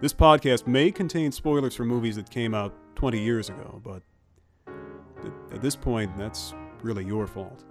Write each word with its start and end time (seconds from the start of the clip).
this 0.00 0.12
podcast 0.12 0.66
may 0.66 0.90
contain 0.90 1.30
spoilers 1.32 1.74
for 1.74 1.84
movies 1.84 2.16
that 2.16 2.30
came 2.30 2.54
out 2.54 2.74
20 2.96 3.18
years 3.20 3.48
ago, 3.48 3.80
but 3.84 4.02
at 5.52 5.60
this 5.60 5.76
point, 5.76 6.16
that's 6.16 6.54
really 6.82 7.04
your 7.04 7.26
fault. 7.26 7.64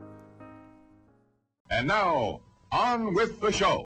And 1.71 1.87
now, 1.87 2.41
on 2.71 3.13
with 3.13 3.39
the 3.41 3.51
show. 3.51 3.85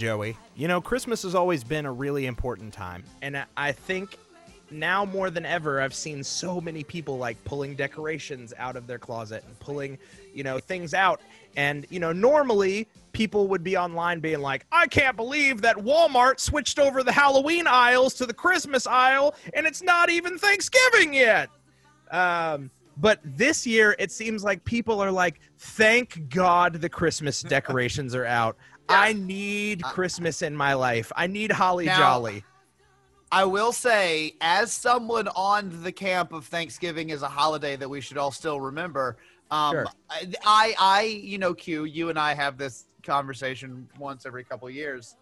Joey. 0.00 0.34
You 0.56 0.66
know, 0.66 0.80
Christmas 0.80 1.22
has 1.24 1.34
always 1.34 1.62
been 1.62 1.84
a 1.84 1.92
really 1.92 2.24
important 2.24 2.72
time, 2.72 3.04
and 3.20 3.44
I- 3.54 3.72
think 3.72 4.16
now 4.70 5.04
more 5.04 5.28
than 5.28 5.44
ever, 5.44 5.78
I've 5.78 5.92
seen 5.92 6.24
so 6.24 6.58
many 6.58 6.82
people 6.82 7.18
like 7.18 7.42
pulling 7.44 7.74
decorations 7.74 8.54
out 8.56 8.76
of 8.76 8.86
their 8.86 8.98
closet 8.98 9.44
and 9.46 9.58
pulling, 9.60 9.98
you 10.32 10.42
know, 10.42 10.58
things 10.58 10.94
out. 10.94 11.20
And 11.54 11.86
you 11.90 12.00
know, 12.00 12.12
normally 12.12 12.88
people 13.12 13.46
would 13.48 13.62
be 13.62 13.76
online 13.76 14.20
being 14.20 14.40
like, 14.40 14.64
"I 14.72 14.86
can't 14.86 15.18
believe 15.18 15.60
that 15.60 15.76
Walmart 15.76 16.40
switched 16.40 16.78
over 16.78 17.02
the 17.02 17.12
Halloween 17.12 17.66
aisles 17.66 18.14
to 18.14 18.26
the 18.26 18.32
Christmas 18.32 18.86
aisle, 18.86 19.34
and 19.52 19.66
it's 19.66 19.82
not 19.82 20.08
even 20.08 20.38
Thanksgiving 20.38 21.12
yet." 21.12 21.50
Um, 22.10 22.70
but 23.00 23.20
this 23.24 23.66
year, 23.66 23.96
it 23.98 24.12
seems 24.12 24.44
like 24.44 24.62
people 24.64 25.00
are 25.00 25.10
like, 25.10 25.40
thank 25.58 26.28
God 26.28 26.74
the 26.74 26.88
Christmas 26.88 27.40
decorations 27.40 28.14
are 28.14 28.26
out. 28.26 28.56
I 28.90 29.12
need 29.12 29.82
Christmas 29.82 30.42
in 30.42 30.54
my 30.54 30.74
life. 30.74 31.10
I 31.16 31.26
need 31.26 31.52
Holly 31.52 31.86
Now- 31.86 31.98
Jolly. 31.98 32.44
I 33.32 33.44
will 33.44 33.70
say, 33.70 34.34
as 34.40 34.72
someone 34.72 35.28
on 35.28 35.84
the 35.84 35.92
camp 35.92 36.32
of 36.32 36.46
Thanksgiving 36.46 37.10
is 37.10 37.22
a 37.22 37.28
holiday 37.28 37.76
that 37.76 37.88
we 37.88 38.00
should 38.00 38.18
all 38.18 38.32
still 38.32 38.60
remember. 38.60 39.18
Um, 39.52 39.72
Sure. 39.72 39.86
I, 40.10 40.32
I, 40.44 40.74
I, 40.80 41.02
you 41.02 41.38
know, 41.38 41.54
Q, 41.54 41.84
you 41.84 42.08
and 42.08 42.18
I 42.18 42.34
have 42.34 42.58
this 42.58 42.86
conversation 43.04 43.88
once 44.00 44.26
every 44.26 44.42
couple 44.42 44.66
of 44.66 44.74
years. 44.74 45.16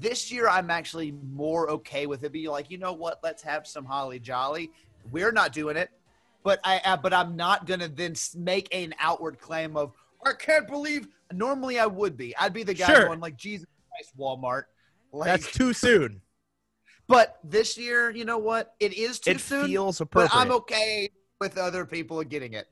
This 0.00 0.32
year, 0.32 0.48
I'm 0.48 0.68
actually 0.68 1.12
more 1.32 1.70
okay 1.70 2.06
with 2.06 2.24
it. 2.24 2.32
Be 2.32 2.48
like, 2.48 2.72
you 2.72 2.78
know 2.78 2.92
what? 2.92 3.20
Let's 3.22 3.42
have 3.44 3.68
some 3.68 3.84
holly 3.84 4.18
jolly. 4.18 4.72
We're 5.12 5.32
not 5.32 5.52
doing 5.52 5.76
it, 5.76 5.90
but 6.42 6.58
I, 6.64 6.80
uh, 6.84 6.96
but 6.96 7.14
I'm 7.14 7.36
not 7.36 7.66
gonna 7.66 7.86
then 7.88 8.14
make 8.36 8.74
an 8.74 8.94
outward 8.98 9.38
claim 9.38 9.76
of 9.76 9.92
I 10.24 10.32
can't 10.32 10.66
believe. 10.68 11.08
Normally, 11.32 11.78
I 11.78 11.86
would 11.86 12.16
be. 12.16 12.36
I'd 12.36 12.52
be 12.52 12.62
the 12.62 12.74
guy 12.74 12.86
Sure. 12.92 13.06
going 13.06 13.20
like, 13.20 13.36
Jesus 13.36 13.66
Christ, 13.90 14.16
Walmart. 14.18 14.64
Like, 15.12 15.26
That's 15.28 15.52
too 15.52 15.72
soon. 15.72 16.20
but 17.06 17.38
this 17.44 17.76
year, 17.78 18.10
you 18.10 18.24
know 18.24 18.38
what? 18.38 18.74
It 18.80 18.94
is 18.94 19.20
too 19.20 19.32
It 19.32 19.40
soon. 19.40 19.66
feels 19.66 19.98
but 19.98 20.04
appropriate. 20.04 20.40
I'm 20.40 20.50
okay 20.52 21.10
with 21.40 21.56
other 21.58 21.84
people 21.84 22.22
getting 22.24 22.54
it. 22.54 22.66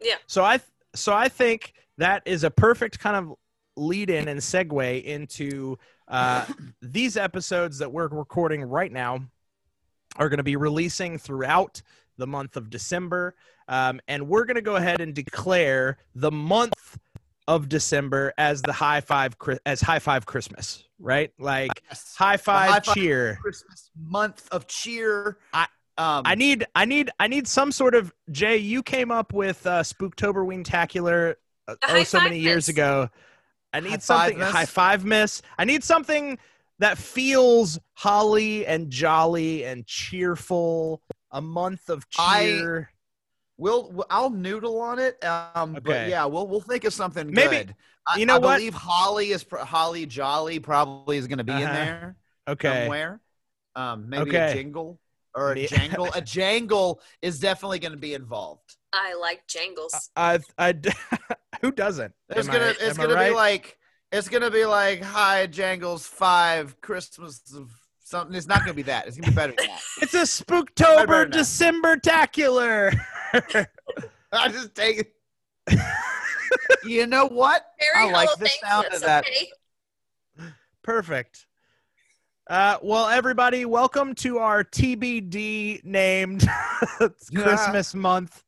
Yeah. 0.00 0.14
So 0.26 0.42
I, 0.44 0.60
so 0.94 1.12
I 1.12 1.28
think 1.28 1.74
that 1.98 2.22
is 2.24 2.44
a 2.44 2.50
perfect 2.50 2.98
kind 2.98 3.16
of 3.16 3.34
lead 3.76 4.10
in 4.10 4.28
and 4.28 4.38
segue 4.40 5.04
into 5.04 5.78
uh, 6.08 6.46
these 6.82 7.16
episodes 7.16 7.78
that 7.78 7.90
we're 7.92 8.08
recording 8.08 8.62
right 8.62 8.92
now 8.92 9.20
are 10.16 10.28
going 10.28 10.38
to 10.38 10.42
be 10.44 10.56
releasing 10.56 11.18
throughout 11.18 11.80
the 12.18 12.26
month 12.26 12.56
of 12.56 12.68
December, 12.68 13.34
um, 13.68 13.98
and 14.06 14.28
we're 14.28 14.44
going 14.44 14.56
to 14.56 14.60
go 14.62 14.76
ahead 14.76 15.00
and 15.00 15.14
declare 15.14 15.96
the 16.14 16.30
month 16.30 16.91
of 17.48 17.68
December 17.68 18.32
as 18.38 18.62
the 18.62 18.72
high 18.72 19.00
five 19.00 19.36
as 19.66 19.80
high 19.80 19.98
five 19.98 20.26
Christmas, 20.26 20.84
right? 20.98 21.32
Like 21.38 21.82
Yes. 21.88 22.14
high 22.16 22.36
five, 22.36 22.70
high 22.70 22.80
five 22.80 22.94
cheer. 22.94 23.38
Christmas 23.42 23.90
month 23.98 24.48
of 24.52 24.66
cheer. 24.66 25.38
I- 25.52 25.66
um 25.98 26.22
I 26.24 26.34
need, 26.36 26.64
I 26.74 26.86
need, 26.86 27.10
I 27.20 27.26
need 27.28 27.46
some 27.46 27.70
sort 27.70 27.94
of 27.94 28.14
Jay. 28.30 28.56
You 28.56 28.82
came 28.82 29.10
up 29.10 29.34
with 29.34 29.66
uh, 29.66 29.82
Spooktober 29.82 30.36
Wingtacular 30.46 31.34
uh, 31.68 31.74
oh 31.86 32.02
so 32.04 32.18
many 32.18 32.36
five 32.36 32.42
years 32.42 32.68
ago. 32.70 33.10
I 33.74 33.80
High 33.80 33.88
need 33.90 34.02
something 34.02 34.38
five 34.38 34.52
high 34.52 34.64
five 34.64 35.04
miss. 35.04 35.42
I 35.58 35.64
need 35.66 35.84
something 35.84 36.38
that 36.78 36.96
feels 36.96 37.78
holly 37.94 38.66
and 38.66 38.90
jolly 38.90 39.64
and 39.64 39.86
cheerful. 39.86 41.02
A 41.30 41.42
month 41.42 41.88
of 41.90 42.06
I- 42.18 42.44
cheer. 42.46 42.90
We'll 43.62 44.04
I'll 44.10 44.30
noodle 44.30 44.80
on 44.80 44.98
it. 44.98 45.22
Um 45.24 45.78
but 45.82 46.08
yeah, 46.08 46.24
we'll 46.26 46.46
we'll 46.46 46.60
think 46.60 46.84
of 46.84 46.92
something 46.92 47.30
Maybe- 47.30 47.56
good. 47.56 47.74
You 48.16 48.26
know 48.26 48.34
I 48.34 48.38
what? 48.38 48.56
believe 48.58 48.74
Holly 48.74 49.30
is 49.30 49.44
pr- 49.44 49.58
Holly 49.58 50.06
Jolly 50.06 50.58
probably 50.58 51.16
is 51.18 51.28
going 51.28 51.38
to 51.38 51.44
be 51.44 51.52
in 51.52 51.62
Uh-huh. 51.62 51.72
there 51.74 52.16
okay. 52.48 52.80
somewhere. 52.80 53.20
Um 53.76 54.08
maybe 54.10 54.30
Okay. 54.30 54.50
a 54.50 54.54
jingle 54.54 54.98
or 55.34 55.52
a 55.52 55.66
jangle. 55.66 56.08
a 56.12 56.20
jangle 56.36 57.00
is 57.22 57.38
definitely 57.38 57.78
going 57.78 57.92
to 57.92 57.98
be 58.08 58.12
involved. 58.14 58.76
I 58.92 59.14
like 59.14 59.46
jangles. 59.46 60.10
I, 60.16 60.40
I, 60.58 60.74
who 61.62 61.70
doesn't? 61.72 62.12
It's 62.28 62.46
Am 62.48 62.52
gonna 62.54 62.74
it's 62.80 62.98
am 62.98 63.00
I 63.00 63.02
gonna 63.04 63.14
right? 63.14 63.28
be 63.30 63.34
like 63.34 63.78
it's 64.10 64.28
gonna 64.28 64.50
be 64.50 64.66
like 64.66 65.00
hi 65.02 65.46
jangles 65.46 66.04
five 66.04 66.78
Christmas 66.82 67.40
of 67.56 67.70
something. 68.04 68.36
It's 68.36 68.46
not 68.48 68.58
gonna 68.60 68.74
be 68.74 68.82
that. 68.82 69.06
It's 69.06 69.16
gonna 69.16 69.30
be 69.30 69.36
better 69.36 69.54
than 69.56 69.68
that. 69.68 69.80
It's 70.02 70.12
a 70.14 70.22
Spooktober 70.44 71.06
right. 71.08 71.30
December 71.30 71.96
tacular. 71.96 72.92
I 74.32 74.48
just 74.48 74.74
take 74.74 75.14
it. 75.66 75.78
you 76.84 77.06
know 77.06 77.26
what? 77.26 77.64
Very 77.80 78.08
I 78.08 78.12
like 78.12 78.28
Hall 78.28 78.36
the 78.38 78.50
sound 78.62 78.86
of 78.86 78.92
Thankmas, 78.92 79.00
that. 79.00 79.24
okay? 79.24 80.48
Perfect. 80.82 81.46
Uh, 82.50 82.76
well, 82.82 83.08
everybody, 83.08 83.64
welcome 83.64 84.14
to 84.16 84.36
our 84.36 84.62
TBD 84.62 85.82
named 85.82 86.46
Christmas 87.34 87.94
month. 87.94 88.44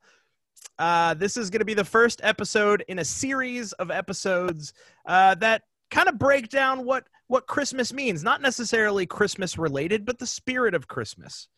Uh, 0.78 1.14
this 1.14 1.38
is 1.38 1.48
going 1.48 1.60
to 1.60 1.64
be 1.64 1.72
the 1.72 1.84
first 1.84 2.20
episode 2.22 2.84
in 2.88 2.98
a 2.98 3.04
series 3.04 3.72
of 3.74 3.90
episodes 3.90 4.74
uh, 5.06 5.34
that 5.36 5.62
kind 5.90 6.10
of 6.10 6.18
break 6.18 6.50
down 6.50 6.84
what 6.84 7.06
what 7.28 7.46
Christmas 7.46 7.90
means. 7.90 8.22
Not 8.22 8.42
necessarily 8.42 9.06
Christmas 9.06 9.56
related, 9.56 10.04
but 10.04 10.18
the 10.18 10.26
spirit 10.26 10.74
of 10.74 10.88
Christmas. 10.88 11.48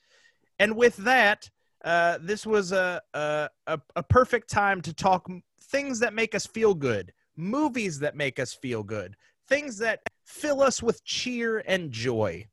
And 0.60 0.76
with 0.76 0.96
that, 0.98 1.50
uh, 1.86 2.18
this 2.20 2.44
was 2.44 2.72
a, 2.72 3.00
a 3.14 3.48
a 3.68 3.80
a 3.94 4.02
perfect 4.02 4.50
time 4.50 4.82
to 4.82 4.92
talk 4.92 5.30
things 5.70 6.00
that 6.00 6.12
make 6.12 6.34
us 6.34 6.44
feel 6.44 6.74
good, 6.74 7.12
movies 7.36 8.00
that 8.00 8.16
make 8.16 8.40
us 8.40 8.52
feel 8.52 8.82
good, 8.82 9.16
things 9.48 9.78
that 9.78 10.00
fill 10.24 10.60
us 10.60 10.82
with 10.82 11.02
cheer 11.04 11.62
and 11.66 11.92
joy. 11.92 12.44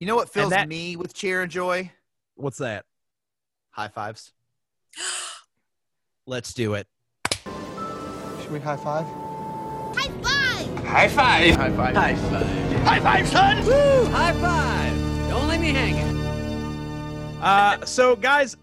You 0.00 0.08
know 0.08 0.16
what 0.16 0.28
fills 0.28 0.50
that- 0.50 0.68
me 0.68 0.96
with 0.96 1.14
cheer 1.14 1.42
and 1.42 1.50
joy? 1.50 1.92
What's 2.34 2.58
that? 2.58 2.84
High 3.70 3.88
fives. 3.88 4.32
Let's 6.26 6.52
do 6.52 6.74
it. 6.74 6.88
Should 8.42 8.50
we 8.50 8.58
high 8.58 8.76
five? 8.76 9.06
High 9.96 10.08
five. 10.18 10.84
High 10.84 11.08
five. 11.08 11.54
High 11.56 11.70
five. 11.70 12.16
High 12.82 13.00
five, 13.00 13.28
son. 13.28 13.64
Woo! 13.64 14.04
High 14.10 14.32
five. 14.32 15.28
Don't 15.30 15.48
leave 15.48 15.60
me 15.60 15.70
hanging. 15.72 16.17
Uh, 17.40 17.84
so, 17.84 18.16
guys, 18.16 18.56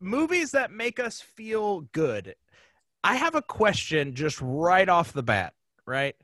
movies 0.00 0.50
that 0.52 0.70
make 0.70 0.98
us 0.98 1.20
feel 1.20 1.82
good. 1.92 2.34
I 3.04 3.16
have 3.16 3.34
a 3.34 3.42
question 3.42 4.14
just 4.14 4.40
right 4.40 4.88
off 4.88 5.12
the 5.12 5.22
bat, 5.22 5.54
right? 5.86 6.16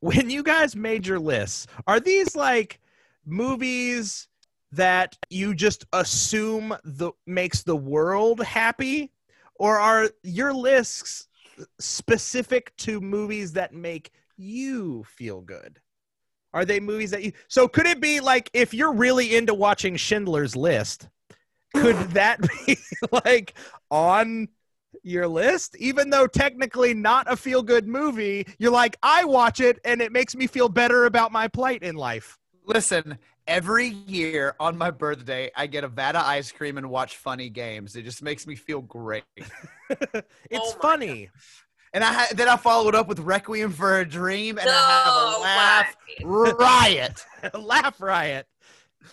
When 0.00 0.30
you 0.30 0.42
guys 0.42 0.76
made 0.76 1.06
your 1.06 1.18
lists, 1.18 1.66
are 1.86 1.98
these 1.98 2.36
like 2.36 2.80
movies 3.26 4.28
that 4.72 5.16
you 5.30 5.54
just 5.54 5.84
assume 5.92 6.76
the 6.84 7.12
makes 7.26 7.62
the 7.62 7.76
world 7.76 8.42
happy 8.42 9.12
or 9.56 9.78
are 9.78 10.10
your 10.22 10.52
lists 10.52 11.28
specific 11.78 12.76
to 12.76 13.00
movies 13.00 13.52
that 13.52 13.72
make 13.72 14.10
you 14.36 15.04
feel 15.04 15.40
good 15.40 15.78
are 16.52 16.64
they 16.64 16.80
movies 16.80 17.12
that 17.12 17.22
you 17.22 17.32
so 17.46 17.68
could 17.68 17.86
it 17.86 18.00
be 18.00 18.18
like 18.18 18.50
if 18.52 18.74
you're 18.74 18.92
really 18.92 19.36
into 19.36 19.54
watching 19.54 19.94
schindler's 19.96 20.56
list 20.56 21.08
could 21.74 21.96
that 22.10 22.40
be 22.66 22.76
like 23.24 23.54
on 23.90 24.48
your 25.02 25.28
list 25.28 25.76
even 25.76 26.08
though 26.10 26.26
technically 26.26 26.94
not 26.94 27.30
a 27.30 27.36
feel 27.36 27.62
good 27.62 27.86
movie 27.86 28.46
you're 28.58 28.70
like 28.72 28.96
i 29.02 29.24
watch 29.24 29.60
it 29.60 29.78
and 29.84 30.00
it 30.00 30.12
makes 30.12 30.34
me 30.34 30.46
feel 30.46 30.68
better 30.68 31.04
about 31.06 31.32
my 31.32 31.46
plight 31.48 31.82
in 31.82 31.94
life 31.96 32.38
Listen, 32.66 33.18
every 33.46 33.86
year 33.88 34.56
on 34.58 34.78
my 34.78 34.90
birthday, 34.90 35.50
I 35.54 35.66
get 35.66 35.84
a 35.84 35.88
vat 35.88 36.16
of 36.16 36.24
ice 36.24 36.50
cream 36.50 36.78
and 36.78 36.88
watch 36.88 37.16
funny 37.16 37.50
games. 37.50 37.94
It 37.94 38.02
just 38.02 38.22
makes 38.22 38.46
me 38.46 38.54
feel 38.54 38.80
great. 38.80 39.24
it's 40.50 40.72
Oh 40.72 40.76
my 40.78 40.88
funny 40.88 41.30
And 41.92 42.02
I 42.02 42.12
ha- 42.12 42.28
then 42.34 42.48
I 42.48 42.56
follow 42.56 42.88
it 42.88 42.94
up 42.94 43.06
with 43.06 43.20
Requiem 43.20 43.70
for 43.72 44.00
a 44.00 44.08
Dream, 44.08 44.58
and 44.58 44.66
No 44.66 44.72
I 44.72 45.02
have 45.04 45.14
a 45.14 45.40
laugh 45.42 45.96
way. 46.20 46.24
riot. 46.58 47.24
laugh 47.54 48.00
riot 48.00 48.46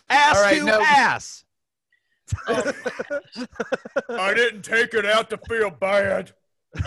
ass 0.09 0.35
All 0.35 0.41
right, 0.41 0.57
to 0.59 0.65
no. 0.65 0.81
ass 0.81 1.43
Oh 2.47 2.73
I 4.09 4.33
didn't 4.33 4.63
take 4.63 4.93
it 4.93 5.05
out 5.05 5.29
to 5.31 5.37
feel 5.49 5.69
bad. 5.69 6.31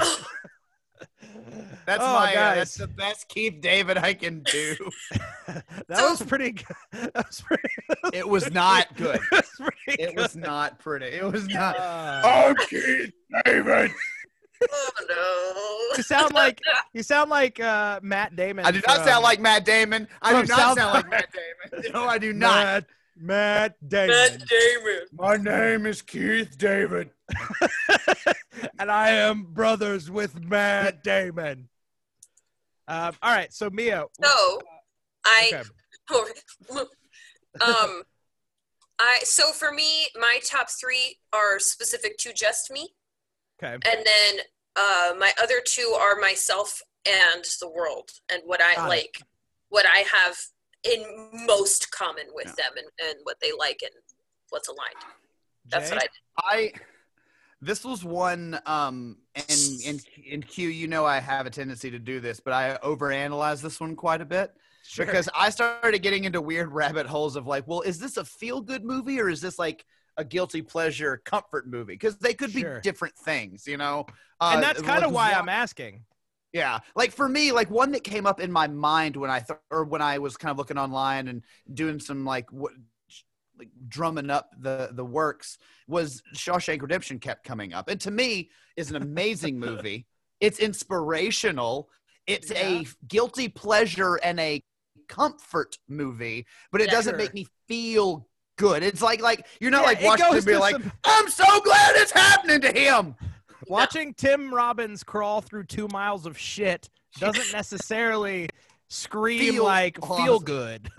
That's 1.86 2.02
Oh, 2.02 2.14
my. 2.14 2.34
Uh, 2.34 2.54
that's 2.54 2.76
the 2.76 2.86
best 2.86 3.28
Keith 3.28 3.60
David 3.60 3.98
I 3.98 4.14
can 4.14 4.42
do. 4.44 4.74
that 5.46 5.64
was 5.88 6.22
pretty 6.22 6.52
good 6.52 6.76
that 6.92 7.26
was 7.26 7.42
pretty, 7.42 7.68
it 8.16 8.26
was 8.26 8.50
not 8.52 8.96
good. 8.96 9.20
was 9.30 9.50
pretty 9.58 10.02
It 10.02 10.16
was 10.16 10.34
not 10.34 10.78
pretty. 10.78 11.06
It 11.06 11.24
was 11.24 11.46
not. 11.48 11.76
Uh, 11.78 12.22
I'm 12.24 12.56
Keith 12.68 13.12
David. 13.44 13.90
oh 14.70 14.90
no. 15.08 15.96
you 15.98 16.02
sound 16.02 16.32
like 16.32 16.60
you 16.94 17.02
sound 17.02 17.28
like 17.28 17.60
uh, 17.60 18.00
Matt 18.02 18.34
Damon. 18.34 18.64
I 18.64 18.70
do 18.70 18.80
not 18.86 18.96
from- 18.96 19.04
sound 19.06 19.22
like 19.22 19.40
Matt 19.40 19.64
Damon. 19.66 20.08
I 20.22 20.30
from 20.32 20.42
do 20.42 20.46
not 20.48 20.58
South 20.58 20.78
sound 20.78 20.94
like 20.94 21.10
Matt 21.10 21.28
Damon. 21.72 21.92
No, 21.92 22.04
I 22.04 22.16
do 22.18 22.32
not. 22.32 22.64
Matt, 22.64 22.86
Matt 23.16 23.76
no. 23.82 23.88
Damon. 23.88 24.08
Matt 24.08 24.48
Damon. 24.48 25.00
My 25.12 25.36
name 25.36 25.86
is 25.86 26.02
Keith 26.02 26.56
David. 26.58 27.10
and 28.78 28.90
I 28.90 29.10
am 29.10 29.44
brothers 29.44 30.10
with 30.10 30.40
Matt 30.42 31.02
Damon. 31.02 31.68
Um, 32.86 33.14
all 33.22 33.34
right, 33.34 33.52
so 33.52 33.70
Mia. 33.70 34.04
So, 34.22 34.60
I 35.24 35.50
okay. 36.10 36.30
um, 37.60 38.02
I 38.98 39.18
so 39.22 39.52
for 39.52 39.72
me, 39.72 40.06
my 40.20 40.38
top 40.44 40.68
three 40.68 41.18
are 41.32 41.58
specific 41.58 42.18
to 42.18 42.32
just 42.34 42.70
me, 42.70 42.88
okay. 43.62 43.74
and 43.74 43.82
then 44.04 44.44
uh, 44.76 45.14
my 45.18 45.32
other 45.42 45.62
two 45.64 45.96
are 45.98 46.20
myself 46.20 46.82
and 47.06 47.44
the 47.60 47.70
world, 47.70 48.10
and 48.30 48.42
what 48.44 48.60
I 48.60 48.74
Got 48.74 48.86
it. 48.86 48.88
like, 48.88 49.18
what 49.70 49.86
I 49.86 50.04
have 50.12 50.36
in 50.84 51.46
most 51.46 51.90
common 51.90 52.24
with 52.34 52.54
them, 52.56 52.72
and, 52.76 52.86
and 53.08 53.18
what 53.24 53.38
they 53.40 53.52
like, 53.58 53.80
and 53.82 53.92
what's 54.50 54.68
aligned. 54.68 55.14
That's 55.68 55.90
Jay? 55.90 55.96
what 55.96 56.04
I 56.38 56.60
did. 56.62 56.72
I 56.76 56.80
this 57.60 57.84
was 57.84 58.04
one 58.04 58.58
um 58.66 59.16
and 59.34 59.60
in 59.86 60.00
in 60.26 60.42
Q 60.42 60.68
you 60.68 60.86
know 60.86 61.06
I 61.06 61.18
have 61.20 61.46
a 61.46 61.50
tendency 61.50 61.90
to 61.90 61.98
do 61.98 62.20
this, 62.20 62.40
but 62.40 62.52
I 62.52 62.76
overanalyze 62.82 63.62
this 63.62 63.80
one 63.80 63.96
quite 63.96 64.20
a 64.20 64.24
bit 64.26 64.52
Sure. 64.86 65.06
because 65.06 65.30
I 65.34 65.48
started 65.48 66.00
getting 66.00 66.24
into 66.24 66.42
weird 66.42 66.70
rabbit 66.70 67.06
holes 67.06 67.36
of 67.36 67.46
like, 67.46 67.66
well, 67.66 67.80
is 67.80 67.98
this 67.98 68.18
a 68.18 68.24
feel 68.24 68.60
good 68.60 68.84
movie 68.84 69.18
or 69.18 69.30
is 69.30 69.40
this 69.40 69.58
like 69.58 69.86
a 70.18 70.24
guilty 70.24 70.60
pleasure 70.60 71.22
comfort 71.24 71.66
movie? 71.66 71.94
Because 71.94 72.18
they 72.18 72.34
could 72.34 72.50
Sure. 72.50 72.74
be 72.74 72.80
different 72.82 73.16
things, 73.16 73.66
you 73.66 73.78
know. 73.78 74.04
Uh, 74.42 74.52
and 74.54 74.62
that's 74.62 74.82
kind 74.82 75.02
of 75.02 75.12
like 75.12 75.32
why 75.32 75.38
I'm 75.38 75.48
asking. 75.48 76.04
Yeah, 76.54 76.78
like 76.94 77.10
for 77.10 77.28
me, 77.28 77.50
like 77.50 77.68
one 77.68 77.90
that 77.92 78.04
came 78.04 78.26
up 78.26 78.38
in 78.40 78.50
my 78.52 78.68
mind 78.68 79.16
when 79.16 79.28
I 79.28 79.40
th- 79.40 79.58
or 79.72 79.84
when 79.84 80.00
I 80.00 80.18
was 80.18 80.36
kind 80.36 80.52
of 80.52 80.56
looking 80.56 80.78
online 80.78 81.26
and 81.26 81.42
doing 81.74 81.98
some 81.98 82.24
like 82.24 82.50
what 82.52 82.72
like 83.58 83.68
drumming 83.88 84.30
up 84.30 84.50
the 84.60 84.90
the 84.92 85.04
works 85.04 85.58
was 85.88 86.22
Shawshank 86.36 86.80
Redemption 86.80 87.18
kept 87.18 87.44
coming 87.44 87.72
up, 87.74 87.88
and 87.90 88.00
to 88.02 88.10
me 88.12 88.50
is 88.76 88.88
an 88.90 88.96
amazing 88.96 89.58
movie. 89.58 90.06
It's 90.40 90.58
inspirational. 90.58 91.88
It's 92.26 92.50
a 92.52 92.84
guilty 93.08 93.48
pleasure 93.48 94.16
and 94.16 94.38
a 94.40 94.60
comfort 95.08 95.78
movie, 95.88 96.44
but 96.70 96.80
it 96.82 96.88
Yeah, 96.88 96.92
doesn't 96.92 97.12
sure. 97.12 97.18
make 97.18 97.32
me 97.34 97.46
feel 97.66 98.28
good. 98.58 98.82
It's 98.82 99.00
like 99.00 99.22
like 99.22 99.46
you're 99.60 99.70
not 99.70 99.82
Yeah, 99.82 99.86
like 99.86 100.02
watching 100.02 100.26
it 100.26 100.36
and 100.36 100.44
be 100.46 100.56
like, 100.56 100.72
some- 100.72 100.92
I'm 101.04 101.28
so 101.30 101.44
glad 101.62 101.92
it's 101.96 102.12
happening 102.12 102.60
to 102.62 102.72
him. 102.72 103.14
Watching 103.68 104.14
Tim 104.14 104.52
Robbins 104.52 105.02
crawl 105.02 105.40
through 105.40 105.64
two 105.64 105.88
miles 105.92 106.26
of 106.26 106.38
shit 106.38 106.88
doesn't 107.18 107.52
necessarily 107.52 108.48
scream 108.88 109.40
Feels 109.54 109.64
like 109.64 109.98
awesome. 110.02 110.24
feel 110.24 110.40
good. 110.40 110.90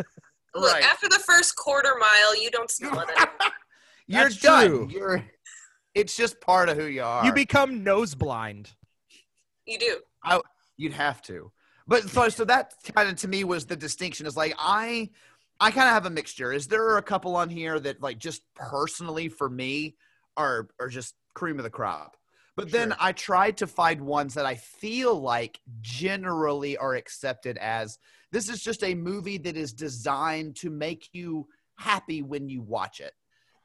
Look, 0.55 0.71
Right. 0.73 0.83
after 0.83 1.07
the 1.09 1.19
first 1.19 1.55
quarter 1.55 1.93
mile, 1.99 2.41
you 2.41 2.49
don't 2.51 2.69
smell 2.71 2.99
it. 2.99 3.09
You're 4.07 4.23
That's 4.23 4.37
done. 4.39 4.67
true. 4.67 4.87
You're. 4.91 5.25
It's 5.93 6.15
just 6.15 6.39
part 6.41 6.69
of 6.69 6.77
who 6.77 6.85
you 6.85 7.03
are. 7.03 7.25
You 7.25 7.33
become 7.33 7.83
nose 7.83 8.15
blind. 8.15 8.69
you 9.65 9.77
do. 9.79 9.97
You'd 10.77 10.93
have 10.93 11.21
to. 11.23 11.51
But 11.87 12.09
so, 12.09 12.27
so 12.29 12.43
that 12.45 12.73
kind 12.95 13.07
of 13.09 13.15
to 13.17 13.27
me 13.27 13.43
was 13.43 13.65
the 13.65 13.75
distinction. 13.75 14.25
Is 14.25 14.35
like 14.35 14.53
I, 14.59 15.09
I 15.59 15.71
kind 15.71 15.87
of 15.87 15.93
have 15.93 16.05
a 16.05 16.09
mixture. 16.09 16.51
Is 16.51 16.67
there 16.67 16.97
a 16.97 17.01
couple 17.01 17.35
on 17.35 17.49
here 17.49 17.79
that 17.79 18.01
like 18.01 18.17
just 18.17 18.41
personally 18.55 19.29
for 19.29 19.49
me 19.49 19.95
are 20.35 20.67
are 20.79 20.89
just 20.89 21.15
cream 21.33 21.57
of 21.59 21.63
the 21.63 21.69
crop? 21.69 22.17
But 22.55 22.71
then 22.71 22.95
I 22.99 23.11
tried 23.11 23.57
to 23.57 23.67
find 23.67 24.01
ones 24.01 24.33
that 24.35 24.45
I 24.45 24.55
feel 24.55 25.19
like 25.19 25.59
generally 25.81 26.77
are 26.77 26.95
accepted 26.95 27.57
as 27.57 27.97
this 28.31 28.49
is 28.49 28.61
just 28.61 28.83
a 28.83 28.95
movie 28.95 29.37
that 29.39 29.57
is 29.57 29.73
designed 29.73 30.55
to 30.57 30.69
make 30.69 31.09
you 31.11 31.47
happy 31.75 32.21
when 32.21 32.47
you 32.47 32.61
watch 32.61 33.01
it. 33.01 33.13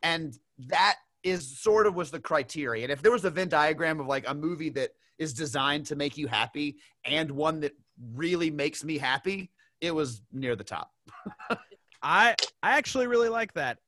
And 0.02 0.36
that 0.66 0.96
is 1.22 1.60
sort 1.60 1.86
of 1.86 1.94
was 1.94 2.10
the 2.10 2.20
criteria. 2.20 2.84
And 2.84 2.92
if 2.92 3.02
there 3.02 3.12
was 3.12 3.24
a 3.24 3.30
Venn 3.30 3.48
diagram 3.48 4.00
of 4.00 4.06
like 4.06 4.28
a 4.28 4.34
movie 4.34 4.70
that 4.70 4.90
is 5.18 5.34
designed 5.34 5.86
to 5.86 5.96
make 5.96 6.16
you 6.16 6.26
happy 6.26 6.76
and 7.04 7.30
one 7.30 7.60
that 7.60 7.72
really 8.14 8.50
makes 8.50 8.82
me 8.82 8.98
happy, 8.98 9.50
it 9.80 9.94
was 9.94 10.22
near 10.32 10.56
the 10.56 10.64
top. 10.64 10.90
I 12.02 12.34
I 12.62 12.78
actually 12.78 13.06
really 13.06 13.28
like 13.28 13.52
that. 13.54 13.78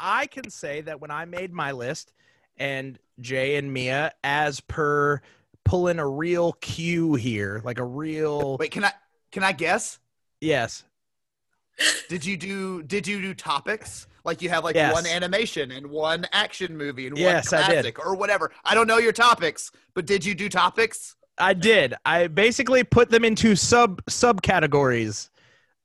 I 0.00 0.26
can 0.26 0.50
say 0.50 0.80
that 0.82 1.00
when 1.00 1.10
I 1.10 1.24
made 1.24 1.52
my 1.52 1.72
list 1.72 2.12
and 2.56 2.98
Jay 3.20 3.56
and 3.56 3.72
Mia 3.72 4.12
as 4.24 4.60
per 4.60 5.20
pulling 5.64 5.98
a 5.98 6.06
real 6.08 6.52
cue 6.54 7.14
here, 7.14 7.60
like 7.64 7.78
a 7.78 7.84
real 7.84 8.56
Wait, 8.58 8.70
can 8.70 8.84
I 8.84 8.92
can 9.32 9.42
I 9.42 9.52
guess? 9.52 9.98
yes. 10.40 10.84
Did 12.08 12.24
you 12.24 12.36
do 12.36 12.82
did 12.82 13.06
you 13.06 13.20
do 13.20 13.34
topics? 13.34 14.06
Like 14.24 14.42
you 14.42 14.48
have 14.48 14.64
like 14.64 14.76
Yes. 14.76 14.94
one 14.94 15.06
animation 15.06 15.70
and 15.72 15.86
one 15.88 16.26
action 16.32 16.76
movie 16.76 17.06
and 17.06 17.16
Yes, 17.16 17.52
one 17.52 17.64
classic 17.64 17.98
or 17.98 18.14
whatever. 18.16 18.50
I 18.64 18.74
don't 18.74 18.86
know 18.86 18.98
your 18.98 19.12
topics, 19.12 19.70
but 19.94 20.06
did 20.06 20.24
you 20.24 20.34
do 20.34 20.48
topics? 20.48 21.16
I 21.38 21.52
did. 21.52 21.94
I 22.04 22.28
basically 22.28 22.82
put 22.82 23.10
them 23.10 23.24
into 23.24 23.54
sub 23.56 24.04
subcategories. 24.06 25.28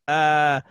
Uh 0.07 0.61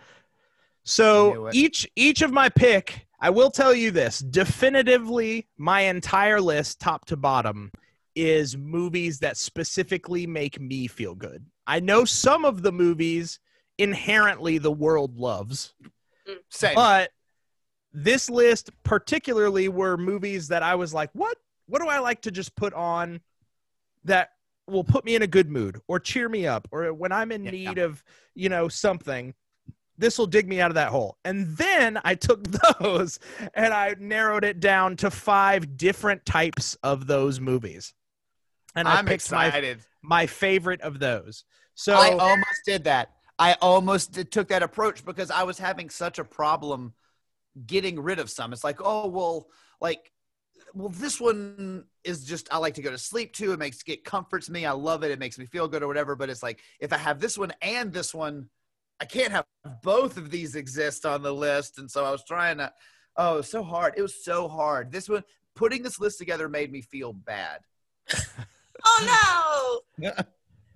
so 0.83 1.49
each 1.53 1.87
each 1.95 2.21
of 2.21 2.31
my 2.31 2.49
pick, 2.49 3.05
I 3.21 3.29
will 3.29 3.51
tell 3.51 3.73
you 3.73 3.91
this, 3.91 4.19
definitively 4.19 5.47
my 5.57 5.81
entire 5.81 6.41
list 6.41 6.79
top 6.79 7.05
to 7.05 7.17
bottom 7.17 7.71
is 8.15 8.57
movies 8.57 9.19
that 9.19 9.37
specifically 9.37 10.25
make 10.27 10.59
me 10.59 10.87
feel 10.87 11.13
good. 11.15 11.45
I 11.67 11.79
know 11.79 12.03
some 12.03 12.43
of 12.45 12.63
the 12.63 12.71
movies 12.71 13.39
inherently 13.77 14.57
the 14.57 14.71
world 14.71 15.17
loves, 15.17 15.73
mm, 16.27 16.35
Same. 16.49 16.75
but 16.75 17.11
this 17.93 18.29
list 18.29 18.71
particularly 18.83 19.69
were 19.69 19.97
movies 19.97 20.47
that 20.47 20.63
I 20.63 20.75
was 20.75 20.93
like, 20.93 21.09
what? 21.13 21.37
What 21.67 21.81
do 21.81 21.87
I 21.87 21.99
like 21.99 22.21
to 22.23 22.31
just 22.31 22.55
put 22.55 22.73
on 22.73 23.21
that 24.03 24.29
will 24.67 24.83
put 24.83 25.05
me 25.05 25.15
in 25.15 25.21
a 25.21 25.27
good 25.27 25.49
mood 25.49 25.79
or 25.87 25.99
cheer 25.99 26.27
me 26.27 26.47
up 26.47 26.67
or 26.71 26.91
when 26.93 27.11
I'm 27.11 27.31
in 27.31 27.45
Yeah. 27.45 27.51
need 27.51 27.77
of, 27.77 28.03
you 28.35 28.49
know, 28.49 28.67
something, 28.67 29.33
this 30.01 30.17
will 30.17 30.25
dig 30.25 30.47
me 30.47 30.59
out 30.59 30.71
of 30.71 30.75
that 30.75 30.89
hole. 30.89 31.17
And 31.23 31.55
then 31.55 31.99
I 32.03 32.15
took 32.15 32.43
those 32.81 33.19
and 33.53 33.71
I 33.71 33.95
narrowed 33.99 34.43
it 34.43 34.59
down 34.59 34.97
to 34.97 35.11
five 35.11 35.77
different 35.77 36.25
types 36.25 36.75
of 36.83 37.05
those 37.07 37.39
movies. 37.39 37.93
And 38.75 38.87
I 38.87 38.95
I'm 38.95 39.05
picked 39.05 39.31
my 39.31 39.45
excited. 39.45 39.79
my 40.01 40.25
favorite 40.25 40.81
of 40.81 40.99
those. 40.99 41.45
So 41.75 41.93
I 41.93 42.17
almost 42.17 42.61
did 42.65 42.85
that. 42.85 43.11
I 43.37 43.53
almost 43.61 44.13
did, 44.13 44.31
took 44.31 44.49
that 44.49 44.63
approach 44.63 45.05
because 45.05 45.29
I 45.29 45.43
was 45.43 45.57
having 45.57 45.89
such 45.89 46.19
a 46.19 46.23
problem 46.23 46.93
getting 47.65 47.99
rid 47.99 48.19
of 48.19 48.29
some. 48.29 48.53
It's 48.53 48.63
like, 48.63 48.79
oh 48.83 49.07
well, 49.07 49.47
like, 49.79 50.11
well, 50.73 50.89
this 50.89 51.21
one 51.21 51.85
is 52.03 52.23
just 52.23 52.51
I 52.51 52.57
like 52.57 52.75
to 52.75 52.81
go 52.81 52.91
to 52.91 52.97
sleep 52.97 53.33
to. 53.33 53.51
It 53.51 53.59
makes 53.59 53.79
it 53.85 54.03
comforts 54.03 54.49
me. 54.49 54.65
I 54.65 54.71
love 54.71 55.03
it. 55.03 55.11
It 55.11 55.19
makes 55.19 55.37
me 55.37 55.45
feel 55.45 55.67
good 55.67 55.83
or 55.83 55.87
whatever. 55.87 56.15
But 56.15 56.29
it's 56.29 56.41
like 56.41 56.61
if 56.79 56.91
I 56.91 56.97
have 56.97 57.19
this 57.19 57.37
one 57.37 57.53
and 57.61 57.93
this 57.93 58.15
one, 58.15 58.49
I 59.01 59.05
can't 59.05 59.31
have 59.31 59.45
both 59.81 60.15
of 60.17 60.29
these 60.29 60.55
exist 60.55 61.07
on 61.07 61.23
the 61.23 61.33
list, 61.33 61.79
and 61.79 61.89
so 61.89 62.05
I 62.05 62.11
was 62.11 62.23
trying 62.23 62.59
to. 62.59 62.71
Oh, 63.17 63.33
it 63.33 63.37
was 63.37 63.49
so 63.49 63.63
hard. 63.63 63.95
It 63.97 64.01
was 64.03 64.23
so 64.23 64.47
hard. 64.47 64.91
This 64.91 65.09
one, 65.09 65.23
putting 65.55 65.81
this 65.81 65.99
list 65.99 66.19
together, 66.19 66.47
made 66.47 66.71
me 66.71 66.81
feel 66.81 67.11
bad. 67.11 67.59
Oh 68.83 69.83
no! 69.99 70.09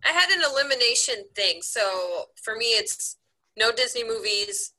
I 0.06 0.12
had 0.12 0.30
an 0.30 0.44
elimination 0.48 1.26
thing. 1.36 1.62
So 1.62 2.26
for 2.36 2.56
me, 2.56 2.66
it's 2.66 3.18
no 3.58 3.72
Disney 3.72 4.04
movies, 4.04 4.74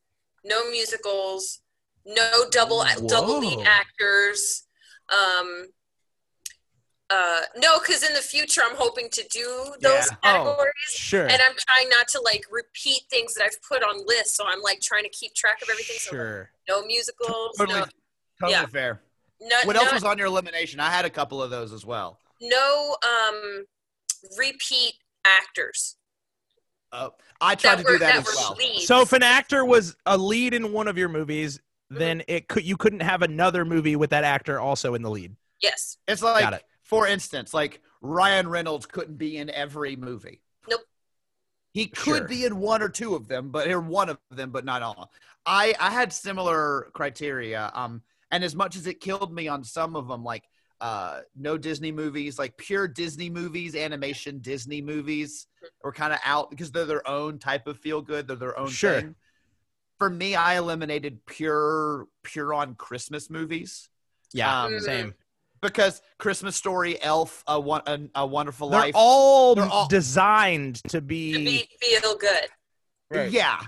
no 0.44 0.70
musicals, 0.70 1.60
no 2.04 2.44
double 2.50 2.84
double 3.06 3.40
lead 3.40 3.66
actors. 3.66 4.64
Um, 5.10 5.66
uh, 7.10 7.40
no, 7.56 7.78
because 7.78 8.02
in 8.02 8.12
the 8.14 8.20
future 8.20 8.62
I'm 8.68 8.76
hoping 8.76 9.08
to 9.10 9.22
do 9.30 9.74
those 9.80 10.08
Yeah. 10.10 10.16
Oh, 10.24 10.44
categories, 10.44 10.72
Sure. 10.88 11.22
and 11.22 11.40
I'm 11.40 11.54
trying 11.56 11.88
not 11.90 12.08
to 12.08 12.20
like 12.20 12.44
repeat 12.50 13.02
things 13.10 13.34
that 13.34 13.44
I've 13.44 13.60
put 13.62 13.82
on 13.82 14.04
lists. 14.06 14.36
So 14.36 14.44
I'm 14.46 14.60
like 14.60 14.80
trying 14.80 15.04
to 15.04 15.08
keep 15.10 15.34
track 15.34 15.62
of 15.62 15.68
everything. 15.70 15.96
So 16.00 16.10
Sure. 16.10 16.50
no 16.68 16.84
musicals, 16.84 17.56
Totally, 17.58 17.80
no, 17.80 17.86
totally 18.40 18.52
yeah. 18.52 18.66
fair. 18.66 19.00
no, 19.40 19.56
What 19.64 19.76
else 19.76 19.86
no- 19.86 19.94
was 19.94 20.04
on 20.04 20.18
your 20.18 20.26
elimination? 20.26 20.80
I 20.80 20.90
had 20.90 21.04
a 21.04 21.10
couple 21.10 21.42
of 21.42 21.50
those 21.50 21.72
as 21.72 21.84
well. 21.86 22.18
no 22.40 22.96
um 23.02 23.64
repeat 24.36 24.94
actors 25.24 25.96
Uh, 26.92 27.10
I 27.40 27.54
tried 27.54 27.76
to 27.78 27.84
do 27.84 27.92
were, 27.92 27.98
that, 27.98 28.16
as 28.16 28.26
well. 28.36 28.54
leads. 28.58 28.86
So 28.86 29.00
if 29.02 29.12
an 29.12 29.22
actor 29.22 29.64
was 29.64 29.96
a 30.06 30.16
lead 30.16 30.54
in 30.54 30.72
one 30.72 30.88
of 30.88 30.96
your 30.98 31.08
movies, 31.08 31.60
Mm-hmm. 31.92 31.98
then 32.00 32.22
it 32.26 32.48
could 32.48 32.64
you 32.64 32.76
couldn't 32.76 32.98
have 33.00 33.22
another 33.22 33.64
movie 33.64 33.94
with 33.94 34.10
that 34.10 34.24
actor 34.24 34.58
also 34.58 34.94
in 34.94 35.02
the 35.02 35.10
lead. 35.10 35.36
yes, 35.62 35.98
It's 36.08 36.20
like, 36.20 36.42
Got 36.42 36.54
it. 36.54 36.64
For 36.86 37.06
instance, 37.06 37.52
like 37.52 37.82
Ryan 38.00 38.48
Reynolds 38.48 38.86
couldn't 38.86 39.16
be 39.18 39.36
in 39.36 39.50
every 39.50 39.96
movie. 39.96 40.42
Nope. 40.68 40.80
He 41.72 41.86
could 41.88 42.04
Sure. 42.04 42.28
be 42.28 42.44
in 42.44 42.58
one 42.58 42.82
or 42.82 42.88
two 42.88 43.14
of 43.14 43.28
them, 43.28 43.50
but 43.50 43.66
in 43.68 43.88
one 43.88 44.08
of 44.08 44.18
them, 44.30 44.50
but 44.50 44.64
not 44.64 44.82
all. 44.82 45.12
I 45.44 45.74
I 45.78 45.90
had 45.90 46.12
similar 46.12 46.90
criteria. 46.94 47.70
Um, 47.74 48.02
and 48.30 48.42
as 48.42 48.54
much 48.54 48.76
as 48.76 48.86
it 48.86 49.00
killed 49.00 49.32
me 49.32 49.48
on 49.48 49.62
some 49.62 49.94
of 49.96 50.08
them, 50.08 50.24
like 50.24 50.44
uh, 50.80 51.20
no 51.34 51.56
Disney 51.56 51.92
movies, 51.92 52.38
like 52.38 52.56
pure 52.56 52.88
Disney 52.88 53.30
movies, 53.30 53.74
animation 53.74 54.38
Disney 54.40 54.82
movies, 54.82 55.46
were 55.82 55.92
kind 55.92 56.12
of 56.12 56.18
out 56.24 56.50
because 56.50 56.70
they're 56.70 56.84
their 56.84 57.06
own 57.08 57.38
type 57.38 57.66
of 57.66 57.78
feel 57.78 58.02
good. 58.02 58.26
They're 58.26 58.36
their 58.36 58.58
own 58.58 58.68
Sure. 58.68 59.00
thing. 59.00 59.14
For 59.98 60.10
me, 60.10 60.34
I 60.34 60.58
eliminated 60.58 61.24
pure 61.26 62.06
pure 62.22 62.52
on 62.54 62.74
Christmas 62.74 63.30
movies 63.30 63.88
Yeah, 64.32 64.64
Um, 64.64 64.80
same. 64.80 65.14
Because 65.62 66.02
Christmas 66.18 66.56
Story, 66.56 67.00
Elf, 67.02 67.42
a, 67.46 67.58
Won- 67.58 67.82
a, 67.86 68.00
a 68.14 68.26
Wonderful 68.26 68.68
They're 68.70 68.80
Life. 68.80 68.92
all, 68.94 69.54
they're 69.54 69.64
all- 69.66 69.88
designed 69.88 70.76
to 70.84 70.88
to 70.88 71.00
be, 71.00 71.44
be 71.44 71.68
feel 71.80 72.16
good. 72.16 72.46
Right. 73.10 73.30
Yeah, 73.30 73.60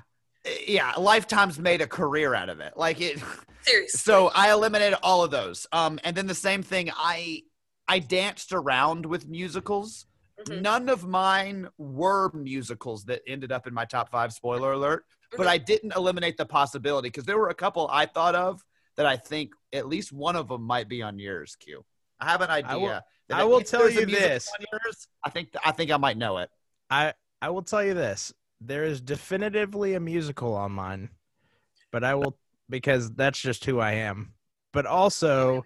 yeah. 0.67 0.93
Lifetime's 0.99 1.59
made 1.59 1.81
a 1.81 1.87
career 1.87 2.35
out 2.35 2.49
of 2.49 2.61
it. 2.61 2.75
Like 2.77 3.01
it. 3.01 3.19
Seriously. 3.63 3.99
So 3.99 4.29
I 4.35 4.51
eliminated 4.53 4.99
all 5.03 5.23
of 5.23 5.31
those. 5.31 5.67
Um, 5.73 5.99
and 6.05 6.17
then 6.17 6.27
the 6.27 6.35
same 6.35 6.63
thing. 6.63 6.91
I 6.97 7.43
I 7.87 7.99
danced 8.01 8.53
around 8.53 9.05
with 9.07 9.29
musicals. 9.29 10.07
Mhm. 10.47 10.63
None 10.63 10.89
of 10.89 11.07
mine 11.07 11.69
were 11.79 12.31
musicals 12.33 13.05
that 13.07 13.23
ended 13.27 13.51
up 13.53 13.67
in 13.67 13.75
my 13.75 13.85
top 13.85 14.11
five. 14.11 14.33
Spoiler 14.33 14.73
alert. 14.73 15.05
But 15.37 15.47
Mhm. 15.47 15.51
I 15.51 15.59
didn't 15.59 15.95
eliminate 15.97 16.37
the 16.37 16.47
possibility 16.47 17.09
because 17.09 17.25
there 17.25 17.39
were 17.39 17.51
a 17.51 17.55
couple 17.55 17.89
I 17.93 18.07
thought 18.07 18.35
of 18.35 18.63
that 18.99 19.07
I 19.07 19.17
think 19.17 19.53
at 19.73 19.87
least 19.89 20.13
one 20.13 20.37
of 20.37 20.49
them 20.49 20.63
might 20.63 20.89
be 20.89 21.03
on 21.03 21.19
yours. 21.19 21.57
Q. 21.59 21.85
I 22.21 22.27
have 22.31 22.43
an 22.43 22.51
idea. 22.51 22.71
I 22.71 22.77
will- 22.77 23.03
I 23.31 23.45
will 23.45 23.61
tell 23.63 23.89
you 23.89 24.07
this. 24.07 24.51
yours, 24.73 25.09
I 25.25 25.31
think 25.31 25.51
I 25.65 25.71
think 25.73 25.91
I 25.91 25.97
might 25.99 26.17
know 26.19 26.39
it. 26.39 26.51
I 26.91 27.15
I 27.41 27.51
will 27.51 27.63
tell 27.63 27.85
you 27.85 27.95
this. 27.95 28.33
There 28.61 28.85
is 28.85 29.01
definitively 29.01 29.95
a 29.95 30.01
musical 30.01 30.55
on 30.55 30.73
mine, 30.73 31.11
but 31.93 32.03
I 32.05 32.15
will 32.17 32.37
because 32.69 33.11
that's 33.13 33.39
just 33.39 33.65
who 33.67 33.79
I 33.81 33.93
am. 33.93 34.35
But 34.73 34.85
also, 34.87 35.63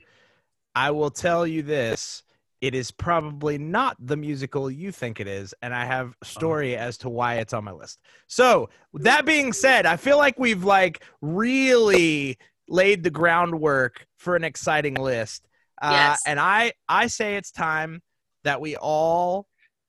I 0.74 0.90
will 0.90 1.10
tell 1.10 1.46
you 1.46 1.62
this. 1.62 2.22
It 2.60 2.74
is 2.76 2.90
probably 2.92 3.58
not 3.58 3.96
the 3.98 4.16
musical 4.16 4.70
you 4.70 4.92
think 4.92 5.18
it 5.20 5.26
is, 5.26 5.52
and 5.62 5.74
I 5.74 5.84
have 5.84 6.14
a 6.20 6.24
story 6.24 6.76
as 6.76 6.96
to 6.98 7.08
why 7.08 7.36
it's 7.36 7.52
on 7.52 7.64
my 7.64 7.72
list. 7.72 7.98
So, 8.28 8.70
that 8.94 9.24
being 9.24 9.52
said, 9.52 9.84
I 9.86 9.96
feel 9.96 10.16
like 10.18 10.38
we've 10.38 10.62
like 10.62 11.04
really 11.20 12.38
laid 12.72 13.02
the 13.02 13.10
groundwork 13.10 14.06
for 14.16 14.34
an 14.34 14.42
exciting 14.44 14.94
list. 14.94 15.46
Uh, 15.80 15.90
Yes. 15.92 16.22
and 16.26 16.40
I 16.40 16.72
I 16.88 17.06
say 17.08 17.36
it's 17.36 17.52
time 17.52 18.02
that 18.44 18.60
we 18.60 18.76
all 18.76 19.46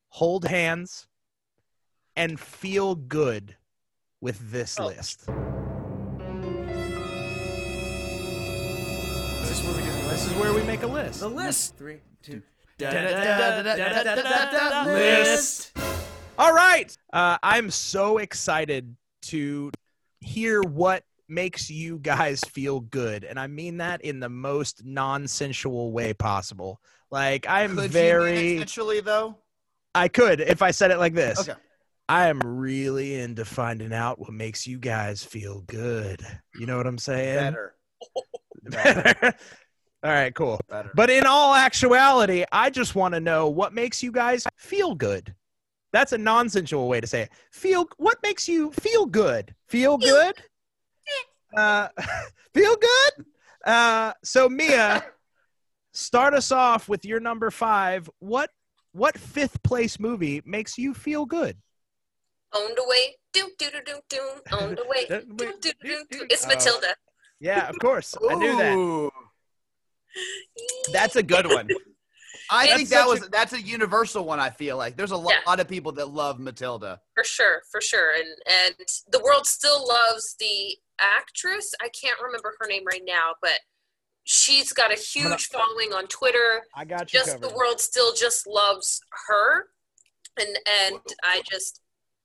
hold 0.09 0.45
hands 0.45 1.07
and 2.15 2.39
feel 2.39 2.93
good 2.95 3.55
with 4.21 4.51
this 4.51 4.77
Oh. 4.79 4.87
list. 4.87 5.25
This 9.41 9.51
is 9.51 9.63
where 9.65 9.75
we 9.75 9.81
do. 9.83 9.91
This 10.09 10.25
is 10.27 10.33
where 10.33 10.53
we 10.53 10.63
make 10.63 10.83
a 10.83 10.87
list. 10.87 11.19
The 11.21 11.29
list. 11.29 11.77
Three, 11.77 12.01
two. 12.21 12.41
List. 14.85 15.71
All 16.37 16.53
right. 16.53 16.95
Uh, 17.13 17.37
I'm 17.43 17.69
so 17.69 18.17
excited 18.17 18.95
to 19.23 19.71
hear 20.19 20.61
what 20.61 21.03
makes 21.27 21.69
you 21.69 21.99
guys 21.99 22.41
feel 22.41 22.81
good, 22.81 23.23
and 23.23 23.39
I 23.39 23.47
mean 23.47 23.77
that 23.77 24.01
in 24.01 24.19
the 24.19 24.29
most 24.29 24.83
non-sensual 24.85 25.91
way 25.91 26.13
possible. 26.13 26.79
Like 27.11 27.45
I'm 27.47 27.71
Could 27.75 27.75
you 27.75 27.81
mean 27.81 27.89
very. 27.91 28.53
essentially 28.55 29.01
though? 29.01 29.37
I 29.95 30.07
could 30.07 30.41
if 30.41 30.61
I 30.61 30.71
said 30.71 30.91
it 30.91 30.97
like 30.97 31.13
this. 31.13 31.39
Okay. 31.39 31.59
I 32.09 32.27
am 32.27 32.39
really 32.41 33.15
into 33.19 33.45
finding 33.45 33.93
out 33.93 34.19
what 34.19 34.33
makes 34.33 34.67
you 34.67 34.77
guys 34.77 35.23
feel 35.23 35.61
good. 35.61 36.25
You 36.59 36.65
know 36.65 36.77
what 36.77 36.85
I'm 36.87 36.97
saying? 36.97 37.53
Better. 37.53 37.75
Better. 38.63 39.33
all 40.03 40.11
right, 40.11 40.35
cool. 40.35 40.59
Better. 40.69 40.91
But 40.95 41.09
in 41.09 41.25
all 41.25 41.55
actuality, 41.55 42.43
I 42.51 42.69
just 42.69 42.95
want 42.95 43.13
to 43.13 43.19
know 43.19 43.47
what 43.49 43.73
makes 43.73 44.03
you 44.03 44.11
guys 44.11 44.45
feel 44.57 44.95
good. 44.95 45.33
That's 45.93 46.11
a 46.11 46.17
nonsensical 46.17 46.89
way 46.89 46.99
to 46.99 47.07
say 47.07 47.21
it. 47.21 47.31
Feel 47.51 47.87
what 47.97 48.17
makes 48.23 48.47
you 48.47 48.71
feel 48.71 49.05
good? 49.05 49.53
Feel 49.67 49.97
good? 49.97 50.35
Uh, 51.55 51.87
feel 52.53 52.75
good? 52.75 53.25
Uh, 53.65 54.13
so 54.23 54.49
Mia, 54.49 55.03
start 55.93 56.33
us 56.33 56.51
off 56.51 56.89
with 56.89 57.05
your 57.05 57.19
number 57.19 57.51
five. 57.51 58.09
What 58.19 58.49
what 58.91 59.17
fifth 59.17 59.61
place 59.63 59.99
movie 59.99 60.41
makes 60.45 60.77
you 60.77 60.93
feel 60.93 61.25
good? 61.25 61.57
owned 62.55 62.77
away. 62.77 63.15
Do 63.33 63.49
do 63.57 63.65
do 63.71 63.79
do 63.83 63.99
do. 64.09 64.21
Owned 64.51 64.79
away. 64.79 65.05
Do, 65.09 65.21
do, 65.35 65.53
do, 65.59 65.71
do, 65.83 66.05
do. 66.11 66.27
It's 66.29 66.45
Uh, 66.45 66.49
Matilda. 66.49 66.95
Yeah, 67.39 67.67
of 67.67 67.79
course. 67.79 68.13
I 68.29 68.35
knew 68.35 68.55
that. 68.57 69.11
That's 70.93 71.15
a 71.15 71.23
good 71.23 71.47
one. 71.47 71.67
I 72.51 72.65
That's 72.67 72.77
think 72.77 72.89
that 72.89 73.07
such 73.07 73.21
was 73.21 73.29
that's 73.29 73.53
a 73.53 73.61
universal 73.61 74.25
one. 74.25 74.39
I 74.39 74.49
feel 74.51 74.77
like 74.77 74.95
there's 74.97 75.11
a 75.11 75.17
lo- 75.17 75.29
Yeah. 75.31 75.37
lot 75.47 75.59
of 75.59 75.67
people 75.67 75.93
that 75.93 76.09
love 76.09 76.39
Matilda. 76.39 76.99
for 77.15 77.23
sure, 77.23 77.61
for 77.71 77.81
sure. 77.81 78.11
And 78.13 78.27
and 78.67 78.75
the 79.11 79.19
world 79.19 79.47
still 79.47 79.87
loves 79.87 80.35
the 80.39 80.77
actress. 81.17 81.73
I 81.81 81.89
can't 81.89 82.19
remember 82.21 82.53
her 82.59 82.67
name 82.67 82.83
right 82.89 83.01
now, 83.05 83.33
but 83.41 83.59
she's 84.23 84.71
got 84.73 84.91
a 84.91 84.95
huge 84.99 85.47
following 85.47 85.93
on 85.93 86.07
Twitter. 86.07 86.61
I 86.75 86.85
got 86.85 87.11
you 87.13 87.19
Just 87.19 87.33
covered. 87.33 87.49
the 87.49 87.55
world 87.55 87.79
still 87.79 88.13
just 88.13 88.47
loves 88.47 89.01
her. 89.27 89.67
And 90.39 90.47
and 90.47 90.99
I 91.23 91.41
just 91.49 91.81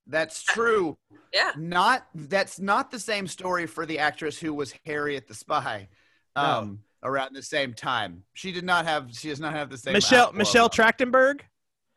That's 0.06 0.42
true. 0.42 0.97
yeah. 1.35 1.52
Not 1.56 2.06
that's 2.14 2.58
not 2.58 2.90
the 2.90 2.99
same 3.00 3.26
story 3.26 3.66
for 3.66 3.85
the 3.85 3.99
actress 3.99 4.38
who 4.38 4.54
was 4.54 4.73
Harriet 4.87 5.28
the 5.28 5.35
Spy. 5.35 5.88
Um, 6.37 6.80
around 7.02 7.35
the 7.35 7.42
same 7.42 7.75
time, 7.75 8.23
she 8.32 8.52
did 8.52 8.64
not 8.64 8.87
have. 8.87 9.08
She 9.12 9.28
does 9.28 9.40
not 9.40 9.52
have 9.54 9.70
the 9.70 9.76
same. 9.76 9.92
Michelle. 9.92 10.32
Michelle 10.32 10.70
Trachtenberg 10.70 11.40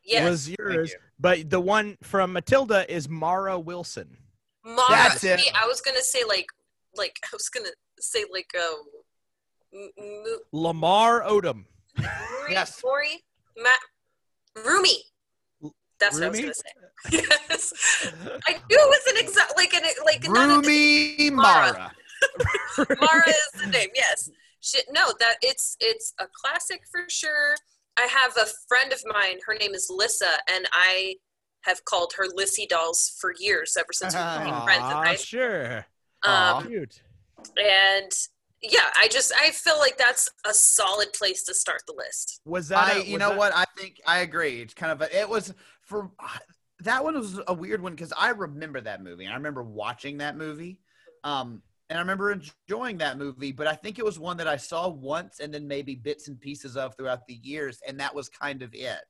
Yes. 0.04 0.28
was 0.28 0.50
yours, 0.58 0.90
you. 0.90 0.96
but 1.20 1.48
the 1.48 1.60
one 1.60 1.96
from 2.02 2.32
Matilda 2.32 2.92
is 2.92 3.08
Mara 3.08 3.56
Wilson. 3.58 4.16
Mara. 4.64 4.84
That's 4.90 5.22
it. 5.22 5.38
See, 5.40 5.50
I 5.54 5.66
was 5.68 5.80
gonna 5.80 6.02
say 6.02 6.24
like 6.28 6.46
like 6.94 7.18
I 7.24 7.28
was 7.32 7.48
gonna 7.48 7.70
say 7.98 8.24
like 8.30 8.50
um 8.56 8.82
M- 9.74 9.90
M- 9.98 10.38
Lamar 10.52 11.22
Odom. 11.22 11.64
Maury, 11.98 12.50
Yes. 12.52 12.80
Maury, 12.84 13.24
Matt, 13.56 13.78
Rumi. 14.66 15.04
That's 15.98 16.14
what 16.16 16.24
I 16.24 16.28
was 16.30 16.40
gonna 16.40 16.54
say. 16.54 16.70
Yes, 17.50 17.72
I 18.46 18.52
knew 18.52 18.60
it 18.70 18.88
was 18.88 19.06
an 19.14 19.24
exact 19.24 19.54
like 19.56 19.72
an 19.74 19.82
like 20.04 20.28
not 20.28 20.50
a- 20.50 20.54
Rumi 20.60 21.30
Mara. 21.30 21.72
Mara. 21.72 21.92
Mara 23.00 23.28
is 23.28 23.60
the 23.62 23.66
name. 23.68 23.88
Yes. 23.94 24.30
Shit, 24.60 24.84
no, 24.92 25.12
that 25.18 25.36
it's 25.42 25.76
it's 25.80 26.12
a 26.20 26.26
classic 26.34 26.82
for 26.90 27.02
sure. 27.08 27.54
I 27.98 28.06
have 28.06 28.36
a 28.36 28.46
friend 28.68 28.92
of 28.92 29.02
mine. 29.06 29.38
Her 29.46 29.54
name 29.54 29.74
is 29.74 29.88
Lissa, 29.90 30.30
and 30.52 30.66
I 30.72 31.16
have 31.62 31.84
called 31.84 32.12
her 32.16 32.24
Lissy 32.34 32.66
Dolls 32.66 33.16
for 33.20 33.34
years, 33.38 33.76
ever 33.78 33.92
since 33.92 34.14
we 34.14 34.20
became 34.20 34.62
friends 34.64 34.84
in 34.84 34.92
Aw, 34.96 35.02
high 35.02 35.14
school. 35.16 35.40
sure. 35.40 35.86
Um, 36.24 36.66
Cute. 36.66 37.02
and 37.56 38.12
yeah, 38.62 38.86
I 38.96 39.08
just 39.08 39.32
I 39.40 39.50
feel 39.50 39.78
like 39.78 39.98
that's 39.98 40.28
a 40.44 40.54
solid 40.54 41.12
place 41.12 41.42
to 41.44 41.54
start 41.54 41.82
the 41.86 41.94
list. 41.96 42.40
Was 42.44 42.68
that? 42.68 42.94
I, 42.94 42.98
a- 43.00 43.04
you 43.04 43.18
know 43.18 43.30
that- 43.30 43.38
what? 43.38 43.52
I 43.54 43.64
think 43.76 44.00
I 44.06 44.18
agree. 44.20 44.60
It's 44.62 44.74
kind 44.74 44.92
of 44.92 45.00
a, 45.02 45.18
it 45.20 45.28
was 45.28 45.52
for 45.82 46.10
that 46.80 47.02
one 47.04 47.14
was 47.14 47.40
a 47.46 47.54
weird 47.54 47.82
one 47.82 47.92
because 47.92 48.12
I 48.16 48.30
remember 48.30 48.80
that 48.80 49.02
movie. 49.02 49.26
I 49.26 49.34
remember 49.34 49.62
watching 49.62 50.18
that 50.18 50.36
movie. 50.36 50.78
Um, 51.24 51.62
and 51.90 51.98
I 51.98 52.00
remember 52.00 52.32
enjoying 52.32 52.98
that 52.98 53.18
movie, 53.18 53.52
but 53.52 53.66
I 53.66 53.74
think 53.74 53.98
it 53.98 54.04
was 54.04 54.18
one 54.18 54.38
that 54.38 54.48
I 54.48 54.56
saw 54.56 54.88
once 54.88 55.40
and 55.40 55.52
then 55.52 55.68
maybe 55.68 55.94
bits 55.94 56.26
and 56.28 56.40
pieces 56.40 56.76
of 56.76 56.96
throughout 56.96 57.26
the 57.26 57.34
years, 57.34 57.80
and 57.86 58.00
that 58.00 58.14
was 58.14 58.28
kind 58.30 58.62
of 58.62 58.72
it. 58.74 59.00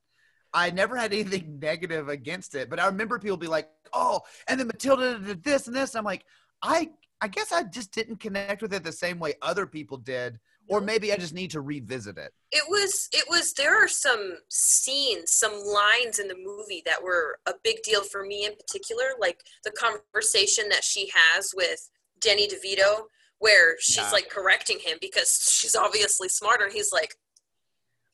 I 0.52 0.70
never 0.70 0.96
had 0.96 1.12
anything 1.12 1.58
negative 1.62 2.08
against 2.08 2.54
it, 2.54 2.68
but 2.68 2.80
I 2.80 2.86
remember 2.86 3.18
people 3.18 3.36
be 3.36 3.46
like, 3.46 3.70
"Oh," 3.92 4.22
and 4.48 4.58
then 4.58 4.66
Matilda 4.66 5.18
did 5.18 5.44
this 5.44 5.66
and 5.68 5.76
this. 5.76 5.94
I'm 5.94 6.04
like, 6.04 6.24
I 6.62 6.90
I 7.20 7.28
guess 7.28 7.52
I 7.52 7.62
just 7.64 7.92
didn't 7.92 8.16
connect 8.16 8.62
with 8.62 8.72
it 8.74 8.82
the 8.82 8.92
same 8.92 9.18
way 9.20 9.34
other 9.42 9.64
people 9.66 9.96
did, 9.96 10.40
or 10.68 10.80
maybe 10.80 11.12
I 11.12 11.16
just 11.16 11.34
need 11.34 11.50
to 11.52 11.60
revisit 11.60 12.18
it. 12.18 12.32
it 12.50 12.64
was 12.68 13.08
it 13.12 13.24
was 13.28 13.52
there 13.54 13.76
are 13.76 13.88
some 13.88 14.38
scenes 14.48 15.32
some 15.32 15.52
lines 15.52 16.18
in 16.18 16.26
the 16.28 16.36
movie 16.36 16.82
that 16.86 17.02
were 17.02 17.38
a 17.46 17.52
big 17.62 17.82
deal 17.82 18.02
for 18.02 18.24
me 18.24 18.44
in 18.46 18.54
particular 18.56 19.04
like 19.20 19.40
the 19.64 19.70
conversation 19.72 20.68
that 20.68 20.82
she 20.84 21.10
has 21.14 21.52
with 21.54 21.88
Danny 22.20 22.48
devito 22.48 23.02
where 23.38 23.76
she's 23.80 23.96
Yeah. 23.96 24.10
like 24.10 24.28
correcting 24.30 24.78
him 24.78 24.98
because 25.00 25.30
she's 25.52 25.74
obviously 25.74 26.28
smarter 26.28 26.64
and 26.64 26.72
he's 26.72 26.92
like 26.92 27.16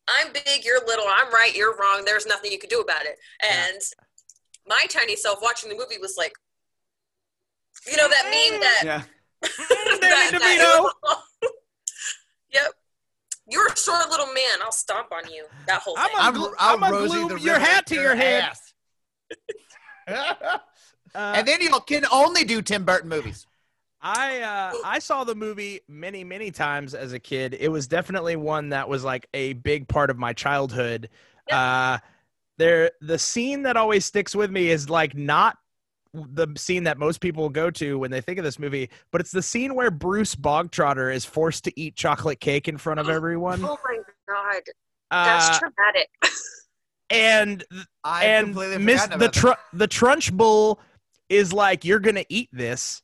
i'm 0.08 0.32
big 0.32 0.64
you're 0.64 0.84
little 0.86 1.04
i'm 1.08 1.30
right 1.32 1.54
you're 1.54 1.76
wrong 1.76 2.02
there's 2.06 2.24
nothing 2.26 2.50
you 2.50 2.58
can 2.58 2.70
do 2.70 2.80
about 2.80 3.04
it 3.04 3.18
and 3.42 3.80
my 4.66 4.84
tiny 4.88 5.16
self 5.16 5.38
watching 5.42 5.68
the 5.68 5.76
movie 5.76 5.98
was 5.98 6.14
like 6.16 6.32
you 7.86 7.96
know 7.96 8.08
that 8.08 8.24
meme 8.24 8.60
that 8.60 8.82
Yeah. 8.84 9.02
that- 9.42 10.28
that- 10.32 10.92
yep 12.52 12.72
you're 13.50 13.66
a 13.66 13.76
short 13.76 14.08
little 14.10 14.26
man 14.26 14.58
i'll 14.62 14.72
stomp 14.72 15.08
on 15.12 15.30
you 15.30 15.44
that 15.66 15.80
whole 15.80 15.96
thing 15.96 16.06
I'm 16.16 16.36
a- 16.36 16.46
I'm, 16.58 16.84
I'm 16.84 16.94
I'm 16.94 17.06
glue 17.06 17.36
your 17.38 17.58
hat 17.58 17.86
to 17.86 17.94
your 17.94 18.14
head. 18.16 18.44
ass. 18.44 18.74
Uh, 20.06 20.58
and 21.14 21.46
then 21.46 21.60
you 21.60 21.70
can 21.86 22.04
only 22.10 22.44
do 22.44 22.62
Tim 22.62 22.84
Burton 22.84 23.08
movies. 23.08 23.46
I 24.00 24.40
uh, 24.40 24.72
I 24.84 24.98
saw 25.00 25.24
the 25.24 25.34
movie 25.34 25.80
many 25.88 26.22
many 26.24 26.50
times 26.50 26.94
as 26.94 27.12
a 27.12 27.18
kid. 27.18 27.56
It 27.58 27.68
was 27.68 27.86
definitely 27.86 28.36
one 28.36 28.68
that 28.70 28.88
was 28.88 29.02
like 29.04 29.26
a 29.34 29.54
big 29.54 29.88
part 29.88 30.08
of 30.10 30.16
my 30.16 30.32
childhood. 30.32 31.10
Uh, 31.50 31.98
there, 32.58 32.92
the 33.00 33.18
scene 33.18 33.62
that 33.64 33.76
always 33.76 34.04
sticks 34.04 34.34
with 34.36 34.50
me 34.50 34.68
is 34.70 34.88
like 34.88 35.16
not 35.16 35.56
the 36.14 36.48
scene 36.56 36.84
that 36.84 36.98
most 36.98 37.20
people 37.20 37.48
go 37.48 37.70
to 37.70 37.98
when 37.98 38.10
they 38.10 38.20
think 38.20 38.38
of 38.38 38.44
this 38.44 38.58
movie, 38.58 38.90
but 39.10 39.20
it's 39.20 39.30
the 39.30 39.42
scene 39.42 39.74
where 39.74 39.90
Bruce 39.90 40.34
Bogtrotter 40.34 41.14
is 41.14 41.24
forced 41.24 41.64
to 41.64 41.80
eat 41.80 41.94
chocolate 41.96 42.40
cake 42.40 42.68
in 42.68 42.78
front 42.78 43.00
of 43.00 43.08
everyone. 43.10 43.62
oh 43.64 43.78
my 43.84 43.98
god 44.28 44.62
that's 45.10 45.56
Uh, 45.56 45.58
traumatic 45.60 46.08
and 47.10 47.64
I 48.04 48.24
and 48.26 48.54
Miss 48.84 49.06
the 49.06 49.14
about 49.14 49.18
that. 49.20 49.32
tr- 49.32 49.76
the 49.76 49.88
Trunchbull 49.88 50.78
is 51.28 51.52
like, 51.52 51.84
you're 51.84 51.98
gonna 52.00 52.24
eat 52.28 52.48
this. 52.52 53.02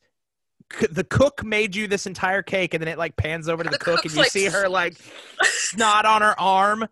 C- 0.79 0.87
The 0.91 1.03
cook 1.03 1.43
made 1.43 1.75
you 1.75 1.87
this 1.87 2.07
entire 2.07 2.41
cake, 2.41 2.73
and 2.73 2.81
then 2.81 2.87
it 2.87 2.97
like 2.97 3.15
pans 3.17 3.47
over 3.49 3.63
to 3.63 3.69
the, 3.69 3.77
The 3.77 3.83
cook, 3.83 4.03
and 4.03 4.13
you 4.13 4.21
like- 4.21 4.31
see 4.31 4.45
her 4.45 4.67
like 4.67 4.97
snot 5.43 6.05
on 6.05 6.21
her 6.23 6.39
arm. 6.39 6.87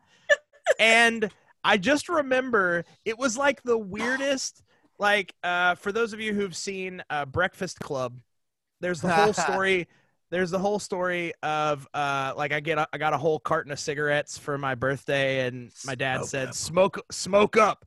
And 0.80 1.30
I 1.64 1.78
just 1.78 2.08
remember 2.10 2.86
it 3.06 3.18
was 3.18 3.38
like 3.38 3.64
the 3.64 3.78
weirdest. 3.78 4.62
Like, 5.00 5.34
uh, 5.44 5.76
for 5.76 5.92
those 5.92 6.14
of 6.14 6.20
you 6.20 6.34
who've 6.34 6.56
seen 6.56 7.04
uh, 7.10 7.26
Breakfast 7.26 7.80
Club, 7.80 8.20
there's 8.82 9.02
the 9.02 9.14
whole 9.14 9.34
story. 9.34 9.88
There's 10.30 10.52
the 10.52 10.60
whole 10.60 10.80
story 10.80 11.34
of 11.44 11.88
uh, 11.94 12.34
like 12.36 12.52
I 12.54 12.60
get 12.60 12.78
a, 12.78 12.88
I 12.92 12.98
got 12.98 13.14
a 13.14 13.18
whole 13.18 13.40
carton 13.40 13.72
of 13.72 13.80
cigarettes 13.80 14.38
for 14.38 14.58
my 14.58 14.76
birthday, 14.76 15.48
and 15.48 15.72
my 15.86 15.96
dad 15.96 16.18
Smoke 16.18 16.30
said 16.30 16.48
up. 16.50 16.54
smoke 16.56 17.00
smoke 17.12 17.58
up. 17.58 17.86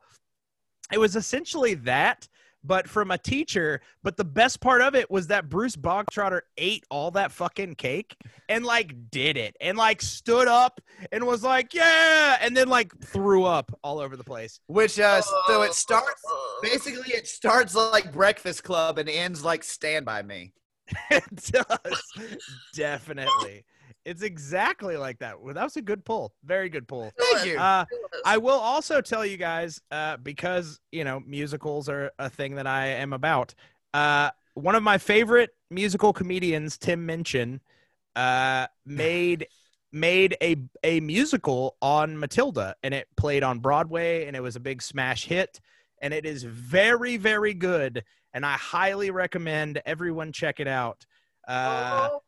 It 0.93 0.99
was 0.99 1.17
essentially 1.17 1.75
that, 1.75 2.29
but 2.67 2.89
from 2.89 3.11
a 3.11 3.19
teacher. 3.19 3.81
But 4.03 4.17
the 4.17 4.25
best 4.25 4.61
part 4.61 4.83
of 4.83 4.95
it 4.95 5.11
was 5.11 5.29
that 5.29 5.49
Bruce 5.49 5.77
Bogtrotter 5.77 6.43
ate 6.57 6.85
all 6.91 7.11
that 7.13 7.33
fucking 7.33 7.77
cake 7.77 8.17
and 8.49 8.65
like 8.65 9.11
did 9.11 9.37
it 9.37 9.57
and 9.61 9.79
like 9.79 10.03
stood 10.03 10.49
up 10.49 10.81
and 11.13 11.27
was 11.27 11.43
like, 11.43 11.75
yeah, 11.75 12.39
and 12.41 12.57
then 12.57 12.69
like 12.69 12.97
threw 13.01 13.45
up 13.45 13.77
all 13.83 13.99
over 13.99 14.17
the 14.17 14.25
place. 14.25 14.61
Which 14.67 14.99
uh, 14.99 15.21
so 15.47 15.63
it 15.63 15.75
starts 15.75 16.23
basically 16.63 17.13
it 17.13 17.27
starts 17.27 17.75
like 17.75 18.13
Breakfast 18.13 18.65
Club 18.65 18.99
and 18.99 19.09
ends 19.09 19.45
like 19.45 19.65
Stand 19.65 20.05
by 20.05 20.23
Me. 20.23 20.53
it 21.11 21.25
does 21.37 22.03
definitely. 22.75 23.65
It's 24.07 24.23
exactly 24.23 24.97
like 24.97 25.19
that. 25.19 25.41
Well, 25.41 25.53
that 25.53 25.65
was 25.65 25.77
a 25.77 25.83
good 25.83 26.05
pull. 26.05 26.33
Very 26.45 26.69
good 26.69 26.87
pull. 26.87 27.13
Thank 27.19 27.45
you. 27.45 27.59
Uh, 27.59 27.85
I 28.25 28.39
will 28.39 28.59
also 28.59 29.01
tell 29.01 29.27
you 29.27 29.37
guys, 29.37 29.81
uh, 29.91 30.17
because 30.19 30.79
you 30.93 31.03
know 31.03 31.21
musicals 31.27 31.89
are 31.89 32.13
a 32.21 32.31
thing 32.31 32.55
that 32.55 32.69
I 32.69 32.87
am 32.87 33.13
about. 33.13 33.55
Uh, 33.93 34.31
one 34.55 34.77
of 34.77 34.85
my 34.85 34.97
favorite 34.99 35.51
musical 35.71 36.13
comedians, 36.13 36.79
Tim 36.79 37.05
Minchin, 37.05 37.61
uh, 38.15 38.69
made 38.87 39.49
made 39.91 40.37
a 40.41 40.57
a 40.85 41.01
musical 41.01 41.77
on 41.83 42.17
Matilda, 42.17 42.77
and 42.85 42.95
it 42.95 43.09
played 43.17 43.43
on 43.43 43.59
Broadway, 43.59 44.27
and 44.27 44.37
it 44.37 44.41
was 44.41 44.55
a 44.55 44.61
big 44.61 44.83
smash 44.83 45.25
hit, 45.25 45.59
and 46.01 46.15
it 46.15 46.25
is 46.25 46.45
very 46.45 47.17
very 47.17 47.55
good, 47.55 48.05
and 48.33 48.47
I 48.47 48.53
highly 48.53 49.11
recommend 49.11 49.83
everyone 49.85 50.31
check 50.31 50.61
it 50.61 50.69
out. 50.69 51.05
Uh, 51.49 52.09
Oh, 52.13 52.23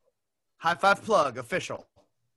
High 0.59 0.75
five 0.75 1.03
plug 1.03 1.39
official. 1.39 1.87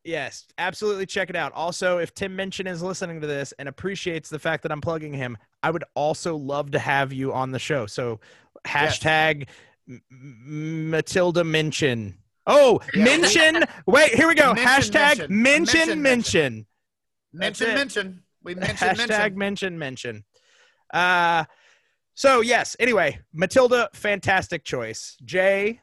Yes, 0.03 0.45
absolutely 0.57 1.05
check 1.05 1.29
it 1.29 1.35
out. 1.35 1.51
Also, 1.53 1.99
if 1.99 2.13
Tim 2.13 2.35
Minchin 2.35 2.65
is 2.67 2.81
listening 2.81 3.21
to 3.21 3.27
this 3.27 3.51
and 3.59 3.69
appreciates 3.69 4.29
the 4.29 4.39
fact 4.39 4.63
that 4.63 4.71
I'm 4.71 4.81
plugging 4.81 5.13
him, 5.13 5.37
I 5.61 5.69
would 5.69 5.83
also 5.95 6.35
love 6.35 6.71
to 6.71 6.79
have 6.79 7.13
you 7.13 7.31
on 7.33 7.51
the 7.51 7.59
show. 7.59 7.85
So 7.85 8.19
hashtag 8.65 9.47
M- 9.87 10.01
M- 10.11 10.89
Matilda 10.89 11.43
Minchin. 11.43 12.15
Oh, 12.47 12.79
Yeah, 12.95 13.03
mention. 13.03 13.63
Wait, 13.85 14.15
here 14.15 14.27
we 14.27 14.33
go. 14.33 14.53
Mention, 14.55 14.67
hashtag 14.93 15.29
Minchin 15.29 16.01
Minchin. 16.01 16.65
Mention, 17.33 17.67
mention. 17.67 17.75
Mention 17.75 18.23
We 18.43 18.55
mentioned 18.55 18.77
Hashtag 18.99 19.35
mention. 19.35 19.37
mention 19.37 19.79
mention. 19.79 20.23
Uh, 20.91 21.43
so 22.15 22.41
yes. 22.41 22.75
Anyway, 22.79 23.19
Matilda, 23.33 23.89
fantastic 23.93 24.63
choice. 24.63 25.15
Jay, 25.23 25.79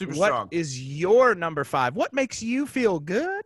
Super 0.00 0.14
what 0.14 0.26
strong. 0.28 0.48
is 0.50 0.80
your 0.82 1.34
number 1.34 1.62
five? 1.62 1.94
What 1.94 2.14
makes 2.14 2.42
you 2.42 2.66
feel 2.66 2.98
good? 2.98 3.42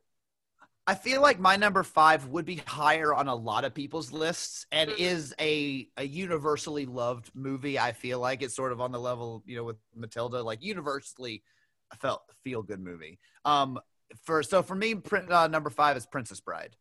I 0.87 0.95
feel 0.95 1.21
like 1.21 1.41
my 1.41 1.57
number 1.57 1.83
five 1.83 2.27
would 2.29 2.45
be 2.45 2.63
higher 2.67 3.13
on 3.13 3.27
a 3.27 3.35
lot 3.35 3.65
of 3.65 3.75
people's 3.75 4.13
lists 4.13 4.67
and 4.71 4.91
Mhm. 4.91 4.99
is 4.99 5.35
a, 5.41 5.89
a 5.97 6.05
universally 6.05 6.87
loved 6.87 7.31
movie. 7.35 7.79
I 7.79 7.93
feel 7.93 8.21
like 8.21 8.43
it's 8.43 8.55
sort 8.55 8.71
of 8.71 8.81
on 8.81 8.93
the 8.93 9.01
level, 9.01 9.43
you 9.47 9.57
know, 9.57 9.65
with 9.65 9.79
Matilda, 9.97 10.43
like 10.43 10.63
universally 10.63 11.43
felt 12.01 12.23
feel 12.45 12.63
good 12.63 12.81
movie. 12.81 13.19
Um, 13.45 13.81
for 14.25 14.43
so 14.43 14.63
for 14.63 14.75
me, 14.75 14.95
print, 14.95 15.33
uh, 15.33 15.49
number 15.49 15.71
five 15.71 15.97
is 15.97 16.07
Princess 16.07 16.41
Bride. 16.41 16.77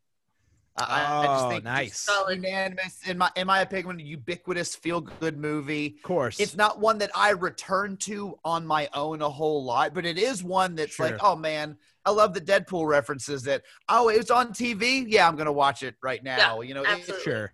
I- 0.75 0.83
I, 0.83 1.21
I 1.21 1.25
just 1.27 1.45
Oh, 1.45 1.49
think 1.49 1.63
nice. 1.63 1.89
just 1.91 2.05
Solid. 2.05 2.35
unanimous 2.43 2.99
in 3.07 3.17
my 3.17 3.29
in 3.35 3.45
my 3.47 3.61
opinion, 3.61 3.99
ubiquitous 3.99 4.75
feel 4.75 5.01
good 5.01 5.37
movie. 5.37 5.95
Of 5.97 6.03
course. 6.03 6.39
It's 6.39 6.55
not 6.55 6.79
one 6.79 6.97
that 6.97 7.11
I 7.15 7.29
return 7.31 7.97
to 7.97 8.39
on 8.43 8.65
my 8.65 8.89
own 8.93 9.21
a 9.21 9.29
whole 9.29 9.63
lot, 9.63 9.93
but 9.93 10.05
it 10.05 10.17
is 10.17 10.43
one 10.43 10.75
that's 10.75 10.95
Sure. 10.95 11.09
like, 11.11 11.23
oh 11.23 11.35
man, 11.35 11.77
I 12.05 12.11
love 12.11 12.33
the 12.33 12.41
Deadpool 12.41 12.87
references 12.87 13.43
that, 13.43 13.61
oh, 13.87 14.09
it's 14.09 14.31
on 14.31 14.49
TV. 14.53 15.05
Yeah, 15.07 15.27
I'm 15.27 15.35
going 15.35 15.45
to 15.45 15.51
watch 15.53 15.83
it 15.83 15.95
right 16.01 16.23
now. 16.23 16.61
you 16.61 16.73
know, 16.73 16.83
it- 16.83 17.21
sure. 17.23 17.53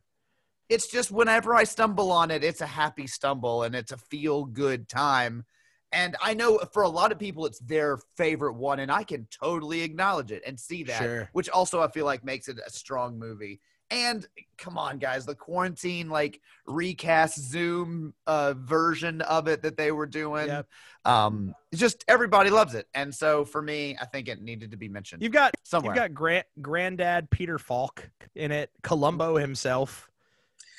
it's 0.69 0.87
just 0.87 1.11
whenever 1.11 1.53
I 1.53 1.65
stumble 1.65 2.11
on 2.11 2.31
it, 2.31 2.43
it's 2.43 2.61
a 2.61 2.67
happy 2.67 3.05
stumble 3.07 3.63
and 3.63 3.75
it's 3.75 3.91
a 3.91 3.97
feel 3.97 4.45
good 4.45 4.87
time. 4.87 5.45
And 5.91 6.15
I 6.21 6.33
know 6.33 6.59
for 6.71 6.83
a 6.83 6.89
lot 6.89 7.11
of 7.11 7.17
people, 7.19 7.45
it's 7.45 7.59
their 7.59 7.97
favorite 8.15 8.53
one, 8.53 8.79
and 8.79 8.91
I 8.91 9.03
can 9.03 9.27
totally 9.31 9.81
acknowledge 9.81 10.31
it 10.31 10.43
and 10.45 10.59
see 10.59 10.83
that, 10.83 11.01
Sure. 11.01 11.29
which 11.33 11.49
also 11.49 11.81
I 11.81 11.87
feel 11.89 12.05
like 12.05 12.23
makes 12.23 12.47
it 12.47 12.59
a 12.65 12.69
strong 12.69 13.17
movie. 13.17 13.59
And 13.91 14.27
come 14.59 14.77
on, 14.77 14.99
guys, 14.99 15.25
the 15.25 15.33
quarantine 15.33 16.09
like 16.09 16.41
recast 16.67 17.39
Zoom 17.39 18.13
uh, 18.27 18.53
version 18.55 19.21
of 19.21 19.47
it 19.47 19.63
that 19.63 19.77
they 19.77 19.91
were 19.91 20.05
doing, 20.05 20.45
yep. 20.45 20.67
um, 21.05 21.55
just 21.73 22.05
everybody 22.07 22.51
loves 22.51 22.75
it. 22.75 22.87
And 22.93 23.13
so 23.13 23.43
for 23.45 23.63
me, 23.63 23.97
I 23.99 24.05
think 24.05 24.27
it 24.27 24.43
needed 24.43 24.69
to 24.69 24.77
be 24.77 24.89
mentioned 24.89 25.23
You've 25.23 25.31
got 25.31 25.55
somewhere. 25.63 25.95
you've 25.95 26.03
got 26.03 26.13
grand 26.13 26.43
granddad 26.61 27.31
Peter 27.31 27.57
Falk 27.57 28.07
in 28.35 28.51
it, 28.51 28.69
Columbo 28.83 29.37
himself. 29.37 30.07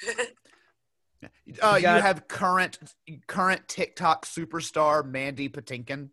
Uh, 1.23 1.75
You 1.77 1.83
you, 1.83 1.87
have 1.89 2.29
current 2.29 2.79
current 3.27 3.69
TikTok 3.69 4.25
superstar 4.27 5.05
Mandy 5.05 5.49
Patinkin. 5.49 6.11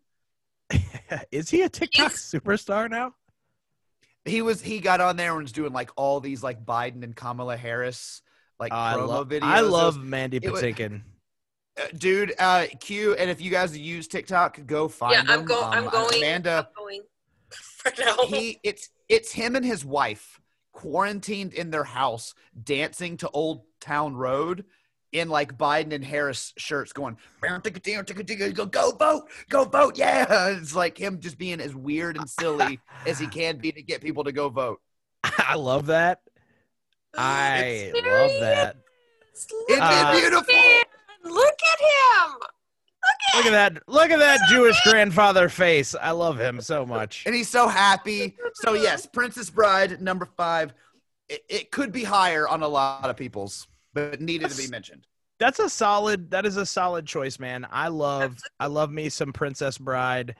Is 1.30 1.48
he 1.50 1.62
a 1.62 1.68
TikTok 1.68 2.10
He's- 2.12 2.30
superstar 2.34 2.90
now? 2.90 3.14
He 4.24 4.42
was 4.42 4.60
he 4.60 4.80
got 4.80 5.00
on 5.00 5.16
there 5.16 5.32
and 5.34 5.42
was 5.44 5.52
doing 5.52 5.72
like 5.72 5.90
all 5.96 6.20
these 6.20 6.42
like 6.42 6.64
Biden 6.64 7.02
and 7.02 7.16
Kamala 7.16 7.56
Harris 7.56 8.20
like 8.60 8.72
I 8.72 8.94
promo 8.94 9.08
love 9.08 9.28
videos. 9.28 9.42
I 9.44 9.60
It 9.60 9.62
was- 9.62 9.70
love 9.72 9.98
Mandy 10.02 10.38
it 10.42 10.50
was- 10.50 10.60
Patinkin. 10.62 11.02
uh, 11.80 11.86
dude. 11.96 12.34
Uh, 12.38 12.66
Q 12.80 13.14
and 13.14 13.30
if 13.30 13.40
you 13.40 13.50
guys 13.50 13.76
use 13.78 14.08
TikTok, 14.08 14.60
go 14.66 14.88
find 14.88 15.14
yeah, 15.14 15.32
I'm 15.32 15.40
him. 15.40 15.46
go. 15.46 15.62
Um, 15.62 15.72
I'm 15.72 15.88
going. 15.88 16.18
Amanda, 16.18 16.68
I'm 16.76 16.84
going 16.84 17.02
right 17.86 18.28
he 18.28 18.60
it's 18.62 18.90
it's 19.08 19.32
him 19.32 19.56
and 19.56 19.64
his 19.64 19.82
wife 19.84 20.38
quarantined 20.72 21.54
in 21.54 21.70
their 21.70 21.84
house 21.84 22.34
dancing 22.62 23.16
to 23.18 23.30
Old 23.30 23.62
Town 23.80 24.14
Road. 24.14 24.66
In 25.12 25.28
like 25.28 25.56
Biden 25.56 25.92
and 25.94 26.04
Harris 26.04 26.52
shirts 26.58 26.92
going, 26.92 27.16
"Bow, 27.42 27.58
ticka, 27.58 27.80
ticka, 27.80 28.04
ticka, 28.04 28.24
ticka, 28.24 28.50
go, 28.52 28.66
go 28.66 28.90
vote, 28.92 29.28
go 29.48 29.64
vote. 29.64 29.96
Yeah. 29.98 30.48
It's 30.58 30.74
like 30.74 30.98
him 30.98 31.20
just 31.20 31.38
being 31.38 31.60
as 31.60 31.74
weird 31.74 32.16
and 32.16 32.28
silly 32.28 32.78
as 33.06 33.18
he 33.18 33.26
can 33.26 33.58
be 33.58 33.72
to 33.72 33.82
get 33.82 34.00
people 34.02 34.24
to 34.24 34.32
go 34.32 34.48
vote. 34.48 34.80
I 35.24 35.54
love 35.56 35.86
that. 35.86 36.20
I 37.16 37.92
love 37.94 38.30
that. 38.40 38.76
Isn't 39.70 39.82
Uh, 39.82 40.12
it 40.14 40.20
beautiful? 40.20 40.54
Look 41.24 41.58
at 41.72 41.80
him. 41.80 42.36
Look 43.36 43.46
at 43.46 43.50
that. 43.52 43.82
Look 43.88 44.10
at 44.10 44.18
that 44.18 44.40
Jewish 44.48 44.76
grandfather 44.84 45.48
face. 45.48 45.94
I 45.94 46.10
love 46.10 46.38
him 46.38 46.60
so 46.60 46.84
much. 46.84 47.22
And 47.26 47.34
he's 47.34 47.48
so 47.48 47.68
happy. 47.68 48.36
So 48.54 48.74
yes, 48.74 49.06
Princess 49.06 49.48
Bride, 49.50 50.00
number 50.00 50.26
five. 50.36 50.74
It, 51.28 51.44
it 51.48 51.70
could 51.70 51.92
be 51.92 52.04
higher 52.04 52.48
on 52.48 52.62
a 52.62 52.68
lot 52.68 53.08
of 53.10 53.16
people's, 53.16 53.68
but 53.94 54.20
needed 54.20 54.50
to 54.50 54.56
be 54.56 54.68
mentioned. 54.68 55.06
That's 55.38 55.58
a 55.60 55.68
solid 55.70 56.32
that 56.32 56.46
is 56.46 56.56
a 56.56 56.66
solid 56.66 57.06
choice, 57.06 57.38
man. 57.38 57.66
I 57.70 57.88
love 57.88 58.36
I 58.58 58.66
love 58.66 58.90
me 58.90 59.08
some 59.08 59.32
Princess 59.32 59.78
Bride. 59.78 60.34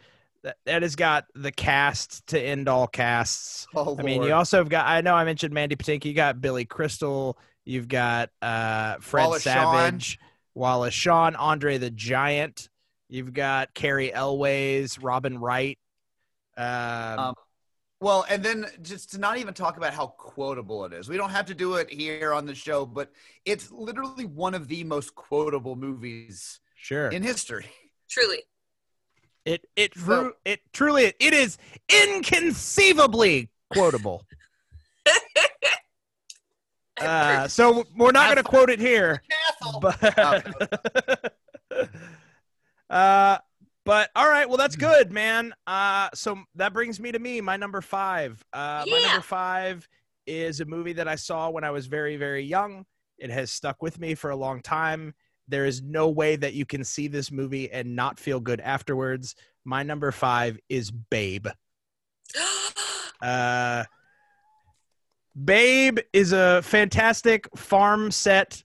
That, 0.45 0.57
that 0.67 0.83
has 0.83 0.95
got 0.95 1.25
the 1.35 1.51
cast 1.51 2.27
to 2.29 2.41
end 2.41 2.69
all 2.69 2.87
casts. 2.87 3.67
Oh, 3.75 3.97
I 3.99 4.03
mean, 4.03 4.23
you 4.23 4.33
also 4.33 4.59
have 4.59 4.69
got. 4.69 4.87
I 4.87 5.01
know 5.01 5.15
I 5.15 5.25
mentioned 5.25 5.53
Mandy 5.53 5.75
Patinkin. 5.75 6.05
You 6.05 6.15
got 6.15 6.41
Billy 6.41 6.65
Crystal. 6.65 7.37
You've 7.65 7.89
got 7.89 8.31
uh, 8.41 8.97
Fred 9.01 9.25
Wallace 9.25 9.43
Shawn. 9.43 9.75
Savage, 9.75 10.19
Wallace 10.55 10.95
Shawn, 10.95 11.35
Andre 11.37 11.79
the 11.79 11.91
Giant. 11.91 12.69
You've 13.09 13.33
got 13.33 13.75
Cary 13.75 14.13
Elwes, 14.13 14.99
Robin 15.01 15.39
Wright. 15.39 15.79
Um, 16.57 17.19
Um, 17.19 17.35
Well, 18.01 18.25
and 18.29 18.43
then 18.45 18.67
just 18.83 19.11
to 19.13 19.19
not 19.19 19.39
even 19.39 19.55
talk 19.55 19.77
about 19.77 19.93
how 19.93 20.09
quotable 20.19 20.85
it 20.85 20.93
is. 20.93 21.09
We 21.09 21.17
don't 21.17 21.31
have 21.31 21.47
to 21.47 21.55
do 21.55 21.75
it 21.75 21.91
here 21.91 22.33
on 22.33 22.47
the 22.47 22.55
show, 22.55 22.87
but 22.87 23.11
it's 23.45 23.73
literally 23.73 24.25
one 24.25 24.55
of 24.55 24.69
the 24.69 24.85
most 24.85 25.17
quotable 25.17 25.75
movies 25.75 26.61
sure. 26.77 27.09
in 27.09 27.25
history. 27.25 27.67
Truly. 28.09 28.45
It 29.45 29.67
it 29.75 29.95
So- 29.97 30.23
tru- 30.23 30.35
it 30.45 30.61
truly 30.73 31.13
it 31.19 31.35
is 31.35 31.59
inconceivably 31.89 33.49
quotable. 33.73 34.23
Uh, 37.01 37.47
so 37.47 37.85
we're 37.97 38.11
not 38.11 38.27
going 38.27 38.37
to 38.39 38.43
quote 38.43 38.71
it 38.71 38.81
here, 38.81 39.23
but 39.81 40.19
uh, 42.91 43.39
but 43.89 44.11
all 44.15 44.29
right. 44.29 44.47
Well, 44.47 44.59
that's 44.59 44.77
good, 44.77 45.11
man. 45.11 45.55
Uh, 45.67 46.11
so 46.13 46.37
that 46.57 46.75
brings 46.75 47.01
me 47.01 47.11
to 47.11 47.19
me, 47.19 47.41
my 47.41 47.57
number 47.57 47.81
five. 47.81 48.45
Uh, 48.53 48.85
my 48.87 49.01
number 49.01 49.23
five 49.23 49.89
is 50.27 50.61
a 50.61 50.67
movie 50.67 50.93
that 50.93 51.09
I 51.09 51.15
saw 51.15 51.49
when 51.49 51.65
I 51.65 51.71
was 51.71 51.87
very 51.87 52.19
very 52.19 52.45
young. 52.45 52.85
It 53.17 53.31
has 53.31 53.51
stuck 53.51 53.83
with 53.83 53.99
me 53.99 54.15
for 54.15 54.29
a 54.29 54.37
long 54.37 54.61
time. 54.61 55.15
There 55.49 55.65
is 55.65 55.81
no 55.81 56.11
way 56.11 56.37
that 56.37 56.53
you 56.53 56.67
can 56.67 56.85
see 56.85 57.09
this 57.09 57.33
movie 57.33 57.73
and 57.73 57.97
not 57.97 58.21
feel 58.21 58.41
good 58.41 58.61
afterwards. 58.61 59.35
My 59.65 59.83
number 59.83 60.13
five 60.13 60.59
is 60.69 60.91
Babe. 60.91 61.49
Uh, 63.21 63.83
Babe 65.45 65.99
is 66.13 66.31
a 66.31 66.63
fantastic 66.63 67.49
farm 67.57 68.13
set 68.13 68.63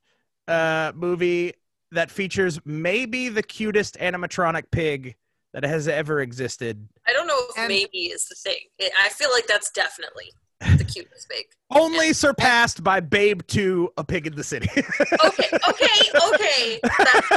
uh, 0.47 0.91
movie 0.93 1.53
that 1.93 2.11
features 2.11 2.59
maybe 2.65 3.29
the 3.29 3.43
cutest 3.43 3.97
animatronic 3.99 4.63
pig 4.71 5.15
that 5.53 5.63
has 5.63 5.87
ever 5.87 6.19
existed. 6.21 6.87
I 7.07 7.13
don't 7.13 7.27
know 7.27 7.39
if 7.49 7.57
And- 7.57 7.67
maybe 7.67 8.05
is 8.07 8.25
the 8.27 8.35
thing. 8.35 8.57
I 8.99 9.09
feel 9.09 9.29
like 9.31 9.45
that's 9.47 9.69
definitely 9.71 10.33
the 10.77 10.83
cutest 10.83 11.29
pig. 11.29 11.45
Only 11.71 12.13
surpassed 12.13 12.83
by 12.83 12.99
Babe 12.99 13.41
2, 13.47 13.93
A 13.97 14.03
Pig 14.03 14.27
in 14.27 14.35
the 14.35 14.43
City. 14.43 14.69
Okay, 15.25 15.49
okay, 15.69 15.99
okay. 16.33 16.79
That's 16.83 17.27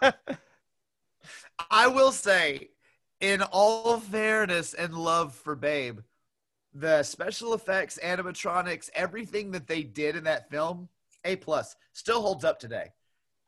fair. 0.00 0.14
I 1.70 1.86
will 1.86 2.12
say, 2.12 2.68
in 3.20 3.42
all 3.42 3.98
fairness 4.00 4.74
and 4.74 4.94
love 4.94 5.34
for 5.34 5.54
Babe, 5.54 6.00
the 6.74 7.02
special 7.02 7.54
effects, 7.54 7.98
animatronics, 8.02 8.88
everything 8.94 9.50
that 9.52 9.66
they 9.66 9.82
did 9.82 10.16
in 10.16 10.24
that 10.24 10.50
film, 10.50 10.88
A 11.24 11.36
plus, 11.36 11.76
still 11.92 12.22
holds 12.22 12.44
up 12.44 12.58
today. 12.58 12.88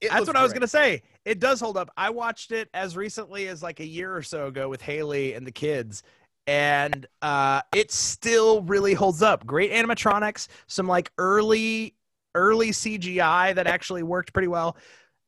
It 0.03 0.11
That's 0.11 0.27
what 0.27 0.37
I 0.37 0.43
was 0.43 0.53
to 0.63 0.69
say. 0.69 1.01
It 1.25 1.39
does 1.39 1.61
hold 1.61 1.77
up. 1.77 1.89
I 1.97 2.11
watched 2.11 2.51
it 2.51 2.69
as 2.75 2.97
recently 2.97 3.47
as 3.47 3.63
like 3.63 3.79
a 3.79 3.87
year 3.87 4.15
or 4.15 4.23
so 4.23 4.49
ago 4.49 4.69
with 4.69 4.83
Haley 4.83 5.35
and 5.35 5.47
the 5.47 5.53
kids. 5.53 6.03
And 6.49 7.07
uh, 7.23 7.63
it 7.73 7.93
still 7.93 8.63
really 8.63 8.95
holds 8.95 9.23
up. 9.23 9.47
Great 9.47 9.71
animatronics, 9.71 10.49
some 10.67 10.89
like 10.89 11.13
early, 11.19 11.95
early 12.35 12.71
CGI 12.71 13.55
that 13.55 13.69
actually 13.69 14.03
worked 14.03 14.33
pretty 14.33 14.49
well. 14.49 14.77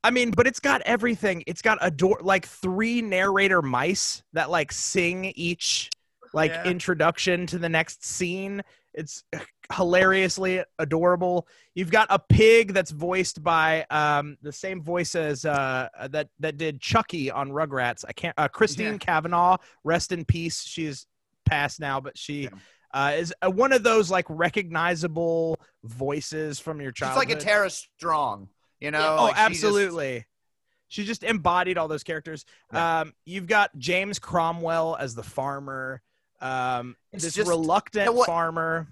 I 0.02 0.10
mean, 0.10 0.32
but 0.32 0.48
it's 0.48 0.58
got 0.58 0.82
everything. 0.82 1.44
It's 1.46 1.62
got 1.62 1.78
a 1.80 1.90
door, 1.90 2.18
like 2.20 2.44
three 2.44 3.00
narrator 3.00 3.62
mice 3.62 4.24
that 4.32 4.50
like 4.50 4.72
sing 4.72 5.26
each 5.36 5.88
like 6.32 6.50
Yeah. 6.50 6.64
introduction 6.64 7.46
to 7.46 7.58
the 7.58 7.68
next 7.68 8.04
scene. 8.04 8.62
It's 8.92 9.22
hilariously 9.72 10.62
adorable. 10.78 11.46
You've 11.74 11.90
got 11.90 12.06
a 12.10 12.18
pig 12.18 12.72
that's 12.74 12.90
voiced 12.90 13.42
by 13.42 13.84
um, 13.90 14.36
the 14.42 14.52
same 14.52 14.82
voice 14.82 15.14
as 15.14 15.44
uh, 15.44 15.88
that 16.10 16.28
that 16.40 16.56
did 16.56 16.80
Chuckie 16.80 17.30
on 17.30 17.50
Rugrats. 17.50 18.04
I 18.06 18.12
can't. 18.12 18.34
Uh, 18.38 18.48
Christine 18.48 18.92
Yeah. 18.92 18.98
Cavanagh, 18.98 19.56
rest 19.84 20.12
in 20.12 20.24
peace. 20.24 20.62
She's 20.62 21.06
passed 21.44 21.80
now, 21.80 22.00
but 22.00 22.16
she 22.18 22.44
Yeah. 22.44 22.50
uh, 22.92 23.12
is 23.16 23.34
uh, 23.44 23.50
one 23.50 23.72
of 23.72 23.82
those 23.82 24.10
like 24.10 24.26
recognizable 24.28 25.58
voices 25.82 26.58
from 26.60 26.80
your 26.80 26.92
childhood. 26.92 27.28
like 27.28 27.36
a 27.36 27.40
Tara 27.40 27.70
Strong, 27.70 28.48
you 28.80 28.90
know? 28.90 29.16
Oh, 29.18 29.24
like 29.24 29.36
she 29.36 29.42
just- 29.54 29.64
absolutely. 29.64 30.24
She 30.88 31.04
just 31.04 31.24
embodied 31.24 31.76
all 31.76 31.88
those 31.88 32.04
characters. 32.04 32.44
Yeah. 32.72 33.00
Um, 33.00 33.14
you've 33.24 33.46
got 33.48 33.76
James 33.78 34.18
Cromwell 34.20 34.96
as 35.00 35.14
the 35.16 35.24
farmer. 35.24 36.02
Um, 36.40 36.94
It's 37.12 37.24
this 37.24 37.34
just- 37.34 37.48
reluctant 37.48 38.04
you 38.04 38.12
know 38.12 38.18
what- 38.18 38.26
farmer. 38.26 38.86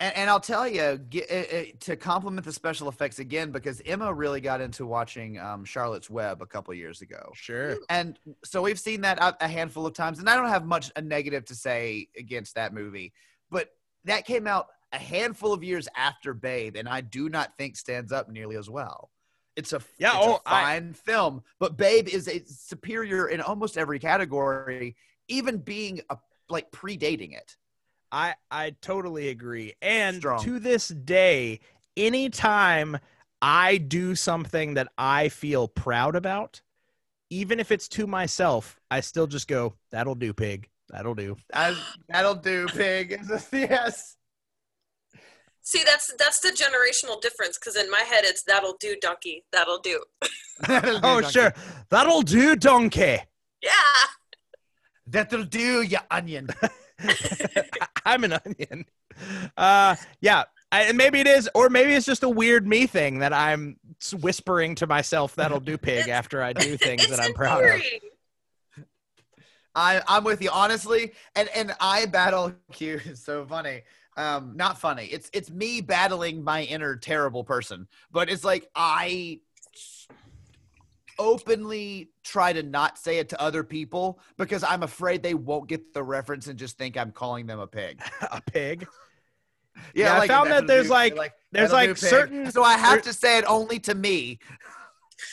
And, 0.00 0.16
and 0.16 0.30
I'll 0.30 0.40
tell 0.40 0.66
you, 0.66 0.98
get, 0.98 1.30
uh, 1.30 1.56
uh, 1.56 1.64
to 1.80 1.96
compliment 1.96 2.44
the 2.44 2.52
special 2.52 2.88
effects 2.88 3.20
again, 3.20 3.52
because 3.52 3.80
Emma 3.86 4.12
really 4.12 4.40
got 4.40 4.60
into 4.60 4.86
watching 4.86 5.38
um, 5.38 5.64
Charlotte's 5.64 6.10
Web 6.10 6.42
a 6.42 6.46
couple 6.46 6.74
years 6.74 7.00
ago. 7.00 7.30
Sure. 7.34 7.76
And 7.88 8.18
so 8.44 8.60
we've 8.62 8.80
seen 8.80 9.02
that 9.02 9.18
a 9.22 9.36
a 9.40 9.48
handful 9.48 9.86
of 9.86 9.94
times, 9.94 10.18
and 10.18 10.28
I 10.28 10.34
don't 10.36 10.48
have 10.48 10.64
much 10.64 10.90
a 10.96 11.00
negative 11.00 11.44
to 11.46 11.54
say 11.54 12.08
against 12.18 12.56
that 12.56 12.74
movie, 12.74 13.12
but 13.50 13.68
that 14.04 14.26
came 14.26 14.46
out 14.46 14.66
a 14.92 14.98
handful 14.98 15.52
of 15.52 15.62
years 15.62 15.88
after 15.96 16.34
Babe, 16.34 16.76
and 16.76 16.88
I 16.88 17.00
do 17.00 17.28
not 17.28 17.56
think 17.56 17.76
stands 17.76 18.10
up 18.12 18.28
nearly 18.28 18.56
as 18.56 18.68
well. 18.68 19.10
It's 19.56 19.72
a 19.72 19.80
Yeah, 19.98 20.16
it's 20.18 20.26
a 20.26 20.30
oh, 20.30 20.40
I- 20.44 20.62
fine 20.62 20.92
film, 20.92 21.42
but 21.60 21.76
Babe 21.76 22.08
is 22.08 22.26
a 22.28 22.42
superior 22.46 23.28
in 23.28 23.40
almost 23.40 23.78
every 23.78 24.00
category, 24.00 24.96
even 25.28 25.58
being 25.58 26.00
a, 26.10 26.18
like 26.48 26.70
predating 26.72 27.36
it. 27.36 27.56
I 28.14 28.34
I 28.50 28.76
totally 28.80 29.28
agree. 29.28 29.74
And 29.82 30.16
Strong. 30.18 30.44
to 30.44 30.60
this 30.60 30.86
day, 30.88 31.58
anytime 31.96 32.96
I 33.42 33.76
do 33.76 34.14
something 34.14 34.74
that 34.74 34.88
I 34.96 35.28
feel 35.28 35.66
proud 35.66 36.14
about, 36.14 36.62
even 37.28 37.58
if 37.58 37.72
it's 37.72 37.88
to 37.88 38.06
myself, 38.06 38.78
I 38.88 39.00
still 39.00 39.26
just 39.26 39.48
go, 39.48 39.74
"That'll 39.90 40.14
do, 40.14 40.32
pig. 40.32 40.68
That'll 40.90 41.16
do." 41.16 41.36
I, 41.52 41.76
that'll 42.08 42.36
do, 42.36 42.66
pig. 42.68 43.20
yes. 43.52 44.16
See, 45.62 45.82
that's 45.84 46.14
that's 46.16 46.38
the 46.38 46.50
generational 46.50 47.20
difference. 47.20 47.58
Because 47.58 47.74
in 47.74 47.90
my 47.90 48.00
head, 48.00 48.22
it's 48.24 48.44
that'll 48.44 48.76
do, 48.78 48.94
donkey. 49.00 49.44
That'll 49.50 49.80
do. 49.80 50.02
That'll 50.68 51.00
do, 51.00 51.00
Oh, 51.02 51.20
donkey. 51.20 51.32
sure. 51.32 51.54
That'll 51.90 52.22
do, 52.22 52.54
donkey. 52.54 53.18
Yeah. 53.60 53.70
That'll 55.08 55.42
do, 55.44 55.82
you 55.82 55.98
onion. 56.12 56.48
I'm 58.04 58.24
an 58.24 58.34
onion. 58.44 58.84
Uh, 59.56 59.96
yeah. 60.20 60.44
I, 60.72 60.82
and 60.84 60.98
maybe 60.98 61.20
it 61.20 61.28
is, 61.28 61.48
or 61.54 61.70
maybe 61.70 61.92
it's 61.94 62.06
just 62.06 62.24
a 62.24 62.28
weird 62.28 62.66
me 62.66 62.88
thing 62.88 63.20
that 63.20 63.32
I'm 63.32 63.76
whispering 64.20 64.74
to 64.76 64.88
myself, 64.88 65.36
"That'll 65.36 65.60
do, 65.60 65.78
pig." 65.78 66.08
After 66.08 66.42
I 66.42 66.52
do 66.52 66.76
things 66.76 67.06
that 67.08 67.20
I'm 67.20 67.32
proud 67.32 67.64
of. 67.64 67.80
I, 69.74 70.02
I'm 70.08 70.24
with 70.24 70.42
you 70.42 70.50
honestly, 70.52 71.12
and 71.36 71.48
and 71.54 71.74
I 71.80 72.06
battle 72.06 72.54
Q. 72.72 73.00
It's 73.04 73.24
so 73.24 73.46
funny. 73.46 73.82
Um, 74.16 74.56
not 74.56 74.80
funny. 74.80 75.06
It's 75.06 75.30
it's 75.32 75.50
me 75.50 75.80
battling 75.80 76.42
my 76.42 76.62
inner 76.64 76.96
terrible 76.96 77.44
person, 77.44 77.86
but 78.10 78.28
it's 78.28 78.44
like 78.44 78.68
I 78.74 79.40
openly 81.18 82.10
try 82.22 82.52
to 82.52 82.62
not 82.62 82.98
say 82.98 83.18
it 83.18 83.28
to 83.30 83.40
other 83.40 83.62
people 83.64 84.20
because 84.36 84.62
I'm 84.64 84.82
afraid 84.82 85.22
they 85.22 85.34
won't 85.34 85.68
get 85.68 85.92
the 85.94 86.02
reference 86.02 86.46
and 86.46 86.58
just 86.58 86.78
think 86.78 86.96
I'm 86.96 87.12
calling 87.12 87.46
them 87.46 87.58
a 87.60 87.66
pig. 87.66 88.00
a 88.30 88.40
pig. 88.40 88.86
Yeah, 89.94 90.14
I 90.14 90.18
like, 90.18 90.30
found 90.30 90.50
that 90.50 90.66
there's 90.66 90.86
do- 90.86 90.92
like- 90.92 91.16
there's 91.52 91.72
like 91.72 91.96
certain- 91.96 92.50
So 92.50 92.62
I 92.62 92.76
have 92.76 93.02
to 93.02 93.12
say 93.12 93.38
it 93.38 93.44
only 93.46 93.78
to 93.80 93.94
me. 93.94 94.38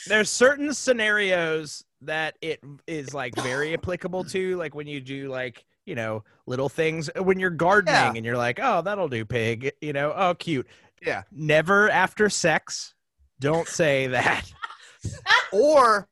there's 0.06 0.30
certain 0.30 0.72
scenarios 0.74 1.84
that 2.02 2.36
it 2.40 2.60
is 2.86 3.14
like 3.14 3.34
very 3.36 3.74
applicable 3.74 4.24
to 4.24 4.56
like 4.56 4.74
when 4.74 4.86
you 4.88 5.00
do 5.00 5.28
like 5.28 5.64
you 5.86 5.94
know 5.94 6.24
little 6.46 6.68
things 6.68 7.08
when 7.20 7.38
you're 7.38 7.50
gardening 7.50 7.94
Yeah. 7.94 8.12
and 8.16 8.24
you're 8.24 8.36
like 8.36 8.58
oh 8.60 8.82
that'll 8.82 9.08
do 9.08 9.24
pig 9.24 9.72
you 9.80 9.92
know 9.92 10.12
oh 10.16 10.34
cute 10.34 10.66
Yeah. 11.04 11.22
never 11.30 11.88
after 11.90 12.28
sex 12.28 12.94
Don't 13.40 13.68
say 13.68 14.08
that. 14.08 14.50
Or 15.52 16.08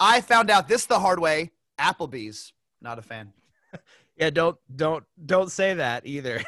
I 0.00 0.20
found 0.20 0.50
out 0.50 0.66
this 0.66 0.86
the 0.86 0.98
hard 0.98 1.20
way. 1.20 1.52
Applebee's, 1.78 2.52
not 2.80 2.98
a 2.98 3.02
fan. 3.02 3.32
Yeah, 4.14 4.28
don't 4.28 4.58
don't 4.76 5.04
don't 5.24 5.50
say 5.50 5.72
that 5.72 6.06
either. 6.06 6.42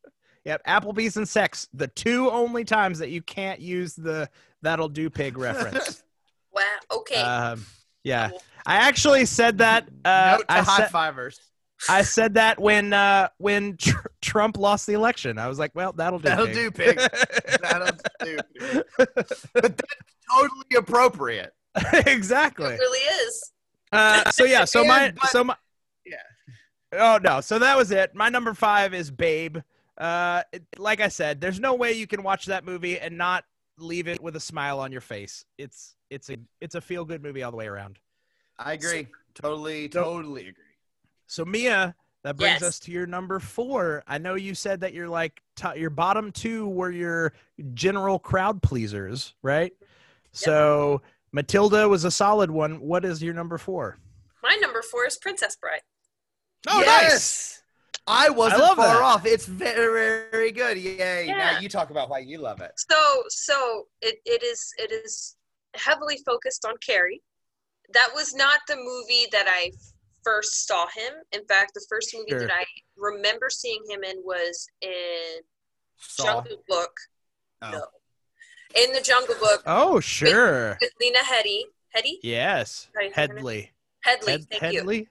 yep, 0.44 0.60
Applebee's 0.66 1.16
and 1.16 1.28
sex, 1.28 1.68
the 1.72 1.86
two 1.86 2.28
only 2.28 2.64
times 2.64 2.98
that 2.98 3.10
you 3.10 3.22
can't 3.22 3.60
use 3.60 3.94
the 3.94 4.28
that'll 4.62 4.88
do 4.88 5.08
pig 5.08 5.38
reference. 5.38 6.02
Wow. 6.52 6.62
Okay. 6.90 7.20
um, 7.20 7.64
yeah, 8.02 8.30
I 8.66 8.76
actually 8.76 9.26
said 9.26 9.58
that. 9.58 9.88
Uh, 10.04 10.38
Note 10.38 10.48
to 10.48 10.52
I 10.54 10.62
high 10.62 10.76
said 10.78 10.90
fivers. 10.90 11.40
I 11.88 12.02
said 12.02 12.34
that 12.34 12.58
when 12.58 12.92
uh, 12.92 13.28
when 13.38 13.76
tr- 13.76 14.08
Trump 14.22 14.56
lost 14.56 14.86
the 14.86 14.94
election. 14.94 15.38
I 15.38 15.48
was 15.48 15.58
like, 15.58 15.72
well, 15.74 15.92
that'll 15.92 16.18
do. 16.18 16.28
That'll 16.28 16.46
pig. 16.46 16.54
do, 16.54 16.70
pig. 16.70 17.00
That'll 17.62 17.96
do. 18.20 18.38
pig. 18.58 18.82
But 18.96 19.76
that's 19.76 20.13
totally 20.32 20.76
appropriate. 20.76 21.52
exactly. 22.06 22.66
it 22.74 22.78
really 22.78 22.98
is. 23.26 23.52
Uh, 23.92 24.30
so 24.30 24.44
yeah, 24.44 24.64
so 24.64 24.84
my 24.86 25.12
but- 25.12 25.28
so 25.30 25.44
my 25.44 25.56
Yeah. 26.06 26.16
Oh 26.92 27.18
no, 27.22 27.40
so 27.40 27.58
that 27.58 27.76
was 27.76 27.90
it. 27.90 28.14
My 28.14 28.28
number 28.28 28.54
five 28.54 28.94
is 28.94 29.10
Babe. 29.10 29.58
Uh, 29.98 30.42
it- 30.52 30.64
like 30.78 31.00
I 31.00 31.08
said, 31.08 31.40
there's 31.40 31.60
no 31.60 31.74
way 31.74 31.92
you 31.92 32.06
can 32.06 32.22
watch 32.22 32.46
that 32.46 32.64
movie 32.64 32.98
and 32.98 33.16
not 33.18 33.44
leave 33.78 34.06
it 34.06 34.20
with 34.22 34.36
a 34.36 34.40
smile 34.40 34.78
on 34.80 34.92
your 34.92 35.00
face. 35.00 35.44
It's 35.58 35.96
it's 36.10 36.30
a 36.30 36.36
it's 36.60 36.74
a 36.76 36.80
feel 36.80 37.04
good 37.04 37.22
movie 37.22 37.42
all 37.42 37.50
the 37.50 37.56
way 37.56 37.66
around. 37.66 37.98
I 38.58 38.74
agree. 38.74 39.08
Totally, 39.34 39.90
So- 39.92 40.02
totally 40.04 40.42
agree. 40.42 40.62
So 41.26 41.44
Mia, 41.44 41.94
that 42.22 42.36
brings 42.36 42.60
Yes. 42.60 42.62
us 42.62 42.78
to 42.80 42.92
your 42.92 43.06
number 43.06 43.40
four. 43.40 44.04
I 44.06 44.18
know 44.18 44.34
you 44.34 44.54
said 44.54 44.80
that 44.82 44.92
you're 44.94 45.08
like 45.08 45.42
t- 45.56 45.76
your 45.80 45.90
bottom 45.90 46.30
two 46.30 46.68
were 46.68 46.90
your 46.92 47.32
general 47.72 48.18
crowd 48.20 48.62
pleasers, 48.62 49.34
right? 49.42 49.72
So 50.34 51.02
Matilda 51.32 51.88
was 51.88 52.04
a 52.04 52.10
solid 52.10 52.50
one. 52.50 52.80
What 52.80 53.04
is 53.04 53.22
your 53.22 53.34
number 53.34 53.58
four? 53.58 53.98
My 54.42 54.56
number 54.60 54.82
four 54.82 55.06
is 55.06 55.16
Princess 55.16 55.56
Bride. 55.56 55.80
Oh, 56.68 56.80
Yes! 56.80 57.62
I 58.06 58.28
wasn't 58.28 58.60
love 58.60 58.76
far 58.76 58.86
that. 58.96 59.02
off. 59.02 59.24
It's 59.24 59.46
very, 59.46 60.28
very 60.30 60.52
good. 60.52 60.76
Yay. 60.76 61.26
Yeah. 61.26 61.38
Now 61.38 61.58
you 61.60 61.70
talk 61.70 61.88
about 61.88 62.10
why 62.10 62.18
you 62.18 62.36
love 62.38 62.60
it. 62.60 62.72
So 62.76 63.22
so 63.28 63.86
it, 64.02 64.16
it 64.26 64.42
is 64.42 64.72
it 64.76 64.92
is 64.92 65.36
heavily 65.74 66.18
focused 66.26 66.66
on 66.66 66.74
Cary. 66.86 67.22
That 67.94 68.10
was 68.14 68.34
not 68.34 68.60
the 68.68 68.76
movie 68.76 69.26
that 69.32 69.46
I 69.48 69.70
first 70.22 70.66
saw 70.66 70.86
him. 70.94 71.14
In 71.32 71.46
fact, 71.46 71.72
the 71.74 71.84
first 71.88 72.14
movie 72.14 72.30
Sure. 72.30 72.40
that 72.40 72.50
I 72.50 72.64
remember 72.96 73.48
seeing 73.48 73.82
him 73.88 74.04
in 74.04 74.16
was 74.22 74.66
in 74.82 75.40
Saw. 75.98 76.24
Jungle 76.42 76.62
Book. 76.68 76.92
Oh. 77.62 77.70
No. 77.70 77.84
In 78.76 78.92
the 78.92 79.00
Jungle 79.00 79.34
Book 79.40 79.62
Oh, 79.66 80.00
sure. 80.00 80.76
with 80.80 80.90
Lena 81.00 81.18
Headey. 81.20 81.62
Headey? 81.96 82.14
Yes. 82.22 82.88
How 82.94 83.00
do 83.00 83.06
you 83.06 83.12
say 83.14 83.20
her 83.20 83.26
name? 83.28 83.36
Headley. 83.36 83.70
Headley, 84.00 84.32
Head- 84.32 84.46
thank 84.60 84.72
you. 84.74 85.06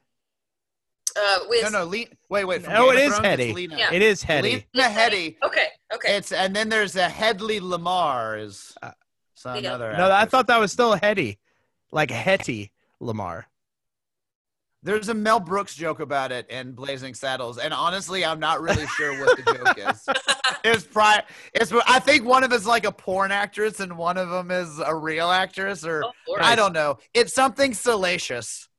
Uh, 1.15 1.39
with 1.47 1.63
No, 1.63 1.69
no, 1.69 1.85
Le- 1.85 2.05
wait, 2.29 2.45
wait. 2.45 2.63
from 2.63 2.73
Oh, 2.73 2.91
Game 2.91 2.97
it 2.99 3.05
of 3.05 3.11
it's 3.11 3.19
Hetty. 3.19 3.53
Lena. 3.53 3.77
Yeah. 3.77 3.93
It 3.93 4.01
is 4.01 4.23
Heady. 4.23 4.65
Lena 4.73 4.89
Headey. 4.89 5.35
Okay, 5.43 5.67
okay. 5.93 6.15
It's 6.17 6.31
and 6.31 6.55
then 6.55 6.69
there's 6.69 6.95
a 6.95 7.07
Hedley 7.07 7.59
Lamarr 7.59 8.39
is 8.41 8.73
Uh, 8.81 8.91
some 9.35 9.63
Yeah. 9.63 9.75
other. 9.75 9.93
No, 9.95 10.11
I 10.11 10.25
thought 10.25 10.47
that 10.47 10.59
was 10.59 10.71
still 10.71 10.93
Hetty. 10.95 11.37
Like 11.91 12.09
Hedy 12.09 12.71
Lamarr. 12.99 13.45
There's 14.83 15.07
a 15.09 15.13
Mel 15.13 15.39
Brooks 15.39 15.75
joke 15.75 16.01
about 16.01 16.31
it 16.33 16.49
in 16.49 16.73
Blazing 16.73 17.13
Saddles, 17.13 17.57
and 17.57 17.73
honestly, 17.73 18.25
I'm 18.25 18.39
not 18.39 18.61
really 18.61 18.85
sure 18.87 19.17
what 19.23 19.37
the 19.37 19.53
joke 19.53 19.77
is. 19.93 20.07
It's 20.65 20.85
pri- 20.85 21.23
It's. 21.53 21.73
I 21.87 21.99
think 21.99 22.23
one 22.23 22.41
of 22.45 22.53
is 22.53 22.65
like 22.65 22.85
a 22.85 22.91
porn 22.91 23.33
actress, 23.33 23.81
and 23.81 23.97
one 23.97 24.17
of 24.17 24.29
them 24.29 24.49
is 24.49 24.79
a 24.79 24.95
real 24.95 25.29
actress, 25.29 25.85
or 25.85 26.05
Oh, 26.05 26.37
I 26.39 26.55
don't 26.55 26.71
know. 26.71 26.99
It's 27.13 27.33
something 27.35 27.73
salacious. 27.73 28.69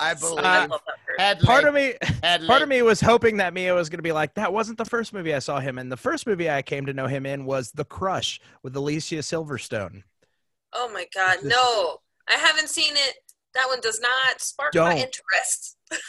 I 0.00 0.14
believe. 0.14 0.44
I 0.44 0.58
Uh, 0.64 0.68
love 0.68 0.80
that 0.86 0.96
person. 1.06 1.18
Headley, 1.18 1.46
Part 1.46 1.64
of 1.64 1.74
me 1.74 1.94
Headley. 2.22 2.46
part 2.46 2.62
of 2.62 2.68
me 2.68 2.82
was 2.82 3.00
hoping 3.00 3.38
that 3.38 3.52
Mia 3.52 3.74
was 3.74 3.88
going 3.88 3.98
to 3.98 4.02
be 4.04 4.12
like 4.12 4.34
that 4.34 4.52
wasn't 4.52 4.78
the 4.78 4.84
first 4.84 5.12
movie 5.12 5.34
I 5.34 5.40
saw 5.40 5.58
him 5.58 5.78
in. 5.78 5.88
The 5.88 5.96
first 5.96 6.28
movie 6.28 6.48
I 6.48 6.62
came 6.62 6.86
to 6.86 6.92
know 6.92 7.08
him 7.08 7.26
in 7.26 7.44
was 7.44 7.72
The 7.72 7.84
Crush 7.84 8.40
with 8.62 8.76
Alicia 8.76 9.16
Silverstone. 9.16 10.04
Oh 10.72 10.92
my 10.92 11.06
God, 11.12 11.38
no! 11.42 11.98
I 12.28 12.34
haven't 12.34 12.68
seen 12.68 12.92
it. 12.94 13.16
That 13.54 13.66
one 13.68 13.80
does 13.80 14.00
not 14.00 14.40
spark 14.40 14.74
my 14.74 14.80
Don't. 14.94 14.98
interest. 14.98 15.76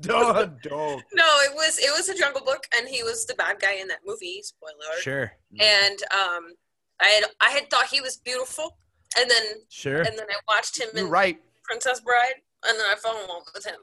Don't, 0.00 0.62
don't. 0.62 1.02
No, 1.14 1.24
it 1.44 1.54
was 1.54 1.78
it 1.78 1.90
was 1.94 2.08
a 2.08 2.14
Jungle 2.16 2.42
Book, 2.44 2.64
and 2.76 2.88
he 2.88 3.02
was 3.02 3.26
the 3.26 3.34
bad 3.34 3.60
guy 3.60 3.74
in 3.74 3.88
that 3.88 3.98
movie. 4.06 4.40
Spoiler. 4.42 5.00
Sure. 5.00 5.32
And 5.60 5.98
um, 6.12 6.54
I 7.00 7.08
had 7.08 7.24
I 7.42 7.50
had 7.50 7.68
thought 7.68 7.86
he 7.88 8.00
was 8.00 8.16
beautiful, 8.16 8.78
and 9.18 9.30
then 9.30 9.42
Sure. 9.68 9.98
and 10.00 10.16
then 10.18 10.26
I 10.30 10.36
watched 10.54 10.80
him 10.80 10.88
You're 10.94 11.04
in 11.04 11.10
right. 11.10 11.38
Princess 11.64 12.00
Bride, 12.00 12.40
and 12.66 12.78
then 12.78 12.86
I 12.90 12.94
fell 12.94 13.20
in 13.20 13.28
love 13.28 13.42
with 13.54 13.66
him. 13.66 13.76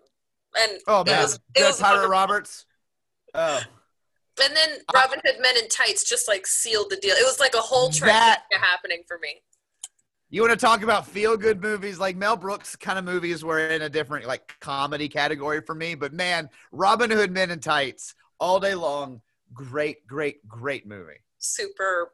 And 0.59 0.79
Oh 0.87 1.01
it 1.01 1.07
man, 1.07 1.21
was, 1.21 1.39
it 1.55 1.63
was 1.63 1.77
Tyler 1.77 1.93
wonderful. 2.09 2.11
Roberts. 2.11 2.65
Oh, 3.35 3.61
And 4.43 4.55
then 4.55 4.79
Robin 4.91 5.19
Hood 5.23 5.35
Men 5.39 5.57
in 5.57 5.67
Tights 5.67 6.03
just 6.09 6.27
like 6.27 6.47
sealed 6.47 6.89
the 6.89 6.95
deal. 6.95 7.15
It 7.15 7.23
was 7.23 7.39
like 7.39 7.53
a 7.53 7.59
whole 7.61 7.89
trifecta 7.89 8.05
That- 8.07 8.41
happening 8.59 9.03
for 9.07 9.19
me. 9.19 9.43
You 10.31 10.41
want 10.41 10.51
to 10.57 10.63
talk 10.63 10.83
about 10.83 11.07
feel 11.07 11.35
good 11.37 11.61
movies? 11.61 11.97
Like 11.99 12.15
Mel 12.15 12.37
Brooks 12.37 12.75
kind 12.75 12.99
of 12.99 13.05
movies 13.05 13.43
were 13.43 13.59
in 13.59 13.81
a 13.81 13.89
different 13.89 14.27
like 14.27 14.53
comedy 14.59 15.09
category 15.09 15.61
for 15.61 15.73
me. 15.73 15.95
But 15.95 16.13
man, 16.13 16.49
Robin 16.71 17.09
Hood 17.09 17.31
Men 17.31 17.49
in 17.51 17.59
Tights 17.59 18.13
all 18.39 18.59
day 18.59 18.75
long. 18.75 19.21
Great, 19.53 20.05
great, 20.05 20.47
great 20.47 20.85
movie. 20.85 21.23
Superb. 21.39 22.09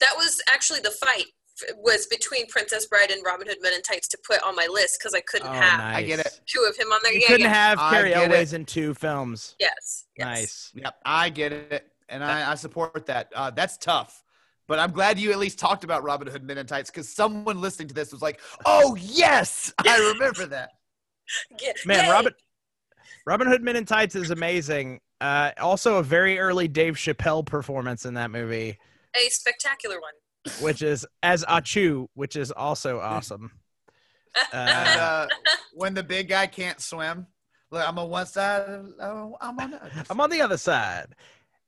That 0.00 0.12
was 0.16 0.42
actually 0.52 0.80
the 0.80 0.90
fight 0.90 1.26
was 1.76 2.06
between 2.06 2.46
Princess 2.48 2.84
Bride 2.86 3.10
and 3.12 3.22
Robin 3.24 3.46
Hood 3.46 3.58
Men 3.62 3.72
in 3.74 3.80
Tights 3.82 4.08
to 4.08 4.18
put 4.26 4.42
on 4.42 4.56
my 4.56 4.66
list 4.70 4.98
because 5.00 5.14
I 5.14 5.20
couldn't 5.20 5.46
Oh, 5.48 5.52
have 5.52 5.78
nice. 5.78 5.96
I 5.96 6.02
get 6.02 6.18
it. 6.18 6.40
two 6.46 6.66
of 6.68 6.76
him 6.76 6.88
on 6.92 6.98
there. 7.04 7.12
You 7.12 7.20
yeah, 7.20 7.26
couldn't 7.28 7.40
yeah. 7.42 7.54
have 7.54 7.78
I 7.78 7.90
Cary 7.92 8.12
Elwes 8.12 8.52
it. 8.52 8.56
in 8.56 8.64
two 8.66 8.92
films. 8.92 9.54
Yes. 9.60 10.06
yes. 10.18 10.26
Nice. 10.26 10.72
Yep, 10.74 10.94
I 11.06 11.28
get 11.30 11.52
it, 11.52 11.86
and 12.08 12.24
I, 12.24 12.50
I 12.50 12.54
support 12.56 13.06
that. 13.06 13.30
Uh, 13.34 13.50
that's 13.52 13.76
tough, 13.78 14.23
but 14.66 14.78
I'm 14.78 14.92
glad 14.92 15.18
you 15.18 15.32
at 15.32 15.38
least 15.38 15.58
talked 15.58 15.84
about 15.84 16.02
Robin 16.02 16.26
Hood 16.28 16.42
Men 16.44 16.58
in 16.58 16.66
Tights 16.66 16.90
because 16.90 17.08
someone 17.08 17.60
listening 17.60 17.88
to 17.88 17.94
this 17.94 18.12
was 18.12 18.22
like, 18.22 18.40
"Oh 18.66 18.94
yes, 18.96 19.72
I 19.86 20.12
remember 20.14 20.46
that." 20.46 20.70
Get- 21.58 21.76
Man. 21.86 22.10
Robin 22.10 22.32
Robin 23.26 23.46
Hood 23.46 23.62
Men 23.62 23.76
in 23.76 23.84
Tights 23.84 24.14
is 24.14 24.30
amazing. 24.30 25.00
Uh, 25.20 25.52
also, 25.58 25.96
a 25.96 26.02
very 26.02 26.38
early 26.38 26.68
Dave 26.68 26.94
Chappelle 26.96 27.44
performance 27.46 28.04
in 28.04 28.14
that 28.14 28.30
movie, 28.30 28.78
A 29.16 29.28
spectacular 29.30 29.96
one. 30.00 30.12
which 30.60 30.82
is 30.82 31.06
as 31.22 31.44
Ahchoo, 31.46 32.08
which 32.14 32.36
is 32.36 32.50
also 32.50 33.00
awesome. 33.14 33.50
And, 34.52 35.00
Uh, 35.00 35.02
uh, 35.02 35.26
when 35.74 35.94
the 35.94 36.02
big 36.02 36.28
guy 36.28 36.48
can't 36.48 36.80
swim, 36.80 37.26
look, 37.70 37.88
I'm 37.88 37.98
on 38.00 38.10
one 38.10 38.26
side. 38.26 38.68
uh, 39.00 39.28
I'm 39.40 39.58
on. 39.60 39.70
The, 39.70 40.06
I'm 40.10 40.20
on 40.20 40.28
the 40.28 40.40
other 40.42 40.56
side. 40.58 41.14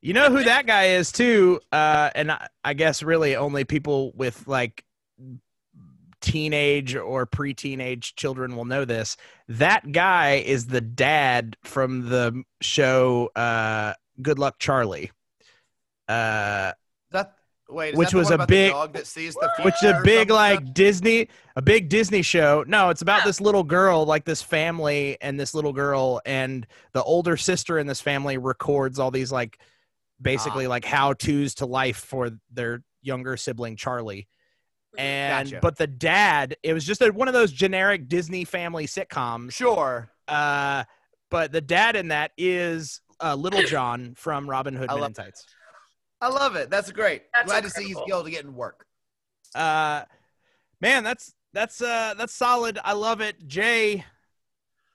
You 0.01 0.13
know 0.13 0.29
who 0.29 0.43
that 0.43 0.67
guy 0.67 0.89
is 0.89 1.11
too, 1.11 1.59
uh, 1.71 2.11
and 2.13 2.31
I, 2.31 2.47
I 2.63 2.73
guess 2.75 3.01
really 3.01 3.35
only 3.35 3.63
people 3.65 4.11
with 4.15 4.47
like 4.47 4.85
teenage 6.21 6.95
or 6.95 7.25
pre-teenage 7.25 8.15
children 8.15 8.55
will 8.55 8.65
know 8.65 8.85
this. 8.85 9.17
That 9.49 9.91
guy 9.91 10.35
is 10.45 10.67
the 10.67 10.81
dad 10.81 11.57
from 11.63 12.09
the 12.09 12.43
show 12.61 13.31
uh, 13.35 13.93
Good 14.21 14.39
Luck 14.39 14.55
Charlie. 14.59 15.11
Uh, 16.07 16.71
that 17.11 17.33
wait, 17.69 17.93
is 17.93 17.97
Which 17.97 18.09
that 18.09 18.11
the 18.13 18.17
was 18.17 18.29
one 18.29 18.41
a 18.41 18.47
big- 18.47 18.71
dog 18.71 18.93
that 18.93 19.07
sees 19.07 19.33
the 19.35 19.49
which 19.63 19.75
is 19.83 19.91
a 19.91 20.01
big 20.03 20.29
something? 20.29 20.35
like 20.35 20.73
Disney, 20.73 21.27
a 21.55 21.61
big 21.61 21.89
Disney 21.89 22.21
show. 22.21 22.63
No, 22.67 22.89
it's 22.89 23.01
about 23.01 23.19
Yeah. 23.19 23.25
this 23.25 23.41
little 23.41 23.63
girl, 23.63 24.05
like 24.05 24.25
this 24.25 24.41
family 24.41 25.17
and 25.21 25.39
this 25.39 25.53
little 25.53 25.73
girl, 25.73 26.21
and 26.25 26.65
the 26.93 27.03
older 27.03 27.35
sister 27.35 27.77
in 27.79 27.87
this 27.87 27.99
family 28.01 28.37
records 28.37 28.99
all 28.99 29.11
these 29.11 29.31
like 29.31 29.59
basically 30.21 30.65
Ah. 30.65 30.69
like 30.69 30.85
how 30.85 31.13
tos 31.13 31.55
to 31.55 31.65
life 31.65 31.97
for 31.97 32.31
their 32.51 32.83
younger 33.01 33.37
sibling 33.37 33.75
Charlie. 33.75 34.27
And 34.97 35.49
Gotcha. 35.49 35.59
but 35.61 35.77
the 35.77 35.85
dad, 35.87 36.55
it 36.63 36.73
was 36.73 36.83
just 36.85 37.01
a, 37.01 37.11
one 37.13 37.27
of 37.27 37.33
those 37.35 37.51
generic 37.51 38.07
Disney 38.07 38.45
family 38.45 38.87
sitcoms. 38.87 39.53
Sure. 39.53 40.09
Uh, 40.27 40.85
but 41.29 41.51
the 41.51 41.61
dad 41.61 41.95
in 41.95 42.07
that 42.07 42.31
is 42.37 43.01
uh, 43.21 43.35
Little 43.35 43.61
John 43.67 44.13
from 44.15 44.49
Robin 44.49 44.73
Hood 44.75 44.89
I 44.89 44.93
Men 44.93 45.01
love 45.01 45.09
in 45.11 45.13
Tights. 45.15 45.45
I 46.19 46.29
love 46.29 46.55
it. 46.55 46.71
That's 46.71 46.91
great. 46.91 47.23
That's 47.33 47.45
Glad 47.45 47.63
to 47.65 47.69
see 47.69 47.83
he's 47.83 47.97
able 48.07 48.23
to 48.23 48.31
get 48.31 48.43
in 48.43 48.55
work. 48.55 48.85
Uh, 49.53 50.01
man, 50.81 51.03
that's 51.03 51.33
that's 51.53 51.79
uh 51.81 52.15
that's 52.17 52.33
solid. 52.33 52.79
I 52.83 52.93
love 52.93 53.21
it. 53.21 53.47
Jay, 53.47 54.03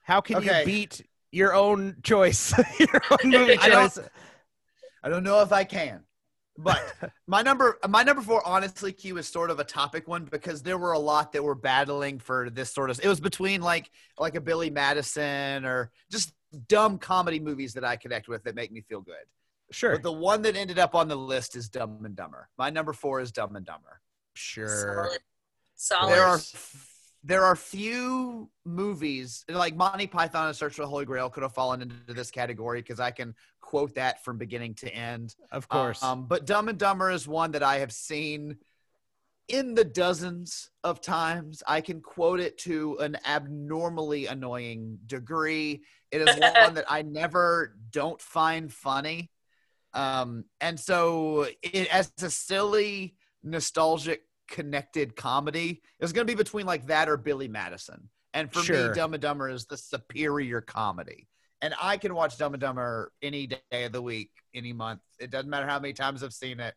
how 0.03 0.19
can 0.19 0.37
Okay. 0.37 0.59
you 0.59 0.65
beat 0.65 1.01
your 1.31 1.53
own 1.55 1.95
choice? 2.03 2.53
your 2.79 3.01
own 3.09 3.17
movie 3.31 3.57
I 3.57 3.69
don't- 3.69 3.93
choice. 3.93 3.99
I 5.03 5.09
don't 5.09 5.23
know 5.23 5.41
if 5.41 5.51
I 5.51 5.63
can. 5.63 6.03
But 6.57 6.81
my 7.27 7.41
number 7.41 7.79
my 7.87 8.03
number 8.03 8.21
four, 8.21 8.45
honestly, 8.45 8.91
Q 8.91 9.17
is 9.17 9.27
sort 9.27 9.49
of 9.49 9.59
a 9.59 9.63
topic 9.63 10.07
one 10.07 10.25
because 10.25 10.61
there 10.61 10.77
were 10.77 10.93
a 10.93 10.99
lot 10.99 11.31
that 11.33 11.43
were 11.43 11.55
battling 11.55 12.19
for 12.19 12.49
this 12.49 12.71
sort 12.71 12.89
of 12.89 12.99
it 13.03 13.07
was 13.07 13.19
between 13.19 13.61
like 13.61 13.89
like 14.19 14.35
a 14.35 14.41
Billy 14.41 14.69
Madison 14.69 15.65
or 15.65 15.91
just 16.11 16.33
dumb 16.67 16.97
comedy 16.99 17.39
movies 17.39 17.73
that 17.73 17.83
I 17.83 17.95
connect 17.95 18.27
with 18.27 18.43
that 18.43 18.55
make 18.55 18.71
me 18.71 18.81
feel 18.81 19.01
good. 19.01 19.15
Sure. 19.71 19.93
But 19.93 20.03
the 20.03 20.11
one 20.11 20.43
that 20.43 20.55
ended 20.55 20.77
up 20.77 20.93
on 20.93 21.07
the 21.07 21.15
list 21.15 21.55
is 21.55 21.67
Dumb 21.67 22.05
and 22.05 22.15
Dumber. 22.15 22.47
My 22.57 22.69
number 22.69 22.93
four 22.93 23.19
is 23.21 23.31
Dumb 23.31 23.55
and 23.55 23.65
Dumber. 23.65 24.01
Sure. 24.35 24.67
Solid. 24.67 25.19
Solid. 25.75 26.11
There 26.11 26.23
are 26.23 26.39
there 27.23 27.43
are 27.43 27.55
few 27.55 28.49
movies 28.65 29.45
like 29.47 29.75
Monty 29.75 30.07
Python 30.07 30.47
and 30.47 30.55
Search 30.55 30.75
for 30.75 30.81
the 30.81 30.87
Holy 30.87 31.05
Grail 31.05 31.29
could 31.29 31.43
have 31.43 31.53
fallen 31.53 31.81
into 31.81 32.13
this 32.13 32.29
category 32.29 32.81
because 32.81 32.99
I 32.99 33.11
can 33.11 33.33
quote 33.61 33.95
that 33.95 34.23
from 34.25 34.37
beginning 34.37 34.73
to 34.75 34.93
end. 34.93 35.35
Of 35.51 35.69
course. 35.69 36.03
Um, 36.03 36.25
but 36.25 36.45
Dumb 36.45 36.67
and 36.67 36.77
Dumber 36.77 37.11
is 37.11 37.27
one 37.27 37.51
that 37.51 37.63
I 37.63 37.79
have 37.79 37.93
seen 37.93 38.57
in 39.47 39.73
the 39.73 39.85
dozens 39.85 40.69
of 40.83 40.99
times. 40.99 41.63
I 41.65 41.79
can 41.79 42.01
quote 42.01 42.41
it 42.41 42.57
to 42.59 42.97
an 42.97 43.17
abnormally 43.25 44.27
annoying 44.27 44.99
degree. 45.05 45.83
It 46.11 46.21
is 46.21 46.39
one 46.39 46.73
that 46.73 46.85
I 46.89 47.03
never 47.03 47.75
don't 47.89 48.21
find 48.21 48.71
funny. 48.71 49.31
Um, 49.93 50.45
and 50.59 50.77
so 50.79 51.47
it 51.61 51.93
as 51.93 52.11
a 52.21 52.29
silly, 52.29 53.15
nostalgic, 53.43 54.23
connected 54.47 55.15
comedy, 55.15 55.81
it's 55.99 56.11
gonna 56.11 56.25
be 56.25 56.35
between 56.35 56.65
like 56.65 56.87
that 56.87 57.09
or 57.09 57.17
Billy 57.17 57.47
Madison. 57.47 58.09
And 58.33 58.51
for 58.51 58.61
Sure. 58.61 58.89
me, 58.89 58.95
Dumb 58.95 59.13
and 59.13 59.21
Dumber 59.21 59.49
is 59.49 59.65
the 59.65 59.77
superior 59.77 60.61
comedy. 60.61 61.27
And 61.61 61.73
I 61.81 61.97
can 61.97 62.13
watch 62.13 62.37
Dumb 62.37 62.53
and 62.53 62.61
Dumber 62.61 63.11
any 63.21 63.47
day 63.47 63.85
of 63.85 63.91
the 63.91 64.01
week, 64.01 64.31
any 64.53 64.73
month. 64.73 65.01
It 65.19 65.29
doesn't 65.29 65.49
matter 65.49 65.67
how 65.67 65.79
many 65.79 65.93
times 65.93 66.23
I've 66.23 66.33
seen 66.33 66.59
it. 66.59 66.73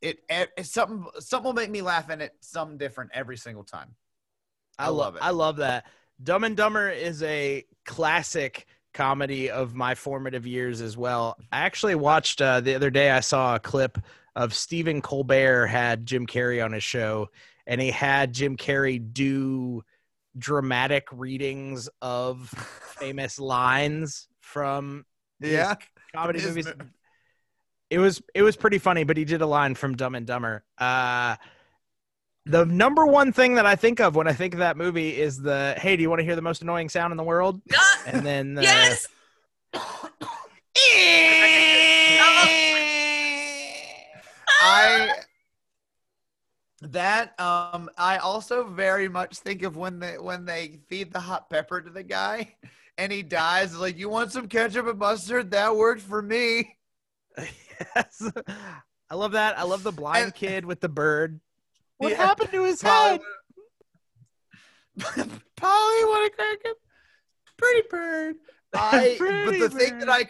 It, 0.00 0.18
it 0.28 0.50
it's 0.56 0.70
something 0.70 1.04
something 1.18 1.44
will 1.46 1.52
make 1.54 1.70
me 1.70 1.82
laugh 1.82 2.08
in 2.08 2.20
it 2.20 2.32
something 2.40 2.78
different 2.78 3.10
every 3.12 3.36
single 3.36 3.64
time. 3.64 3.94
I 4.78 4.88
lo- 4.88 4.96
love 4.98 5.16
it. 5.16 5.22
I 5.22 5.30
love 5.30 5.56
that. 5.56 5.86
Dumb 6.22 6.44
and 6.44 6.56
Dumber 6.56 6.88
is 6.88 7.22
a 7.22 7.64
classic 7.84 8.66
comedy 8.94 9.50
of 9.50 9.74
my 9.74 9.94
formative 9.94 10.46
years 10.46 10.80
as 10.80 10.96
well. 10.96 11.36
I 11.52 11.58
actually 11.60 11.94
watched 11.94 12.40
uh, 12.40 12.60
the 12.60 12.74
other 12.74 12.90
day. 12.90 13.10
I 13.10 13.20
saw 13.20 13.56
a 13.56 13.60
clip 13.60 13.98
of 14.38 14.54
Stephen 14.54 15.02
Colbert 15.02 15.66
had 15.66 16.06
Jim 16.06 16.24
Carrey 16.24 16.64
on 16.64 16.72
his 16.72 16.84
show, 16.84 17.28
and 17.66 17.80
he 17.80 17.90
had 17.90 18.32
Jim 18.32 18.56
Carrey 18.56 19.02
do 19.12 19.82
dramatic 20.38 21.08
readings 21.10 21.88
of 22.00 22.48
famous 23.00 23.38
lines 23.40 24.28
from 24.40 25.04
his 25.40 25.50
Yeah. 25.52 25.74
comedy 26.14 26.40
movies. 26.40 26.66
mo- 26.66 26.86
It 27.90 27.98
was 27.98 28.22
it 28.32 28.42
was 28.42 28.54
pretty 28.56 28.78
funny, 28.78 29.02
but 29.02 29.16
he 29.16 29.24
did 29.24 29.42
a 29.42 29.46
line 29.46 29.74
from 29.74 29.96
Dumb 29.96 30.14
and 30.14 30.24
Dumber. 30.26 30.62
Uh, 30.78 31.34
the 32.46 32.64
number 32.64 33.06
one 33.06 33.32
thing 33.32 33.56
that 33.56 33.66
I 33.66 33.74
think 33.76 33.98
of 34.00 34.14
when 34.14 34.28
I 34.28 34.32
think 34.34 34.54
of 34.54 34.60
that 34.60 34.76
movie 34.76 35.18
is 35.20 35.42
the 35.42 35.74
"Hey, 35.78 35.96
do 35.96 36.02
you 36.02 36.08
want 36.08 36.20
to 36.20 36.24
hear 36.24 36.36
the 36.36 36.42
most 36.42 36.62
annoying 36.62 36.88
sound 36.88 37.10
in 37.10 37.16
the 37.16 37.24
world?" 37.24 37.60
And 38.06 38.24
then 38.24 38.54
the, 38.54 38.62
yes. 38.62 39.06
I 44.68 45.10
that 46.82 47.38
um 47.40 47.90
I 47.98 48.18
also 48.18 48.64
very 48.64 49.08
much 49.08 49.38
think 49.38 49.62
of 49.62 49.76
when 49.76 49.98
they 49.98 50.16
when 50.18 50.44
they 50.44 50.78
feed 50.88 51.12
the 51.12 51.20
hot 51.20 51.50
pepper 51.50 51.80
to 51.80 51.90
the 51.90 52.02
guy 52.04 52.54
and 52.96 53.10
he 53.10 53.22
dies 53.22 53.76
like 53.76 53.98
you 53.98 54.08
want 54.08 54.30
some 54.32 54.46
ketchup 54.48 54.86
and 54.86 54.98
mustard 54.98 55.50
that 55.50 55.74
worked 55.74 56.02
for 56.02 56.22
me 56.22 56.76
Yes. 57.96 58.30
I 59.10 59.14
love 59.14 59.32
that. 59.32 59.58
I 59.58 59.62
love 59.62 59.82
the 59.84 59.92
blind 59.92 60.24
And- 60.24 60.34
kid 60.34 60.64
with 60.64 60.80
the 60.80 60.88
bird. 60.88 61.40
What 61.98 62.10
Yeah. 62.10 62.16
happened 62.18 62.50
to 62.52 62.64
his 62.64 62.82
Polly, 62.82 63.20
head? 64.96 65.28
Polly 65.56 66.04
want 66.04 66.30
to 66.30 66.36
crack 66.36 66.64
him 66.64 66.74
pretty 67.56 67.88
bird 67.88 68.36
I 68.74 69.16
but 69.18 69.26
Pretty 69.46 69.58
the 69.60 69.70
thing 69.70 69.98
that. 70.00 70.08
I 70.08 70.26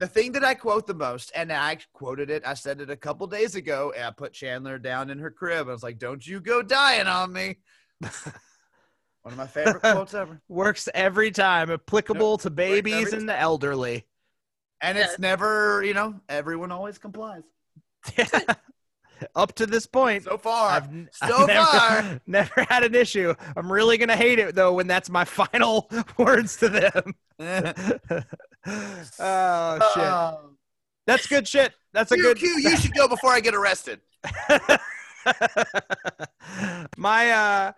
the 0.00 0.06
thing 0.06 0.32
that 0.32 0.44
I 0.44 0.54
quote 0.54 0.86
the 0.86 0.94
most, 0.94 1.32
and 1.34 1.52
I 1.52 1.78
quoted 1.92 2.30
it, 2.30 2.46
I 2.46 2.54
said 2.54 2.80
it 2.80 2.90
a 2.90 2.96
couple 2.96 3.26
days 3.26 3.54
ago, 3.54 3.92
and 3.96 4.04
I 4.06 4.10
put 4.10 4.32
Chandler 4.32 4.78
down 4.78 5.10
in 5.10 5.18
her 5.18 5.30
crib. 5.30 5.68
I 5.68 5.72
was 5.72 5.82
like, 5.82 5.98
Don't 5.98 6.24
you 6.26 6.40
go 6.40 6.62
dying 6.62 7.06
on 7.06 7.32
me. 7.32 7.56
One 8.00 9.32
of 9.32 9.36
my 9.36 9.46
favorite 9.46 9.80
quotes 9.80 10.14
ever. 10.14 10.40
Works 10.48 10.88
every 10.94 11.30
time, 11.30 11.70
applicable 11.70 12.38
to 12.38 12.50
babies 12.50 13.12
and 13.12 13.28
the 13.28 13.38
elderly. 13.38 14.06
And 14.80 14.96
Yeah. 14.96 15.04
it's 15.04 15.18
never, 15.18 15.82
you 15.84 15.92
know, 15.94 16.20
everyone 16.28 16.70
always 16.72 16.98
complies. 16.98 17.42
Up 19.34 19.52
to 19.56 19.66
this 19.66 19.84
point, 19.84 20.22
So 20.22 20.38
far. 20.38 20.70
I've, 20.70 20.88
so 21.12 21.38
I've 21.42 21.48
never, 21.48 21.66
far. 21.66 22.20
never 22.28 22.62
had 22.70 22.84
an 22.84 22.94
issue. 22.94 23.34
I'm 23.56 23.70
really 23.70 23.98
gonna 23.98 24.14
hate 24.16 24.38
it 24.38 24.54
though 24.54 24.72
when 24.74 24.86
that's 24.86 25.10
my 25.10 25.24
final 25.24 25.90
words 26.16 26.56
to 26.58 26.68
them. 26.68 27.14
Oh 28.66 29.90
shit, 29.94 30.04
Um, 30.04 30.56
that's 31.06 31.26
good 31.26 31.46
shit. 31.48 31.72
That's 31.92 32.12
a 32.12 32.16
Q, 32.16 32.22
good. 32.22 32.38
Q, 32.38 32.48
you 32.60 32.76
should 32.76 32.94
go 32.94 33.08
before 33.08 33.32
I 33.32 33.40
get 33.40 33.54
arrested. 33.54 34.00
my 36.96 37.30
uh, 37.30 37.72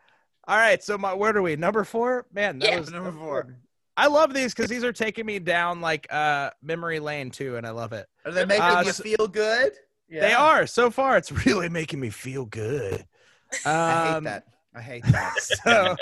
all 0.49 0.57
right. 0.57 0.83
So 0.83 0.99
my 0.99 1.15
where 1.15 1.37
are 1.37 1.43
we? 1.43 1.57
Number 1.57 1.85
four. 1.85 2.27
Man, 2.33 2.59
that 2.61 2.71
Yeah. 2.71 2.79
was 2.81 2.91
Number 2.91 3.13
four. 3.13 3.57
I 3.97 4.07
love 4.07 4.33
these 4.33 4.55
because 4.55 4.71
these 4.71 4.83
are 4.85 4.93
taking 4.93 5.27
me 5.27 5.39
down 5.39 5.81
like 5.81 6.07
uh 6.13 6.51
memory 6.63 7.01
lane 7.01 7.31
too, 7.31 7.57
and 7.57 7.67
I 7.67 7.71
love 7.71 7.93
it. 7.93 8.07
Are 8.25 8.33
they 8.33 8.45
making 8.47 8.63
Uh, 8.63 8.83
you 8.87 8.93
so- 8.93 9.03
feel 9.03 9.29
good? 9.29 9.73
They 10.09 10.33
are 10.33 10.67
so 10.67 10.91
far. 10.91 11.17
It's 11.17 11.31
really 11.47 11.69
making 11.69 12.01
me 12.01 12.11
feel 12.11 12.45
good. 12.45 13.07
I 13.65 14.07
hate 14.07 14.15
Um, 14.17 14.25
that. 14.25 14.45
I 14.75 14.81
hate 14.83 15.05
that. 15.05 15.35
so 15.65 15.97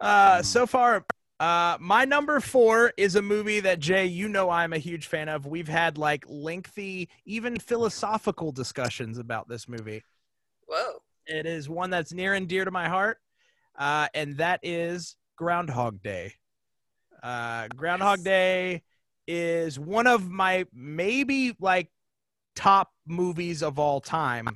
uh 0.00 0.42
so 0.42 0.66
far 0.66 1.04
uh 1.40 1.76
my 1.80 2.04
number 2.04 2.40
four 2.40 2.92
is 2.96 3.14
a 3.14 3.22
movie 3.22 3.60
that 3.60 3.78
jay 3.78 4.04
you 4.06 4.28
know 4.28 4.50
i'm 4.50 4.72
a 4.72 4.78
huge 4.78 5.06
fan 5.06 5.28
of 5.28 5.46
we've 5.46 5.68
had 5.68 5.96
like 5.96 6.24
lengthy 6.26 7.08
even 7.24 7.56
philosophical 7.58 8.50
discussions 8.50 9.18
about 9.18 9.48
this 9.48 9.68
movie 9.68 10.02
Whoa. 10.66 10.94
it 11.26 11.46
is 11.46 11.68
one 11.68 11.90
that's 11.90 12.12
near 12.12 12.34
and 12.34 12.48
dear 12.48 12.64
to 12.64 12.70
my 12.70 12.88
heart 12.88 13.18
uh 13.78 14.08
and 14.14 14.36
that 14.38 14.60
is 14.62 15.16
groundhog 15.36 16.02
day 16.02 16.32
uh 17.22 17.68
groundhog 17.76 18.18
Yes. 18.18 18.24
day 18.24 18.82
is 19.28 19.78
one 19.78 20.06
of 20.06 20.28
my 20.28 20.66
maybe 20.72 21.54
like 21.60 21.88
top 22.56 22.90
movies 23.06 23.62
of 23.62 23.78
all 23.78 24.00
time 24.00 24.48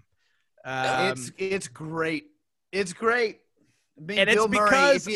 um, 0.64 1.10
it's 1.10 1.32
it's 1.38 1.66
great. 1.66 2.26
It's 2.70 2.92
great. 2.92 3.40
I 3.98 4.00
mean, 4.04 4.18
And 4.20 4.30
it's 4.30 4.36
Bill 4.36 4.46
Murray, 4.48 4.70
because- 4.94 5.08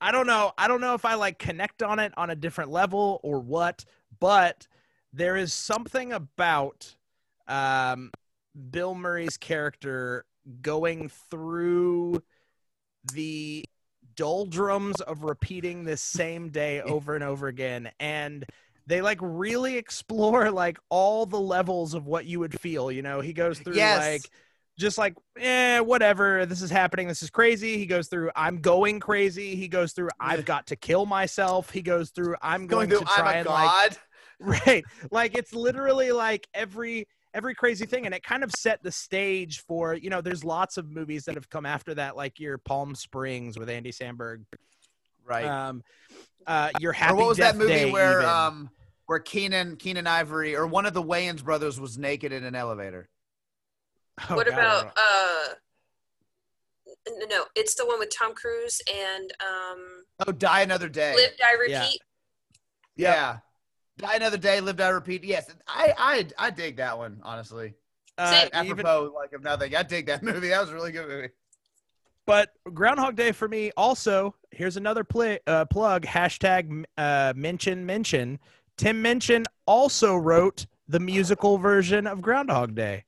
I 0.00 0.12
don't 0.12 0.26
know. 0.26 0.52
I 0.56 0.68
don't 0.68 0.80
know 0.80 0.94
if 0.94 1.04
I 1.04 1.14
like 1.14 1.38
connect 1.38 1.82
on 1.82 1.98
it 1.98 2.12
on 2.16 2.30
a 2.30 2.36
different 2.36 2.70
level 2.70 3.20
or 3.22 3.40
what, 3.40 3.84
but 4.20 4.66
there 5.12 5.36
is 5.36 5.52
something 5.52 6.12
about 6.12 6.94
um, 7.48 8.10
Bill 8.70 8.94
Murray's 8.94 9.36
character 9.36 10.24
going 10.62 11.10
through 11.30 12.22
the 13.12 13.64
doldrums 14.16 15.00
of 15.00 15.22
repeating 15.22 15.84
this 15.84 16.02
same 16.02 16.50
day 16.50 16.80
over 16.82 17.14
and 17.14 17.22
over 17.24 17.46
again 17.46 17.90
and 18.00 18.44
they 18.86 19.00
like 19.00 19.18
really 19.20 19.76
explore 19.76 20.50
like 20.50 20.78
all 20.88 21.26
the 21.26 21.40
levels 21.40 21.94
of 21.94 22.06
what 22.06 22.24
you 22.24 22.40
would 22.40 22.58
feel 22.58 22.90
you 22.90 23.02
know 23.02 23.20
he 23.20 23.32
goes 23.32 23.58
through 23.60 23.74
Yes. 23.74 23.98
like 23.98 24.30
just 24.78 24.96
like 24.96 25.14
eh 25.38 25.80
whatever 25.80 26.46
this 26.46 26.62
is 26.62 26.70
happening 26.70 27.08
this 27.08 27.22
is 27.22 27.30
crazy 27.30 27.76
he 27.76 27.86
goes 27.86 28.08
through 28.08 28.30
i'm 28.36 28.60
going 28.60 29.00
crazy 29.00 29.54
he 29.56 29.68
goes 29.68 29.92
through 29.92 30.08
i've 30.20 30.44
got 30.44 30.66
to 30.66 30.76
kill 30.76 31.04
myself 31.04 31.70
he 31.70 31.82
goes 31.82 32.10
through 32.10 32.34
i'm 32.40 32.66
going, 32.66 32.88
going 32.88 33.04
to 33.04 33.12
try 33.12 33.34
and 33.34 33.48
like 33.48 33.66
god. 33.66 33.96
right 34.40 34.84
like 35.10 35.36
it's 35.36 35.52
literally 35.52 36.12
like 36.12 36.46
every 36.54 37.06
every 37.34 37.54
crazy 37.54 37.84
thing 37.84 38.06
and 38.06 38.14
it 38.14 38.22
kind 38.22 38.44
of 38.44 38.50
set 38.52 38.82
the 38.82 38.92
stage 38.92 39.60
for 39.60 39.94
you 39.94 40.10
know 40.10 40.20
there's 40.20 40.44
lots 40.44 40.76
of 40.76 40.90
movies 40.90 41.24
that 41.24 41.34
have 41.34 41.50
come 41.50 41.66
after 41.66 41.94
that 41.94 42.16
like 42.16 42.38
your 42.38 42.56
palm 42.58 42.94
springs 42.94 43.58
with 43.58 43.68
andy 43.68 43.90
samberg 43.90 44.44
right. 45.26 45.44
um 45.44 45.82
uh 46.46 46.70
your 46.78 46.92
happy 46.92 47.14
or 47.14 47.16
what 47.16 47.28
was 47.28 47.38
that 47.38 47.56
movie 47.56 47.72
Day 47.72 47.90
where 47.90 48.20
even. 48.20 48.30
um 48.30 48.70
where 49.08 49.18
Keenen 49.18 49.76
Keenen 49.76 50.06
Ivory 50.06 50.54
or 50.54 50.66
one 50.66 50.84
of 50.84 50.92
the 50.92 51.02
Wayans 51.02 51.42
brothers 51.42 51.80
was 51.80 51.96
naked 51.96 52.30
in 52.30 52.44
an 52.44 52.54
elevator? 52.54 53.08
Oh, 54.30 54.36
what 54.36 54.46
God, 54.48 54.54
about 54.58 54.86
uh? 54.96 55.54
n- 57.06 57.28
No, 57.28 57.44
it's 57.54 57.74
the 57.74 57.86
one 57.86 57.98
with 57.98 58.10
Tom 58.16 58.34
Cruise 58.34 58.80
and 58.92 59.32
um, 59.40 60.04
Oh, 60.26 60.32
Die 60.32 60.60
Another 60.62 60.88
Day. 60.88 61.14
Live 61.14 61.36
Die 61.38 61.52
Repeat. 61.60 62.00
Yeah. 62.96 63.12
yeah. 63.14 63.36
Die 63.98 64.14
Another 64.14 64.36
Day, 64.38 64.60
Live 64.60 64.76
Die 64.76 64.88
Repeat. 64.88 65.24
Yes, 65.24 65.50
I 65.66 65.94
I 65.98 66.26
I 66.46 66.50
dig 66.50 66.76
that 66.76 66.96
one 66.98 67.20
honestly. 67.22 67.74
uh, 68.16 68.30
Same. 68.30 68.48
even- 68.64 68.80
Apropos 68.80 69.12
like 69.14 69.32
of 69.32 69.42
nothing, 69.42 69.74
I 69.74 69.82
dig 69.82 70.06
that 70.06 70.22
movie. 70.24 70.48
That 70.48 70.60
was 70.60 70.70
a 70.70 70.74
really 70.74 70.92
good 70.92 71.08
movie. 71.08 71.28
But 72.26 72.52
Groundhog 72.74 73.16
Day 73.16 73.32
for 73.32 73.48
me 73.48 73.70
also. 73.76 74.34
Here's 74.50 74.76
another 74.76 75.02
play, 75.04 75.38
uh, 75.46 75.64
plug. 75.66 76.04
Hashtag 76.04 76.84
uh, 76.98 77.32
mention 77.36 77.86
mention. 77.86 78.38
Tim 78.76 79.00
Minchin 79.02 79.44
also 79.66 80.14
wrote 80.14 80.66
the 80.88 81.00
musical 81.00 81.58
version 81.58 82.06
of 82.06 82.20
Groundhog 82.22 82.74
Day, 82.74 83.04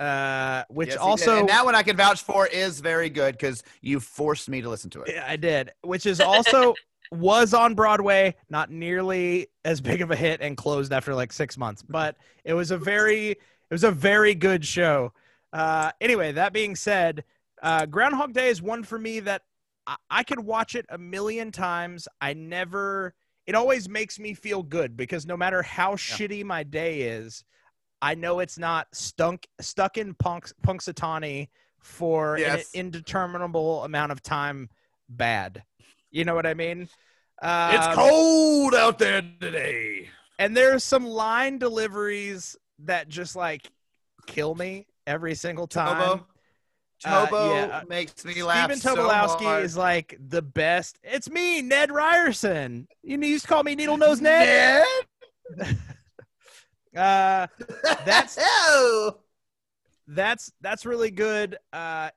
uh, 0.00 0.64
which 0.68 0.88
Yes, 0.88 0.98
also 0.98 1.40
and 1.40 1.48
that 1.48 1.64
one 1.64 1.74
I 1.74 1.82
can 1.82 1.96
vouch 1.96 2.22
for 2.22 2.46
is 2.46 2.80
very 2.80 3.10
good 3.10 3.32
because 3.34 3.62
you 3.80 4.00
forced 4.00 4.48
me 4.48 4.60
to 4.60 4.68
listen 4.68 4.90
to 4.90 5.02
it. 5.02 5.14
Yeah, 5.14 5.24
I 5.26 5.36
did, 5.36 5.72
which 5.82 6.06
is 6.06 6.20
also 6.20 6.74
was 7.10 7.54
on 7.54 7.74
Broadway, 7.74 8.36
not 8.50 8.70
nearly 8.70 9.48
as 9.64 9.80
big 9.80 10.02
of 10.02 10.10
a 10.10 10.16
hit 10.16 10.40
and 10.40 10.56
closed 10.56 10.92
after 10.92 11.14
like 11.14 11.32
six 11.32 11.56
months, 11.56 11.82
but 11.82 12.16
it 12.44 12.54
was 12.54 12.70
a 12.70 12.78
very 12.78 13.30
it 13.30 13.38
was 13.70 13.84
a 13.84 13.90
very 13.90 14.34
good 14.34 14.64
show. 14.64 15.12
Uh, 15.52 15.90
anyway, 16.00 16.32
that 16.32 16.52
being 16.52 16.76
said, 16.76 17.24
uh, 17.62 17.86
Groundhog 17.86 18.32
Day 18.32 18.48
is 18.48 18.62
one 18.62 18.82
for 18.82 18.98
me 18.98 19.20
that 19.20 19.42
I, 19.86 19.96
I 20.10 20.22
could 20.22 20.40
watch 20.40 20.74
it 20.74 20.86
a 20.90 20.98
million 20.98 21.50
times. 21.50 22.06
I 22.20 22.34
never. 22.34 23.14
It 23.46 23.54
always 23.54 23.88
makes 23.88 24.18
me 24.18 24.34
feel 24.34 24.62
good 24.62 24.94
because 24.94 25.24
no 25.24 25.36
matter 25.36 25.62
how 25.62 25.94
shitty 25.94 26.44
my 26.44 26.62
day 26.62 27.00
is, 27.02 27.44
I 28.00 28.14
know 28.14 28.38
it's 28.40 28.58
not 28.58 28.86
stunk 28.92 29.46
stuck 29.60 29.98
in 29.98 30.14
punks, 30.14 30.52
Punxsutawney 30.64 31.48
for 31.80 32.38
Yes. 32.38 32.70
an 32.74 32.80
indeterminable 32.80 33.84
amount 33.84 34.12
of 34.12 34.22
time. 34.22 34.68
Bad, 35.08 35.62
you 36.10 36.24
know 36.24 36.34
what 36.34 36.46
I 36.46 36.54
mean? 36.54 36.88
Um, 37.40 37.74
it's 37.74 37.86
cold 37.94 38.74
out 38.74 38.98
there 38.98 39.22
today. 39.40 40.08
and 40.38 40.56
there's 40.56 40.84
some 40.84 41.06
line 41.06 41.58
deliveries 41.58 42.56
that 42.80 43.08
just 43.08 43.34
like 43.36 43.70
kill 44.26 44.54
me 44.54 44.86
every 45.06 45.34
single 45.34 45.66
time. 45.66 46.20
Tobo, 46.20 46.24
Uh, 47.04 47.28
yeah, 47.32 47.78
uh, 47.78 47.84
makes 47.88 48.24
me 48.24 48.42
laugh. 48.42 48.70
Stephen 48.72 48.96
Tobolowsky 48.96 49.40
so 49.44 49.58
is 49.60 49.76
like 49.76 50.16
the 50.28 50.42
best. 50.42 50.98
It's 51.04 51.30
me, 51.30 51.62
Ned 51.62 51.90
Ryerson. 51.92 52.86
You 53.02 53.18
used 53.20 53.44
to 53.44 53.48
call 53.48 53.62
me 53.62 53.74
Needle 53.76 53.96
Nose 53.96 54.20
Ned. 54.20 54.84
Uh, 56.98 57.46
That's- 58.04 58.38
oh. 58.40 59.18
that's 60.08 60.52
that's 60.60 60.86
really 60.86 61.10
good. 61.10 61.56
Uh, 61.72 62.10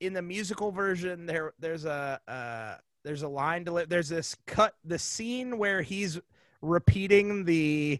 in 0.00 0.12
the 0.12 0.22
musical 0.22 0.70
version, 0.72 1.26
there 1.26 1.52
there's 1.58 1.84
a 1.84 2.20
uh, 2.28 2.76
there's 3.04 3.22
a 3.22 3.28
line 3.28 3.64
to 3.64 3.86
there's 3.88 4.08
this 4.08 4.36
cut 4.46 4.74
the 4.84 4.98
scene 4.98 5.58
where 5.58 5.82
he's 5.82 6.20
repeating 6.60 7.44
the 7.44 7.98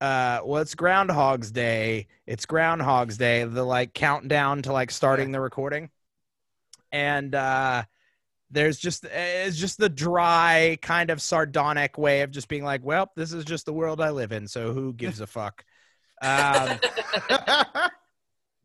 uh 0.00 0.40
well 0.44 0.62
it's 0.62 0.74
groundhog's 0.74 1.50
day 1.50 2.06
it's 2.26 2.46
groundhog's 2.46 3.18
day 3.18 3.44
the 3.44 3.62
like 3.62 3.92
countdown 3.92 4.62
to 4.62 4.72
like 4.72 4.90
starting 4.90 5.30
the 5.30 5.38
recording 5.40 5.90
and 6.92 7.34
uh 7.34 7.82
there's 8.50 8.78
just 8.78 9.04
it's 9.04 9.56
just 9.56 9.78
the 9.78 9.88
dry 9.88 10.76
kind 10.82 11.10
of 11.10 11.22
sardonic 11.22 11.96
way 11.98 12.22
of 12.22 12.30
just 12.30 12.48
being 12.48 12.64
like 12.64 12.84
well 12.84 13.10
this 13.16 13.32
is 13.32 13.44
just 13.44 13.64
the 13.66 13.72
world 13.72 14.00
i 14.00 14.10
live 14.10 14.32
in 14.32 14.48
so 14.48 14.72
who 14.72 14.92
gives 14.92 15.20
a 15.20 15.26
fuck 15.26 15.64
um 16.22 16.78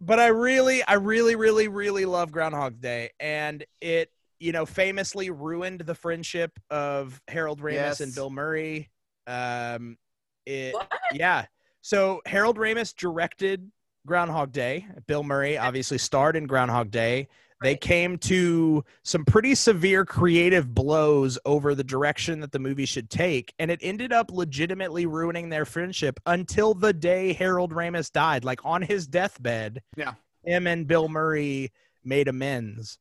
but 0.02 0.20
I 0.20 0.28
really, 0.28 0.84
I 0.84 0.94
really, 0.96 1.36
really, 1.36 1.68
really 1.68 2.06
love 2.06 2.32
Groundhog 2.32 2.82
Day, 2.82 3.12
and 3.20 3.64
it, 3.82 4.12
you 4.40 4.52
know, 4.52 4.66
famously 4.66 5.30
ruined 5.30 5.82
the 5.82 5.96
friendship 5.96 6.52
of 6.70 7.22
Harold 7.28 7.62
Ramis 7.62 7.74
Yes. 7.74 8.00
and 8.02 8.14
Bill 8.14 8.30
Murray. 8.30 8.90
Um, 9.26 9.98
it, 10.46 10.74
What? 10.74 10.92
yeah. 11.14 11.46
So 11.82 12.22
Harold 12.26 12.58
Ramis 12.58 12.94
directed 12.96 13.72
Groundhog 14.06 14.52
Day. 14.52 14.86
Bill 15.08 15.24
Murray 15.24 15.58
obviously 15.58 15.98
starred 15.98 16.36
in 16.36 16.46
Groundhog 16.46 16.92
Day. 16.92 17.28
They 17.62 17.76
came 17.78 18.18
to 18.20 18.84
some 19.04 19.24
pretty 19.26 19.56
severe 19.56 20.06
creative 20.06 20.74
blows 20.76 21.40
over 21.46 21.74
the 21.74 21.84
direction 21.86 22.42
that 22.42 22.52
the 22.52 22.60
movie 22.60 22.86
should 22.86 23.10
take, 23.10 23.54
and 23.60 23.72
it 23.72 23.80
ended 23.82 24.12
up 24.12 24.30
legitimately 24.30 25.06
ruining 25.06 25.50
their 25.50 25.66
friendship 25.66 26.20
until 26.26 26.74
the 26.74 26.92
day 26.94 27.34
Harold 27.34 27.72
Ramis 27.72 28.12
died. 28.12 28.44
Like 28.44 28.60
on 28.66 28.82
his 28.82 29.08
deathbed, 29.08 29.82
Yeah. 29.96 30.14
him 30.44 30.68
and 30.68 30.86
Bill 30.86 31.08
Murray 31.08 31.72
made 32.04 32.28
amends. 32.28 33.00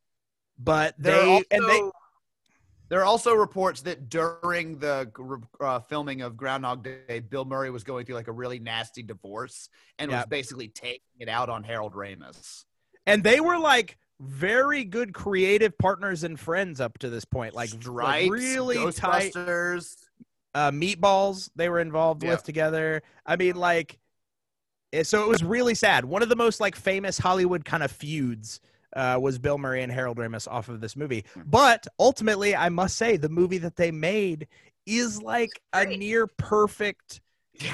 But 0.59 0.95
they 0.99 1.13
also, 1.33 1.45
and 1.51 1.69
they 1.69 1.83
there 2.91 3.01
are 3.01 3.05
also 3.05 3.35
reports 3.35 3.81
that 3.83 4.09
during 4.09 4.79
the 4.79 5.11
uh, 5.61 5.81
filming 5.81 6.23
of 6.23 6.37
Groundhog 6.37 6.85
Day, 6.85 7.19
Bill 7.21 7.45
Murray 7.45 7.71
was 7.71 7.83
going 7.83 8.07
through 8.07 8.15
like 8.15 8.29
a 8.29 8.33
really 8.33 8.61
nasty 8.61 9.03
divorce 9.03 9.69
and 9.99 10.13
was 10.13 10.27
basically 10.27 10.69
taking 10.69 11.01
it 11.19 11.29
out 11.29 11.49
on 11.49 11.65
Harold 11.65 11.95
Ramis. 11.95 12.65
and 13.07 13.25
they 13.25 13.41
were 13.41 13.59
like 13.59 13.99
very 14.21 14.85
good 14.85 15.13
creative 15.13 15.77
partners 15.79 16.25
and 16.25 16.39
friends 16.39 16.81
up 16.81 16.99
to 16.99 17.11
this 17.11 17.25
point. 17.25 17.55
Like, 17.55 17.73
like 17.73 17.83
Stripes, 17.83 18.31
really 18.31 18.93
tight 18.93 19.33
Ghostbusters. 19.35 19.97
uh, 20.55 20.71
meatballs 20.71 21.51
they 21.57 21.69
were 21.69 21.81
involved 21.81 22.23
Yeah. 22.23 22.31
with 22.31 22.43
together. 22.45 23.03
I 23.27 23.37
mean, 23.37 23.57
like, 23.57 23.99
eh, 24.93 25.03
so 25.03 25.23
it 25.23 25.29
was 25.29 25.43
really 25.43 25.75
sad. 25.75 26.05
One 26.05 26.23
of 26.23 26.29
the 26.29 26.37
most 26.37 26.61
like 26.61 26.77
famous 26.77 27.19
Hollywood 27.19 27.65
kind 27.65 27.83
of 27.83 27.91
feuds 27.91 28.61
uh, 28.95 29.19
was 29.21 29.39
Bill 29.39 29.59
Murray 29.59 29.83
and 29.83 29.91
Harold 29.91 30.19
Ramis 30.19 30.47
off 30.47 30.69
of 30.69 30.81
this 30.81 30.95
movie. 30.95 31.25
But 31.47 31.87
ultimately, 31.99 32.55
I 32.55 32.69
must 32.69 32.97
say, 32.97 33.17
the 33.17 33.29
movie 33.29 33.59
that 33.59 33.75
they 33.75 33.91
made 33.91 34.47
is 34.87 35.21
like 35.21 35.51
a 35.73 35.85
near 35.85 36.29
perfect 36.29 37.21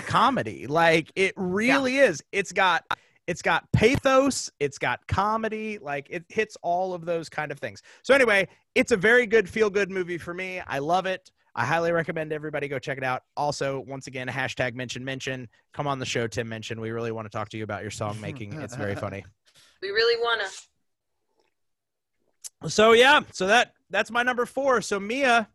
comedy. 0.07 0.67
Like, 0.67 1.13
it 1.17 1.35
really 1.37 1.99
is. 1.99 2.23
It's 2.33 2.53
got. 2.53 2.85
It's 3.31 3.43
got 3.43 3.71
pathos, 3.71 4.51
it's 4.59 4.77
got 4.77 5.07
comedy, 5.07 5.79
like 5.79 6.09
it 6.11 6.25
hits 6.29 6.57
all 6.63 6.95
of 6.95 7.05
those 7.05 7.29
kind 7.29 7.53
of 7.53 7.61
things. 7.61 7.81
So 8.03 8.13
anyway, 8.13 8.49
it's 8.75 8.91
a 8.91 8.97
very 8.97 9.25
good 9.25 9.49
feel 9.49 9.71
good 9.71 9.89
movie 9.89 10.19
for 10.19 10.35
me. 10.35 10.61
I 10.67 10.81
love 10.81 11.07
it. 11.07 11.31
I 11.55 11.65
highly 11.65 11.93
recommend 11.93 12.33
everybody 12.33 12.67
go 12.67 12.81
check 12.81 12.99
it 12.99 13.05
out. 13.05 13.23
Also, 13.37 13.85
once 13.87 14.09
again, 14.09 14.27
hashtag 14.27 14.75
mention 14.75 15.05
mention. 15.05 15.49
Come 15.73 15.87
on 15.87 16.01
the 16.01 16.07
show, 16.07 16.27
Tim 16.27 16.49
Mention. 16.49 16.81
We 16.81 16.91
really 16.91 17.13
want 17.13 17.27
to 17.27 17.31
talk 17.31 17.49
to 17.51 17.57
you 17.57 17.63
about 17.63 17.83
your 17.83 17.93
song 17.93 18.21
making. 18.21 18.61
It's 18.61 18.75
very 18.75 18.97
funny. 18.97 19.25
We 19.81 19.91
really 19.91 20.21
wanna. 20.21 20.49
So 22.69 22.95
yeah, 22.95 23.21
so 23.31 23.47
that 23.47 23.75
that's 23.91 24.11
my 24.11 24.25
number 24.25 24.45
four. 24.45 24.83
So 24.83 24.99
Mia, 24.99 25.49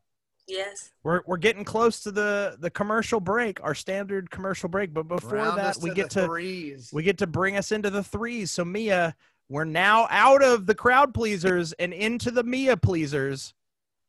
Yes. 0.48 0.92
we're 1.04 1.22
we're 1.26 1.38
getting 1.38 1.64
close 1.64 2.02
to 2.02 2.12
the 2.12 2.56
the 2.60 2.70
commercial 2.70 3.20
break, 3.20 3.64
our 3.64 3.74
standard 3.74 4.30
commercial 4.30 4.70
break. 4.70 4.94
But 4.94 5.08
before 5.08 5.38
Round 5.38 5.58
that, 5.58 5.78
we 5.82 5.90
to 5.90 5.96
get 5.96 6.10
to 6.12 6.26
threes. 6.26 6.92
we 6.94 7.04
get 7.04 7.18
to 7.20 7.28
bring 7.28 7.58
us 7.58 7.72
into 7.72 7.90
the 7.90 8.04
threes. 8.04 8.52
So 8.52 8.64
Mia, 8.64 9.16
we're 9.50 9.64
now 9.66 10.08
out 10.10 10.44
of 10.44 10.66
the 10.66 10.76
crowd 10.76 11.14
pleasers 11.14 11.74
and 11.74 11.94
into 11.94 12.30
the 12.32 12.44
Mia 12.44 12.78
pleasers. 12.78 13.54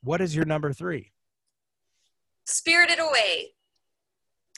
What 0.02 0.20
is 0.20 0.36
your 0.36 0.44
number 0.44 0.72
three? 0.72 1.12
Spirited 2.44 2.98
Away. 3.00 3.52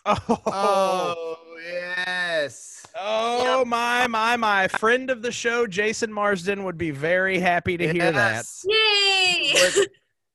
Oh, 0.05 0.43
Oh 0.47 1.37
yes. 1.65 2.87
Oh 2.99 3.65
my 3.65 4.07
my 4.07 4.37
my 4.37 4.69
friend 4.69 5.11
of 5.11 5.23
the 5.23 5.33
show, 5.33 5.67
Jason 5.67 6.13
Marsden 6.13 6.65
would 6.65 6.79
be 6.79 6.91
very 6.91 7.39
happy 7.39 7.77
to 7.77 7.93
hear 7.93 8.11
that. 8.13 8.45
Yay! 8.65 9.55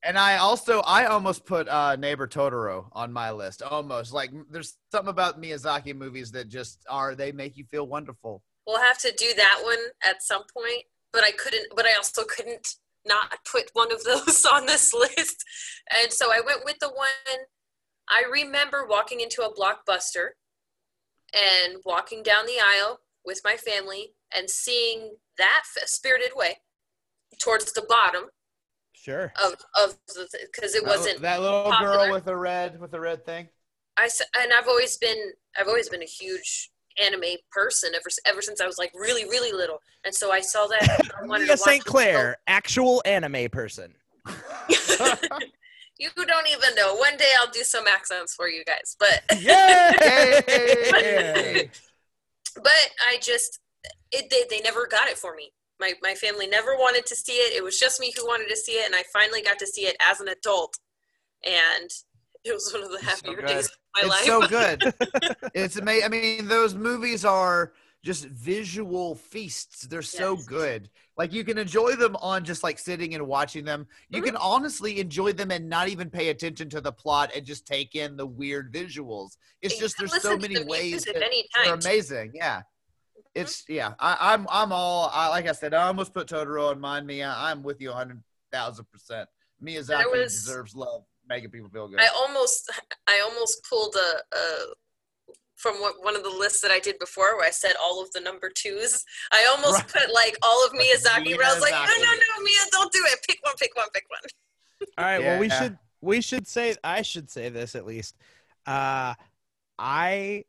And 0.04 0.18
I 0.18 0.38
also 0.38 0.82
I 0.82 1.06
almost 1.06 1.46
put 1.46 1.68
uh, 1.70 1.96
Neighbor 1.96 2.28
Totoro 2.28 2.88
on 2.92 3.14
my 3.14 3.32
list. 3.32 3.62
Almost 3.62 4.14
like 4.14 4.32
there's 4.50 4.78
something 4.92 5.10
about 5.10 5.42
Miyazaki 5.42 5.96
movies 5.96 6.32
that 6.32 6.50
just 6.50 6.86
are 6.90 7.16
they 7.16 7.32
make 7.32 7.56
you 7.56 7.66
feel 7.72 7.88
wonderful. 7.88 8.44
we'll 8.68 8.82
have 8.82 8.98
to 9.00 9.14
do 9.18 9.34
that 9.36 9.60
one 9.64 9.80
at 10.04 10.22
some 10.22 10.44
point, 10.56 10.84
but 11.14 11.24
I 11.24 11.32
couldn't. 11.32 11.68
But 11.76 11.86
I 11.86 11.94
also 11.96 12.24
couldn't 12.24 12.76
not 13.06 13.34
put 13.50 13.70
one 13.74 13.92
of 13.94 14.04
those 14.06 14.46
on 14.46 14.66
this 14.66 14.94
list, 14.94 15.44
and 16.02 16.12
so 16.12 16.32
I 16.32 16.42
went 16.46 16.66
with 16.66 16.80
the 16.80 16.90
one. 16.90 17.46
I 18.10 18.24
remember 18.30 18.86
walking 18.86 19.22
into 19.22 19.44
a 19.44 19.54
blockbuster 19.54 20.32
and 21.34 21.78
walking 21.86 22.22
down 22.22 22.46
the 22.46 22.60
aisle 22.62 23.00
with 23.26 23.40
my 23.46 23.56
family 23.56 24.14
and 24.36 24.50
seeing 24.50 25.14
that 25.38 25.64
Spirited 25.86 26.34
Away 26.36 26.58
towards 27.40 27.72
the 27.72 27.86
bottom 27.88 28.26
Sure. 29.04 29.34
of 29.44 29.54
of 29.76 29.98
the 30.08 30.28
because 30.52 30.74
it 30.76 30.84
That- 30.84 30.90
wasn't 30.90 31.22
that 31.22 31.42
little 31.42 31.64
popular. 31.66 31.98
girl 32.06 32.12
with 32.14 32.24
the 32.26 32.36
red 32.38 32.80
with 32.80 32.92
the 32.92 33.00
red 33.02 33.26
thing. 33.26 33.50
I 33.98 34.10
and 34.40 34.54
I've 34.54 34.68
always 34.70 34.96
been 34.98 35.34
I've 35.58 35.68
always 35.68 35.90
been 35.90 36.02
a 36.02 36.06
huge 36.06 36.70
anime 36.98 37.36
person 37.52 37.94
ever 37.96 38.08
ever 38.26 38.42
since 38.42 38.62
I 38.62 38.66
was 38.66 38.78
like 38.78 38.94
really 38.96 39.26
really 39.26 39.52
little, 39.52 39.80
and 40.06 40.16
so 40.16 40.32
I 40.32 40.40
saw 40.40 40.68
that. 40.68 41.02
I 41.22 41.26
wanted 41.26 41.46
to 41.46 41.50
Mia 41.50 41.58
St. 41.58 41.84
Clair, 41.84 42.38
actual 42.48 43.02
anime 43.06 43.50
person. 43.52 43.94
you 46.00 46.10
don't 46.16 46.48
even 46.50 46.74
know. 46.76 46.96
One 46.96 47.18
day 47.18 47.30
I'll 47.42 47.52
do 47.52 47.64
some 47.64 47.88
accents 47.88 48.34
for 48.36 48.48
you 48.48 48.64
guys, 48.64 48.96
but 49.00 49.22
Yay! 49.42 50.40
but 52.56 52.90
I 53.06 53.18
just 53.22 53.60
it 54.12 54.30
they, 54.30 54.44
they 54.50 54.62
never 54.64 54.88
got 54.88 55.10
it 55.10 55.18
for 55.18 55.36
me. 55.36 55.52
My 55.84 55.94
my 56.02 56.16
family 56.16 56.48
never 56.48 56.76
wanted 56.78 57.06
to 57.08 57.16
see 57.16 57.34
it. 57.34 57.54
It 57.54 57.64
was 57.64 57.78
just 57.78 58.00
me 58.00 58.14
who 58.16 58.26
wanted 58.26 58.48
to 58.48 58.56
see 58.56 58.74
it, 58.74 58.86
and 58.86 58.96
I 58.96 59.04
finally 59.12 59.42
got 59.42 59.60
to 59.60 59.68
see 59.68 59.82
it 59.82 59.98
as 60.00 60.22
an 60.22 60.30
adult, 60.30 60.78
and 61.46 61.90
it 62.46 62.54
was 62.54 62.72
one 62.74 62.84
of 62.84 62.90
the 62.90 63.00
so 63.00 63.06
happier 63.06 63.36
good. 63.36 63.48
days 63.48 63.66
of 63.66 63.72
my 63.98 64.02
it's 64.04 64.10
life. 64.10 64.26
so 64.26 64.42
good. 64.48 64.94
it's 65.54 65.76
amazing. 65.76 66.06
I 66.06 66.08
mean, 66.08 66.48
those 66.48 66.74
movies 66.74 67.26
are 67.26 67.74
just 68.02 68.26
visual 68.26 69.16
feasts. 69.16 69.82
They're 69.82 70.02
so 70.02 70.36
Yes. 70.36 70.46
good. 70.46 70.90
Like 71.18 71.34
you 71.34 71.44
can 71.44 71.58
enjoy 71.58 71.96
them 71.96 72.16
on 72.18 72.44
just 72.46 72.64
like 72.64 72.80
sitting 72.80 73.14
and 73.16 73.28
watching 73.28 73.66
them. 73.66 73.88
You 74.10 74.22
Mhm. 74.22 74.26
can 74.26 74.36
honestly 74.38 75.00
enjoy 75.00 75.34
them 75.34 75.52
and 75.52 75.70
not 75.70 75.88
even 75.90 76.10
pay 76.10 76.30
attention 76.30 76.70
to 76.70 76.82
the 76.82 76.92
plot 76.92 77.32
and 77.36 77.46
just 77.46 77.66
take 77.66 77.96
in 77.96 78.18
the 78.18 78.26
weird 78.26 78.74
visuals. 78.74 79.38
It's 79.62 79.76
You 79.76 79.82
just 79.82 79.98
there's 79.98 80.22
so 80.22 80.38
many 80.38 80.56
the 80.56 80.66
ways 80.66 80.92
music 80.92 81.14
that 81.14 81.24
anytime, 81.24 81.68
are 81.68 81.74
amazing. 81.76 82.32
Yeah. 82.36 82.62
It's 83.36 83.64
yeah. 83.68 83.94
I, 84.00 84.18
I'm 84.34 84.46
I'm 84.50 84.72
all 84.72 85.10
I, 85.14 85.28
like 85.30 85.48
I 85.48 85.54
said. 85.54 85.74
I 85.74 85.88
almost 85.88 86.14
put 86.14 86.28
Totoro 86.28 86.70
on 86.70 86.80
mine. 86.80 87.06
Mia, 87.06 87.34
I'm 87.36 87.64
with 87.64 87.82
you 87.82 87.90
100 87.90 88.22
thousand 88.52 88.86
percent. 88.92 89.28
Miyazaki 89.64 90.12
was- 90.12 90.34
deserves 90.34 90.76
love, 90.76 91.04
making 91.28 91.50
people 91.50 91.70
feel 91.70 91.88
good. 91.88 92.00
I 92.00 92.08
almost 92.16 92.72
I 93.08 93.22
almost 93.22 93.66
pulled 93.68 93.96
a, 93.96 94.36
a 94.36 94.74
from 95.56 95.76
what, 95.80 95.96
one 96.04 96.16
of 96.16 96.24
the 96.24 96.30
lists 96.30 96.60
that 96.62 96.72
I 96.72 96.80
did 96.80 97.00
before, 97.00 97.38
where 97.38 97.48
I 97.48 97.52
said 97.52 97.74
all 97.82 98.04
of 98.04 98.12
the 98.12 98.20
number 98.20 98.52
twos. 98.54 99.04
I 99.32 99.46
almost 99.46 99.82
Right. 99.84 100.04
put 100.04 100.14
like 100.14 100.38
all 100.44 100.66
of 100.66 100.74
Miyazaki, 100.74 101.36
but 101.38 101.46
I 101.46 101.54
was 101.54 101.62
like, 101.62 101.72
no, 101.72 101.80
no, 101.80 101.86
Miyazaki. 101.86 102.20
no, 102.38 102.44
Mia, 102.44 102.54
don't 102.72 102.92
do 102.92 103.00
it. 103.06 103.20
Pick 103.28 103.40
one, 103.44 103.56
pick 103.58 103.76
one, 103.76 103.88
pick 103.94 104.04
one. 104.10 104.20
All 104.98 105.06
right. 105.06 105.20
Well, 105.20 105.40
we 105.40 105.48
Yeah. 105.48 105.60
should 105.62 105.78
we 106.02 106.22
should 106.22 106.48
say 106.48 106.76
I 106.84 107.02
should 107.02 107.32
say 107.32 107.50
this 107.50 107.76
at 107.76 107.86
least. 107.86 108.16
Uh, 108.68 109.14
I 109.80 110.44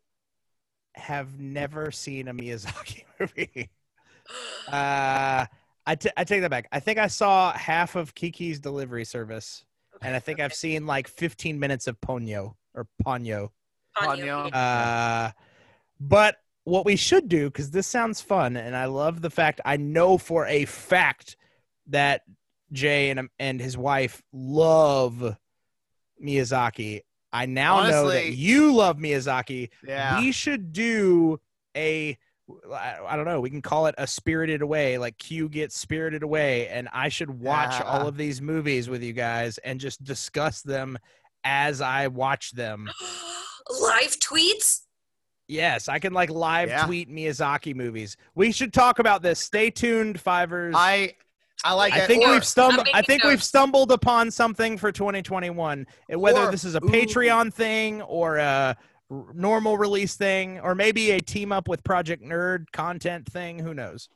have 0.95 1.39
never 1.39 1.91
seen 1.91 2.29
a 2.29 2.35
Miyazaki 2.35 3.05
movie. 3.21 3.71
Uh, 4.69 5.47
I 5.87 5.95
t- 5.97 6.11
I 6.17 6.25
take 6.25 6.41
that 6.41 6.51
back. 6.51 6.69
I 6.73 6.81
think 6.81 6.99
I 6.99 7.09
saw 7.09 7.53
half 7.53 7.95
of 7.97 8.15
Kiki's 8.15 8.59
Delivery 8.59 9.05
Service, 9.05 9.65
and 10.01 10.17
I 10.17 10.19
think 10.19 10.41
I've 10.41 10.55
seen 10.55 10.87
like 10.87 11.09
15 11.09 11.59
minutes 11.59 11.87
of 11.87 12.01
Ponyo 12.01 12.55
or 12.75 12.87
Ponyo. 13.05 13.51
Ponyo. 13.97 14.51
Ponyo. 14.51 14.55
Uh, 14.55 15.33
but 16.01 16.37
what 16.65 16.87
we 16.87 16.97
should 16.97 17.29
do, 17.29 17.47
because 17.51 17.71
this 17.71 17.87
sounds 17.87 18.21
fun, 18.21 18.57
and 18.57 18.75
I 18.75 18.87
love 18.87 19.21
the 19.21 19.31
fact 19.31 19.61
I 19.65 19.77
know 19.77 20.17
for 20.17 20.47
a 20.47 20.65
fact 20.65 21.37
that 21.89 22.23
Jay 22.73 23.11
and 23.11 23.29
and 23.39 23.61
his 23.61 23.77
wife 23.77 24.23
love 24.33 25.37
Miyazaki. 26.23 27.03
I 27.35 27.47
now 27.47 27.87
know 27.89 28.09
that 28.09 28.33
you 28.33 28.73
love 28.73 28.97
Miyazaki. 28.97 29.69
Yeah. 29.87 30.21
We 30.21 30.33
should 30.33 30.73
do 30.73 31.41
a 31.77 32.17
I 32.73 33.17
don't 33.17 33.25
know, 33.25 33.41
we 33.41 33.49
can 33.49 33.63
call 33.63 33.87
it 33.87 33.95
a 33.97 34.07
spirited 34.07 34.61
away, 34.63 34.99
like 34.99 35.17
Q 35.19 35.49
gets 35.49 35.79
spirited 35.79 36.23
away, 36.23 36.69
and 36.69 36.89
I 36.93 37.09
should 37.09 37.31
watch 37.31 37.73
Yeah. 37.73 37.85
all 37.87 38.07
of 38.07 38.17
these 38.19 38.43
movies 38.43 38.89
with 38.89 39.03
you 39.03 39.15
guys 39.15 39.57
and 39.59 39.81
just 39.81 40.05
discuss 40.05 40.61
them 40.61 40.99
as 41.43 41.81
I 41.81 42.09
watch 42.09 42.53
them. 42.53 42.91
Live 43.81 44.19
tweets. 44.21 44.81
Yes, 45.49 45.89
I 45.89 45.99
can 45.99 46.13
like 46.13 46.31
live 46.31 46.69
Yeah. 46.69 46.85
tweet 46.87 47.11
Miyazaki 47.11 47.75
movies. 47.75 48.17
We 48.35 48.53
should 48.53 48.73
talk 48.73 48.99
about 48.99 49.23
this. 49.23 49.41
Stay 49.41 49.71
tuned, 49.71 50.19
Fivers. 50.23 50.75
I 50.77 51.15
I 51.65 51.73
like 51.73 51.93
I 51.95 52.01
that. 52.01 52.07
think 52.09 52.25
Or- 52.25 52.33
we've 52.33 52.45
stumbled. 52.45 52.87
I'm 52.89 52.95
I 52.95 52.99
making 52.99 53.07
think 53.07 53.25
we've 53.25 53.43
stumbled 53.43 53.91
upon 53.91 54.31
something 54.31 54.77
for 54.77 54.93
2021. 54.93 55.87
Eh, 56.11 56.15
whether 56.15 56.41
Or- 56.43 56.51
this 56.51 56.63
is 56.65 56.75
a 56.75 56.79
ooh. 56.79 56.89
Patreon 56.89 57.53
thing 57.53 58.03
or 58.03 58.37
a 58.37 58.77
normal 59.33 59.79
release 59.79 60.17
thing, 60.17 60.61
or 60.61 60.75
maybe 60.75 61.11
a 61.13 61.21
team 61.21 61.53
up 61.53 61.67
with 61.69 61.83
Project 61.83 62.23
Nerd 62.23 62.67
content 62.73 63.31
thing. 63.31 63.59
Who 63.59 63.73
knows? 63.75 64.09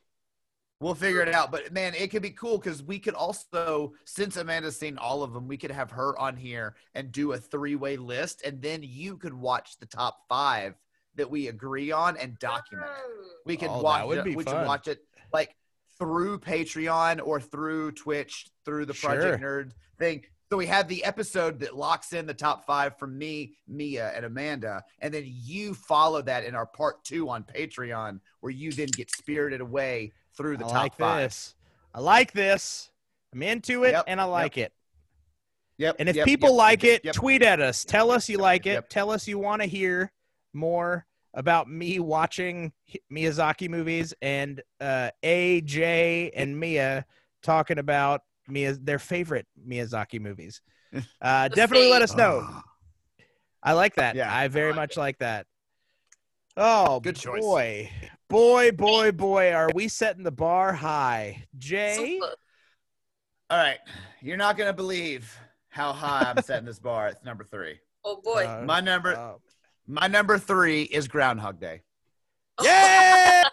We'll 0.80 0.94
figure 0.94 1.22
it 1.22 1.34
out. 1.34 1.50
But 1.50 1.72
man, 1.72 1.94
it 1.94 2.10
could 2.10 2.22
be 2.22 2.30
cool 2.30 2.58
because 2.58 2.82
we 2.82 2.98
could 2.98 3.14
also, 3.14 3.94
since 4.04 4.36
Amanda's 4.36 4.78
seen 4.78 4.96
all 4.98 5.22
of 5.22 5.32
them, 5.32 5.48
we 5.48 5.56
could 5.56 5.70
have 5.72 5.90
her 5.90 6.16
on 6.18 6.36
here 6.36 6.76
and 6.94 7.10
do 7.10 7.32
a 7.32 7.38
three 7.38 7.74
way 7.76 7.96
list. 7.96 8.42
And 8.44 8.62
then 8.62 8.82
you 8.84 9.16
could 9.16 9.34
watch 9.34 9.78
the 9.78 9.86
top 9.86 10.20
five 10.28 10.74
that 11.16 11.28
we 11.30 11.48
agree 11.48 11.90
on 11.90 12.16
and 12.16 12.38
document 12.38 12.90
it. 12.90 13.26
We 13.44 13.56
could 13.56 13.70
Oh, 13.70 13.78
that 13.78 13.82
watch 13.82 14.06
would 14.06 14.18
it. 14.18 14.24
be 14.24 14.36
we 14.36 14.44
fun. 14.44 14.54
could 14.58 14.66
watch 14.66 14.86
it 14.88 15.04
like 15.32 15.56
through 15.98 16.38
Patreon 16.40 17.20
or 17.24 17.40
through 17.40 17.92
Twitch 17.92 18.46
through 18.64 18.86
the 18.86 18.94
Project 18.94 19.42
Nerd 19.42 19.72
thing. 19.98 20.24
So 20.50 20.56
we 20.56 20.66
have 20.66 20.88
the 20.88 21.04
episode 21.04 21.60
that 21.60 21.76
locks 21.76 22.14
in 22.14 22.24
the 22.26 22.32
top 22.32 22.64
five 22.64 22.96
from 22.98 23.18
me, 23.18 23.52
Mia, 23.66 24.12
and 24.16 24.24
Amanda, 24.24 24.82
and 25.00 25.12
then 25.12 25.24
you 25.26 25.74
follow 25.74 26.22
that 26.22 26.44
in 26.44 26.54
our 26.54 26.64
part 26.64 27.04
two 27.04 27.28
on 27.28 27.44
Patreon, 27.44 28.20
where 28.40 28.50
you 28.52 28.72
then 28.72 28.86
get 28.86 29.10
spirited 29.10 29.60
away 29.60 30.12
through 30.36 30.56
the 30.56 30.64
I 30.64 30.68
top 30.68 30.74
like 30.82 30.94
five. 30.96 31.22
this. 31.24 31.54
I 31.94 32.00
like 32.00 32.32
this. 32.32 32.90
I'm 33.34 33.42
into 33.42 33.84
it, 33.84 33.90
Yep, 33.92 34.04
and 34.06 34.20
I 34.20 34.24
like 34.24 34.56
it. 34.56 34.72
Yep. 35.76 35.96
And 35.98 36.08
if 36.08 36.16
yep, 36.16 36.24
people 36.24 36.50
yep, 36.50 36.56
like 36.56 36.82
yep, 36.82 36.94
it, 36.96 37.04
yep. 37.04 37.14
tweet 37.14 37.42
at 37.42 37.60
us. 37.60 37.84
Tell 37.84 38.10
us 38.10 38.28
you 38.28 38.36
Yep, 38.38 38.42
like 38.42 38.66
it. 38.66 38.72
yep. 38.72 38.88
Tell 38.88 39.10
us 39.10 39.28
you 39.28 39.38
want 39.38 39.60
to 39.62 39.68
hear 39.68 40.10
more 40.54 41.06
about 41.38 41.70
me 41.70 42.00
watching 42.00 42.72
Miyazaki 43.12 43.68
movies 43.70 44.12
and 44.20 44.60
uh, 44.80 45.10
AJ 45.22 46.32
and 46.34 46.58
Mia 46.58 47.06
talking 47.44 47.78
about 47.78 48.22
Mia 48.48 48.72
their 48.74 48.98
favorite 48.98 49.46
Miyazaki 49.66 50.20
movies. 50.20 50.60
Uh, 51.20 51.48
The 51.48 51.54
definitely 51.56 51.90
let 51.90 52.00
us 52.02 52.16
know. 52.16 52.48
I 53.62 53.74
like 53.74 53.94
that. 53.96 54.16
Yeah, 54.16 54.34
I 54.34 54.48
very 54.48 54.68
I 54.68 54.70
like 54.70 54.76
much 54.76 54.96
it. 54.96 55.00
like 55.00 55.18
that. 55.18 55.46
Oh, 56.56 56.98
Good 57.00 57.16
choice. 57.16 57.42
boy. 57.42 57.90
Boy, 58.30 58.72
boy, 58.72 59.12
boy, 59.12 59.52
are 59.52 59.68
we 59.74 59.86
setting 59.88 60.22
the 60.24 60.30
bar 60.32 60.72
high. 60.72 61.44
Jay? 61.58 62.18
So, 62.20 62.26
All 63.50 63.58
right, 63.58 63.78
you're 64.22 64.36
not 64.38 64.56
gonna 64.56 64.72
believe 64.72 65.34
how 65.68 65.92
high 65.92 66.32
I'm 66.34 66.42
setting 66.42 66.64
this 66.66 66.78
bar. 66.78 67.08
It's 67.08 67.22
number 67.22 67.44
three. 67.44 67.78
oh 68.04 68.20
boy. 68.22 68.46
Uh, 68.46 68.64
My 68.64 68.80
number, 68.80 69.14
uh, 69.14 69.34
my 69.88 70.06
number 70.06 70.38
three 70.38 70.82
is 70.82 71.08
Groundhog 71.08 71.58
Day. 71.60 71.82
Yeah. 72.62 73.44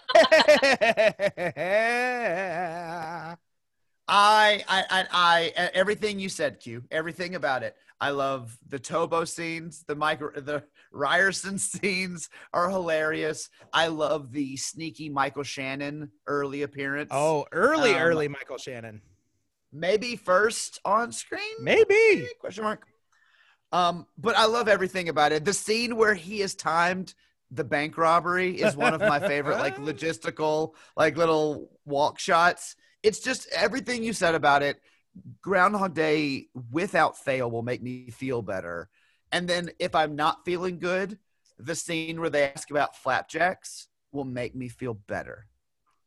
I, 4.07 4.63
I, 4.67 4.83
I, 4.91 5.05
I, 5.11 5.69
everything 5.73 6.19
you 6.19 6.29
said, 6.29 6.59
Q, 6.59 6.83
everything 6.91 7.35
about 7.35 7.63
it. 7.63 7.75
I 7.99 8.11
love 8.11 8.55
the 8.67 8.77
Tobo 8.77 9.27
scenes, 9.27 9.83
the 9.87 9.95
micro, 9.95 10.39
the 10.39 10.63
Ryerson 10.91 11.57
scenes 11.57 12.29
are 12.53 12.69
hilarious. 12.69 13.49
I 13.73 13.87
love 13.87 14.31
the 14.31 14.57
sneaky 14.57 15.09
Michael 15.09 15.43
Shannon 15.43 16.11
early 16.27 16.61
appearance. 16.61 17.09
oh, 17.11 17.45
early, 17.51 17.95
Um, 17.95 18.01
early 18.01 18.27
Michael 18.27 18.57
Shannon. 18.57 19.01
maybe 19.73 20.15
first 20.15 20.79
on 20.85 21.11
screen, 21.11 21.41
Maybe. 21.59 22.27
question 22.39 22.63
mark. 22.63 22.85
Um, 23.75 24.07
but 24.17 24.37
I 24.37 24.45
love 24.45 24.69
everything 24.69 25.09
about 25.09 25.33
it. 25.33 25.43
The 25.43 25.53
scene 25.53 25.97
where 25.97 26.13
he 26.13 26.41
is 26.41 26.55
timed 26.55 27.13
the 27.51 27.65
bank 27.65 27.97
robbery 27.97 28.61
is 28.61 28.73
one 28.73 28.93
of 28.93 29.01
my 29.01 29.19
favorite, 29.19 29.57
like 29.57 29.75
logistical, 29.89 30.75
like 30.95 31.17
little 31.17 31.69
walk 31.83 32.17
shots. 32.17 32.77
It's 33.03 33.19
just 33.19 33.49
everything 33.51 34.01
you 34.01 34.13
said 34.13 34.33
about 34.33 34.63
it. 34.63 34.81
Groundhog 35.41 35.93
Day, 35.93 36.47
without 36.71 37.17
fail, 37.17 37.51
will 37.51 37.63
make 37.63 37.83
me 37.83 38.11
feel 38.11 38.41
better. 38.41 38.87
And 39.33 39.45
then 39.45 39.71
if 39.77 39.93
I'm 39.93 40.15
not 40.15 40.45
feeling 40.45 40.79
good, 40.79 41.19
the 41.59 41.75
scene 41.75 42.21
where 42.21 42.29
they 42.29 42.53
ask 42.53 42.71
about 42.71 42.95
flapjacks 42.95 43.89
will 44.13 44.23
make 44.23 44.55
me 44.55 44.69
feel 44.69 44.93
better 44.93 45.47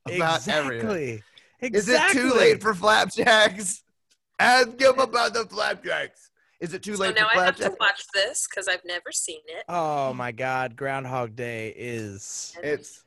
about 0.06 0.48
everything. 0.48 1.20
Exactly. 1.60 1.72
Is 1.78 1.88
it 1.90 2.12
too 2.12 2.32
late 2.32 2.62
for 2.62 2.72
flapjacks? 2.72 3.84
Ask 4.38 4.80
him 4.80 4.98
about 5.00 5.34
the 5.34 5.44
flapjacks. 5.44 6.27
Is 6.60 6.74
it 6.74 6.82
too 6.82 6.96
So 6.96 7.02
late 7.02 7.16
So 7.16 7.22
now 7.22 7.28
for 7.32 7.40
I 7.40 7.44
have 7.44 7.56
to 7.56 7.76
watch 7.80 8.04
this 8.12 8.46
because 8.48 8.66
I've 8.68 8.84
never 8.84 9.12
seen 9.12 9.40
it. 9.46 9.64
Oh 9.68 10.12
my 10.12 10.32
God, 10.32 10.76
Groundhog 10.76 11.36
Day 11.36 11.72
is 11.76 12.56
It's 12.62 13.02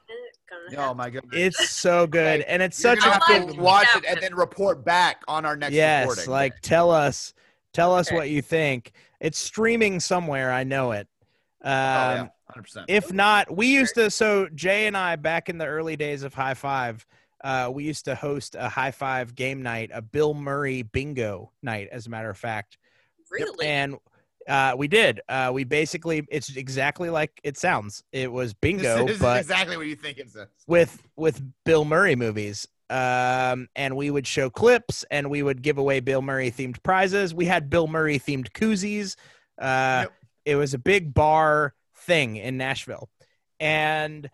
gonna 0.49 0.89
oh 0.89 0.93
my 0.93 1.09
goodness. 1.09 1.31
it's 1.33 1.69
so 1.69 2.07
good, 2.07 2.41
and 2.41 2.61
it's 2.61 2.77
such 2.79 2.99
a 2.99 3.09
have 3.09 3.25
to 3.25 3.53
watch 3.59 3.87
it 3.95 4.05
and 4.07 4.19
then 4.21 4.35
report 4.35 4.83
back 4.85 5.21
on 5.27 5.45
our 5.45 5.55
next 5.55 5.73
yes, 5.73 6.07
recording. 6.07 6.31
like 6.31 6.59
tell 6.61 6.91
us, 6.91 7.33
tell 7.73 7.93
us 7.95 8.07
Okay. 8.07 8.15
what 8.15 8.29
you 8.29 8.41
think. 8.41 8.91
It's 9.19 9.37
streaming 9.37 9.99
somewhere. 9.99 10.51
I 10.51 10.63
know 10.63 10.91
it. 10.91 11.07
Um, 11.63 11.71
oh 11.71 11.73
yeah, 11.73 12.27
hundred 12.49 12.63
percent. 12.63 12.85
If 12.89 13.13
not, 13.13 13.55
we 13.55 13.67
used 13.67 13.95
to. 13.95 14.09
So 14.09 14.47
Jay 14.55 14.87
and 14.87 14.97
I, 14.97 15.15
back 15.15 15.47
in 15.49 15.57
the 15.57 15.67
early 15.67 15.95
days 15.95 16.23
of 16.23 16.33
High 16.33 16.53
Five, 16.55 17.05
uh, 17.43 17.69
we 17.73 17.83
used 17.83 18.05
to 18.05 18.15
host 18.15 18.55
a 18.57 18.67
High 18.69 18.91
Five 18.91 19.35
game 19.35 19.61
night, 19.61 19.91
a 19.93 20.01
Bill 20.01 20.33
Murray 20.33 20.81
bingo 20.81 21.51
night, 21.61 21.89
as 21.91 22.07
a 22.07 22.09
matter 22.09 22.29
of 22.29 22.37
fact. 22.37 22.77
Really. 23.31 23.65
And 23.65 23.97
uh, 24.47 24.73
we 24.77 24.87
did. 24.87 25.21
Uh, 25.29 25.51
we 25.53 25.63
basically, 25.63 26.25
it's 26.29 26.55
exactly 26.55 27.09
like 27.09 27.39
it 27.43 27.57
sounds. 27.57 28.03
It 28.11 28.31
was 28.31 28.53
bingo, 28.53 29.05
this 29.05 29.15
is 29.15 29.21
but 29.21 29.39
exactly 29.39 29.77
what 29.77 29.87
you 29.87 29.95
think 29.95 30.17
it 30.17 30.29
says. 30.29 30.47
with 30.67 31.01
with 31.15 31.41
Bill 31.65 31.85
Murray 31.85 32.15
movies. 32.15 32.67
Um, 32.89 33.69
and 33.75 33.95
we 33.95 34.11
would 34.11 34.27
show 34.27 34.49
clips 34.49 35.05
and 35.09 35.29
we 35.29 35.43
would 35.43 35.61
give 35.61 35.77
away 35.77 36.01
Bill 36.01 36.21
Murray 36.21 36.51
themed 36.51 36.83
prizes. 36.83 37.33
We 37.33 37.45
had 37.45 37.69
Bill 37.69 37.87
Murray 37.87 38.19
themed 38.19 38.51
koozies. 38.51 39.15
Uh, 39.61 40.03
Yep. 40.03 40.13
It 40.43 40.55
was 40.55 40.73
a 40.73 40.79
big 40.79 41.13
bar 41.13 41.73
thing 41.95 42.35
in 42.35 42.57
Nashville. 42.57 43.09
And 43.59 44.29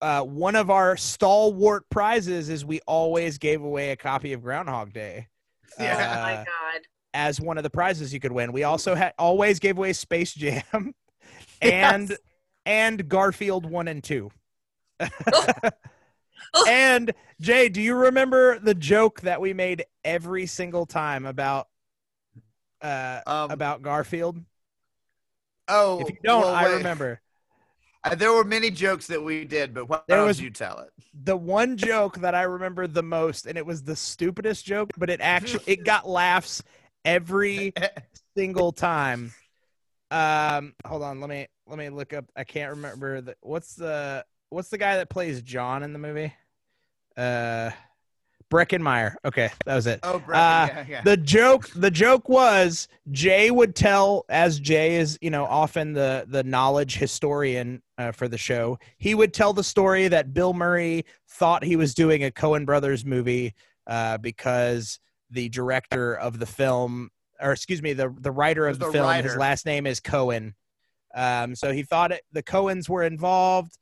uh, 0.00 0.22
one 0.22 0.56
of 0.56 0.70
our 0.70 0.96
stalwart 0.96 1.84
prizes 1.90 2.48
is 2.48 2.64
we 2.64 2.80
always 2.86 3.36
gave 3.38 3.62
away 3.62 3.90
a 3.90 3.96
copy 3.96 4.32
of 4.32 4.42
Groundhog 4.42 4.92
Day 4.94 5.28
oh 5.78 5.84
Yeah. 5.84 5.96
my 5.96 6.32
uh, 6.36 6.44
god. 6.44 6.80
As 7.14 7.40
one 7.40 7.56
of 7.58 7.62
the 7.64 7.70
prizes 7.70 8.12
you 8.14 8.20
could 8.20 8.32
win. 8.32 8.52
We 8.52 8.64
also 8.64 8.94
had 8.94 9.14
always 9.18 9.58
gave 9.58 9.76
away 9.78 9.92
Space 9.92 10.32
Jam 10.34 10.62
and 11.62 12.10
Yes. 12.10 12.18
and 12.66 13.08
Garfield 13.08 13.66
1 13.66 13.88
and 13.88 14.02
2. 14.04 14.30
and 16.68 17.12
Jay, 17.40 17.68
do 17.68 17.80
you 17.80 17.94
remember 17.94 18.58
the 18.58 18.74
joke 18.74 19.20
that 19.22 19.40
we 19.40 19.52
made 19.54 19.84
every 20.04 20.46
single 20.46 20.86
time 20.86 21.26
about 21.26 21.68
uh 22.82 23.20
Um, 23.26 23.50
about 23.50 23.82
Garfield? 23.82 24.38
oh, 25.68 26.00
If 26.00 26.10
you 26.10 26.16
don't, 26.24 26.42
well, 26.42 26.54
I 26.54 26.66
remember. 26.74 27.20
Uh, 28.02 28.14
there 28.14 28.32
were 28.32 28.44
many 28.44 28.70
jokes 28.70 29.06
that 29.08 29.22
we 29.22 29.44
did, 29.44 29.74
but 29.74 29.86
why 29.86 30.00
There 30.08 30.16
don't 30.16 30.26
was- 30.26 30.40
you 30.40 30.48
tell 30.48 30.78
it? 30.78 30.88
The 31.22 31.36
one 31.36 31.76
joke 31.76 32.16
that 32.20 32.34
I 32.34 32.44
remember 32.44 32.86
the 32.86 33.02
most 33.02 33.44
and 33.46 33.58
it 33.58 33.66
was 33.66 33.82
the 33.82 33.94
stupidest 33.94 34.64
joke, 34.64 34.88
but 34.96 35.10
it 35.10 35.20
actually 35.20 35.64
it 35.66 35.84
got 35.84 36.08
laughs 36.08 36.62
every 37.04 37.72
single 38.36 38.72
time. 38.72 39.32
Um 40.10 40.74
hold 40.86 41.02
on, 41.02 41.20
let 41.20 41.30
me 41.30 41.46
let 41.66 41.78
me 41.78 41.88
look 41.88 42.12
up. 42.12 42.24
I 42.36 42.44
can't 42.44 42.70
remember 42.70 43.20
the 43.20 43.36
what's 43.42 43.74
the 43.74 44.24
what's 44.48 44.68
the 44.68 44.78
guy 44.78 44.96
that 44.96 45.08
plays 45.08 45.40
John 45.42 45.82
in 45.82 45.92
the 45.92 45.98
movie? 46.00 46.34
Uh, 47.16 47.70
Breckin 48.52 48.80
Meyer. 48.80 49.14
Okay, 49.24 49.50
that 49.64 49.76
was 49.76 49.86
it. 49.86 50.00
Oh, 50.02 50.18
Breckin, 50.18 50.34
Uh, 50.34 50.66
yeah, 50.66 50.84
yeah. 50.88 51.02
the 51.02 51.16
joke 51.16 51.68
the 51.76 51.90
joke 51.90 52.28
was 52.28 52.88
jay 53.12 53.52
would 53.52 53.76
tell 53.76 54.24
as 54.28 54.58
jay 54.58 54.96
is 54.96 55.16
you 55.20 55.30
know 55.30 55.44
often 55.44 55.92
the 55.92 56.24
the 56.28 56.42
knowledge 56.42 56.96
historian 56.96 57.80
uh, 57.98 58.10
for 58.10 58.26
the 58.26 58.38
show 58.38 58.76
he 58.98 59.14
would 59.14 59.32
tell 59.32 59.52
the 59.52 59.62
story 59.62 60.08
that 60.08 60.34
bill 60.34 60.52
murray 60.52 61.04
thought 61.28 61.62
he 61.62 61.76
was 61.76 61.94
doing 61.94 62.24
a 62.24 62.30
coen 62.30 62.66
brothers 62.66 63.04
movie 63.04 63.54
uh, 63.86 64.18
because 64.18 64.98
the 65.30 65.48
director 65.48 66.14
of 66.14 66.38
the 66.38 66.46
film 66.46 67.10
or 67.40 67.52
excuse 67.52 67.82
me 67.82 67.92
the 67.92 68.14
the 68.18 68.32
writer 68.32 68.66
of 68.66 68.78
The 68.78 68.86
the, 68.86 68.92
film 68.92 69.22
his 69.22 69.36
last 69.36 69.66
name 69.66 69.86
is 69.86 70.00
cohen 70.00 70.54
um, 71.12 71.56
so 71.56 71.72
he 71.72 71.82
thought 71.82 72.12
it, 72.12 72.22
the 72.32 72.42
coens 72.42 72.88
were 72.88 73.02
involved 73.02 73.76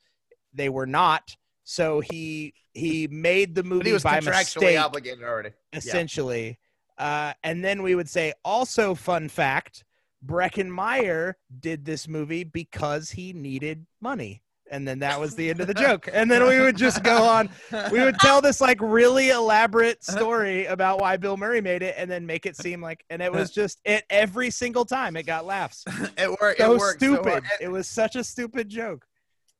they 0.54 0.68
were 0.68 0.86
not 0.86 1.36
so 1.64 2.00
he 2.00 2.54
he 2.72 3.08
made 3.08 3.54
the 3.54 3.62
But 3.62 3.68
movie 3.68 3.86
he 3.88 3.92
was 3.92 4.02
by 4.02 4.20
contractually 4.20 4.62
mistake 4.62 4.80
obligated 4.80 5.22
already. 5.22 5.50
Yeah. 5.72 5.78
essentially. 5.78 6.58
Uh, 6.96 7.34
and 7.44 7.64
then 7.64 7.82
we 7.82 7.94
would 7.94 8.08
say, 8.08 8.32
also, 8.44 8.94
fun 8.94 9.28
fact 9.28 9.84
Breckin 10.24 10.68
Meyer 10.68 11.36
did 11.60 11.84
this 11.84 12.08
movie 12.08 12.44
because 12.44 13.10
he 13.10 13.32
needed 13.32 13.86
money. 14.00 14.42
And 14.70 14.86
then 14.86 14.98
that 15.00 15.18
was 15.18 15.34
the 15.34 15.50
end 15.50 15.60
of 15.60 15.66
the 15.66 15.74
joke. 15.74 16.08
And 16.12 16.30
then 16.30 16.46
we 16.46 16.60
would 16.60 16.76
just 16.76 17.02
go 17.02 17.22
on. 17.22 17.48
We 17.90 18.00
would 18.00 18.18
tell 18.18 18.40
this 18.40 18.60
like 18.60 18.80
really 18.80 19.30
elaborate 19.30 19.98
uh-huh. 20.08 20.18
story 20.18 20.66
about 20.66 21.00
why 21.00 21.16
Bill 21.16 21.36
Murray 21.36 21.60
made 21.60 21.82
it 21.82 21.94
and 21.96 22.10
then 22.10 22.26
make 22.26 22.46
it 22.46 22.56
seem 22.56 22.80
like, 22.80 23.04
and 23.10 23.22
it 23.22 23.32
was 23.32 23.50
uh-huh. 23.50 23.62
just 23.62 23.80
it 23.84 24.04
every 24.10 24.50
single 24.50 24.84
time 24.84 25.16
it 25.16 25.24
got 25.26 25.46
laughs. 25.46 25.84
it 26.16 26.30
worked. 26.40 26.58
So 26.58 26.74
it 26.74 26.78
worked 26.78 27.00
stupid. 27.00 27.44
hard. 27.44 27.44
it 27.60 27.68
was 27.68 27.88
such 27.88 28.16
a 28.16 28.24
stupid 28.24 28.68
joke. 28.68 29.04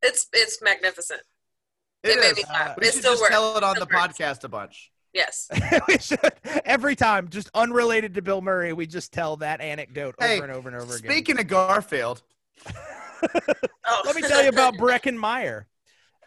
It's 0.03 0.29
it's 0.33 0.63
magnificent. 0.63 1.23
It 2.03 2.11
It 2.11 2.21
made 2.21 2.31
is. 2.31 2.37
me 2.37 2.45
laugh. 2.49 2.77
we 2.77 2.87
It 2.87 2.93
should 2.93 3.01
still 3.01 3.13
just 3.13 3.23
works. 3.23 3.35
tell 3.35 3.57
it 3.57 3.65
on 3.65 3.75
the 3.75 3.89
works. 3.93 4.19
podcast 4.19 4.45
a 4.45 4.49
bunch. 4.49 4.93
Yes. 5.13 5.49
we 5.89 5.99
should 5.99 6.21
every 6.65 6.95
time, 6.95 7.29
just 7.29 7.51
unrelated 7.55 8.15
to 8.15 8.23
Bill 8.23 8.41
Murray, 8.41 8.73
we 8.73 8.87
just 8.87 9.13
tell 9.13 9.37
that 9.39 9.61
anecdote 9.61 10.15
Hey, 10.19 10.37
over 10.37 10.45
and 10.45 10.53
over 10.53 10.69
and 10.69 10.81
over 10.81 10.97
again. 10.97 11.11
Speaking 11.11 11.39
of 11.39 11.47
Garfield, 11.47 12.23
Oh. 13.87 14.03
Let 14.05 14.17
me 14.17 14.23
tell 14.23 14.43
you 14.43 14.49
about 14.49 14.75
Breckin 14.79 15.17
Meyer. 15.17 15.67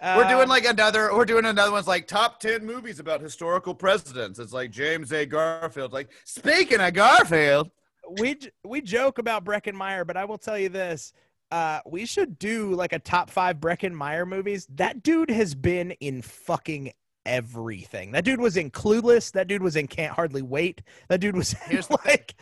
we're 0.01 0.27
doing 0.27 0.43
Um, 0.43 0.49
like 0.49 0.65
another. 0.65 1.13
We're 1.15 1.25
doing 1.25 1.45
another 1.45 1.71
one's 1.71 1.87
like 1.87 2.07
top 2.07 2.39
ten 2.39 2.65
movies 2.65 2.99
about 2.99 3.21
historical 3.21 3.75
presidents. 3.75 4.39
It's 4.39 4.53
like 4.53 4.71
James 4.71 5.11
A. 5.13 5.25
Garfield. 5.25 5.93
Like 5.93 6.09
speaking 6.25 6.79
of 6.79 6.93
Garfield, 6.93 7.69
we 8.19 8.37
we 8.65 8.81
joke 8.81 9.19
about 9.19 9.45
Breckin 9.45 9.73
Meyer, 9.73 10.03
but 10.05 10.17
I 10.17 10.25
will 10.25 10.39
tell 10.39 10.57
you 10.57 10.69
this: 10.69 11.13
uh, 11.51 11.79
we 11.85 12.05
should 12.05 12.39
do 12.39 12.73
like 12.73 12.93
a 12.93 12.99
top 12.99 13.29
five 13.29 13.57
Breckin 13.57 13.93
Meyer 13.93 14.25
movies. 14.25 14.67
That 14.75 15.03
dude 15.03 15.29
has 15.29 15.53
been 15.53 15.91
in 15.91 16.21
fucking 16.23 16.93
everything. 17.23 18.11
That 18.13 18.25
dude 18.25 18.41
was 18.41 18.57
in 18.57 18.71
Clueless. 18.71 19.31
That 19.33 19.47
dude 19.47 19.61
was 19.61 19.75
in 19.75 19.85
Can't 19.87 20.13
Hardly 20.13 20.41
Wait. 20.41 20.81
That 21.09 21.19
dude 21.19 21.35
was 21.35 21.53
in, 21.53 21.59
Here's 21.69 21.87
the 21.87 21.97
like 22.05 22.33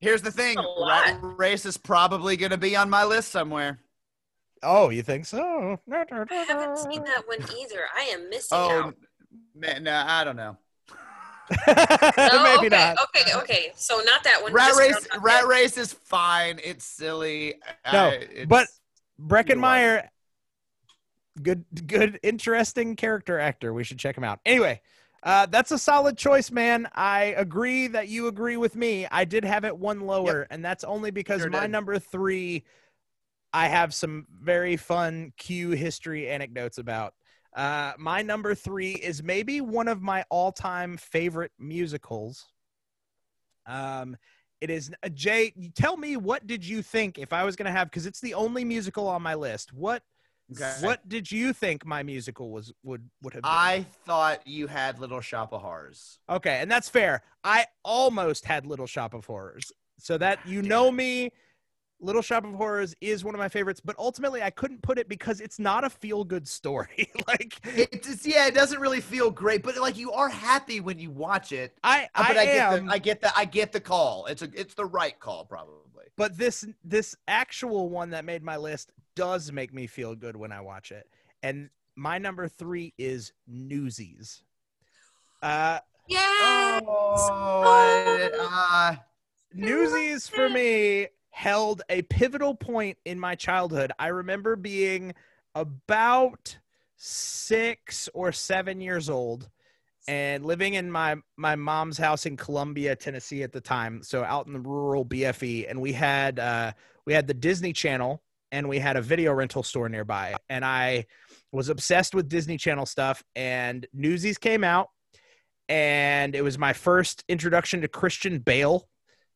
here's 0.00 0.22
the 0.22 0.30
thing. 0.32 0.56
Rat 0.86 1.18
Race 1.22 1.64
is 1.66 1.76
probably 1.76 2.36
going 2.36 2.50
to 2.50 2.58
be 2.58 2.76
on 2.76 2.88
my 2.90 3.04
list 3.04 3.30
somewhere. 3.30 3.78
oh, 4.62 4.90
you 4.90 5.02
think 5.02 5.26
so? 5.26 5.78
I 5.90 6.04
haven't 6.48 6.78
seen 6.78 7.04
that 7.04 7.22
one 7.26 7.38
either. 7.58 7.80
I 7.96 8.02
am 8.12 8.28
missing 8.30 8.48
Oh, 8.58 8.70
out. 8.70 8.94
man, 9.54 9.84
no, 9.84 10.04
I 10.06 10.24
don't 10.24 10.36
know. 10.36 10.56
Oh, 11.66 12.42
Maybe 12.60 12.66
okay, 12.66 12.94
not. 12.94 12.98
okay, 13.04 13.34
okay. 13.38 13.72
So 13.74 14.00
not 14.04 14.22
that 14.24 14.42
one. 14.42 14.52
Rat 14.52 14.74
Race. 14.76 15.06
Rat 15.20 15.42
Day. 15.44 15.48
Race 15.48 15.78
is 15.78 15.92
fine. 15.94 16.60
It's 16.62 16.84
silly. 16.84 17.54
No, 17.90 18.06
I- 18.06 18.14
it's- 18.16 18.46
but 18.46 18.66
Breckin 19.20 19.58
Meyer, 19.58 20.10
good, 21.42 21.64
good, 21.86 22.20
interesting 22.22 22.96
character 22.96 23.38
actor. 23.38 23.72
We 23.72 23.82
should 23.84 23.98
check 23.98 24.16
him 24.16 24.24
out. 24.24 24.40
Anyway, 24.44 24.82
uh, 25.22 25.46
that's 25.46 25.70
a 25.70 25.78
solid 25.78 26.16
choice, 26.16 26.50
man. 26.50 26.88
I 26.94 27.34
agree 27.36 27.88
that 27.88 28.08
you 28.08 28.28
agree 28.28 28.56
with 28.56 28.76
me. 28.76 29.06
I 29.10 29.24
did 29.24 29.44
have 29.44 29.64
it 29.64 29.76
one 29.76 30.00
lower, 30.00 30.46
and 30.50 30.64
that's 30.64 30.84
only 30.84 31.10
because 31.10 31.40
Sure 31.40 31.50
my 31.50 31.62
did. 31.62 31.70
number 31.70 31.98
three, 31.98 32.64
I 33.52 33.68
have 33.68 33.94
some 33.94 34.26
very 34.30 34.76
fun 34.76 35.32
Q 35.36 35.70
history 35.70 36.28
anecdotes 36.28 36.78
about. 36.78 37.14
Uh, 37.56 37.92
my 37.98 38.22
number 38.22 38.54
three 38.54 38.92
is 38.92 39.22
maybe 39.22 39.60
one 39.60 39.88
of 39.88 40.02
my 40.02 40.24
all-time 40.30 40.96
favorite 40.96 41.50
musicals. 41.58 42.44
Um, 43.66 44.16
it 44.60 44.70
is 44.70 44.92
uh, 45.02 45.08
Jay. 45.08 45.52
Tell 45.74 45.96
me 45.96 46.16
what 46.16 46.46
did 46.46 46.64
you 46.64 46.82
think 46.82 47.18
if 47.18 47.32
I 47.32 47.44
was 47.44 47.56
going 47.56 47.66
to 47.66 47.72
have 47.72 47.90
because 47.90 48.06
it's 48.06 48.20
the 48.20 48.34
only 48.34 48.64
musical 48.64 49.08
on 49.08 49.22
my 49.22 49.34
list. 49.34 49.72
What 49.72 50.02
Okay. 50.52 50.74
what 50.80 51.06
did 51.08 51.30
you 51.30 51.52
think 51.52 51.84
my 51.84 52.02
musical 52.02 52.50
was 52.50 52.72
would 52.82 53.08
would 53.22 53.34
have 53.34 53.42
been? 53.42 53.50
I 53.52 53.84
thought 54.06 54.46
you 54.46 54.66
had 54.66 54.98
Little 54.98 55.20
Shop 55.20 55.52
of 55.52 55.60
Horrors. 55.60 56.18
okay, 56.28 56.58
and 56.60 56.70
that's 56.70 56.88
fair. 56.88 57.22
I 57.44 57.66
almost 57.84 58.44
had 58.46 58.66
Little 58.66 58.86
Shop 58.86 59.12
of 59.14 59.26
Horrors, 59.26 59.72
so 59.98 60.16
that 60.18 60.38
you 60.46 60.62
know 60.62 60.90
me. 60.90 61.30
Little 62.00 62.22
Shop 62.22 62.44
of 62.44 62.54
Horrors 62.54 62.94
is 63.00 63.24
one 63.24 63.34
of 63.34 63.40
my 63.40 63.48
favorites, 63.48 63.80
but 63.84 63.96
ultimately 63.98 64.40
I 64.40 64.50
couldn't 64.50 64.82
put 64.82 64.98
it 64.98 65.08
because 65.08 65.40
it's 65.40 65.58
not 65.58 65.82
a 65.82 65.90
feel 65.90 66.22
good 66.22 66.46
story. 66.46 67.10
like 67.26 67.58
It 67.64 68.04
just 68.04 68.24
yeah, 68.24 68.46
it 68.46 68.54
doesn't 68.54 68.80
really 68.80 69.00
feel 69.00 69.30
great, 69.32 69.64
but 69.64 69.76
like 69.78 69.98
you 69.98 70.12
are 70.12 70.28
happy 70.28 70.78
when 70.80 70.98
you 71.00 71.10
watch 71.10 71.50
it. 71.50 71.76
I 71.82 72.04
Uh, 72.14 72.22
I 72.22 72.28
But 72.28 72.36
I, 72.38 72.44
get 72.46 72.70
the 72.70 72.92
I 72.92 72.98
get 72.98 73.20
the 73.20 73.38
I 73.38 73.44
get 73.44 73.72
the 73.72 73.80
call. 73.80 74.26
It's 74.26 74.42
a 74.42 74.48
it's 74.54 74.74
the 74.74 74.84
right 74.86 75.18
call 75.18 75.44
probably. 75.44 76.04
but 76.16 76.38
this 76.38 76.64
this 76.84 77.16
actual 77.26 77.88
one 77.90 78.10
that 78.10 78.24
made 78.24 78.44
my 78.44 78.56
list 78.56 78.92
does 79.18 79.50
make 79.50 79.74
me 79.74 79.88
feel 79.88 80.14
good 80.14 80.36
when 80.36 80.52
I 80.52 80.60
watch 80.60 80.92
it. 80.92 81.08
And 81.42 81.70
my 81.96 82.18
number 82.18 82.46
three 82.46 82.94
is 82.98 83.32
Newsies. 83.48 84.44
Uh, 85.42 85.80
Yeah. 86.06 86.78
Oh, 86.86 88.32
uh, 88.40 88.94
Newsies 89.52 90.28
for 90.28 90.48
me 90.48 91.08
held 91.30 91.82
a 91.90 92.02
pivotal 92.02 92.54
point 92.54 92.96
in 93.04 93.18
my 93.18 93.34
childhood. 93.34 93.90
I 93.98 94.08
remember 94.08 94.54
being 94.54 95.14
about 95.56 96.56
six 96.96 98.08
or 98.14 98.30
seven 98.30 98.80
years 98.80 99.10
old 99.10 99.48
and 100.06 100.46
living 100.46 100.74
in 100.74 100.92
my 100.92 101.16
my 101.36 101.56
mom's 101.56 101.98
house 101.98 102.24
in 102.24 102.36
Columbia, 102.36 102.94
Tennessee 102.94 103.42
at 103.42 103.50
the 103.50 103.60
time. 103.60 104.04
So 104.04 104.22
out 104.22 104.46
in 104.46 104.52
the 104.52 104.60
rural 104.60 105.04
BFE, 105.04 105.68
and 105.68 105.80
we 105.80 105.92
had 105.92 106.38
uh, 106.38 106.72
we 107.04 107.12
had 107.14 107.26
the 107.26 107.34
Disney 107.34 107.72
Channel 107.72 108.22
and 108.52 108.68
we 108.68 108.78
had 108.78 108.96
a 108.96 109.02
video 109.02 109.32
rental 109.32 109.62
store 109.62 109.88
nearby, 109.88 110.36
and 110.48 110.64
I 110.64 111.06
was 111.52 111.68
obsessed 111.68 112.14
with 112.14 112.28
Disney 112.28 112.58
Channel 112.58 112.86
stuff. 112.86 113.22
And 113.34 113.86
Newsies 113.92 114.38
came 114.38 114.64
out, 114.64 114.88
and 115.68 116.34
it 116.34 116.42
was 116.42 116.58
my 116.58 116.72
first 116.72 117.24
introduction 117.28 117.80
to 117.82 117.88
Christian 117.88 118.38
Bale. 118.38 118.88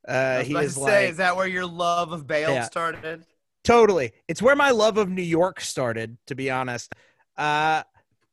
Uh, 0.07 0.37
was 0.39 0.47
he 0.47 0.57
is 0.57 0.75
to 0.75 0.81
like 0.81 0.91
say, 0.91 1.09
is 1.09 1.17
that 1.19 1.37
where 1.37 1.47
your 1.47 1.67
love 1.67 2.13
of 2.13 2.27
Bale 2.27 2.55
Yeah. 2.55 2.65
started? 2.65 3.25
Totally. 3.65 4.13
It's 4.27 4.43
where 4.43 4.57
my 4.57 4.71
love 4.71 4.97
of 4.99 5.09
New 5.09 5.23
York 5.23 5.61
started, 5.61 6.19
to 6.27 6.35
be 6.35 6.51
honest. 6.51 6.93
Uh, 7.37 7.85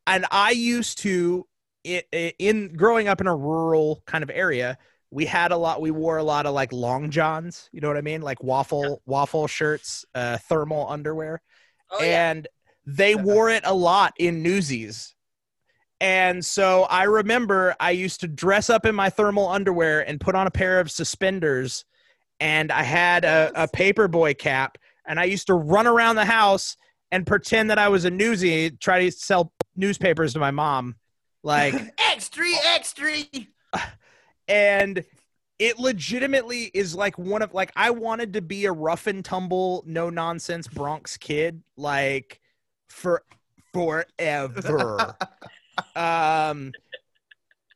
and 0.08 0.26
I 0.32 0.52
used 0.52 0.98
to, 1.00 1.48
it, 1.84 2.08
in 2.40 2.74
growing 2.74 3.08
up 3.08 3.22
in 3.22 3.28
a 3.28 3.36
rural 3.36 4.02
kind 4.08 4.24
of 4.24 4.32
area, 4.34 4.78
we 5.12 5.26
had 5.26 5.52
a 5.52 5.58
lot, 5.58 5.82
we 5.82 5.92
wore 5.92 6.18
a 6.18 6.24
lot 6.24 6.46
of 6.46 6.54
like 6.54 6.72
long 6.72 7.10
johns, 7.10 7.70
you 7.72 7.82
know 7.82 7.88
what 7.88 7.98
I 7.98 8.02
mean? 8.02 8.22
Like 8.22 8.44
waffle, 8.44 9.02
waffle 9.06 9.48
shirts, 9.48 10.06
uh, 10.14 10.38
thermal 10.38 10.88
underwear. 10.88 11.42
Oh 11.92 12.04
yeah. 12.04 12.30
and 12.32 12.48
they 12.86 13.16
wore 13.16 13.50
it 13.50 13.64
a 13.66 13.74
lot 13.74 14.14
in 14.18 14.44
Newsies. 14.44 15.16
And 16.02 16.46
so 16.46 16.84
I 16.84 17.04
remember 17.04 17.76
I 17.80 17.92
used 17.92 18.22
to 18.22 18.28
dress 18.28 18.70
up 18.70 18.86
in 18.86 18.96
my 18.96 19.10
thermal 19.10 19.50
underwear 19.50 20.08
and 20.08 20.20
put 20.20 20.36
on 20.36 20.48
a 20.48 20.52
pair 20.52 20.80
of 20.80 20.90
suspenders, 20.90 21.84
and 22.40 22.72
I 22.72 22.84
had 22.84 23.26
a, 23.26 23.52
a 23.56 23.68
paperboy 23.68 24.38
cap, 24.38 24.78
and 25.06 25.20
I 25.20 25.26
used 25.26 25.48
to 25.48 25.56
run 25.56 25.88
around 25.88 26.16
the 26.16 26.26
house 26.26 26.78
and 27.12 27.28
pretend 27.28 27.70
that 27.70 27.80
I 27.80 27.90
was 27.90 28.06
a 28.06 28.12
newsie, 28.12 28.80
try 28.80 29.04
to 29.04 29.12
sell 29.12 29.52
newspapers 29.76 30.34
to 30.34 30.40
my 30.40 30.52
mom, 30.52 30.96
like 31.44 31.74
extra, 32.12 32.46
extra. 32.76 33.12
And 34.50 35.06
it 35.60 35.78
legitimately 35.78 36.72
is 36.74 36.96
like 36.96 37.18
one 37.18 37.42
of 37.42 37.54
like 37.54 37.72
I 37.76 37.92
wanted 37.92 38.34
to 38.34 38.42
be 38.42 38.66
a 38.66 38.72
rough 38.72 39.08
and 39.08 39.24
tumble, 39.24 39.84
no 39.86 40.10
nonsense 40.10 40.68
Bronx 40.68 41.16
kid, 41.18 41.62
like 41.78 42.42
for 42.88 43.24
forever. 43.74 45.16
um 45.96 46.74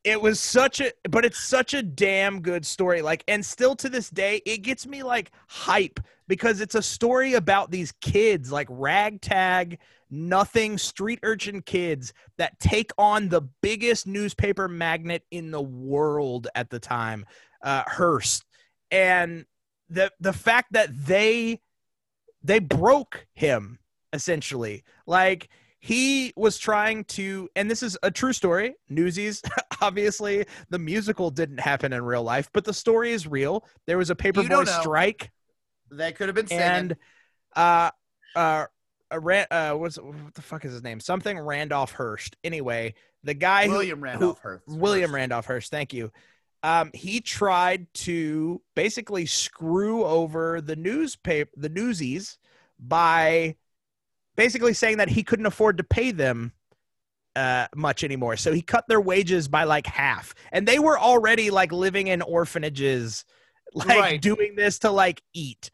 it 0.03 0.21
was 0.21 0.39
such 0.39 0.81
a 0.81 0.91
but 1.09 1.23
it's 1.23 1.39
such 1.39 1.73
a 1.73 1.81
damn 1.81 2.41
good 2.41 2.65
story 2.65 3.01
like 3.01 3.23
and 3.29 3.45
still 3.45 3.75
to 3.75 3.87
this 3.87 4.09
day 4.09 4.41
it 4.45 4.57
gets 4.57 4.85
me 4.85 5.01
like 5.03 5.31
hype 5.47 5.99
because 6.27 6.59
it's 6.59 6.75
a 6.75 6.81
story 6.81 7.35
about 7.35 7.71
these 7.71 7.93
kids 8.01 8.51
like 8.51 8.67
ragtag 8.69 9.79
nothing 10.13 10.77
street 10.77 11.19
urchin 11.23 11.61
kids 11.61 12.13
that 12.37 12.59
take 12.59 12.91
on 12.97 13.29
the 13.29 13.41
biggest 13.61 14.05
newspaper 14.05 14.67
magnet 14.67 15.23
in 15.31 15.49
the 15.49 15.61
world 15.61 16.47
at 16.55 16.69
the 16.69 16.79
time 16.79 17.25
uh 17.63 17.83
Hearst 17.87 18.45
and 18.91 19.45
the 19.89 20.11
the 20.19 20.33
fact 20.33 20.73
that 20.73 20.89
they 21.05 21.59
they 22.43 22.59
broke 22.59 23.25
him 23.33 23.79
essentially. 24.13 24.83
Like 25.05 25.49
he 25.79 26.31
was 26.37 26.57
trying 26.57 27.03
to, 27.05 27.49
and 27.57 27.69
this 27.69 27.83
is 27.83 27.97
a 28.03 28.11
true 28.11 28.31
story. 28.31 28.75
Newsies, 28.87 29.41
obviously, 29.81 30.45
the 30.69 30.79
musical 30.79 31.29
didn't 31.29 31.59
happen 31.59 31.91
in 31.91 32.05
real 32.05 32.23
life, 32.23 32.49
but 32.53 32.63
the 32.63 32.73
story 32.73 33.11
is 33.11 33.27
real. 33.27 33.65
There 33.87 33.97
was 33.97 34.09
a 34.09 34.15
paperboy 34.15 34.67
strike, 34.67 35.31
that 35.91 36.15
could 36.15 36.29
have 36.29 36.35
been 36.35 36.47
singing. 36.47 36.63
and 36.63 36.95
uh, 37.55 37.91
uh, 38.35 38.65
uh, 39.13 39.19
Ran- 39.19 39.47
uh, 39.51 39.73
what's 39.73 39.97
what 39.97 40.33
the 40.33 40.41
fuck 40.41 40.65
is 40.65 40.71
his 40.73 40.83
name? 40.83 40.99
Something 40.99 41.39
Randolph 41.39 41.91
Hearst. 41.91 42.35
Anyway, 42.43 42.95
the 43.23 43.33
guy 43.33 43.67
William 43.67 43.99
who, 43.99 44.05
Randolph 44.05 44.39
Hearst. 44.41 44.67
William 44.67 45.13
Randolph 45.13 45.45
Hearst. 45.45 45.71
Thank 45.71 45.93
you. 45.93 46.11
Um, 46.63 46.91
he 46.93 47.19
tried 47.19 47.93
to 47.95 48.61
basically 48.75 49.25
screw 49.25 50.05
over 50.05 50.61
the 50.61 50.75
newspaper, 50.77 51.51
the 51.57 51.69
newsies, 51.69 52.37
by 52.79 53.55
basically 54.35 54.73
saying 54.73 54.97
that 54.97 55.09
he 55.09 55.23
couldn't 55.23 55.45
afford 55.45 55.77
to 55.77 55.83
pay 55.83 56.11
them 56.11 56.53
uh, 57.35 57.67
much 57.75 58.03
anymore. 58.03 58.37
So 58.37 58.53
he 58.53 58.61
cut 58.61 58.85
their 58.87 59.01
wages 59.01 59.47
by 59.47 59.65
like 59.65 59.87
half, 59.87 60.33
and 60.51 60.67
they 60.67 60.79
were 60.79 60.97
already 60.97 61.49
like 61.49 61.71
living 61.71 62.07
in 62.07 62.21
orphanages, 62.21 63.25
like 63.73 63.87
Right. 63.99 64.21
doing 64.21 64.55
this 64.55 64.79
to 64.79 64.91
like 64.91 65.21
eat. 65.33 65.69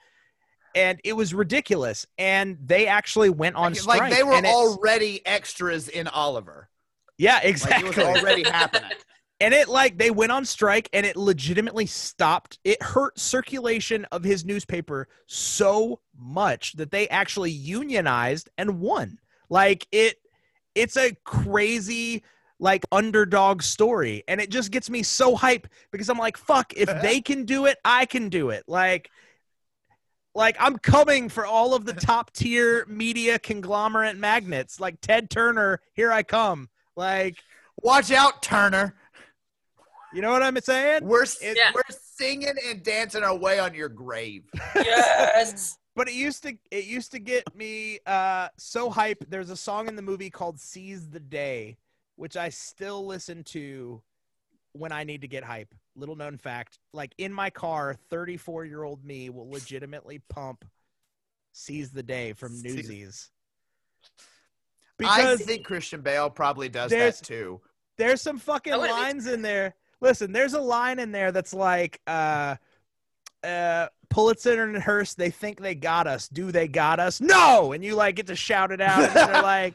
And 0.76 1.00
it 1.04 1.14
was 1.14 1.34
ridiculous. 1.34 2.06
And 2.18 2.58
they 2.64 2.88
actually 2.88 3.30
went 3.30 3.56
on 3.56 3.72
Like- 3.74 3.82
strike. 3.82 4.00
like 4.02 4.14
they 4.14 4.24
were 4.24 4.36
already 4.46 5.26
extras 5.26 5.88
in 5.88 6.08
Oliver. 6.08 6.70
yeah, 7.18 7.36
Like 7.36 7.46
exactly. 7.46 7.90
it 7.90 7.98
was 7.98 8.22
already 8.24 8.44
happening. 8.50 8.92
and 9.42 9.54
it 9.54 9.68
like 9.70 9.98
they 9.98 10.12
went 10.12 10.32
on 10.32 10.44
strike 10.46 10.90
and 10.94 11.06
it 11.06 11.16
legitimately 11.16 11.86
stopped 11.86 12.60
it 12.66 12.82
hurt 12.84 13.18
circulation 13.18 14.06
of 14.12 14.24
his 14.24 14.44
newspaper 14.46 15.08
so 15.28 16.00
much 16.18 16.74
that 16.74 16.92
they 16.92 17.08
actually 17.08 17.52
unionized 17.52 18.50
and 18.58 18.80
won 18.82 19.18
like 19.50 19.88
it 19.94 20.18
it's 20.76 20.98
a 20.98 21.16
crazy 21.24 22.22
like 22.60 22.86
underdog 22.92 23.62
story 23.62 24.24
and 24.28 24.42
it 24.42 24.50
just 24.50 24.72
gets 24.72 24.90
me 24.90 25.02
so 25.04 25.36
hype 25.38 25.68
because 25.92 26.10
i'm 26.10 26.18
like 26.18 26.36
fuck 26.36 26.74
if 26.76 26.90
they 27.02 27.22
can 27.22 27.46
do 27.46 27.66
it 27.66 27.78
i 27.86 28.06
can 28.06 28.28
do 28.28 28.50
it 28.50 28.64
like 28.68 29.10
like 30.36 30.56
i'm 30.60 30.78
coming 30.78 31.28
for 31.30 31.46
all 31.46 31.74
of 31.74 31.86
the 31.86 31.94
top 31.94 32.32
tier 32.34 32.86
media 32.88 33.40
conglomerate 33.40 34.18
magnets 34.18 34.80
like 34.80 35.00
ted 35.02 35.30
turner 35.30 35.80
here 35.94 36.12
i 36.12 36.24
come 36.24 36.70
like 36.96 37.38
Watch 37.82 38.12
out, 38.12 38.42
Turner. 38.44 38.94
you 40.14 40.22
know 40.22 40.32
what 40.32 40.44
i'm 40.44 40.58
saying 40.62 41.06
We're 41.06 41.24
It- 41.24 41.58
Yeah. 41.58 41.72
we're 41.74 41.82
singing 41.90 42.54
and 42.68 42.84
dancing 42.84 43.24
our 43.24 43.36
way 43.38 43.60
on 43.60 43.74
your 43.74 43.88
grave. 43.88 44.44
Yes. 44.76 45.78
but 45.96 46.10
it 46.10 46.14
used 46.14 46.44
to 46.44 46.58
it 46.72 46.84
used 46.86 47.12
to 47.14 47.20
get 47.20 47.44
me 47.56 48.00
uh 48.06 48.50
so 48.58 48.90
hype 48.90 49.24
there's 49.30 49.50
a 49.50 49.56
song 49.56 49.88
in 49.88 49.96
the 49.96 50.02
movie 50.02 50.30
called 50.30 50.60
seize 50.60 51.10
the 51.10 51.20
day 51.22 51.78
which 52.18 52.36
i 52.38 52.50
still 52.50 53.06
listen 53.06 53.44
to 53.46 54.02
when 54.74 54.92
i 54.92 55.04
need 55.04 55.22
to 55.22 55.28
get 55.28 55.44
hype 55.44 55.74
little 55.96 56.16
known 56.16 56.38
fact 56.38 56.80
like 56.94 57.14
in 57.18 57.34
my 57.34 57.50
car 57.50 57.96
34 58.10 58.66
year 58.66 58.84
old 58.84 59.04
me 59.04 59.30
will 59.30 59.50
legitimately 59.50 60.20
pump 60.30 60.64
seize 61.52 61.92
the 61.92 62.04
day 62.04 62.34
from 62.34 62.56
Seize- 62.56 62.76
newsies 62.76 63.30
I 65.02 65.38
think 65.38 65.66
Christian 65.66 66.02
Bale 66.02 66.30
probably 66.30 66.68
does 66.70 66.92
There's- 66.92 67.20
that 67.20 67.26
too. 67.26 67.62
there's 67.98 68.22
some 68.22 68.38
fucking 68.38 68.74
I 68.74 68.78
wouldn't 68.78 68.98
be 68.98 69.02
lines 69.02 69.28
in 69.28 69.42
there. 69.42 69.76
Listen, 70.02 70.32
there's 70.32 70.54
a 70.54 70.60
line 70.62 71.00
in 71.00 71.12
there 71.12 71.32
that's 71.32 71.54
like, 71.54 72.02
uh, 72.08 72.56
uh, 73.44 73.88
Pulitzer 74.10 74.64
and 74.64 74.82
Hearst, 74.82 75.18
they 75.18 75.30
think 75.30 75.62
they 75.62 75.76
got 75.76 76.08
us. 76.08 76.28
Do 76.28 76.52
they 76.52 76.68
got 76.68 77.00
us? 77.00 77.22
No! 77.22 77.72
And 77.74 77.84
you 77.84 77.96
like 77.96 78.16
get 78.16 78.28
to 78.28 78.36
shout 78.36 78.72
it 78.72 78.82
out. 78.82 79.02
And 79.04 79.16
they're 79.16 79.42
like, 79.42 79.74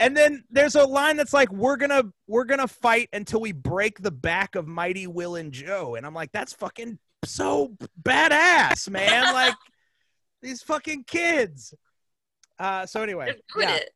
and 0.00 0.16
then 0.16 0.44
there's 0.50 0.74
a 0.74 0.84
line 0.84 1.16
that's 1.16 1.32
like, 1.32 1.50
we're 1.52 1.76
gonna 1.76 2.04
we're 2.26 2.44
gonna 2.44 2.68
fight 2.68 3.08
until 3.12 3.40
we 3.40 3.52
break 3.52 4.00
the 4.00 4.10
back 4.10 4.54
of 4.54 4.66
Mighty 4.66 5.06
Will 5.06 5.36
and 5.36 5.52
Joe. 5.52 5.94
And 5.94 6.04
I'm 6.06 6.14
like, 6.14 6.32
that's 6.32 6.52
fucking 6.54 6.98
so 7.24 7.76
badass, 8.02 8.88
man. 8.90 9.22
like 9.34 9.54
these 10.42 10.62
fucking 10.62 11.04
kids. 11.04 11.74
Uh, 12.58 12.86
so 12.86 13.02
anyway, 13.02 13.34
yeah, 13.58 13.74
it. 13.76 13.90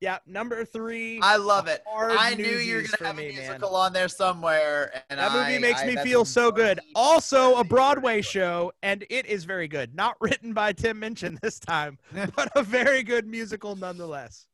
yeah. 0.00 0.18
Number 0.26 0.64
three. 0.64 1.20
I 1.22 1.36
love 1.36 1.68
it. 1.68 1.80
I 1.88 2.34
knew 2.34 2.44
you 2.44 2.76
were 2.76 2.82
gonna 2.82 3.06
have 3.06 3.16
me, 3.16 3.28
a 3.28 3.32
man. 3.34 3.36
musical 3.42 3.76
on 3.76 3.92
there 3.92 4.08
somewhere, 4.08 5.04
and 5.08 5.20
That 5.20 5.30
movie 5.32 5.56
I- 5.56 5.58
makes 5.58 5.82
I- 5.82 5.86
me 5.86 5.96
feel 5.98 6.24
so 6.24 6.50
good. 6.50 6.80
Also, 6.96 7.54
a 7.54 7.62
Broadway 7.62 8.20
show, 8.20 8.72
and 8.82 9.04
it 9.10 9.26
is 9.26 9.44
very 9.44 9.68
good. 9.68 9.94
Not 9.94 10.16
written 10.20 10.54
by 10.54 10.72
Tim 10.72 10.98
Minchin 10.98 11.38
this 11.40 11.60
time, 11.60 11.98
but 12.34 12.50
a 12.56 12.64
very 12.64 13.04
good 13.04 13.28
musical 13.28 13.76
nonetheless. 13.76 14.47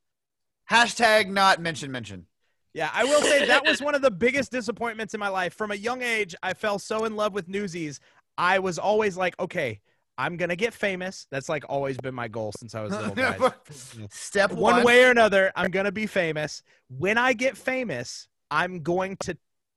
Hashtag 0.70 1.28
not 1.28 1.60
mention 1.60 1.90
mention. 1.90 2.26
Yeah, 2.72 2.90
I 2.92 3.04
will 3.04 3.22
say 3.22 3.46
that 3.46 3.64
was 3.64 3.80
one 3.80 3.94
of 3.94 4.02
the 4.02 4.10
biggest 4.10 4.50
disappointments 4.50 5.14
in 5.14 5.20
my 5.20 5.28
life. 5.28 5.54
From 5.54 5.70
a 5.70 5.76
young 5.76 6.02
age, 6.02 6.34
I 6.42 6.54
fell 6.54 6.78
so 6.78 7.04
in 7.04 7.14
love 7.14 7.32
with 7.32 7.48
Newsies. 7.48 8.00
I 8.36 8.58
was 8.58 8.78
always 8.80 9.16
like, 9.16 9.38
okay, 9.38 9.80
I'm 10.18 10.36
gonna 10.36 10.56
get 10.56 10.74
famous. 10.74 11.26
That's 11.30 11.48
like 11.48 11.64
always 11.68 11.96
been 11.98 12.14
my 12.14 12.26
goal 12.28 12.52
since 12.58 12.74
I 12.74 12.82
was 12.82 12.92
a 12.92 12.98
little. 12.98 13.14
guys. 13.14 13.52
Step 14.10 14.50
one. 14.52 14.76
one 14.76 14.84
way 14.84 15.04
or 15.04 15.10
another 15.10 15.52
i'm 15.56 15.70
going 15.70 15.84
to 15.86 15.92
be 15.92 16.06
famous 16.06 16.62
when 16.88 17.18
i 17.18 17.32
get 17.32 17.56
famous 17.56 18.28
i'm 18.50 18.80
going 18.82 19.16
to 19.20 19.36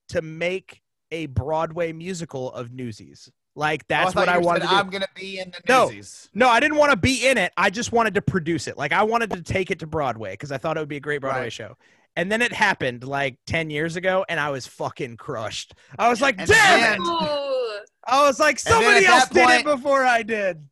to 0.10 0.22
make 0.22 0.82
a 1.12 1.26
broadway 1.28 1.92
musical 1.92 2.52
of 2.54 2.72
newsies 2.72 3.30
like 3.58 3.84
Oh, 3.90 3.96
I 3.96 4.04
that's 4.04 4.16
what 4.16 4.28
you 4.28 4.32
i 4.32 4.36
said, 4.36 4.46
wanted 4.46 4.62
to 4.62 4.68
do 4.68 4.74
I'm 4.76 4.90
gonna 4.90 5.08
be 5.16 5.40
in 5.40 5.52
the 5.52 5.60
No. 5.68 5.86
newsies. 5.88 6.30
no 6.34 6.48
i 6.48 6.60
didn't 6.60 6.78
want 6.78 6.92
to 6.92 6.98
be 6.98 7.28
in 7.28 7.38
it 7.38 7.52
i 7.58 7.70
just 7.70 7.92
wanted 7.92 8.14
to 8.14 8.22
produce 8.22 8.68
it 8.68 8.78
like 8.78 8.94
i 8.94 9.04
wanted 9.04 9.32
to 9.32 9.42
take 9.42 9.72
it 9.72 9.80
to 9.80 9.88
broadway 9.88 10.32
because 10.34 10.52
i 10.52 10.58
thought 10.58 10.78
it 10.78 10.80
would 10.80 10.88
be 10.90 10.98
a 10.98 11.02
great 11.02 11.22
broadway 11.22 11.42
Right. 11.44 11.54
show 11.54 11.76
and 12.16 12.32
then 12.32 12.42
it 12.42 12.54
happened 12.54 13.04
like 13.04 13.38
10 13.48 13.70
years 13.70 13.96
ago 13.96 14.26
and 14.30 14.40
i 14.40 14.50
was 14.52 14.68
fucking 14.68 15.18
crushed 15.18 15.74
i 15.98 16.08
was 16.10 16.22
like 16.22 16.38
And 16.40 16.48
damn 16.48 16.80
then- 16.80 17.02
it 17.02 17.90
i 18.06 18.26
was 18.28 18.40
like 18.40 18.60
somebody 18.60 19.06
else 19.06 19.26
that 19.26 19.34
did 19.34 19.46
point- 19.46 19.60
it 19.62 19.66
before 19.66 20.04
i 20.06 20.22
did 20.24 20.64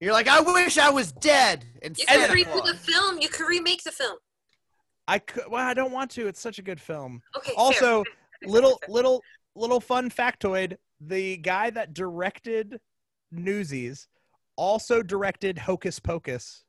You're 0.00 0.12
like, 0.12 0.28
I 0.28 0.40
wish 0.40 0.78
I 0.78 0.90
was 0.90 1.10
dead. 1.10 1.64
And 1.82 1.98
You 1.98 2.04
Santa 2.06 2.28
could 2.32 2.46
redo 2.46 2.64
the 2.64 2.74
film. 2.76 3.18
You 3.20 3.28
could 3.28 3.48
remake 3.48 3.82
the 3.82 3.90
film. 3.90 4.16
i 5.08 5.18
could 5.18 5.44
well 5.50 5.66
i 5.66 5.74
don't 5.74 5.92
want 5.92 6.10
to 6.12 6.26
it's 6.28 6.40
such 6.40 6.58
a 6.58 6.62
good 6.62 6.80
film 6.80 7.22
Okay. 7.36 7.52
also 7.56 8.04
Fair, 8.04 8.12
fair, 8.42 8.50
little 8.50 8.80
little 8.88 9.22
little 9.56 9.80
fun 9.80 10.08
factoid 10.10 10.76
the 11.00 11.36
guy 11.38 11.70
that 11.70 11.94
directed 11.94 12.80
newsies 13.30 14.08
also 14.56 15.02
directed 15.02 15.58
hocus 15.58 15.98
pocus 16.00 16.64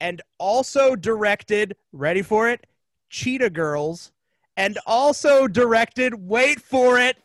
and 0.00 0.20
also 0.38 0.96
directed 0.96 1.76
ready 1.92 2.22
for 2.22 2.48
it 2.48 2.66
cheetah 3.08 3.50
girls 3.50 4.12
and 4.56 4.78
also 4.86 5.46
directed 5.46 6.14
wait 6.14 6.60
for 6.60 6.98
it 6.98 7.16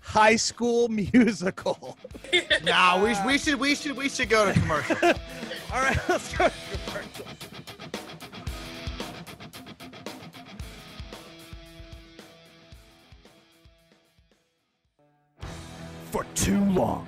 high 0.00 0.36
school 0.36 0.88
musical 0.88 1.98
Nah, 2.64 3.02
we, 3.02 3.14
we 3.26 3.38
should 3.38 3.56
we 3.56 3.74
should 3.74 3.96
we 3.96 4.08
should 4.08 4.28
go 4.28 4.46
to 4.46 4.58
commercial. 4.60 4.96
all 5.02 5.82
right 5.82 5.98
let's 6.08 6.36
go 6.36 6.48
to 6.48 6.54
commercial. 6.86 7.26
For 16.10 16.24
too 16.34 16.64
long, 16.66 17.06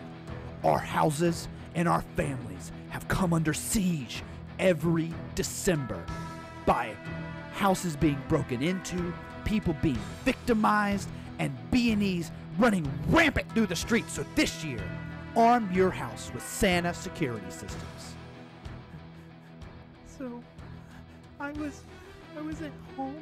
our 0.63 0.79
houses 0.79 1.49
and 1.75 1.89
our 1.89 2.03
families 2.17 2.71
have 2.91 3.09
come 3.09 3.33
under 3.33 3.53
siege 3.53 4.23
every 4.59 5.13
December 5.35 6.05
by 6.67 6.95
houses 7.53 7.97
being 7.97 8.21
broken 8.29 8.63
into, 8.63 9.13
people 9.45 9.75
being 9.83 9.99
victimized, 10.25 11.09
and 11.41 11.57
B&Es 11.73 12.31
running 12.59 12.89
rampant 13.09 13.51
through 13.53 13.67
the 13.67 13.77
streets. 13.77 14.13
So 14.13 14.25
this 14.37 14.65
year, 14.65 14.83
arm 15.37 15.69
your 15.73 15.91
house 15.91 16.31
with 16.33 16.47
Santa 16.47 16.95
security 16.95 17.51
systems. 17.51 18.15
So, 20.07 20.43
I 21.41 21.51
was, 21.53 21.81
I 22.39 22.43
was 22.43 22.61
at 22.63 22.71
home 22.97 23.17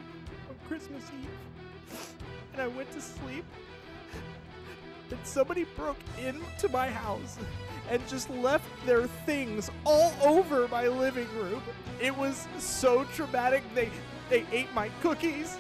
on 0.51 0.69
Christmas 0.69 1.05
Eve, 1.23 2.15
and 2.53 2.63
I 2.63 2.67
went 2.67 2.91
to 2.93 3.01
sleep. 3.01 3.45
And 5.11 5.19
somebody 5.25 5.65
broke 5.77 5.99
into 6.25 6.69
my 6.69 6.89
house 6.89 7.37
and 7.91 8.07
just 8.09 8.31
left 8.31 8.65
their 8.87 9.07
things 9.27 9.71
all 9.85 10.13
over 10.23 10.69
my 10.69 10.87
living 10.87 11.29
room. 11.37 11.63
It 12.01 12.17
was 12.17 12.47
so 12.59 13.05
traumatic. 13.15 13.63
They, 13.75 13.91
they 14.29 14.47
ate 14.53 14.73
my 14.73 14.89
cookies, 15.03 15.59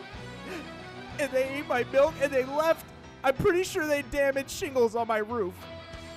and 1.18 1.30
they 1.32 1.48
ate 1.48 1.66
my 1.66 1.84
milk, 1.92 2.14
and 2.22 2.32
they 2.32 2.44
left. 2.44 2.86
I'm 3.24 3.34
pretty 3.34 3.64
sure 3.64 3.86
they 3.86 4.02
damaged 4.02 4.50
shingles 4.50 4.94
on 4.94 5.08
my 5.08 5.18
roof. 5.18 5.54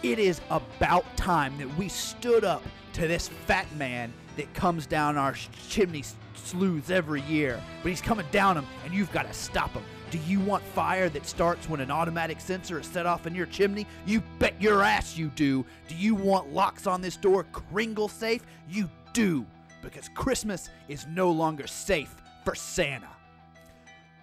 It 0.03 0.19
is 0.19 0.39
about 0.49 1.05
time 1.17 1.57
that 1.57 1.77
we 1.77 1.89
stood 1.89 2.43
up 2.43 2.61
to 2.93 3.07
this 3.07 3.27
fat 3.27 3.73
man 3.75 4.13
that 4.37 4.53
comes 4.53 4.85
down 4.85 5.17
our 5.17 5.33
chimney 5.69 5.99
s- 5.99 6.15
sloughs 6.35 6.91
every 6.91 7.21
year. 7.21 7.61
But 7.81 7.89
he's 7.89 8.01
coming 8.01 8.25
down 8.31 8.55
them, 8.55 8.67
and 8.85 8.93
you've 8.93 9.11
got 9.11 9.27
to 9.27 9.33
stop 9.33 9.71
him. 9.71 9.83
Do 10.13 10.19
you 10.27 10.39
want 10.41 10.63
fire 10.63 11.09
that 11.09 11.25
starts 11.25 11.67
when 11.67 11.79
an 11.79 11.89
automatic 11.89 12.39
sensor 12.39 12.79
is 12.79 12.85
set 12.85 13.07
off 13.07 13.25
in 13.25 13.33
your 13.33 13.47
chimney? 13.47 13.87
You 14.05 14.21
bet 14.37 14.53
your 14.61 14.83
ass 14.83 15.17
you 15.17 15.29
do. 15.29 15.65
Do 15.87 15.95
you 15.95 16.13
want 16.13 16.53
locks 16.53 16.85
on 16.85 17.01
this 17.01 17.17
door 17.17 17.47
Kringle 17.51 18.07
safe? 18.07 18.45
You 18.69 18.91
do, 19.13 19.43
because 19.81 20.09
Christmas 20.09 20.69
is 20.87 21.07
no 21.07 21.31
longer 21.31 21.65
safe 21.65 22.13
for 22.45 22.53
Santa. 22.53 23.09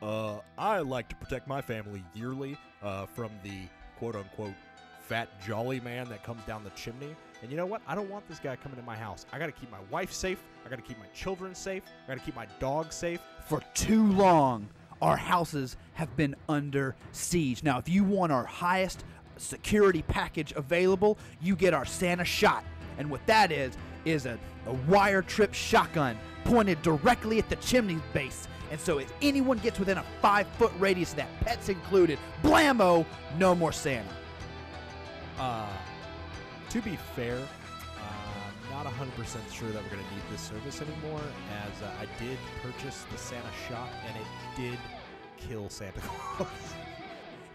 Uh, 0.01 0.37
I 0.57 0.79
like 0.79 1.09
to 1.09 1.17
protect 1.17 1.49
my 1.49 1.61
family 1.61 2.05
yearly 2.15 2.57
uh, 2.85 3.07
from 3.07 3.33
the 3.43 3.67
quote 3.99 4.15
unquote 4.15 4.55
fat 5.01 5.29
jolly 5.45 5.81
man 5.81 6.09
that 6.09 6.23
comes 6.23 6.45
down 6.45 6.63
the 6.63 6.71
chimney. 6.71 7.17
And 7.43 7.51
you 7.51 7.57
know 7.57 7.67
what? 7.67 7.83
I 7.89 7.97
don't 7.97 8.09
want 8.09 8.29
this 8.29 8.39
guy 8.39 8.55
coming 8.55 8.79
to 8.79 8.85
my 8.85 8.97
house. 8.97 9.27
I 9.33 9.41
got 9.41 9.47
to 9.47 9.53
keep 9.53 9.73
my 9.73 9.81
wife 9.91 10.13
safe. 10.13 10.41
I 10.65 10.69
got 10.69 10.77
to 10.77 10.83
keep 10.83 11.01
my 11.01 11.09
children 11.13 11.53
safe. 11.53 11.83
I 12.05 12.13
got 12.13 12.21
to 12.21 12.25
keep 12.25 12.37
my 12.37 12.47
dog 12.61 12.93
safe. 12.93 13.19
For 13.49 13.61
too 13.75 14.07
long, 14.13 14.69
our 15.03 15.17
houses 15.17 15.77
have 15.95 16.15
been 16.17 16.35
under 16.49 16.95
siege. 17.13 17.63
Now, 17.63 17.79
if 17.79 17.89
you 17.89 18.05
want 18.05 18.33
our 18.33 18.45
highest 18.45 19.05
security 19.37 20.03
package 20.03 20.53
available, 20.57 21.19
you 21.41 21.57
get 21.57 21.75
our 21.75 21.85
Santa 21.85 22.25
shot. 22.25 22.65
And 22.99 23.11
what 23.11 23.25
that 23.27 23.51
is, 23.51 23.77
is 24.05 24.27
a, 24.27 24.39
a 24.67 24.73
wire 24.89 25.23
trip 25.23 25.55
shotgun 25.55 26.19
pointed 26.45 26.81
directly 26.83 27.39
at 27.39 27.49
the 27.49 27.57
chimney 27.57 27.99
base. 28.13 28.49
And 28.71 28.81
so 28.81 28.99
if 28.99 29.13
anyone 29.21 29.59
gets 29.59 29.79
within 29.79 29.99
a 29.99 30.05
five 30.23 30.47
foot 30.59 30.73
radius 30.79 31.11
of 31.11 31.17
that, 31.17 31.41
pets 31.41 31.69
included, 31.69 32.19
blammo, 32.43 33.05
no 33.39 33.55
more 33.55 33.73
Santa. 33.73 34.09
Uh, 35.39 35.67
to 36.69 36.81
be 36.83 36.97
fair, 37.17 37.39
not 38.85 38.93
100% 38.93 39.53
sure 39.53 39.69
that 39.71 39.83
we're 39.83 39.91
going 39.91 40.03
to 40.03 40.15
need 40.15 40.23
this 40.31 40.41
service 40.41 40.81
anymore, 40.81 41.21
as 41.67 41.83
uh, 41.83 41.91
I 42.01 42.07
did 42.23 42.39
purchase 42.63 43.05
the 43.13 43.19
Santa 43.19 43.51
shop 43.69 43.89
and 44.07 44.17
it 44.17 44.27
did 44.57 44.79
kill 45.37 45.69
Santa 45.69 46.01
Claus. 46.05 46.49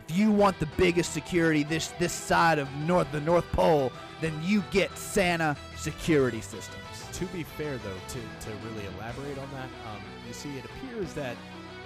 If 0.08 0.16
you 0.16 0.32
want 0.32 0.60
the 0.60 0.68
biggest 0.78 1.14
security 1.14 1.64
this 1.64 1.88
this 1.98 2.14
side 2.14 2.60
of 2.60 2.72
north 2.76 3.12
the 3.12 3.22
North 3.22 3.52
Pole, 3.54 3.92
then 4.22 4.40
you 4.44 4.64
get 4.70 4.96
Santa 4.96 5.58
security 5.76 6.42
systems. 6.42 6.84
to 7.14 7.26
be 7.28 7.42
fair, 7.42 7.78
though, 7.78 8.00
to, 8.10 8.20
to 8.46 8.56
really 8.68 8.86
elaborate 8.98 9.40
on 9.40 9.50
that, 9.54 9.70
um, 9.88 10.02
you 10.28 10.34
see, 10.34 10.56
it 10.58 10.66
appears 10.66 11.14
that 11.14 11.36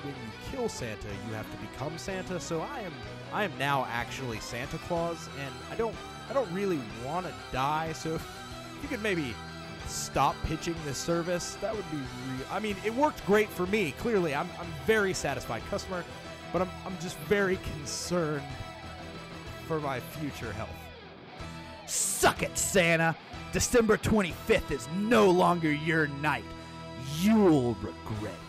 when 0.04 0.14
you 0.14 0.32
kill 0.52 0.68
Santa, 0.68 1.08
you 1.28 1.34
have 1.34 1.50
to 1.50 1.58
become 1.58 1.98
Santa. 1.98 2.42
So 2.42 2.60
I 2.60 2.82
am 2.82 2.94
I 3.32 3.46
am 3.46 3.52
now 3.58 3.88
actually 3.90 4.42
Santa 4.42 4.78
Claus, 4.80 5.30
and 5.40 5.54
I 5.72 5.76
don't 5.76 5.96
I 6.30 6.34
don't 6.34 6.52
really 6.52 6.80
want 7.06 7.26
to 7.26 7.34
die. 7.54 7.94
So 7.94 8.20
you 8.82 8.88
could 8.88 9.02
maybe 9.02 9.34
stop 9.88 10.36
pitching 10.46 10.76
this 10.86 10.98
service, 10.98 11.58
that 11.62 11.76
would 11.76 11.90
be 11.92 11.98
real. 11.98 12.48
I 12.52 12.60
mean, 12.60 12.76
it 12.86 12.94
worked 12.94 13.26
great 13.26 13.50
for 13.50 13.66
me. 13.68 13.94
Clearly, 14.00 14.36
I'm 14.36 14.50
I'm 14.60 14.68
very 14.86 15.14
satisfied 15.14 15.62
customer, 15.70 16.04
but 16.54 16.62
I'm 16.62 16.70
I'm 16.86 16.98
just 17.00 17.18
very 17.20 17.58
concerned 17.58 18.44
for 19.68 19.80
my 19.80 20.00
future 20.00 20.52
health. 20.54 20.70
Suck 21.86 22.44
it, 22.44 22.58
Santa. 22.58 23.16
December 23.52 23.98
25th 23.98 24.72
is 24.72 24.88
no 24.96 25.30
longer 25.30 25.72
your 25.72 26.08
night. 26.08 26.44
You'll 27.20 27.74
regret 27.76 28.34
it. 28.34 28.49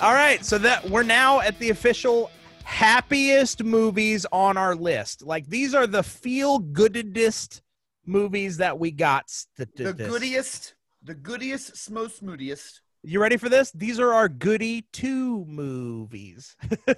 All 0.00 0.14
right, 0.14 0.42
so 0.44 0.56
that 0.58 0.88
we're 0.88 1.02
now 1.02 1.40
at 1.40 1.58
the 1.58 1.68
official 1.70 2.30
happiest 2.64 3.62
movies 3.62 4.24
on 4.32 4.56
our 4.56 4.74
list. 4.74 5.22
Like 5.22 5.46
these 5.46 5.74
are 5.74 5.86
the 5.86 6.02
feel 6.02 6.58
goodest 6.58 7.60
movies 8.06 8.56
that 8.58 8.78
we 8.78 8.92
got. 8.92 9.28
st- 9.28 9.76
The 9.76 9.92
this. 9.92 10.08
goodiest, 10.10 10.74
the 11.02 11.14
goodiest, 11.14 11.90
most 11.90 12.22
moodiest. 12.22 12.80
You 13.02 13.20
ready 13.20 13.36
for 13.36 13.48
this? 13.50 13.70
These 13.72 14.00
are 14.00 14.12
our 14.14 14.28
goody 14.28 14.86
two 14.92 15.44
movies. 15.46 16.56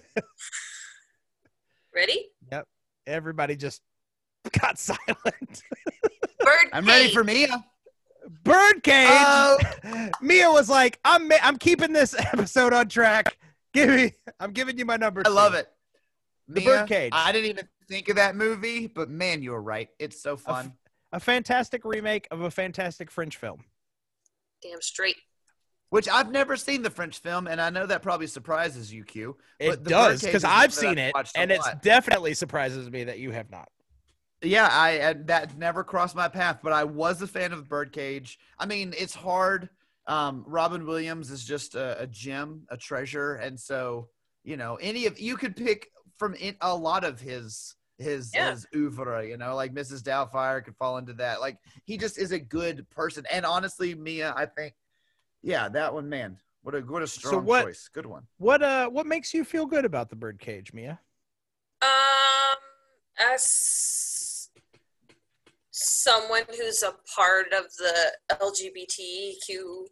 Ready? 1.94 2.26
Yep. 2.50 2.66
Everybody 3.06 3.54
just 3.56 3.82
got 4.60 4.78
silent. 4.78 5.62
Bird 6.40 6.68
I'm 6.72 6.86
ready 6.86 7.12
for 7.12 7.22
Mia. 7.22 7.64
Birdcage. 8.44 9.06
Oh. 9.08 9.58
Mia 10.20 10.50
was 10.50 10.68
like, 10.68 10.98
"I'm 11.04 11.28
ma- 11.28 11.36
I'm 11.42 11.58
keeping 11.58 11.92
this 11.92 12.14
episode 12.32 12.72
on 12.72 12.88
track. 12.88 13.36
Give 13.72 13.90
me, 13.90 14.12
I'm 14.40 14.52
giving 14.52 14.78
you 14.78 14.84
my 14.84 14.96
number." 14.96 15.22
I 15.24 15.30
love 15.30 15.54
it. 15.54 15.68
The 16.48 16.60
Mia, 16.60 16.68
Birdcage. 16.68 17.12
I 17.14 17.32
didn't 17.32 17.50
even 17.50 17.68
think 17.88 18.08
of 18.08 18.16
that 18.16 18.36
movie, 18.36 18.86
but 18.86 19.10
man, 19.10 19.42
you 19.42 19.52
were 19.52 19.62
right. 19.62 19.88
It's 19.98 20.22
so 20.22 20.36
fun. 20.36 20.74
A 21.12 21.20
fantastic 21.20 21.84
remake 21.84 22.26
of 22.30 22.40
a 22.40 22.50
fantastic 22.50 23.10
French 23.10 23.36
film. 23.36 23.64
Damn 24.62 24.80
straight. 24.80 25.16
Which 25.90 26.08
I've 26.08 26.30
never 26.30 26.56
seen 26.56 26.80
the 26.80 26.88
French 26.88 27.18
film, 27.18 27.46
and 27.46 27.60
I 27.60 27.68
know 27.68 27.84
that 27.84 28.00
probably 28.00 28.26
surprises 28.26 28.90
you, 28.90 29.04
Q. 29.04 29.36
It 29.58 29.68
but 29.68 29.84
does 29.84 30.22
because 30.22 30.42
I've 30.42 30.72
seen 30.72 30.96
it, 30.96 31.12
watched 31.14 31.36
a 31.36 31.40
and 31.40 31.50
it 31.50 31.60
definitely 31.82 32.32
surprises 32.32 32.90
me 32.90 33.04
that 33.04 33.18
you 33.18 33.30
have 33.32 33.50
not. 33.50 33.68
Yeah, 34.42 34.68
I 34.70 34.90
and 34.92 35.26
that 35.28 35.56
never 35.56 35.84
crossed 35.84 36.16
my 36.16 36.28
path, 36.28 36.58
but 36.62 36.72
I 36.72 36.84
was 36.84 37.22
a 37.22 37.26
fan 37.26 37.52
of 37.52 37.68
Birdcage. 37.68 38.38
I 38.58 38.66
mean, 38.66 38.92
it's 38.98 39.14
hard. 39.14 39.68
Um, 40.08 40.42
Robin 40.48 40.84
Williams 40.84 41.30
is 41.30 41.44
just 41.44 41.76
a, 41.76 42.00
a 42.00 42.06
gem, 42.08 42.62
a 42.68 42.76
treasure, 42.76 43.34
and 43.34 43.58
so 43.58 44.08
you 44.44 44.56
know, 44.56 44.74
any 44.80 45.06
of 45.06 45.20
you 45.20 45.36
could 45.36 45.54
pick 45.54 45.88
from 46.18 46.34
in, 46.34 46.56
a 46.60 46.74
lot 46.74 47.04
of 47.04 47.20
his 47.20 47.76
his 47.98 48.32
Yeah. 48.34 48.50
his 48.50 48.66
oeuvre. 48.74 49.24
You 49.28 49.36
know, 49.36 49.54
like 49.54 49.72
Mrs. 49.72 50.02
Doubtfire 50.02 50.64
could 50.64 50.74
fall 50.76 50.98
into 50.98 51.12
that. 51.14 51.40
Like 51.40 51.58
he 51.84 51.96
just 51.96 52.18
is 52.18 52.32
a 52.32 52.38
good 52.40 52.88
person, 52.90 53.24
and 53.30 53.46
honestly, 53.46 53.94
Mia, 53.94 54.34
I 54.36 54.46
think, 54.46 54.74
yeah, 55.42 55.68
that 55.68 55.94
one, 55.94 56.08
man, 56.08 56.36
what 56.62 56.74
a 56.74 56.80
what 56.80 57.02
a 57.02 57.06
strong 57.06 57.44
what- 57.44 57.62
choice, 57.66 57.88
good 57.92 58.06
one. 58.06 58.26
What 58.38 58.60
uh, 58.60 58.88
what 58.88 59.06
makes 59.06 59.32
you 59.32 59.44
feel 59.44 59.66
good 59.66 59.84
about 59.84 60.10
the 60.10 60.16
Birdcage, 60.16 60.72
Mia? 60.72 60.98
Um, 61.80 62.56
as 63.32 63.44
someone 65.82 66.44
who's 66.56 66.82
a 66.82 66.92
part 67.14 67.52
of 67.52 67.64
the 67.76 68.12
LGBTQ 68.30 69.88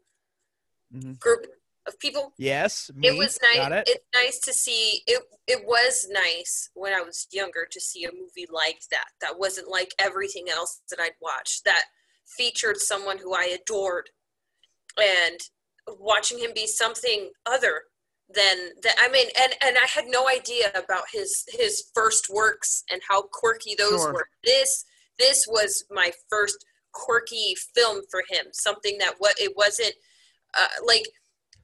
Mhm. 0.95 1.19
group 1.19 1.47
of 1.87 1.99
people, 1.99 2.33
Yes, 2.37 2.91
me. 2.95 3.09
it 3.09 3.13
was 3.17 3.41
nice. 3.41 3.87
It. 3.87 3.89
It's 3.89 4.05
nice 4.15 4.39
to 4.41 4.53
see. 4.53 5.03
It 5.07 5.23
it 5.47 5.65
was 5.65 6.07
nice 6.09 6.69
when 6.75 6.93
I 6.93 7.01
was 7.01 7.27
younger 7.31 7.67
to 7.67 7.81
see 7.81 8.05
a 8.05 8.13
movie 8.13 8.47
like 8.51 8.81
that. 8.91 9.09
That 9.21 9.39
wasn't 9.39 9.69
like 9.69 9.95
everything 9.99 10.49
else 10.49 10.81
that 10.91 11.01
I'd 11.01 11.17
watched. 11.21 11.65
That 11.65 11.87
featured 12.37 12.79
someone 12.81 13.19
who 13.19 13.35
I 13.35 13.45
adored, 13.45 14.11
and 14.97 15.41
watching 15.87 16.39
him 16.39 16.53
be 16.55 16.67
something 16.67 17.33
other 17.47 17.85
than 18.29 18.79
that. 18.83 18.97
I 18.99 19.09
mean, 19.09 19.29
and 19.41 19.57
and 19.63 19.79
I 19.79 19.87
had 19.87 20.07
no 20.07 20.29
idea 20.29 20.71
about 20.75 21.05
his 21.13 21.45
his 21.49 21.91
first 21.95 22.29
works 22.29 22.85
and 22.91 23.01
how 23.09 23.23
quirky 23.23 23.75
those 23.75 24.01
Sure. 24.03 24.13
were. 24.13 24.29
This 24.45 24.85
this 25.21 25.47
was 25.49 25.85
my 25.91 26.11
first 26.29 26.65
quirky 26.93 27.55
film 27.77 28.03
for 28.11 28.23
him. 28.29 28.47
Something 28.53 28.99
that 28.99 29.15
what 29.19 29.39
it 29.39 29.53
wasn't 29.57 29.95
uh, 30.59 30.67
like 30.87 31.07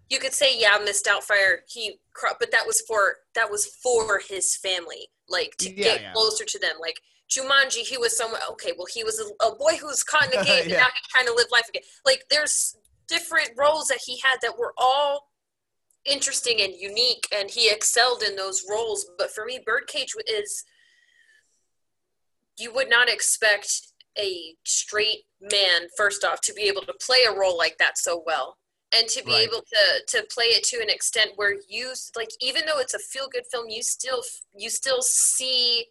you 0.09 0.19
could 0.19 0.33
say 0.33 0.59
yeah 0.59 0.79
miss 0.85 1.03
doubtfire 1.03 1.59
he 1.69 1.99
but 2.39 2.51
that 2.53 2.67
was 2.67 2.81
for 2.83 3.17
that 3.35 3.51
was 3.51 3.67
for 3.83 4.21
his 4.29 4.57
family 4.57 5.09
like 5.29 5.57
to 5.59 5.69
Yeah, 5.71 5.85
get 5.85 6.03
yeah. 6.03 6.13
closer 6.13 6.45
to 6.45 6.59
them 6.59 6.77
like 6.81 7.01
Jumanji, 7.29 7.79
he 7.81 7.99
was 7.99 8.17
someone 8.17 8.41
okay 8.53 8.73
well 8.77 8.87
he 8.93 9.03
was 9.03 9.19
a, 9.19 9.45
a 9.45 9.57
boy 9.57 9.77
who 9.81 9.87
was 9.87 10.03
caught 10.05 10.33
in 10.33 10.41
a 10.41 10.45
cave 10.51 10.65
and 10.65 10.73
now 10.73 10.85
he's 10.85 11.09
trying 11.11 11.27
to 11.27 11.35
live 11.35 11.49
life 11.51 11.69
again 11.69 11.83
like 12.05 12.25
there's 12.31 12.77
different 13.09 13.51
roles 13.57 13.89
that 13.89 13.99
he 14.05 14.19
had 14.21 14.37
that 14.43 14.57
were 14.59 14.75
all 14.79 15.31
interesting 16.05 16.61
and 16.61 16.75
unique 16.79 17.27
and 17.37 17.51
he 17.51 17.69
excelled 17.69 18.23
in 18.23 18.37
those 18.37 18.65
roles 18.71 19.07
but 19.19 19.33
for 19.33 19.45
me 19.45 19.59
birdcage 19.67 20.15
is 20.29 20.65
you 22.59 22.73
would 22.75 22.89
not 22.91 23.09
expect 23.09 23.83
a 24.19 24.55
straight 24.65 25.25
man 25.41 25.89
first 25.97 26.25
off 26.25 26.41
to 26.41 26.55
be 26.55 26.63
able 26.63 26.83
to 26.83 26.95
play 26.95 27.19
a 27.29 27.33
role 27.39 27.57
like 27.57 27.77
that 27.79 27.99
so 27.99 28.23
well 28.27 28.57
and 28.97 29.09
to 29.09 29.23
be 29.25 29.33
Right. 29.33 29.49
able 29.49 29.61
to 29.63 30.17
to 30.19 30.27
play 30.33 30.47
it 30.47 30.65
to 30.65 30.81
an 30.81 30.89
extent 30.89 31.33
where 31.37 31.55
you 31.69 31.93
like 32.17 32.31
even 32.41 32.65
though 32.67 32.79
it's 32.79 32.95
a 32.95 32.99
feel 32.99 33.29
good 33.29 33.45
film 33.53 33.69
you 33.69 33.83
still 33.83 34.23
you 34.57 34.71
still 34.71 35.03
see 35.03 35.87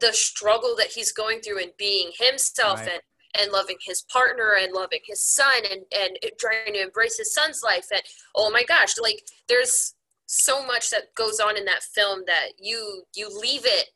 the 0.00 0.12
struggle 0.12 0.74
that 0.76 0.86
he's 0.92 1.12
going 1.12 1.40
through 1.40 1.58
and 1.60 1.72
being 1.76 2.12
himself 2.18 2.80
Right. 2.80 2.92
and 2.92 3.02
and 3.42 3.52
loving 3.52 3.76
his 3.80 4.02
partner 4.02 4.56
and 4.60 4.72
loving 4.72 5.00
his 5.04 5.24
son 5.24 5.62
and 5.70 5.82
and 5.92 6.18
trying 6.38 6.72
to 6.74 6.80
embrace 6.82 7.18
his 7.18 7.34
son's 7.34 7.62
life 7.62 7.86
and 7.92 8.02
oh 8.34 8.50
my 8.50 8.64
gosh 8.64 8.94
like 9.00 9.22
there's 9.48 9.94
so 10.26 10.64
much 10.64 10.90
that 10.90 11.14
goes 11.16 11.40
on 11.40 11.56
in 11.56 11.64
that 11.64 11.82
film 11.82 12.22
that 12.26 12.50
you 12.58 13.02
you 13.14 13.28
leave 13.28 13.62
it 13.64 13.88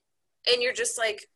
and 0.53 0.63
you're 0.63 0.73
just 0.73 0.99
like 0.99 1.29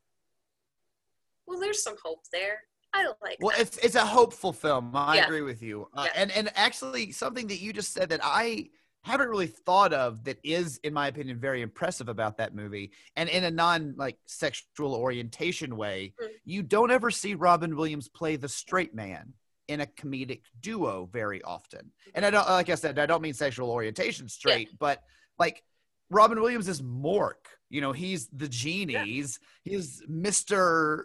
well 1.49 1.59
there's 1.59 1.83
some 1.83 1.97
hope 2.05 2.21
there 2.33 2.61
i 2.95 3.05
like 3.23 3.39
Well, 3.41 3.57
that. 3.57 3.61
it's 3.63 3.77
it's 3.79 3.95
a 3.97 4.07
hopeful 4.07 4.53
film. 4.53 4.95
I 4.95 5.17
Yeah. 5.17 5.25
agree 5.27 5.43
with 5.43 5.63
you. 5.63 5.89
Uh, 5.95 6.05
Yeah. 6.07 6.13
And 6.23 6.31
and 6.33 6.51
actually, 6.55 7.13
something 7.13 7.47
that 7.49 7.59
you 7.61 7.73
just 7.73 7.93
said 7.93 8.09
that 8.11 8.21
I 8.23 8.71
haven't 9.05 9.29
really 9.29 9.47
thought 9.47 9.93
of 9.93 10.25
that 10.25 10.39
is, 10.43 10.79
in 10.85 10.93
my 10.95 11.07
opinion, 11.09 11.39
very 11.39 11.61
impressive 11.63 12.09
about 12.09 12.37
that 12.39 12.55
movie. 12.55 12.91
And 13.17 13.29
in 13.29 13.45
a 13.45 13.51
non 13.51 13.95
like 13.97 14.17
sexual 14.27 14.95
orientation 14.95 15.77
way, 15.77 16.15
Mm. 16.21 16.29
you 16.45 16.63
don't 16.63 16.91
ever 16.91 17.11
see 17.11 17.35
Robin 17.35 17.77
Williams 17.77 18.09
play 18.09 18.37
the 18.37 18.49
straight 18.49 18.95
man 18.95 19.35
in 19.69 19.81
a 19.83 19.87
comedic 19.87 20.43
duo 20.61 21.09
very 21.13 21.43
often. 21.43 21.93
And 22.15 22.25
I 22.25 22.31
don't, 22.31 22.49
like 22.49 22.71
I 22.71 22.75
said, 22.75 22.99
I 22.99 23.05
don't 23.07 23.21
mean 23.23 23.35
sexual 23.35 23.71
orientation 23.71 24.29
straight, 24.31 24.71
but 24.79 25.03
like 25.39 25.63
Robin 26.11 26.41
Williams 26.41 26.69
is 26.69 26.81
Mork. 26.81 27.43
You 27.69 27.83
know, 27.83 27.93
he's 27.93 28.29
the 28.29 28.49
genie. 28.49 28.95
Yeah. 28.95 29.05
He's 29.05 29.39
he's 29.63 30.03
Mr. 30.09 31.05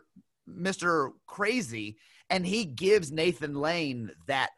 Mr. 0.49 1.11
Crazy, 1.27 1.97
and 2.29 2.45
he 2.45 2.65
gives 2.65 3.11
Nathan 3.11 3.53
Lane 3.55 4.11
that 4.27 4.49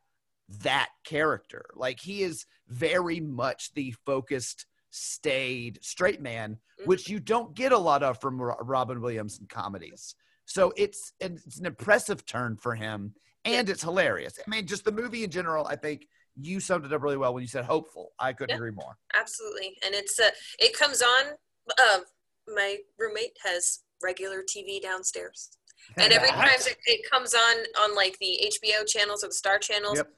that 0.61 0.89
character. 1.03 1.65
Like 1.75 1.99
he 1.99 2.21
is 2.21 2.45
very 2.67 3.19
much 3.19 3.73
the 3.73 3.91
focused, 4.05 4.65
staid, 4.91 5.79
straight 5.81 6.21
man, 6.21 6.59
Mhm. 6.79 6.85
which 6.87 7.09
you 7.09 7.19
don't 7.19 7.55
get 7.55 7.71
a 7.71 7.77
lot 7.77 8.03
of 8.03 8.21
from 8.21 8.39
Robin 8.41 9.01
Williams 9.01 9.39
in 9.39 9.47
comedies. 9.47 10.15
So 10.45 10.71
it's 10.77 11.13
it's 11.19 11.57
an 11.59 11.65
impressive 11.65 12.25
turn 12.25 12.57
for 12.57 12.75
him, 12.75 13.15
and 13.43 13.67
it's 13.69 13.81
hilarious. 13.81 14.37
I 14.45 14.49
mean, 14.49 14.67
just 14.67 14.85
the 14.85 14.91
movie 14.91 15.23
in 15.23 15.31
general. 15.31 15.65
I 15.65 15.75
think 15.75 16.07
you 16.35 16.59
summed 16.59 16.85
it 16.85 16.93
up 16.93 17.01
really 17.01 17.17
well 17.17 17.33
when 17.33 17.41
you 17.41 17.47
said 17.47 17.65
hopeful. 17.65 18.13
I 18.19 18.33
couldn't 18.33 18.51
Yeah. 18.51 18.57
agree 18.57 18.71
more. 18.71 18.97
absolutely 19.15 19.77
and 19.83 19.95
it's 19.95 20.19
uh 20.19 20.29
it 20.59 20.77
comes 20.77 21.01
on 21.01 21.37
uh 21.79 21.99
my 22.47 22.77
roommate 22.99 23.37
has 23.43 23.83
regular 24.03 24.43
tv 24.43 24.81
downstairs 24.81 25.57
and 25.97 26.11
every 26.13 26.29
time 26.29 26.49
it, 26.59 26.77
it 26.85 27.09
comes 27.09 27.33
on 27.33 27.55
on 27.81 27.95
like 27.95 28.17
the 28.19 28.51
hbo 28.63 28.85
channels 28.87 29.23
or 29.23 29.27
the 29.27 29.33
star 29.33 29.57
channels 29.59 29.97
Yep. 29.97 30.09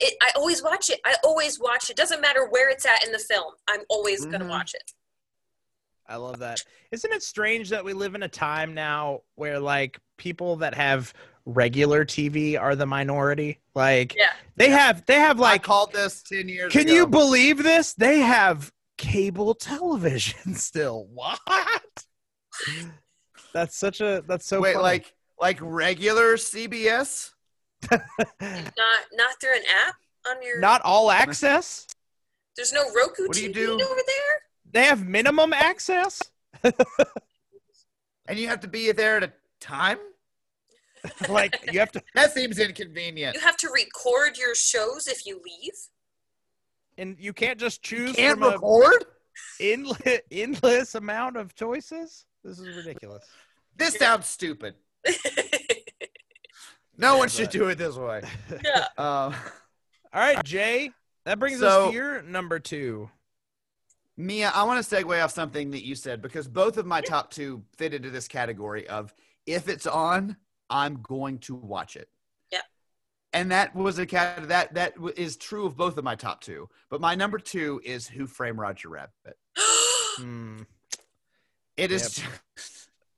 it, 0.00 0.14
i 0.22 0.30
always 0.36 0.62
watch 0.62 0.90
it 0.90 1.00
i 1.04 1.14
always 1.24 1.58
watch 1.60 1.90
it 1.90 1.96
doesn't 1.96 2.20
matter 2.20 2.46
where 2.48 2.68
it's 2.70 2.84
at 2.86 3.04
in 3.04 3.12
the 3.12 3.18
film 3.18 3.54
i'm 3.68 3.80
always 3.88 4.24
gonna 4.26 4.44
Mhm. 4.44 4.50
watch 4.50 4.74
it 4.74 4.92
I 6.10 6.16
love 6.16 6.38
that. 6.38 6.60
Isn't 6.90 7.12
it 7.12 7.22
strange 7.22 7.68
that 7.68 7.84
we 7.84 7.92
live 7.92 8.14
in 8.14 8.22
a 8.22 8.28
time 8.28 8.72
now 8.72 9.20
where 9.34 9.60
like 9.60 9.98
people 10.16 10.56
that 10.56 10.74
have 10.74 11.12
regular 11.44 12.06
TV 12.06 12.58
are 12.58 12.74
the 12.74 12.86
minority? 12.86 13.60
Like 13.74 14.14
Yeah. 14.16 14.30
they 14.56 14.70
have 14.70 15.04
they 15.04 15.16
have 15.16 15.36
I 15.38 15.42
like 15.42 15.62
called 15.62 15.92
this 15.92 16.22
ten 16.22 16.48
years. 16.48 16.72
Can 16.72 16.86
ago. 16.86 16.94
you 16.94 17.06
believe 17.06 17.62
this? 17.62 17.92
They 17.92 18.20
have 18.20 18.72
cable 18.96 19.52
television 19.54 20.54
still. 20.54 21.04
What? 21.12 21.38
That's 23.58 23.76
such 23.76 24.00
a 24.00 24.22
that's 24.28 24.46
so 24.46 24.60
wait 24.60 24.74
funny. 24.74 24.82
like 24.84 25.14
like 25.40 25.58
regular 25.60 26.36
CBS? 26.36 27.32
not 27.90 28.00
not 28.40 29.40
through 29.40 29.54
an 29.56 29.62
app 29.86 29.96
on 30.28 30.40
your 30.44 30.60
not 30.60 30.80
all 30.82 31.10
access? 31.10 31.88
there's 32.56 32.72
no 32.72 32.84
roku 32.94 33.24
What 33.26 33.32
do 33.36 33.42
you 33.42 33.50
tv 33.50 33.54
do? 33.54 33.72
over 33.74 33.82
there 34.06 34.34
They 34.70 34.84
have 34.84 35.04
minimum 35.04 35.52
access? 35.52 36.22
And 36.62 38.38
you 38.38 38.46
have 38.48 38.60
to 38.60 38.68
be 38.68 38.92
there 38.92 39.16
at 39.16 39.24
a 39.24 39.32
time? 39.60 39.98
like 41.28 41.58
you 41.72 41.80
have 41.80 41.90
to 41.92 42.02
That 42.14 42.32
seems 42.32 42.60
inconvenient. 42.60 43.34
you 43.34 43.40
have 43.40 43.56
to 43.58 43.68
record 43.74 44.36
your 44.38 44.54
shows 44.54 45.08
if 45.08 45.26
you 45.26 45.40
leave 45.44 45.72
and 46.96 47.16
you 47.18 47.32
can't 47.32 47.58
just 47.58 47.82
choose 47.82 48.14
Can't 48.14 48.38
from 48.38 48.52
record? 48.52 49.04
a 49.60 49.62
endless, 49.72 50.20
endless 50.32 50.94
amount 50.96 51.36
of 51.36 51.54
choices. 51.54 52.24
This 52.42 52.58
is 52.58 52.76
ridiculous. 52.76 53.24
This 53.78 53.94
sounds 53.94 54.26
stupid. 54.26 54.74
No 57.00 57.12
Yeah, 57.12 57.18
one 57.18 57.28
should 57.28 57.44
but- 57.46 57.52
do 57.52 57.68
it 57.68 57.78
this 57.78 57.94
way. 57.96 58.22
yeah 58.64 58.86
Um, 58.98 59.32
All 60.12 60.20
right, 60.20 60.44
Jay. 60.44 60.90
That 61.24 61.38
brings 61.38 61.62
us 61.62 61.72
So- 61.72 61.88
to 61.90 61.94
your 61.94 62.22
number 62.22 62.58
two. 62.58 63.08
Mia, 64.16 64.50
I 64.52 64.64
want 64.64 64.84
to 64.84 64.96
segue 64.96 65.22
off 65.22 65.30
something 65.30 65.70
that 65.70 65.84
you 65.86 65.94
said 65.94 66.20
because 66.20 66.48
both 66.48 66.76
of 66.76 66.86
my 66.86 67.00
top 67.00 67.30
two 67.30 67.62
fit 67.76 67.94
into 67.94 68.10
this 68.10 68.26
category 68.26 68.88
of 68.88 69.14
if 69.46 69.68
it's 69.68 69.86
on, 69.86 70.36
I'm 70.68 71.00
going 71.02 71.38
to 71.40 71.54
watch 71.54 71.94
it. 71.94 72.08
Yeah. 72.50 72.62
And 73.32 73.52
that 73.52 73.76
was 73.76 74.00
a 74.00 74.06
cat 74.06 74.48
that 74.48 74.74
that 74.74 74.96
w- 74.96 75.14
is 75.16 75.36
true 75.36 75.66
of 75.66 75.76
both 75.76 75.98
of 75.98 76.04
my 76.04 76.16
top 76.16 76.40
two. 76.40 76.68
But 76.90 77.00
my 77.00 77.14
number 77.14 77.38
two 77.38 77.80
is 77.84 78.08
Who 78.08 78.26
Framed 78.26 78.58
Roger 78.58 78.88
Rabbit. 78.88 79.36
Hmm. 80.16 80.62
It 81.76 81.92
is. 81.92 82.20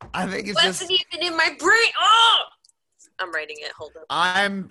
Just- 0.01 0.11
I 0.15 0.27
think 0.27 0.49
it's 0.49 0.61
just. 0.63 0.81
wasn't 0.83 0.91
even 1.13 1.27
in 1.33 1.37
my 1.37 1.55
brain 1.59 1.93
oh 2.01 2.43
i'm 3.19 3.33
writing 3.33 3.57
it 3.61 3.73
hold 3.77 3.93
up 3.97 4.05
I'm 4.09 4.71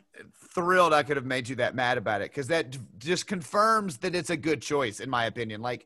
thrilled 0.55 0.93
I 0.93 1.03
could 1.03 1.15
have 1.17 1.25
made 1.25 1.47
you 1.47 1.55
that 1.57 1.75
mad 1.75 1.97
about 1.99 2.21
it 2.21 2.31
because 2.31 2.47
that 2.47 2.71
d- 2.71 2.79
just 2.97 3.27
confirms 3.27 3.97
that 3.99 4.15
it's 4.15 4.31
a 4.31 4.37
good 4.37 4.61
choice 4.61 4.99
in 4.99 5.09
my 5.09 5.25
opinion. 5.25 5.61
Like 5.61 5.85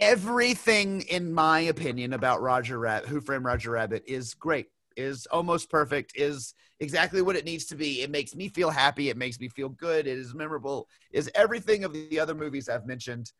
everything 0.00 1.02
in 1.02 1.32
my 1.32 1.60
opinion 1.60 2.12
about 2.12 2.42
Roger 2.42 2.78
Rabbit, 2.78 3.08
Who 3.08 3.20
Framed 3.20 3.44
Roger 3.44 3.70
Rabbit, 3.72 4.02
is 4.06 4.34
great, 4.34 4.66
is 4.96 5.26
almost 5.26 5.70
perfect, 5.70 6.12
is 6.16 6.54
exactly 6.80 7.22
what 7.22 7.36
it 7.36 7.44
needs 7.44 7.64
to 7.66 7.76
be. 7.76 8.02
It 8.02 8.10
makes 8.10 8.34
me 8.34 8.48
feel 8.48 8.70
happy. 8.70 9.08
It 9.10 9.16
makes 9.16 9.38
me 9.40 9.48
feel 9.48 9.68
good. 9.70 10.06
It 10.06 10.18
is 10.18 10.34
memorable. 10.34 10.88
Is 11.12 11.30
everything 11.34 11.84
of 11.84 11.92
the 11.92 12.18
other 12.18 12.34
movies 12.34 12.68
I've 12.68 12.86
mentioned. 12.86 13.32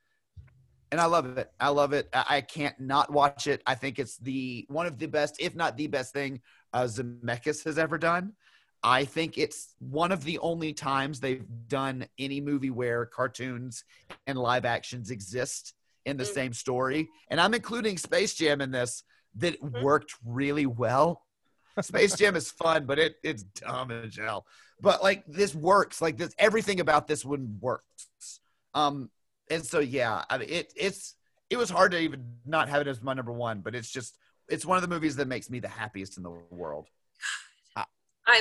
And 0.91 1.01
I 1.01 1.05
love 1.05 1.37
it. 1.37 1.51
I 1.61 1.69
love 1.69 1.93
it. 1.93 2.09
I 2.13 2.41
can't 2.41 2.79
not 2.81 3.13
watch 3.13 3.47
it. 3.47 3.63
I 3.67 3.75
think 3.75 3.99
it's 3.99 4.17
the 4.17 4.65
one 4.69 4.87
of 4.87 4.99
the 4.99 5.07
best, 5.07 5.37
if 5.39 5.55
not 5.55 5.77
the 5.77 5.87
best 5.87 6.13
thing 6.15 6.41
uh, 6.73 6.85
Zemeckis 6.85 7.65
has 7.65 7.79
ever 7.79 7.99
done. 7.99 8.33
I 8.83 9.05
think 9.05 9.37
it's 9.39 9.75
one 9.81 10.13
of 10.13 10.25
the 10.25 10.39
only 10.39 10.73
times 10.73 11.21
they've 11.21 11.45
done 11.67 12.07
any 12.19 12.41
movie 12.41 12.71
where 12.71 13.05
cartoons 13.07 13.85
and 14.27 14.39
live 14.39 14.65
actions 14.65 15.11
exist 15.11 15.75
in 16.07 16.17
the 16.17 16.25
Mm. 16.25 16.35
same 16.35 16.53
story. 16.55 17.09
And 17.29 17.41
I'm 17.41 17.55
including 17.55 17.99
Space 17.99 18.35
Jam 18.35 18.61
in 18.61 18.71
this 18.71 19.03
that 19.35 19.61
Mhm. 19.61 19.83
worked 19.83 20.15
really 20.25 20.65
well. 20.67 21.27
Space 21.83 22.17
Jam 22.17 22.35
is 22.35 22.51
fun, 22.51 22.87
but 22.87 22.99
it 22.99 23.17
it's 23.23 23.43
dumb 23.43 23.91
as 23.91 24.17
hell. 24.17 24.47
But 24.81 25.03
like 25.03 25.25
this 25.27 25.55
works. 25.55 26.01
Like 26.01 26.17
this 26.17 26.35
everything 26.39 26.81
about 26.81 27.07
this 27.09 27.25
one 27.25 27.59
works. 27.61 28.09
Um 28.75 29.11
and 29.51 29.65
so 29.65 29.79
yeah, 29.81 30.25
I 30.31 30.39
mean 30.39 30.49
it 30.49 30.73
it's 30.77 31.15
it 31.51 31.57
was 31.57 31.71
hard 31.71 31.93
to 31.93 31.99
even 31.99 32.25
not 32.45 32.69
have 32.69 32.81
it 32.81 32.87
as 32.87 33.03
my 33.03 33.15
number 33.15 33.33
one, 33.33 33.61
but 33.61 33.75
it's 33.75 33.91
just 33.91 34.19
it's 34.49 34.65
one 34.65 34.77
of 34.77 34.83
the 34.83 34.89
movies 34.89 35.17
that 35.17 35.29
makes 35.29 35.51
me 35.51 35.61
the 35.61 35.69
happiest 35.69 36.17
in 36.17 36.23
the 36.23 36.31
world. 36.51 36.89
I'm, 37.77 37.85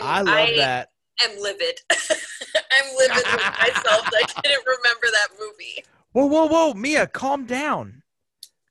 I 0.03 0.21
love 0.21 0.49
that. 0.57 0.89
I'm 1.21 1.39
livid 1.39 1.79
i'm 1.89 2.95
livid 2.95 3.15
with 3.15 3.41
myself 3.41 4.05
that 4.11 4.33
i 4.35 4.41
didn't 4.43 4.65
remember 4.67 5.07
that 5.11 5.29
movie 5.39 5.83
Whoa, 6.17 6.25
whoa, 6.25 6.47
whoa, 6.47 6.73
Mia, 6.73 7.05
calm 7.05 7.45
down. 7.45 8.01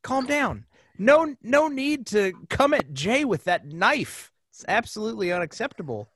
Calm 0.03 0.27
down. 0.27 0.65
No, 0.99 1.37
no 1.43 1.69
need 1.69 2.07
to 2.09 2.33
come 2.51 2.75
at 2.75 2.93
Jay 2.93 3.25
with 3.25 3.45
that 3.45 3.67
knife. 3.67 4.33
It's 4.51 4.65
absolutely 4.67 5.33
unacceptable. 5.33 6.09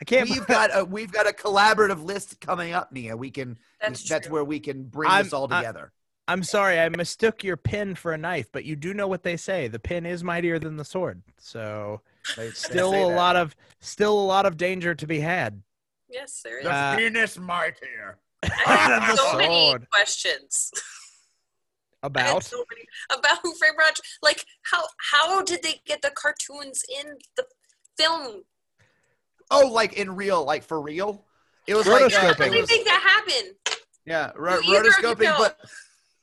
I 0.00 0.04
can't. 0.04 0.28
we've 0.28 0.46
got 0.58 0.70
a 0.76 0.84
we've 0.84 1.12
got 1.12 1.26
a 1.28 1.32
collaborative 1.32 2.04
list 2.04 2.40
coming 2.40 2.72
up, 2.72 2.92
Nia. 2.92 3.16
We 3.16 3.30
can 3.30 3.56
that's, 3.80 4.06
that's, 4.08 4.28
where 4.28 4.44
we 4.44 4.60
can 4.60 4.84
bring 4.84 5.10
I'm- 5.10 5.24
this 5.24 5.32
all 5.32 5.48
together. 5.48 5.92
I'm 6.28 6.42
sorry, 6.42 6.80
I 6.80 6.88
mistook 6.88 7.44
your 7.44 7.56
pin 7.56 7.94
for 7.94 8.12
a 8.12 8.18
knife, 8.18 8.48
but 8.50 8.64
you 8.64 8.74
do 8.74 8.92
know 8.92 9.06
what 9.06 9.22
they 9.22 9.36
say: 9.36 9.68
the 9.68 9.78
pin 9.78 10.04
is 10.04 10.24
mightier 10.24 10.58
than 10.58 10.76
the 10.76 10.84
sword. 10.84 11.22
So, 11.38 12.00
They- 12.36 12.46
they 12.46 12.50
still 12.52 12.90
say 12.90 13.02
a 13.04 13.06
that. 13.06 13.14
lot 13.14 13.36
of, 13.36 13.54
still 13.80 14.18
a 14.18 14.26
lot 14.26 14.44
of 14.44 14.56
danger 14.56 14.92
to 14.94 15.06
be 15.06 15.20
had. 15.20 15.62
yes 16.10 16.40
there 16.42 16.58
is 16.58 16.64
the 16.64 16.72
Uh, 16.72 16.96
penis 16.96 17.38
mightier. 17.38 18.18
i 18.42 18.48
have 18.64 19.06
the 19.08 19.16
so 19.16 19.36
many 19.38 19.76
questions 19.92 20.72
About 22.02 22.42
so 22.44 22.64
many 22.70 22.86
about 23.16 23.38
Who 23.42 23.54
Framed 23.54 23.76
Roger. 23.78 24.02
Like 24.22 24.44
how 24.70 24.82
how 25.12 25.42
did 25.42 25.62
they 25.62 25.80
get 25.86 26.02
the 26.02 26.10
cartoons 26.10 26.82
in 27.00 27.18
the 27.36 27.44
film? 27.96 28.42
Oh, 29.50 29.68
like 29.68 29.94
in 29.94 30.14
real, 30.16 30.44
like 30.44 30.62
for 30.64 30.80
real. 30.80 31.24
It 31.66 31.74
was 31.74 31.86
like 31.86 32.02
uh, 32.02 32.08
How 32.10 32.32
Rotoscoping. 32.32 32.36
did 32.36 32.46
it 32.46 32.50
they 32.52 32.60
was, 32.60 32.70
think 32.70 32.86
that 32.86 33.24
happened? 33.26 33.80
yeah, 34.04 34.30
ro- 34.36 34.60
rotoscoping, 34.62 35.36
but 35.38 35.58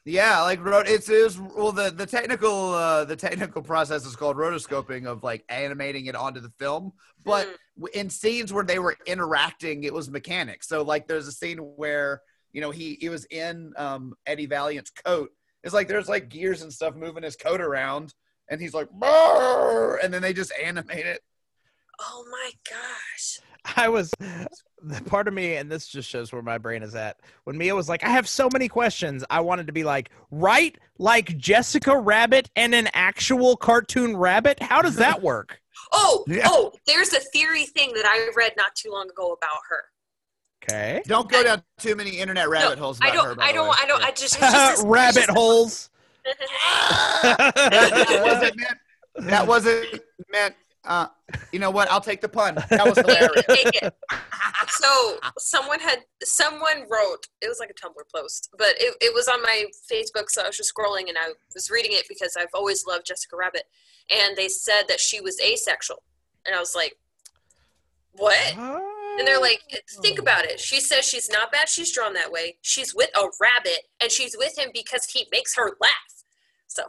yeah, 0.05 0.41
like 0.41 0.63
ro- 0.63 0.84
it's 0.86 1.09
it 1.09 1.24
was 1.24 1.39
well 1.39 1.71
the 1.71 1.89
the 1.89 2.05
technical 2.05 2.74
uh 2.74 3.05
the 3.05 3.15
technical 3.15 3.61
process 3.61 4.05
is 4.05 4.15
called 4.15 4.36
rotoscoping 4.38 5.05
of 5.05 5.24
like 5.24 5.43
animating 5.49 6.07
it 6.07 6.15
onto 6.15 6.39
the 6.41 6.49
film, 6.59 6.93
but 7.24 7.47
w- 7.78 7.91
in 7.93 8.09
scenes 8.09 8.51
where 8.51 8.63
they 8.65 8.80
were 8.80 8.97
interacting, 9.05 9.84
it 9.84 9.93
was 9.93 10.09
mechanics. 10.09 10.67
So 10.67 10.82
like 10.82 11.07
there's 11.07 11.28
a 11.28 11.32
scene 11.32 11.57
where 11.57 12.21
you 12.51 12.61
know 12.61 12.71
he 12.71 12.97
he 12.99 13.09
was 13.09 13.26
in 13.26 13.74
um 13.78 14.13
Eddie 14.26 14.47
Valiant's 14.47 14.91
coat. 14.91 15.30
It's 15.63 15.74
like 15.74 15.88
there's 15.88 16.09
like 16.09 16.28
gears 16.30 16.61
and 16.61 16.71
stuff 16.74 16.95
moving 16.95 17.24
his 17.24 17.38
coat 17.38 17.61
around, 17.61 18.13
and 18.49 18.59
he's 18.59 18.74
like, 18.74 18.89
and 20.03 20.13
then 20.13 20.21
they 20.21 20.34
just 20.34 20.51
animate 20.61 21.05
it. 21.05 21.21
Oh 21.99 22.25
my 22.31 22.51
gosh! 22.69 23.39
I 23.77 23.87
was 23.89 24.11
the 24.19 25.01
part 25.05 25.27
of 25.27 25.33
me, 25.33 25.55
and 25.55 25.71
this 25.71 25.87
just 25.87 26.09
shows 26.09 26.33
where 26.33 26.41
my 26.41 26.57
brain 26.57 26.83
is 26.83 26.95
at. 26.95 27.19
When 27.45 27.57
Mia 27.57 27.75
was 27.75 27.87
like, 27.87 28.03
"I 28.03 28.09
have 28.09 28.27
so 28.27 28.49
many 28.51 28.67
questions," 28.67 29.23
I 29.29 29.39
wanted 29.41 29.67
to 29.67 29.73
be 29.73 29.83
like, 29.83 30.09
"Right, 30.31 30.77
like 30.97 31.37
Jessica 31.37 31.97
Rabbit 31.97 32.49
and 32.55 32.73
an 32.75 32.89
actual 32.93 33.55
cartoon 33.55 34.17
rabbit. 34.17 34.61
How 34.61 34.81
does 34.81 34.95
that 34.97 35.21
work?" 35.21 35.59
Oh 35.95 36.23
Yeah. 36.27 36.47
oh, 36.49 36.71
there's 36.87 37.13
a 37.13 37.19
theory 37.19 37.65
thing 37.65 37.93
that 37.93 38.05
I 38.05 38.29
read 38.35 38.53
not 38.57 38.73
too 38.75 38.89
long 38.91 39.07
ago 39.09 39.31
about 39.33 39.57
her. 39.69 39.83
Okay. 40.63 41.03
Don't 41.05 41.29
go 41.29 41.43
down 41.43 41.61
too 41.77 41.95
many 41.95 42.11
internet 42.17 42.49
rabbit 42.49 42.79
holes. 42.79 42.97
I 43.01 43.11
don't. 43.11 43.25
her, 43.25 43.35
by 43.35 43.43
I 43.45 43.51
don't. 43.51 43.67
way. 43.69 43.75
I 43.79 43.85
don't. 43.85 44.03
I 44.03 44.11
just. 44.11 44.39
Just 44.39 44.83
Rabbit 44.87 45.25
just- 45.25 45.29
holes. 45.29 45.89
that 46.23 48.21
wasn't 48.25 48.55
meant. 48.57 48.77
That 49.29 49.45
wasn't 49.47 50.01
meant. 50.31 50.55
Uh, 50.86 51.07
you 51.51 51.59
know 51.59 51.71
what? 51.71 51.89
I'll 51.89 52.01
take 52.01 52.19
the 52.21 52.27
pun. 52.29 52.55
That 52.69 52.86
was 52.86 52.97
hilarious. 52.97 53.45
take 53.47 53.81
it. 53.84 53.95
So 54.69 55.17
someone 55.38 55.79
had 55.79 55.99
someone 56.23 56.86
wrote 56.89 57.27
it 57.41 57.47
was 57.47 57.59
like 57.59 57.69
a 57.69 57.73
Tumblr 57.73 58.01
post, 58.13 58.49
but 58.57 58.69
it, 58.77 58.95
it 59.01 59.13
was 59.13 59.27
on 59.27 59.41
my 59.41 59.65
Facebook. 59.91 60.29
So 60.29 60.41
I 60.41 60.47
was 60.47 60.57
just 60.57 60.73
scrolling 60.73 61.09
and 61.09 61.17
I 61.17 61.34
was 61.53 61.69
reading 61.69 61.91
it 61.93 62.05
because 62.09 62.36
I've 62.38 62.47
always 62.53 62.86
loved 62.86 63.05
Jessica 63.05 63.36
Rabbit, 63.36 63.63
and 64.09 64.36
they 64.36 64.47
said 64.49 64.84
that 64.88 64.99
she 64.99 65.21
was 65.21 65.39
asexual, 65.39 66.01
and 66.45 66.55
I 66.55 66.59
was 66.59 66.75
like, 66.75 66.97
what? 68.13 68.57
And 68.57 69.27
they're 69.27 69.39
like, 69.39 69.61
think 70.01 70.17
about 70.17 70.45
it. 70.45 70.59
She 70.59 70.79
says 70.79 71.05
she's 71.05 71.29
not 71.29 71.51
bad. 71.51 71.69
She's 71.69 71.91
drawn 71.93 72.13
that 72.13 72.31
way. 72.31 72.57
She's 72.61 72.95
with 72.95 73.09
a 73.15 73.25
rabbit, 73.39 73.84
and 74.01 74.11
she's 74.11 74.36
with 74.38 74.57
him 74.57 74.69
because 74.73 75.05
he 75.05 75.27
makes 75.31 75.55
her 75.55 75.71
laugh. 75.79 76.23
So 76.67 76.84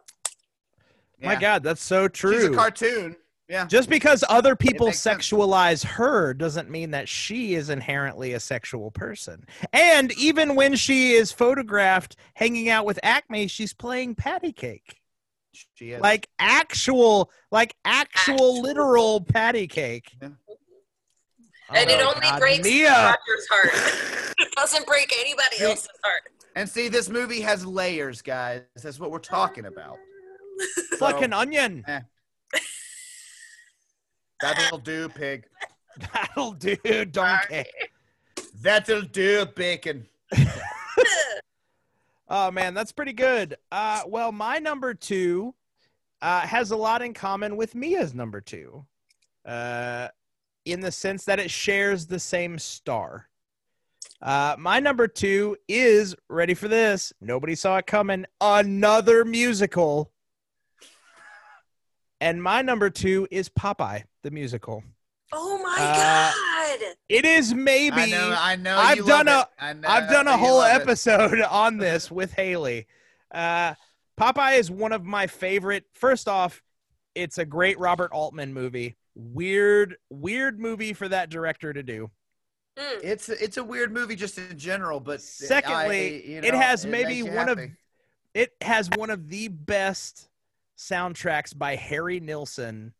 My 1.20 1.36
God, 1.36 1.62
that's 1.62 1.82
so 1.82 2.08
true. 2.08 2.34
She's 2.34 2.44
a 2.44 2.54
cartoon. 2.54 3.16
Yeah. 3.48 3.66
Just 3.66 3.90
because 3.90 4.24
other 4.28 4.56
people 4.56 4.86
makes 4.86 5.00
sense. 5.00 5.28
sexualize 5.28 5.84
her 5.84 6.32
doesn't 6.32 6.70
mean 6.70 6.92
that 6.92 7.08
she 7.08 7.54
is 7.54 7.68
inherently 7.68 8.32
a 8.32 8.40
sexual 8.40 8.90
person. 8.90 9.44
And 9.72 10.12
even 10.18 10.54
when 10.54 10.74
she 10.76 11.12
is 11.12 11.30
photographed 11.30 12.16
hanging 12.34 12.70
out 12.70 12.86
with 12.86 12.98
Acme, 13.02 13.46
she's 13.48 13.74
playing 13.74 14.14
patty 14.14 14.52
cake. 14.52 14.98
She 15.74 15.90
is. 15.92 16.00
Like 16.00 16.28
actual, 16.38 17.30
like 17.52 17.76
actual, 17.84 18.32
Actual. 18.34 18.62
literal 18.62 19.20
patty 19.20 19.66
cake. 19.66 20.16
Yeah. 20.22 20.28
and 21.72 21.90
it 21.90 22.00
Oh, 22.00 22.12
only 22.14 22.26
God, 22.28 22.40
breaks 22.40 22.64
Mia. 22.64 22.90
Roger's 22.90 23.48
heart. 23.50 24.34
it 24.38 24.52
doesn't 24.56 24.86
break 24.86 25.12
anybody 25.20 25.60
else's 25.60 25.88
heart. 26.02 26.22
and 26.56 26.68
see, 26.68 26.88
this 26.88 27.08
movie 27.10 27.40
has 27.42 27.64
layers, 27.66 28.22
guys. 28.22 28.62
That's 28.82 28.98
what 28.98 29.10
we're 29.10 29.18
talking 29.18 29.66
about. 29.66 29.98
Fucking 30.98 31.30
So, 31.32 31.36
onion. 31.38 31.84
Eh. 31.86 32.00
That'll 34.44 34.78
do, 34.78 35.08
pig. 35.08 35.46
That'll 36.12 36.52
do, 36.52 36.76
donkey. 37.04 37.64
That'll 38.60 39.02
do, 39.02 39.46
bacon. 39.46 40.06
Oh 42.28 42.50
man, 42.50 42.74
that's 42.74 42.92
pretty 42.92 43.12
good. 43.12 43.56
Uh, 43.70 44.02
well, 44.06 44.32
my 44.32 44.58
number 44.58 44.94
two 44.94 45.54
uh, 46.22 46.40
has 46.40 46.70
a 46.70 46.76
lot 46.76 47.02
in 47.02 47.12
common 47.12 47.56
with 47.56 47.74
Mia's 47.74 48.14
number 48.14 48.40
two, 48.40 48.84
uh, 49.44 50.08
in 50.64 50.80
the 50.80 50.90
sense 50.90 51.24
that 51.26 51.38
it 51.38 51.50
shares 51.50 52.06
the 52.06 52.18
same 52.18 52.58
star. 52.58 53.28
Uh, 54.22 54.56
my 54.58 54.80
number 54.80 55.06
two 55.06 55.56
is 55.68 56.16
ready 56.30 56.54
for 56.54 56.66
this. 56.66 57.12
Nobody 57.20 57.54
saw 57.54 57.76
it 57.76 57.86
coming. 57.86 58.24
Another 58.40 59.24
musical. 59.24 60.10
And 62.24 62.42
my 62.42 62.62
number 62.62 62.88
two 62.88 63.28
is 63.30 63.50
Popeye 63.50 64.04
the 64.22 64.30
musical. 64.30 64.82
Oh 65.30 65.58
my 65.62 65.76
Uh, 65.78 66.32
god! 66.32 66.94
It 67.10 67.26
is 67.26 67.52
maybe. 67.52 67.96
I 68.00 68.06
know. 68.06 68.34
I 68.38 68.56
know. 68.56 68.78
I've 68.78 68.96
you 68.96 69.04
done 69.06 69.26
love 69.26 69.36
a- 69.36 69.40
it. 69.42 69.48
I 69.64 69.72
know 69.74 69.88
I've 69.88 70.08
done 70.10 70.26
a 70.28 70.36
whole 70.38 70.56
love 70.58 70.74
it. 70.74 70.82
episode 70.82 71.40
on 71.50 71.76
this 71.78 72.10
with 72.10 72.32
Haley. 72.32 72.86
Uh, 73.32 73.74
Popeye 74.18 74.58
is 74.58 74.70
one 74.70 74.92
of 74.92 75.04
my 75.04 75.26
favorite. 75.26 75.84
First 75.92 76.26
off, 76.26 76.62
it's 77.14 77.36
a 77.36 77.44
great 77.44 77.78
Robert 77.78 78.10
Altman 78.12 78.54
movie. 78.54 78.96
Weird, 79.14 79.96
weird 80.08 80.58
movie 80.58 80.94
for 80.94 81.06
that 81.08 81.28
director 81.28 81.74
to 81.74 81.82
do. 81.82 82.10
Mm. 82.78 83.00
It's 83.04 83.28
it's 83.28 83.58
a 83.58 83.64
weird 83.64 83.92
movie 83.92 84.16
just 84.16 84.38
in 84.38 84.56
general, 84.56 84.98
but 84.98 85.20
Secondly, 85.20 86.24
I- 86.24 86.28
you 86.28 86.38
it 86.42 86.54
has 86.54 86.86
makes 86.86 86.90
maybe 87.04 87.16
you 87.16 87.26
one 87.26 87.50
of 87.50 87.60
it 88.32 88.54
has 88.62 88.88
one 88.96 89.10
of 89.10 89.28
the 89.28 89.48
best 89.48 90.30
soundtracks 90.78 91.56
by 91.56 91.76
Harry 91.76 92.20
Nilsson, 92.20 92.94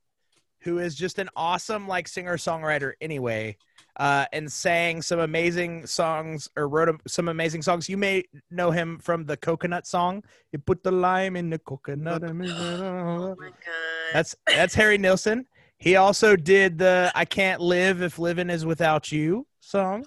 who 0.61 0.79
is 0.79 0.95
just 0.95 1.18
an 1.18 1.29
awesome 1.37 1.87
like 1.89 2.09
singer 2.09 2.37
songwriter 2.37 2.93
anyway, 3.01 3.57
uh, 3.97 4.25
and 4.33 4.51
sang 4.51 5.03
some 5.03 5.20
amazing 5.20 5.87
songs 5.87 6.49
or 6.57 6.68
wrote 6.68 6.89
a- 6.89 7.09
some 7.09 7.29
amazing 7.29 7.62
songs. 7.62 7.89
You 7.89 7.97
may 7.97 8.25
know 8.51 8.70
him 8.70 8.99
from 8.99 9.27
the 9.27 9.37
Coconut 9.37 9.87
song. 9.87 10.25
You 10.53 10.59
put 10.59 10.83
the 10.83 10.93
lime 10.93 11.37
in 11.37 11.51
the 11.51 11.59
coconut. 11.59 12.22
Oh 12.25 12.33
my 12.33 13.49
god! 13.49 13.57
That's 14.12 14.35
that's 14.47 14.75
Harry 14.75 14.99
Nilsson. 14.99 15.47
He 15.79 15.97
also 15.97 16.37
did 16.37 16.79
the 16.79 17.12
"I 17.14 17.25
Can't 17.25 17.61
Live 17.61 18.01
If 18.03 18.18
Living 18.18 18.51
Is 18.51 18.64
Without 18.64 19.12
You" 19.12 19.47
song. 19.61 20.07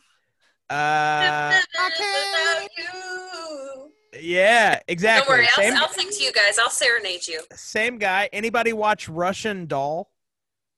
Uh, 0.70 1.62
Without 1.74 2.70
you. 2.78 3.07
Yeah, 4.22 4.80
exactly. 4.88 5.28
Don't 5.28 5.38
worry, 5.40 5.48
Same- 5.56 5.74
I'll, 5.76 5.84
I'll 5.84 5.90
sing 5.90 6.10
to 6.10 6.24
you 6.24 6.32
guys. 6.32 6.58
I'll 6.60 6.70
serenade 6.70 7.28
you. 7.28 7.42
Same 7.54 7.98
guy. 7.98 8.30
Anybody 8.34 8.74
watch 8.74 9.08
Russian 9.10 9.66
Doll, 9.66 10.10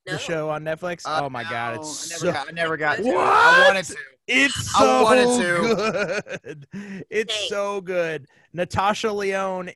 No. 0.07 0.13
the 0.13 0.19
show 0.19 0.49
on 0.49 0.63
Netflix? 0.63 1.01
Uh, 1.05 1.21
oh 1.23 1.29
my 1.29 1.43
god, 1.43 1.77
it's 1.77 2.11
I 2.11 2.15
never 2.15 2.19
so 2.25 2.31
got. 2.33 2.47
I 2.47 2.51
never 2.51 2.77
got. 2.77 2.97
To. 2.97 3.03
What? 3.03 3.17
I 3.17 3.67
wanted 3.67 3.85
to. 3.85 3.95
it's 4.27 4.75
I 4.75 4.79
so 4.79 5.03
wanted 5.03 6.37
good. 6.43 6.67
It's 7.09 7.33
Hey. 7.35 7.47
so 7.49 7.81
good. 7.81 8.27
Natasha 8.53 9.11
Lyonne 9.11 9.71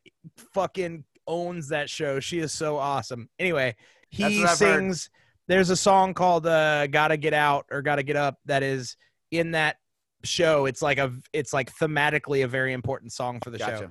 fucking 0.54 1.04
owns 1.28 1.70
that 1.70 1.90
show. 1.90 2.20
She 2.20 2.40
is 2.40 2.52
so 2.52 2.78
awesome. 2.78 3.30
Anyway, 3.40 3.76
he 4.10 4.24
what 4.24 4.50
I've 4.50 4.50
heard. 4.50 4.56
sings. 4.58 5.10
There's 5.48 5.70
a 5.70 5.76
song 5.76 6.14
called 6.14 6.48
uh, 6.48 6.88
"Gotta 6.88 7.18
Get 7.18 7.34
Out" 7.34 7.66
or 7.72 7.82
"Gotta 7.82 8.04
Get 8.04 8.16
Up" 8.16 8.38
that 8.46 8.64
is 8.64 8.96
in 9.32 9.52
that 9.52 9.78
show. 10.24 10.66
It's 10.66 10.82
like 10.82 10.98
a. 10.98 11.14
It's 11.32 11.54
like 11.54 11.74
thematically 11.76 12.44
a 12.44 12.48
very 12.48 12.74
important 12.74 13.12
song 13.12 13.40
for 13.44 13.50
the 13.50 13.60
show 13.60 13.90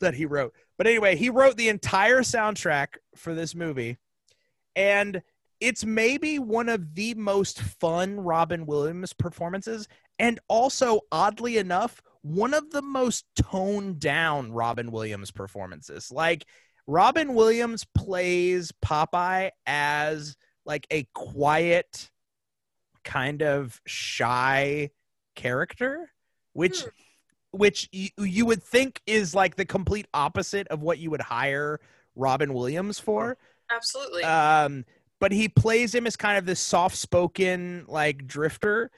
that 0.00 0.14
he 0.14 0.26
wrote. 0.26 0.54
But 0.78 0.86
anyway, 0.86 1.16
he 1.16 1.30
wrote 1.30 1.56
the 1.56 1.68
entire 1.68 2.20
soundtrack 2.20 2.96
for 3.16 3.34
this 3.34 3.54
movie. 3.54 3.98
And 4.74 5.22
it's 5.60 5.84
maybe 5.84 6.38
one 6.38 6.68
of 6.68 6.94
the 6.94 7.14
most 7.14 7.60
fun 7.60 8.18
Robin 8.20 8.64
Williams 8.64 9.12
performances. 9.12 9.88
And 10.18 10.40
also, 10.48 11.00
oddly 11.12 11.58
enough, 11.58 12.00
one 12.22 12.54
of 12.54 12.70
the 12.70 12.82
most 12.82 13.26
toned 13.36 14.00
down 14.00 14.52
Robin 14.52 14.90
Williams 14.90 15.30
performances. 15.30 16.10
Like, 16.10 16.46
Robin 16.86 17.34
Williams 17.34 17.86
plays 17.94 18.72
Popeye 18.84 19.50
as 19.66 20.36
like 20.64 20.86
a 20.90 21.06
quiet, 21.14 22.10
kind 23.04 23.42
of 23.42 23.80
shy 23.86 24.90
character, 25.34 26.12
which 26.52 26.82
Hmm. 26.82 26.88
which 27.52 27.88
you, 27.90 28.08
you 28.18 28.46
would 28.46 28.62
think 28.62 29.00
is 29.06 29.34
like 29.34 29.56
the 29.56 29.64
complete 29.64 30.06
opposite 30.14 30.68
of 30.68 30.82
what 30.82 30.98
you 30.98 31.10
would 31.10 31.20
hire 31.20 31.80
Robin 32.14 32.54
Williams 32.54 33.00
for. 33.00 33.36
Absolutely. 33.70 34.22
Um, 34.22 34.84
but 35.18 35.32
he 35.32 35.48
plays 35.48 35.92
him 35.94 36.06
as 36.06 36.16
kind 36.16 36.38
of 36.38 36.46
this 36.46 36.60
soft-spoken 36.60 37.86
like 37.88 38.26
drifter, 38.26 38.90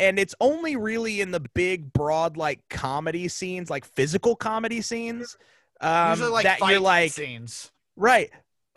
and 0.00 0.18
it's 0.18 0.34
only 0.40 0.76
really 0.76 1.20
in 1.20 1.30
the 1.30 1.40
big, 1.54 1.92
broad 1.92 2.36
like 2.38 2.60
comedy 2.70 3.28
scenes, 3.28 3.68
like 3.68 3.84
physical 3.84 4.34
comedy 4.34 4.80
scenes, 4.80 5.36
um, 5.82 6.10
Usually 6.12 6.30
like 6.30 6.44
that 6.44 6.60
you're 6.60 6.80
like 6.80 7.12
scenes. 7.12 7.70
right. 7.96 8.30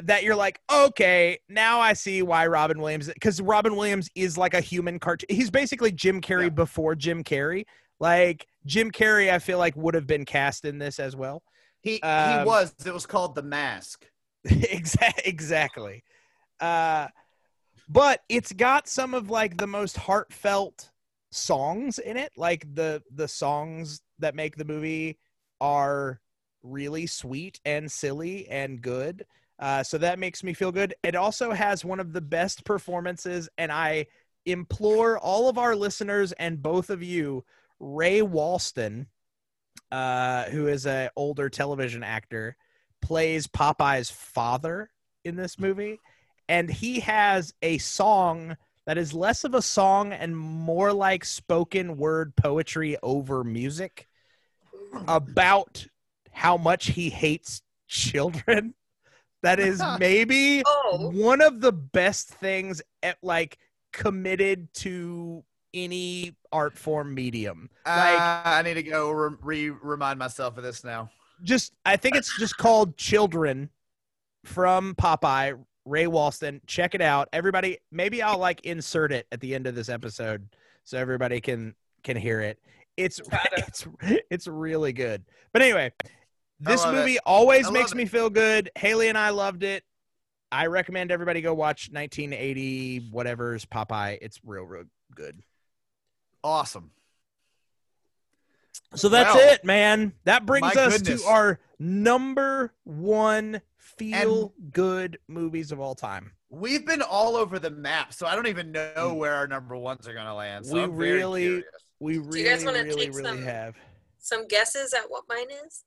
That 0.05 0.23
you're 0.23 0.35
like, 0.35 0.59
okay, 0.71 1.39
now 1.49 1.79
I 1.79 1.93
see 1.93 2.21
why 2.21 2.47
Robin 2.47 2.79
Williams, 2.79 3.07
because 3.07 3.41
Robin 3.41 3.75
Williams 3.75 4.09
is 4.15 4.37
like 4.37 4.53
a 4.53 4.61
human 4.61 4.99
cartoon. 4.99 5.35
He's 5.35 5.49
basically 5.51 5.91
Jim 5.91 6.21
Carrey 6.21 6.43
Yeah. 6.43 6.49
before 6.49 6.95
Jim 6.95 7.23
Carrey. 7.23 7.65
Like 7.99 8.47
Jim 8.65 8.91
Carrey, 8.91 9.31
I 9.31 9.39
feel 9.39 9.57
like 9.57 9.75
would 9.75 9.93
have 9.93 10.07
been 10.07 10.25
cast 10.25 10.65
in 10.65 10.79
this 10.79 10.99
as 10.99 11.15
well. 11.15 11.43
He 11.81 12.01
Um, 12.01 12.39
he 12.39 12.45
was. 12.45 12.73
It 12.85 12.93
was 12.93 13.05
called 13.05 13.35
The 13.35 13.43
Mask. 13.43 14.05
exactly 14.45 15.23
exactly 15.25 16.03
uh 16.59 17.07
but 17.87 18.21
it's 18.27 18.51
got 18.53 18.87
some 18.87 19.13
of 19.13 19.29
like 19.29 19.55
the 19.57 19.67
most 19.67 19.97
heartfelt 19.97 20.89
songs 21.31 21.99
in 21.99 22.17
it 22.17 22.31
like 22.35 22.65
the 22.73 23.03
the 23.13 23.27
songs 23.27 24.01
that 24.17 24.33
make 24.33 24.55
the 24.55 24.65
movie 24.65 25.19
are 25.59 26.19
really 26.63 27.05
sweet 27.05 27.59
and 27.65 27.91
silly 27.91 28.47
and 28.49 28.81
good 28.81 29.25
uh 29.61 29.81
so 29.81 29.97
that 29.97 30.19
makes 30.19 30.43
me 30.43 30.53
feel 30.53 30.71
good 30.71 30.93
it 31.03 31.15
also 31.15 31.51
has 31.51 31.85
one 31.85 31.99
of 31.99 32.13
the 32.13 32.21
best 32.21 32.65
performances 32.65 33.47
and 33.57 33.71
i 33.71 34.05
implore 34.45 35.17
all 35.19 35.47
of 35.47 35.57
our 35.57 35.75
listeners 35.75 36.31
and 36.33 36.61
both 36.61 36.89
of 36.89 37.01
you 37.01 37.43
ray 37.79 38.21
walston 38.21 39.05
uh 39.91 40.45
who 40.45 40.67
is 40.67 40.85
an 40.85 41.09
older 41.15 41.49
television 41.49 42.03
actor 42.03 42.57
plays 43.01 43.47
Popeye's 43.47 44.09
father 44.09 44.89
in 45.25 45.35
this 45.35 45.59
movie, 45.59 45.99
and 46.47 46.69
he 46.69 46.99
has 47.01 47.53
a 47.61 47.77
song 47.79 48.55
that 48.85 48.97
is 48.97 49.13
less 49.13 49.43
of 49.43 49.53
a 49.53 49.61
song 49.61 50.13
and 50.13 50.37
more 50.37 50.93
like 50.93 51.25
spoken 51.25 51.97
word 51.97 52.35
poetry 52.35 52.97
over 53.03 53.43
music 53.43 54.07
about 55.07 55.85
how 56.31 56.57
much 56.57 56.87
he 56.87 57.09
hates 57.09 57.61
children. 57.87 58.73
That 59.43 59.59
is 59.59 59.81
maybe 59.99 60.63
Oh. 60.65 61.09
one 61.13 61.41
of 61.41 61.61
the 61.61 61.71
best 61.71 62.29
things 62.29 62.81
at 63.03 63.17
like 63.21 63.57
committed 63.93 64.73
to 64.75 65.43
any 65.73 66.35
art 66.51 66.77
form 66.77 67.13
medium. 67.13 67.69
Uh, 67.85 68.41
I 68.45 68.61
need 68.63 68.73
to 68.75 68.83
go 68.83 69.09
re- 69.11 69.69
remind 69.69 70.19
myself 70.19 70.57
of 70.57 70.63
this 70.63 70.83
now. 70.83 71.09
just 71.43 71.73
I 71.85 71.95
think 71.97 72.15
it's 72.15 72.37
just 72.37 72.57
called 72.57 72.97
Children 72.97 73.69
from 74.43 74.95
Popeye, 74.95 75.57
Ray 75.85 76.05
Walston. 76.05 76.59
Check 76.67 76.93
it 76.95 77.01
out. 77.01 77.29
Everybody 77.33 77.77
maybe 77.91 78.21
I'll 78.21 78.37
like 78.37 78.61
insert 78.65 79.11
it 79.11 79.27
at 79.31 79.39
the 79.39 79.55
end 79.55 79.65
of 79.67 79.75
this 79.75 79.89
episode 79.89 80.47
so 80.83 80.97
everybody 80.97 81.39
can 81.41 81.73
can 82.03 82.17
hear 82.17 82.41
it. 82.41 82.59
It's 82.97 83.21
it's 83.57 83.87
it's 84.29 84.47
really 84.47 84.93
good. 84.93 85.23
But 85.53 85.61
anyway, 85.61 85.91
this 86.61 86.83
love 86.83 86.93
it. 86.93 86.97
movie 86.97 87.19
always 87.25 87.67
I 87.67 87.71
makes 87.71 87.91
it. 87.91 87.95
me 87.95 88.05
feel 88.05 88.29
good. 88.29 88.69
Haley 88.75 89.09
and 89.09 89.17
I 89.17 89.29
loved 89.31 89.63
it. 89.63 89.83
I 90.51 90.67
recommend 90.67 91.11
everybody 91.11 91.41
go 91.41 91.53
watch 91.53 91.89
1980 91.91 93.09
whatever's 93.11 93.65
Popeye. 93.65 94.17
It's 94.21 94.39
real 94.43 94.63
real 94.63 94.83
good. 95.15 95.41
Awesome. 96.43 96.91
So 98.95 99.09
that's 99.09 99.33
Well, 99.33 99.53
it, 99.53 99.63
man. 99.63 100.13
That 100.25 100.45
brings 100.45 100.75
us 100.75 100.97
goodness. 100.97 101.23
to 101.23 101.27
our 101.29 101.59
number 101.79 102.73
one 102.83 103.61
feel 103.77 104.53
good 104.71 105.19
movies 105.27 105.71
of 105.71 105.79
all 105.79 105.95
time. 105.95 106.33
We've 106.49 106.85
been 106.85 107.01
all 107.01 107.37
over 107.37 107.59
the 107.59 107.69
map, 107.69 108.13
so 108.13 108.27
I 108.27 108.35
don't 108.35 108.47
even 108.47 108.71
know 108.73 108.91
mm. 109.13 109.15
where 109.15 109.33
our 109.35 109.47
number 109.47 109.77
ones 109.77 110.07
are 110.07 110.13
going 110.13 110.25
to 110.25 110.33
land. 110.33 110.65
So 110.65 110.73
We 110.73 110.81
I'm 110.83 110.97
very 110.97 111.13
really- 111.13 111.63
We 111.99 112.15
you 112.15 112.23
really, 112.23 112.43
guys 112.43 112.65
wanna 112.65 112.83
really, 112.83 113.05
take 113.05 113.15
really 113.15 113.29
some- 113.29 113.43
have. 113.43 113.75
Some 114.17 114.47
guesses 114.47 114.93
at 114.93 115.09
what 115.09 115.23
mine 115.29 115.47
is? 115.65 115.83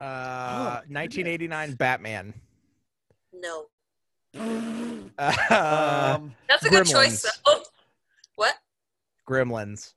Uh, 0.00 0.80
1989 0.88 1.74
Batman. 1.74 2.34
No. 3.32 3.66
Uh, 5.16 6.16
Um, 6.18 6.34
That's 6.48 6.64
a 6.64 6.68
good 6.70 6.86
choice. 6.86 7.22
Though. 7.46 7.60
What? 8.36 8.56
Gremlins. 9.28 9.92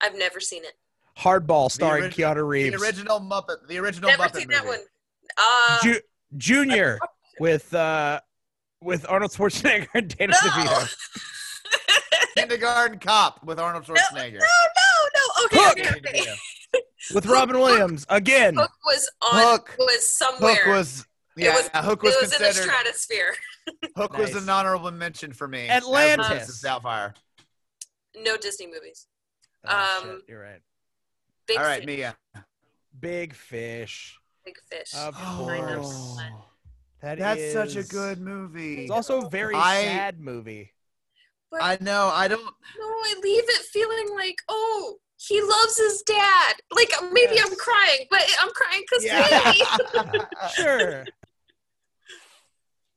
I've 0.00 0.16
never 0.16 0.40
seen 0.40 0.64
it. 0.64 0.72
Hardball 1.16 1.70
starring 1.70 2.04
orig- 2.04 2.14
Keanu 2.14 2.34
the 2.34 2.44
Reeves. 2.44 2.82
original 2.82 3.20
Muppet, 3.20 3.68
the 3.68 3.78
original 3.78 4.10
Never 4.10 4.24
Muppet 4.24 4.34
seen 4.34 4.48
movie. 4.48 4.54
that 4.54 4.66
one. 4.66 4.80
Uh, 5.38 5.78
Ju- 5.84 6.00
Junior 6.36 6.98
with 7.38 7.72
uh 7.72 8.18
with 8.82 9.06
Arnold 9.08 9.30
Schwarzenegger 9.30 9.86
and 9.94 10.08
Danny 10.16 10.32
no. 10.32 10.38
DeVito. 10.38 10.94
Kindergarten 12.36 12.98
Cop 12.98 13.44
with 13.44 13.60
Arnold 13.60 13.86
no, 13.88 13.94
Schwarzenegger. 13.94 14.40
no, 14.40 14.46
no. 15.14 15.44
Okay, 15.44 15.56
Hook. 15.56 15.78
okay, 15.78 16.20
okay. 16.20 16.34
With 17.14 17.26
Robin 17.26 17.58
Williams 17.58 18.06
again. 18.08 18.54
Hook 18.56 18.70
was 18.86 19.10
on. 19.22 19.30
Hook. 19.42 19.74
Was 19.78 20.08
somewhere. 20.16 20.54
Hook 20.54 20.66
was 20.66 21.06
yeah, 21.36 21.54
was- 21.54 21.70
Hook 21.74 22.02
was, 22.02 22.14
it 22.14 22.20
was 22.22 22.32
in 22.34 22.42
the 22.42 22.52
stratosphere. 22.52 23.34
Hook 23.96 24.16
was 24.18 24.34
an 24.34 24.48
honorable 24.48 24.90
mention 24.90 25.32
for 25.32 25.48
me. 25.48 25.68
Atlantis. 25.68 26.48
as. 26.48 26.62
Doubtfire. 26.62 27.14
No 28.16 28.36
Disney 28.36 28.66
movies. 28.66 29.06
Oh, 29.66 30.00
Um, 30.02 30.08
shit, 30.16 30.20
you're 30.28 30.40
right. 30.42 30.60
Big 31.46 31.58
All 31.58 31.64
right, 31.64 31.80
Fish. 31.84 31.86
Mia. 31.86 32.16
Big 33.00 33.34
Fish. 33.34 34.18
Big 34.44 34.56
Fish. 34.70 34.94
Of 34.94 35.14
I 35.16 35.58
know. 35.60 35.80
course. 35.80 36.18
That 37.00 37.18
That's 37.18 37.52
such 37.52 37.76
a 37.76 37.82
good 37.82 38.20
movie. 38.20 38.82
It's 38.82 38.90
also 38.90 39.22
a 39.22 39.30
very 39.30 39.54
I- 39.54 39.82
sad 39.84 40.20
movie. 40.20 40.72
But 41.50 41.62
I 41.62 41.76
know. 41.80 42.10
I 42.12 42.28
don't. 42.28 42.42
no, 42.42 42.50
I 42.86 43.14
leave 43.22 43.44
it 43.46 43.62
feeling 43.72 44.06
like, 44.16 44.36
oh, 44.48 44.96
he 45.28 45.40
loves 45.40 45.76
his 45.78 46.02
dad. 46.02 46.54
Like 46.74 46.90
maybe 47.12 47.38
I'm 47.40 47.54
crying, 47.56 48.06
but 48.10 48.22
I'm 48.40 48.50
crying 48.50 48.82
because 48.88 49.04
Yeah. 49.04 49.52
Sure. 50.54 51.04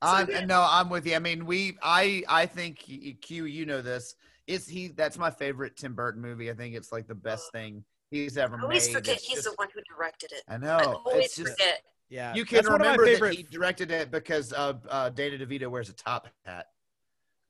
I'm 0.02 0.30
yeah. 0.30 0.46
no, 0.46 0.66
I'm 0.70 0.90
with 0.90 1.06
you. 1.08 1.16
I 1.16 1.20
mean, 1.20 1.46
we, 1.46 1.78
I, 1.82 2.24
I 2.28 2.46
think 2.46 2.80
Q, 3.22 3.46
you 3.46 3.66
know 3.66 3.82
this. 3.82 4.16
It's 4.48 4.68
he. 4.68 4.90
That's 4.90 5.18
my 5.18 5.32
favorite 5.32 5.76
Tim 5.78 5.94
Burton 5.96 6.22
movie. 6.22 6.52
I 6.52 6.54
think 6.54 6.76
it's 6.76 6.92
like 6.92 7.08
the 7.08 7.16
best 7.16 7.52
thing 7.52 7.84
he's 8.12 8.38
ever 8.38 8.58
I 8.60 8.62
always 8.62 8.88
made. 8.88 8.94
forget 8.94 9.16
It's 9.16 9.26
he's 9.26 9.36
just- 9.38 9.46
the 9.50 9.54
one 9.56 9.70
who 9.74 9.82
directed 9.96 10.32
it. 10.34 10.44
I 10.48 10.56
I 10.56 10.58
know. 10.58 11.02
always 11.06 11.26
It's 11.26 11.36
just 11.38 11.52
forget. 11.54 11.82
Yeah. 12.10 12.36
you 12.36 12.46
can 12.46 12.58
That's 12.58 12.70
one 12.70 12.82
of 12.82 12.86
my 12.88 12.94
remember 12.96 13.28
that 13.30 13.36
he 13.36 13.44
directed 13.44 13.90
it 13.90 14.12
because 14.12 14.54
uh, 14.54 14.74
uh, 14.90 15.10
Dana 15.10 15.44
DeVito 15.44 15.68
wears 15.72 15.90
a 15.90 15.94
top 15.94 16.28
hat. 16.46 16.68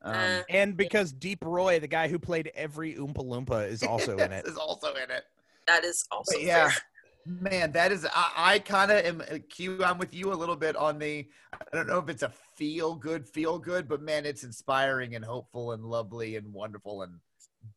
Um, 0.06 0.14
Uh, 0.14 0.42
and 0.50 0.78
because 0.78 1.12
Deep 1.12 1.40
Roy, 1.44 1.80
the 1.80 1.88
guy 1.88 2.08
who 2.08 2.20
played 2.20 2.52
every 2.56 2.94
Oompa 2.94 3.18
Loompa, 3.26 3.68
is 3.68 3.82
also 3.92 4.18
in 4.18 4.32
it. 4.32 4.46
Is 4.46 4.56
also 4.58 4.94
in 4.94 5.10
it. 5.10 5.24
That 5.68 5.84
is 5.84 6.06
also 6.12 6.32
But 6.34 6.44
yeah, 6.44 6.70
fair. 6.70 6.82
man, 7.26 7.72
that 7.72 7.92
is. 7.92 8.06
I, 8.14 8.32
I 8.38 8.60
kind 8.60 8.92
of 8.92 9.04
am. 9.04 9.22
uh, 9.22 9.40
Q, 9.50 9.84
I'm 9.84 9.98
with 9.98 10.14
you 10.14 10.32
a 10.32 10.36
little 10.36 10.56
bit 10.56 10.76
on 10.76 11.00
the. 11.00 11.28
I 11.54 11.58
don't 11.76 11.88
know 11.88 11.98
if 11.98 12.08
it's 12.10 12.22
a 12.24 12.32
feel 12.56 12.96
good, 12.96 13.28
feel 13.28 13.58
good, 13.58 13.88
but 13.88 14.02
man, 14.02 14.26
it's 14.28 14.44
inspiring 14.44 15.16
and 15.16 15.26
hopeful 15.26 15.72
and 15.72 15.84
lovely 15.84 16.36
and 16.36 16.54
wonderful 16.54 17.02
and. 17.02 17.14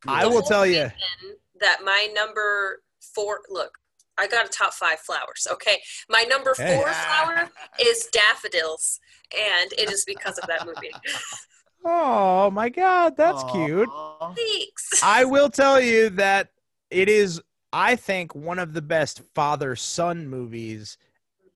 Good. 0.00 0.10
I 0.12 0.26
will 0.26 0.42
tell 0.42 0.66
you. 0.66 0.90
that 1.60 1.78
my 1.82 2.08
number 2.14 2.82
four. 3.00 3.40
Look, 3.48 3.78
I 4.18 4.26
got 4.28 4.44
a 4.44 4.48
top 4.50 4.74
five 4.74 4.98
flowers. 4.98 5.46
Okay, 5.50 5.80
my 6.10 6.24
number 6.28 6.52
Hey. 6.54 6.76
four 6.76 6.88
flower 6.92 7.48
is 7.80 8.06
daffodils, 8.12 9.00
and 9.34 9.72
it 9.72 9.90
is 9.90 10.04
because 10.04 10.36
of 10.36 10.46
that 10.48 10.66
movie. 10.66 10.92
Oh 11.84 12.50
my 12.50 12.68
God, 12.68 13.16
that's 13.16 13.42
cute. 13.52 13.88
Thanks. 14.36 15.00
I 15.02 15.24
will 15.24 15.48
tell 15.50 15.80
you 15.80 16.10
that 16.10 16.50
it 16.90 17.08
is, 17.08 17.40
I 17.72 17.96
think, 17.96 18.34
one 18.34 18.58
of 18.58 18.72
the 18.74 18.82
best 18.82 19.22
father 19.34 19.76
son 19.76 20.28
movies 20.28 20.98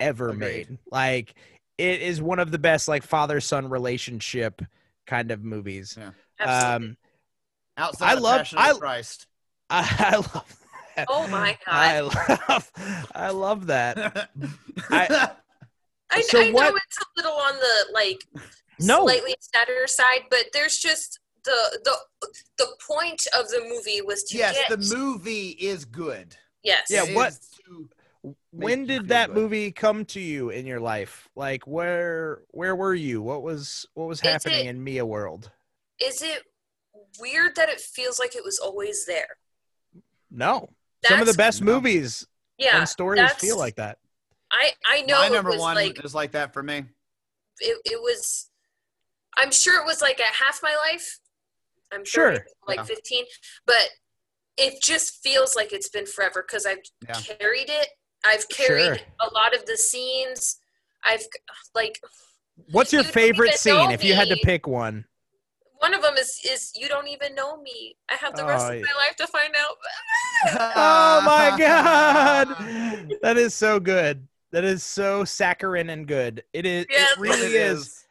ever 0.00 0.30
Agreed. 0.30 0.40
made. 0.70 0.78
Like, 0.90 1.34
it 1.78 2.00
is 2.02 2.22
one 2.22 2.38
of 2.38 2.50
the 2.50 2.58
best, 2.58 2.88
like, 2.88 3.02
father 3.02 3.40
son 3.40 3.68
relationship 3.68 4.62
kind 5.06 5.30
of 5.30 5.42
movies. 5.42 5.98
Absolutely. 6.38 6.86
Um, 6.88 6.96
Outside 7.76 8.08
I 8.08 8.12
of 8.14 8.20
love- 8.20 8.38
Passion 8.38 8.58
I- 8.58 8.72
the 8.74 8.78
Christ. 8.78 9.26
I, 9.70 9.96
I 10.12 10.16
love 10.16 10.56
that. 10.96 11.06
oh 11.08 11.26
my 11.28 11.58
god. 11.64 11.74
I 11.74 12.00
love, 12.00 12.70
I 13.14 13.30
love 13.30 13.66
that. 13.68 14.30
I- 14.90 15.30
I, 16.10 16.20
So 16.20 16.40
I 16.42 16.50
know 16.50 16.68
it's 16.76 16.98
a 16.98 17.04
little 17.16 17.32
on 17.32 17.54
the 17.56 17.92
like 17.94 18.22
No. 18.80 19.04
slightly 19.06 19.34
sadder 19.40 19.86
side, 19.86 20.22
but 20.30 20.46
there's 20.52 20.78
just 20.78 21.18
the 21.44 21.80
the 21.84 21.96
the 22.58 22.66
point 22.86 23.26
of 23.38 23.48
the 23.48 23.60
movie 23.68 24.00
was 24.00 24.22
to 24.24 24.38
yes, 24.38 24.56
get 24.56 24.68
the 24.70 24.96
movie 24.96 25.50
is 25.50 25.84
good. 25.84 26.36
yes 26.62 26.86
Yeah, 26.90 27.04
It 27.04 27.14
what- 27.14 27.32
is 27.32 27.48
when 28.52 28.86
did 28.86 29.08
that 29.08 29.28
good. 29.28 29.36
movie 29.36 29.72
come 29.72 30.04
to 30.06 30.20
you 30.20 30.50
in 30.50 30.64
your 30.66 30.78
life? 30.78 31.28
Like, 31.34 31.66
where, 31.66 32.42
where 32.50 32.76
were 32.76 32.94
you? 32.94 33.20
What 33.20 33.42
was, 33.42 33.84
what 33.94 34.06
was 34.06 34.20
happening 34.20 34.66
it- 34.66 34.68
in 34.68 34.82
Mia 34.84 35.04
world? 35.04 35.50
is 35.98 36.22
it 36.22 36.42
weird 37.20 37.54
that 37.56 37.68
it 37.68 37.80
feels 37.80 38.18
like 38.20 38.36
it 38.36 38.44
was 38.44 38.58
always 38.60 39.04
there? 39.06 39.36
No. 40.30 40.68
Some 41.04 41.20
of 41.20 41.26
the 41.26 41.34
best 41.34 41.62
No. 41.62 41.72
movies 41.74 42.26
Yeah, 42.58 42.78
and 42.78 42.88
stories 42.88 43.32
feel 43.32 43.58
like 43.58 43.74
that. 43.76 43.98
I 44.52 44.72
I 44.86 45.02
know 45.02 45.18
My 45.18 45.26
it 45.26 45.32
number 45.32 45.50
was 45.50 45.58
one 45.60 45.74
like 45.74 46.04
is 46.04 46.14
like 46.14 46.32
that 46.32 46.52
for 46.52 46.62
me. 46.62 46.84
it, 47.60 47.78
it 47.84 48.00
was. 48.00 48.50
I'm 49.36 49.50
sure 49.50 49.80
it 49.80 49.86
was 49.86 50.00
like 50.02 50.20
at 50.20 50.34
half 50.34 50.60
my 50.62 50.74
life. 50.90 51.18
I'm 51.92 52.04
sure 52.04 52.32
Sure. 52.34 52.46
like 52.66 52.78
Yeah. 52.78 52.84
15, 52.84 53.24
but 53.66 53.88
it 54.56 54.82
just 54.82 55.22
feels 55.22 55.56
like 55.56 55.72
it's 55.72 55.88
been 55.88 56.06
forever 56.06 56.44
because 56.46 56.66
I've 56.66 56.78
Yeah. 57.08 57.14
carried 57.20 57.70
it. 57.70 57.88
I've 58.24 58.48
carried 58.48 58.84
Sure. 58.84 58.98
a 59.20 59.32
lot 59.32 59.54
of 59.54 59.66
the 59.66 59.76
scenes. 59.76 60.58
I've 61.04 61.24
like 61.74 61.98
What's 62.70 62.92
your 62.92 63.02
You 63.02 63.08
favorite 63.10 63.54
scene 63.54 63.90
if 63.90 64.04
you 64.04 64.14
had 64.14 64.28
to 64.28 64.36
pick 64.36 64.66
one? 64.66 65.06
one 65.78 65.94
of 65.94 66.02
them 66.02 66.14
is 66.16 66.38
is 66.48 66.70
you 66.76 66.88
don't 66.88 67.08
even 67.08 67.34
know 67.34 67.60
me. 67.60 67.96
I 68.08 68.14
have 68.14 68.36
the 68.36 68.44
rest 68.46 68.66
Oh, 68.70 68.74
of 68.74 68.82
my 68.82 69.04
life 69.04 69.16
to 69.16 69.26
find 69.26 69.54
out. 69.56 69.76
Oh 70.76 71.22
my 71.24 71.56
god. 71.58 72.48
That 73.22 73.36
is 73.36 73.54
so 73.54 73.80
good. 73.80 74.26
That 74.52 74.64
is 74.64 74.82
so 74.84 75.24
saccharine 75.24 75.90
and 75.90 76.06
good. 76.06 76.42
It 76.52 76.66
is 76.66 76.86
Yes. 76.88 77.12
it 77.12 77.18
really 77.18 77.46
It 77.56 77.62
is. 77.72 78.01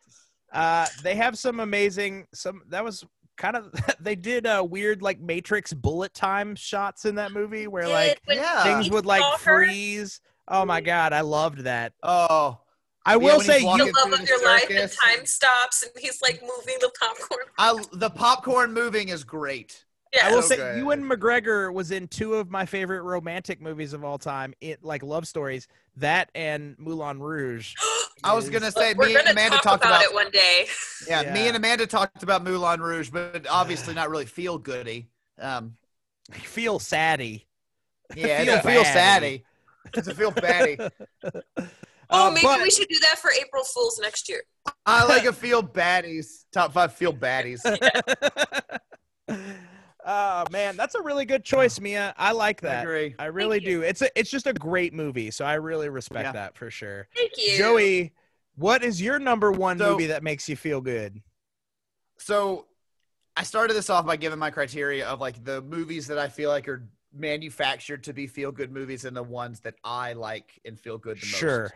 Uh 0.51 0.87
they 1.03 1.15
have 1.15 1.37
some 1.37 1.59
amazing 1.59 2.27
some 2.33 2.61
that 2.69 2.83
was 2.83 3.05
kind 3.37 3.55
of 3.55 3.71
they 3.99 4.15
did 4.15 4.45
uh 4.45 4.65
weird 4.67 5.01
like 5.01 5.19
matrix 5.19 5.73
bullet 5.73 6.13
time 6.13 6.55
shots 6.55 7.05
in 7.05 7.15
that 7.15 7.31
movie 7.31 7.67
where 7.67 7.87
like 7.87 8.19
When 8.25 8.37
Yeah. 8.37 8.63
things 8.63 8.85
he 8.85 8.91
would 8.91 9.05
like 9.05 9.23
freeze. 9.39 10.21
Oh 10.47 10.65
my 10.65 10.81
god, 10.81 11.13
I 11.13 11.21
loved 11.21 11.59
that. 11.59 11.93
Oh, 12.03 12.59
I 13.05 13.15
will 13.15 13.37
when 13.37 13.45
say 13.45 13.59
you 13.59 13.63
the 13.63 13.93
love 13.95 14.13
of 14.13 14.19
the 14.19 14.25
your 14.25 14.43
life 14.43 14.69
and 14.69 14.91
time 14.91 15.25
stops 15.25 15.83
and 15.83 15.91
he's 15.97 16.21
like 16.21 16.41
moving 16.41 16.75
the 16.81 16.91
popcorn. 16.99 17.45
I 17.57 17.83
the 17.93 18.09
popcorn 18.09 18.73
moving 18.73 19.09
is 19.09 19.23
great. 19.23 19.85
Yeah. 20.13 20.27
I 20.27 20.31
will 20.35 20.41
so 20.41 20.49
say 20.49 20.57
good. 20.57 20.77
Ewan 20.77 21.03
McGregor 21.03 21.73
was 21.73 21.91
in 21.91 22.09
two 22.09 22.33
of 22.33 22.51
my 22.51 22.65
favorite 22.65 23.03
romantic 23.03 23.61
movies 23.61 23.93
of 23.93 24.03
all 24.03 24.17
time, 24.17 24.53
it 24.59 24.83
like 24.83 25.03
love 25.03 25.25
stories. 25.25 25.69
That 25.95 26.29
and 26.35 26.75
Moulin 26.77 27.21
Rouge. 27.21 27.75
I 28.23 28.33
was 28.33 28.49
gonna 28.49 28.71
say 28.71 28.93
We're 28.93 29.07
me 29.07 29.13
gonna 29.13 29.29
and 29.29 29.37
Amanda 29.37 29.55
talk 29.57 29.63
talked 29.63 29.83
about, 29.85 30.01
about, 30.01 30.03
it 30.03 30.13
one 30.13 30.31
day. 30.31 30.67
yeah, 31.07 31.21
Yeah. 31.23 31.33
me 31.33 31.47
and 31.47 31.57
Amanda 31.57 31.87
talked 31.87 32.23
about 32.23 32.43
Moulin 32.43 32.81
Rouge, 32.81 33.09
but 33.09 33.47
obviously 33.49 33.93
not 33.93 34.09
really 34.09 34.25
feel 34.25 34.57
goody. 34.57 35.09
Um, 35.39 35.75
feel 36.31 36.79
saddy. 36.79 37.47
yeah, 38.15 38.43
Feel 38.43 38.53
it's 38.55 38.65
a 38.65 38.69
feel 38.69 38.83
saddy. 38.85 39.43
It's 39.95 40.07
a 40.07 40.13
feel 40.15 40.31
batty. 40.31 40.77
Oh, 42.13 42.27
Uh, 42.27 42.31
maybe 42.31 42.45
but- 42.45 42.61
we 42.61 42.69
should 42.69 42.89
do 42.89 42.99
that 43.03 43.19
for 43.19 43.31
April 43.31 43.63
Fools 43.63 43.97
next 44.01 44.27
year. 44.27 44.41
I 44.85 45.05
like 45.05 45.23
a 45.23 45.31
feel 45.31 45.63
baddies. 45.63 46.43
Top 46.51 46.73
five 46.73 46.93
feel 46.93 47.13
baddies. 47.13 47.61
Oh 50.05 50.45
man, 50.51 50.77
that's 50.77 50.95
a 50.95 51.01
really 51.01 51.25
good 51.25 51.43
choice, 51.43 51.79
Mia. 51.79 52.13
I 52.17 52.31
like 52.31 52.63
I 52.63 52.67
that. 52.67 52.83
agree. 52.83 53.15
I 53.19 53.25
really 53.25 53.59
Thank 53.59 53.67
you. 53.69 53.79
do. 53.81 53.85
It's 53.85 54.01
a, 54.01 54.19
it's 54.19 54.29
just 54.31 54.47
a 54.47 54.53
great 54.53 54.93
movie, 54.93 55.29
so 55.31 55.45
I 55.45 55.55
really 55.55 55.89
respect 55.89 56.25
Yeah. 56.25 56.31
that 56.31 56.55
for 56.57 56.71
sure. 56.71 57.07
Thank 57.15 57.33
you. 57.37 57.57
Joey, 57.57 58.13
what 58.55 58.83
is 58.83 59.01
your 59.01 59.19
number 59.19 59.51
one 59.51 59.77
So- 59.77 59.91
movie 59.91 60.07
that 60.07 60.23
makes 60.23 60.49
you 60.49 60.55
feel 60.55 60.81
good? 60.81 61.21
So 62.17 62.65
I 63.35 63.43
started 63.43 63.73
this 63.73 63.89
off 63.89 64.05
by 64.05 64.15
giving 64.17 64.39
my 64.39 64.51
criteria 64.51 65.07
of 65.07 65.19
like 65.21 65.43
the 65.43 65.61
movies 65.61 66.07
that 66.07 66.17
I 66.17 66.27
feel 66.29 66.49
like 66.49 66.67
are 66.67 66.87
manufactured 67.13 68.03
to 68.05 68.13
be 68.13 68.27
feel 68.27 68.51
good 68.51 68.71
movies 68.71 69.05
and 69.05 69.15
the 69.15 69.23
ones 69.23 69.59
that 69.61 69.75
I 69.83 70.13
like 70.13 70.59
and 70.65 70.79
feel 70.79 70.97
good 70.97 71.17
the 71.17 71.25
most. 71.25 71.35
Sure. 71.37 71.71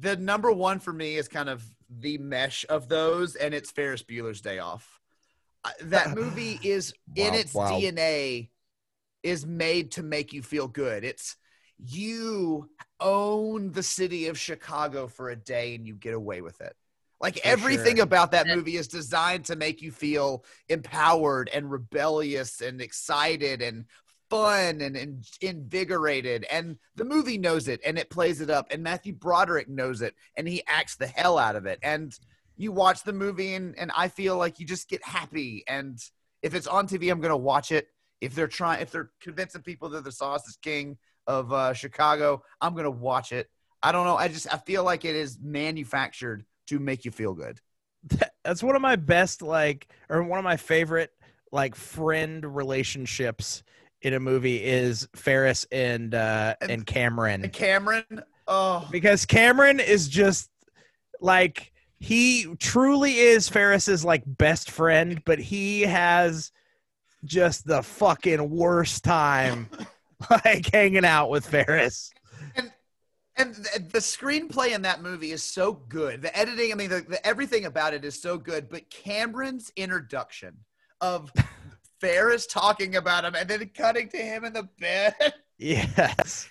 The 0.00 0.16
number 0.16 0.52
one 0.52 0.78
for 0.80 0.92
me 0.92 1.16
is 1.16 1.28
kind 1.28 1.48
of 1.48 1.64
the 1.88 2.18
mesh 2.18 2.64
of 2.68 2.88
those, 2.88 3.34
and 3.36 3.54
it's 3.54 3.70
Ferris 3.70 4.02
Bueller's 4.02 4.40
Day 4.42 4.58
Off. 4.58 4.97
Uh, 5.64 5.70
That 5.82 6.10
movie 6.16 6.58
is 6.62 6.94
in 7.14 7.34
its 7.34 7.54
wow. 7.54 7.70
DNA 7.70 8.50
is 9.22 9.46
made 9.46 9.92
to 9.92 10.02
make 10.02 10.32
you 10.32 10.42
feel 10.42 10.68
good. 10.68 11.04
It's 11.04 11.36
you 11.78 12.68
own 13.00 13.72
the 13.72 13.82
city 13.82 14.26
of 14.26 14.38
Chicago 14.38 15.06
for 15.06 15.30
a 15.30 15.36
day 15.36 15.74
and 15.74 15.86
you 15.86 15.94
get 15.94 16.14
away 16.14 16.40
with 16.40 16.60
it. 16.60 16.74
Like 17.20 17.38
For 17.38 17.48
everything 17.48 17.96
sure. 17.96 18.04
about 18.04 18.30
that 18.32 18.46
Yeah. 18.46 18.56
movie 18.56 18.76
is 18.76 18.88
designed 18.88 19.44
to 19.46 19.56
make 19.56 19.82
you 19.82 19.90
feel 19.90 20.44
empowered 20.68 21.48
and 21.52 21.70
rebellious 21.70 22.60
and 22.60 22.80
excited 22.80 23.60
and 23.62 23.86
fun 24.30 24.80
and, 24.80 24.96
and 24.96 25.24
invigorated. 25.40 26.44
And 26.50 26.78
the 26.96 27.04
movie 27.04 27.38
knows 27.38 27.66
it 27.66 27.80
and 27.84 27.98
it 27.98 28.10
plays 28.10 28.40
it 28.40 28.50
up. 28.50 28.68
And 28.70 28.82
Matthew 28.82 29.12
Broderick 29.14 29.68
knows 29.68 30.02
it 30.02 30.14
and 30.36 30.46
he 30.46 30.62
acts 30.66 30.96
the 30.96 31.06
hell 31.06 31.38
out 31.38 31.56
of 31.56 31.66
it. 31.66 31.78
And 31.82 32.12
you 32.58 32.72
watch 32.72 33.04
the 33.04 33.12
movie 33.12 33.54
and, 33.54 33.78
and 33.78 33.90
I 33.96 34.08
feel 34.08 34.36
like 34.36 34.58
you 34.60 34.66
just 34.66 34.88
get 34.90 35.02
happy. 35.04 35.64
And 35.66 35.98
if 36.42 36.54
it's 36.54 36.66
on 36.66 36.86
TV, 36.86 37.10
I'm 37.10 37.20
going 37.20 37.30
to 37.30 37.36
watch 37.36 37.72
it. 37.72 37.86
If 38.20 38.34
they're 38.34 38.48
trying, 38.48 38.82
if 38.82 38.90
they're 38.90 39.10
convincing 39.22 39.62
people 39.62 39.88
that 39.90 40.04
the 40.04 40.12
Sausage 40.12 40.58
King 40.60 40.98
of 41.26 41.52
uh, 41.52 41.72
Chicago, 41.72 42.42
I'm 42.60 42.72
going 42.72 42.84
to 42.84 42.90
watch 42.90 43.32
it. 43.32 43.48
I 43.80 43.92
don't 43.92 44.04
know. 44.04 44.16
I 44.16 44.26
just, 44.28 44.52
I 44.52 44.58
feel 44.58 44.82
like 44.84 45.04
it 45.04 45.14
is 45.14 45.38
manufactured 45.40 46.44
to 46.66 46.80
make 46.80 47.04
you 47.04 47.12
feel 47.12 47.32
good. 47.32 47.60
That's 48.44 48.62
one 48.62 48.74
of 48.76 48.82
my 48.82 48.96
best 48.96 49.40
like 49.40 49.88
or 50.08 50.22
one 50.22 50.38
of 50.38 50.44
my 50.44 50.56
favorite 50.56 51.10
like 51.52 51.74
friend 51.76 52.44
relationships 52.56 53.62
in 54.02 54.14
a 54.14 54.20
movie 54.20 54.62
is 54.62 55.08
Ferris 55.14 55.66
and 55.72 56.14
uh 56.14 56.54
And- 56.60 56.70
and 56.70 56.86
Cameron. 56.86 57.44
And 57.44 57.52
Cameron, 57.52 58.22
oh, 58.46 58.86
because 58.90 59.26
Cameron 59.26 59.80
is 59.80 60.08
just 60.08 60.50
like 61.20 61.72
he 62.00 62.46
truly 62.58 63.18
is 63.18 63.48
Ferris's 63.48 64.04
like 64.04 64.22
best 64.26 64.70
friend, 64.70 65.22
but 65.24 65.38
he 65.38 65.82
has 65.82 66.52
just 67.24 67.66
the 67.66 67.82
fucking 67.82 68.50
worst 68.50 69.02
time 69.04 69.68
like 70.44 70.72
hanging 70.72 71.04
out 71.04 71.30
with 71.30 71.46
Ferris. 71.46 72.12
and 73.36 73.54
the, 73.54 73.84
the 73.92 73.98
screenplay 73.98 74.74
in 74.74 74.82
that 74.82 75.02
movie 75.02 75.32
is 75.32 75.42
so 75.42 75.72
good. 75.72 76.22
The 76.22 76.36
editing, 76.36 76.72
I 76.72 76.74
mean, 76.76 76.90
the, 76.90 77.00
the 77.00 77.26
everything 77.26 77.64
about 77.64 77.94
it 77.94 78.04
is 78.04 78.20
so 78.20 78.38
good. 78.38 78.68
But 78.68 78.90
Cameron's 78.90 79.72
introduction 79.76 80.56
of 81.00 81.32
Ferris 82.00 82.46
talking 82.46 82.96
about 82.96 83.24
him 83.24 83.34
and 83.34 83.48
then 83.48 83.68
cutting 83.74 84.08
to 84.10 84.16
him 84.16 84.44
in 84.44 84.52
the 84.52 84.68
bed 84.78 85.14
Yes. 85.58 86.48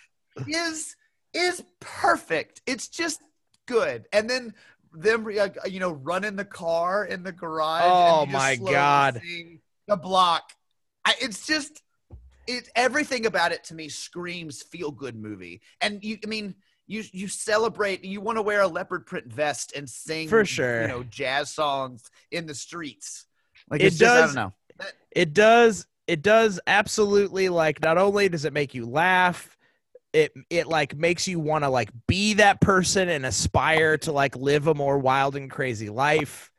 is 0.48 0.96
is 1.34 1.64
perfect. 1.80 2.62
It's 2.66 2.88
just 2.90 3.22
good. 3.68 4.06
And 4.12 4.30
then 4.30 4.54
them, 4.94 5.30
you 5.66 5.80
know, 5.80 5.92
running 5.92 6.36
the 6.36 6.46
car 6.46 7.06
in 7.06 7.24
the 7.24 7.32
garage. 7.32 7.84
Oh, 7.86 8.24
and 8.24 8.32
my 8.32 8.56
God. 8.56 9.22
The 9.88 9.98
block. 9.98 10.52
I, 11.06 11.16
it's 11.22 11.46
just, 11.48 11.82
it 12.48 12.70
everything 12.76 13.26
about 13.26 13.52
it 13.52 13.64
to 13.66 13.76
me 13.76 13.90
screams 13.90 14.62
feel 14.64 14.92
good 14.92 15.16
movie. 15.16 15.62
And 15.82 16.04
you, 16.04 16.18
I 16.24 16.28
mean, 16.28 16.56
you 16.88 17.04
you 17.12 17.28
celebrate. 17.28 18.04
You 18.06 18.22
want 18.22 18.38
to 18.38 18.42
wear 18.42 18.62
a 18.62 18.68
leopard 18.68 19.06
print 19.06 19.32
vest 19.32 19.74
and 19.76 19.90
sing 19.90 20.30
For 20.30 20.46
sure. 20.46 20.84
You 20.84 20.88
know, 20.88 21.04
jazz 21.04 21.50
songs 21.52 22.10
in 22.32 22.46
the 22.46 22.56
streets. 22.56 23.26
Like 23.70 23.82
It 23.82 23.88
it's 23.88 23.98
just, 23.98 24.12
I 24.12 24.22
does- 24.22 24.36
don't 24.36 24.44
know. 24.46 24.54
It 25.12 25.34
does 25.34 25.88
it 26.08 26.22
does 26.22 26.60
absolutely 26.68 27.50
like 27.50 27.82
not 27.82 27.98
only 27.98 28.30
does 28.30 28.46
it 28.46 28.54
make 28.54 28.74
you 28.74 28.86
laugh, 28.86 29.57
it 30.18 30.34
it 30.50 30.68
like 30.68 30.96
makes 30.96 31.28
you 31.28 31.40
want 31.40 31.64
to 31.64 31.70
like 31.70 31.90
be 32.08 32.34
that 32.36 32.60
person 32.62 33.10
and 33.10 33.26
aspire 33.26 33.98
to 34.00 34.12
like 34.12 34.36
live 34.36 34.68
a 34.68 34.74
more 34.74 34.98
wild 34.98 35.36
and 35.36 35.50
crazy 35.52 35.90
life. 35.90 36.52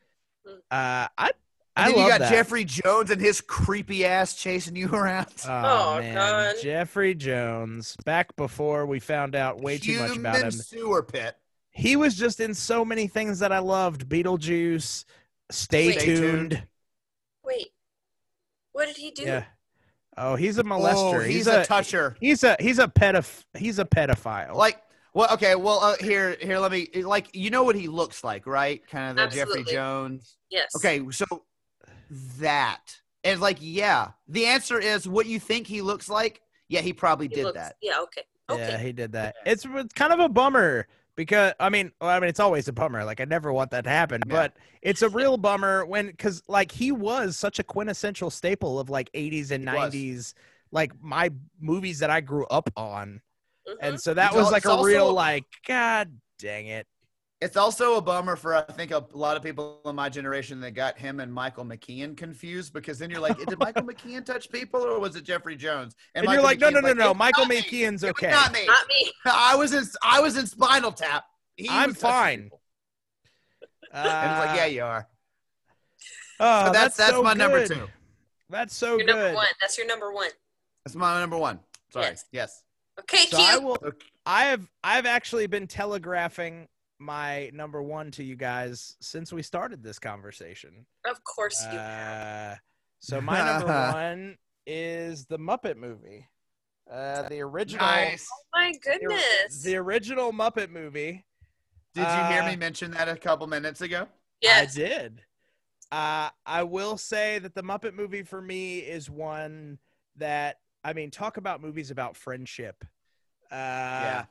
Uh 0.70 1.08
I 1.16 1.30
I 1.76 1.86
And 1.86 1.94
then 1.94 1.96
love 1.96 2.04
you 2.06 2.10
got 2.10 2.18
that. 2.20 2.30
Jeffrey 2.30 2.64
Jones 2.64 3.10
and 3.10 3.20
his 3.20 3.40
creepy 3.40 4.04
ass 4.04 4.34
chasing 4.34 4.74
you 4.74 4.88
around. 4.92 5.28
Oh, 5.46 5.94
Oh, 5.96 6.00
man. 6.00 6.14
God. 6.14 6.54
Jeffrey 6.62 7.14
Jones. 7.14 7.96
Back 8.04 8.34
before 8.36 8.84
we 8.86 8.98
found 8.98 9.36
out 9.36 9.60
way 9.60 9.78
too 9.78 9.98
much 10.00 10.16
about 10.16 10.34
him. 10.34 10.40
Human 10.40 10.52
sewer 10.52 11.02
pit. 11.04 11.36
He 11.70 11.94
was 11.94 12.16
just 12.16 12.40
in 12.40 12.52
so 12.54 12.84
many 12.84 13.06
things 13.06 13.38
that 13.38 13.52
I 13.52 13.60
loved. 13.60 14.08
Beetlejuice, 14.08 15.04
Stay, 15.52 15.92
Stay 15.92 16.04
tuned. 16.04 16.50
Tuned. 16.50 16.62
Wait, 17.44 17.68
what 18.72 18.86
did 18.88 18.96
he 18.96 19.12
do? 19.12 19.22
Yeah. 19.22 19.44
Oh, 20.18 20.34
he's 20.34 20.58
a 20.58 20.64
molester. 20.64 21.16
Oh, 21.16 21.20
he's, 21.20 21.46
a, 21.46 21.64
toucher. 21.64 22.16
He's 22.20 22.42
a 22.44 22.56
he's 22.60 22.78
a 22.78 22.88
pedoph 22.88 23.44
he's 23.56 23.78
a 23.78 23.84
pedophile. 23.84 24.54
Like, 24.54 24.82
well, 25.14 25.32
okay, 25.32 25.54
well, 25.54 25.80
uh, 25.80 25.96
here, 26.00 26.36
here, 26.40 26.58
let 26.58 26.70
me, 26.70 26.88
like, 27.02 27.34
you 27.34 27.50
know 27.50 27.64
what 27.64 27.74
he 27.76 27.88
looks 27.88 28.22
like, 28.22 28.46
right? 28.46 28.86
Kind 28.88 29.18
of 29.18 29.30
the 29.30 29.36
Jeffrey 29.36 29.64
Jones. 29.64 30.36
Yes. 30.50 30.70
Okay, 30.76 31.02
so 31.10 31.24
that, 32.38 32.82
and 33.24 33.40
like, 33.40 33.58
yeah, 33.60 34.10
the 34.28 34.46
answer 34.46 34.78
is 34.78 35.08
what 35.08 35.26
you 35.26 35.40
think 35.40 35.66
he 35.66 35.82
looks 35.82 36.08
like. 36.08 36.40
Yeah, 36.68 36.80
he 36.80 36.92
probably 36.92 37.28
He 37.28 37.34
did 37.34 37.44
looks- 37.44 37.58
that. 37.58 37.76
Yeah. 37.82 38.00
Okay. 38.02 38.22
Okay. 38.50 38.68
Yeah, 38.68 38.78
he 38.78 38.92
did 38.92 39.12
that. 39.12 39.36
It's, 39.44 39.66
it's 39.68 39.92
kind 39.92 40.12
of 40.12 40.20
a 40.20 40.28
bummer 40.28 40.86
because 41.18 41.52
I 41.58 41.68
mean, 41.68 41.90
well, 42.00 42.10
I 42.10 42.20
mean, 42.20 42.28
it's 42.30 42.38
always 42.38 42.68
a 42.68 42.72
bummer. 42.72 43.04
Like 43.04 43.20
I 43.20 43.24
never 43.24 43.52
want 43.52 43.72
that 43.72 43.82
to 43.84 43.90
happen, 43.90 44.22
Yeah. 44.26 44.32
but 44.34 44.56
it's 44.82 45.02
a 45.02 45.08
real 45.08 45.36
bummer 45.36 45.84
when 45.84 46.06
because 46.06 46.42
like 46.48 46.70
he 46.70 46.92
was 46.92 47.36
such 47.36 47.58
a 47.58 47.64
quintessential 47.64 48.30
staple 48.30 48.78
of 48.78 48.88
like 48.88 49.10
80s 49.12 49.50
and 49.50 49.68
He 49.68 49.74
was. 49.76 49.92
90s, 49.92 50.34
like 50.70 50.92
my 51.02 51.30
movies 51.60 51.98
that 51.98 52.08
I 52.10 52.20
grew 52.20 52.46
up 52.46 52.70
on, 52.76 53.20
Mhm. 53.68 53.74
and 53.82 54.00
so 54.00 54.14
that 54.14 54.28
It's 54.28 54.36
was 54.36 54.52
like 54.52 54.64
a 54.64 54.80
real 54.82 55.12
like 55.12 55.44
God 55.66 56.16
dang 56.38 56.68
it. 56.68 56.86
It's 57.40 57.56
also 57.56 57.94
a 57.96 58.00
bummer 58.02 58.34
for 58.34 58.54
I 58.56 58.62
think 58.62 58.90
a 58.90 59.04
lot 59.12 59.36
of 59.36 59.44
people 59.44 59.80
in 59.86 59.94
my 59.94 60.08
generation 60.08 60.60
that 60.62 60.72
got 60.72 60.98
him 60.98 61.20
and 61.20 61.32
Michael 61.32 61.64
McKean 61.64 62.16
confused 62.16 62.72
because 62.72 62.98
then 62.98 63.10
you're 63.10 63.20
like, 63.20 63.38
did 63.38 63.56
Michael 63.60 63.84
McKean 63.84 64.24
touch 64.24 64.50
people 64.50 64.82
or 64.82 64.98
was 64.98 65.14
it 65.14 65.22
Jeffrey 65.22 65.54
Jones? 65.54 65.94
And, 66.16 66.26
Michael 66.26 66.34
you're 66.34 66.42
like, 66.42 66.58
no, 66.58 66.70
no, 66.70 66.80
McKean's 66.80 66.96
no, 66.96 67.04
no. 67.06 67.14
Michael 67.14 67.44
not 67.44 67.50
me. 67.50 67.62
McKean's 67.62 68.02
okay. 68.04 68.30
Not 68.30 68.52
me. 68.52 68.66
Not 68.66 68.86
me. 68.88 69.12
I 69.26 69.54
was 69.54 69.72
in 69.72 69.84
I 70.02 70.20
was 70.20 70.36
in 70.36 70.46
Spinal 70.48 70.90
Tap. 70.90 71.26
He 71.56 71.68
I'm 71.70 71.94
fine. 71.94 72.42
people. 72.44 72.60
And 73.92 74.04
it's 74.06 74.40
like, 74.40 74.50
Uh, 74.50 74.54
yeah, 74.56 74.66
you 74.66 74.82
are. 74.82 75.08
oh, 76.40 76.66
So 76.66 76.72
that's 76.72 76.96
that's 76.96 77.10
so 77.12 77.22
my 77.22 77.34
number 77.34 77.66
good. 77.66 77.76
two. 77.76 77.86
That's 78.50 78.74
so 78.74 78.96
Your 78.96 79.06
good. 79.06 79.06
number 79.14 79.34
one. 79.34 79.46
That's 79.60 79.78
your 79.78 79.86
number 79.86 80.12
one. 80.12 80.30
That's 80.84 80.96
my 80.96 81.20
number 81.20 81.38
one. 81.38 81.60
Sorry. 81.92 82.06
Yes. 82.06 82.24
Yes. 82.32 82.62
Okay, 83.00 83.26
So. 83.26 83.38
I 83.40 83.58
will. 83.58 83.78
I 84.26 84.46
have 84.46 84.68
I've 84.82 85.06
actually 85.06 85.46
been 85.46 85.66
telegraphing 85.68 86.66
my 86.98 87.50
number 87.54 87.82
one 87.82 88.10
to 88.12 88.24
you 88.24 88.34
guys 88.36 88.96
since 89.00 89.32
we 89.32 89.42
started 89.42 89.82
this 89.82 89.98
conversation. 89.98 90.86
of 91.08 91.22
course 91.24 91.62
you 91.72 91.78
have. 91.78 92.52
Uh, 92.52 92.56
so 93.00 93.20
my 93.20 93.38
number 93.58 93.66
one 93.92 94.36
is 94.66 95.26
the 95.26 95.38
Muppet 95.38 95.76
movie, 95.76 96.26
uh, 96.92 97.28
the 97.28 97.40
original. 97.40 97.86
Nice. 97.86 98.28
Oh 98.32 98.42
My 98.52 98.72
the- 98.72 98.78
goodness. 98.98 99.62
The 99.62 99.76
original 99.76 100.32
Muppet 100.32 100.70
movie. 100.70 101.24
Did 101.94 102.02
you 102.02 102.24
hear 102.34 102.42
Uh, 102.42 102.46
me 102.50 102.56
mention 102.56 102.90
that 102.92 103.08
a 103.08 103.16
couple 103.16 103.46
minutes 103.46 103.80
ago? 103.80 104.06
yes. 104.40 104.76
I 104.76 104.78
did. 104.80 105.22
Uh, 105.90 106.28
I 106.44 106.62
will 106.64 106.98
say 106.98 107.38
that 107.38 107.54
the 107.54 107.62
Muppet 107.62 107.94
movie 107.94 108.22
for 108.22 108.42
me 108.42 108.78
is 108.80 109.08
one 109.08 109.78
that 110.16 110.58
I 110.84 110.92
mean, 110.92 111.10
talk 111.10 111.36
about 111.38 111.60
movies 111.62 111.90
about 111.90 112.16
friendship. 112.16 112.84
Uh, 113.50 113.54
Yeah. 113.56 114.24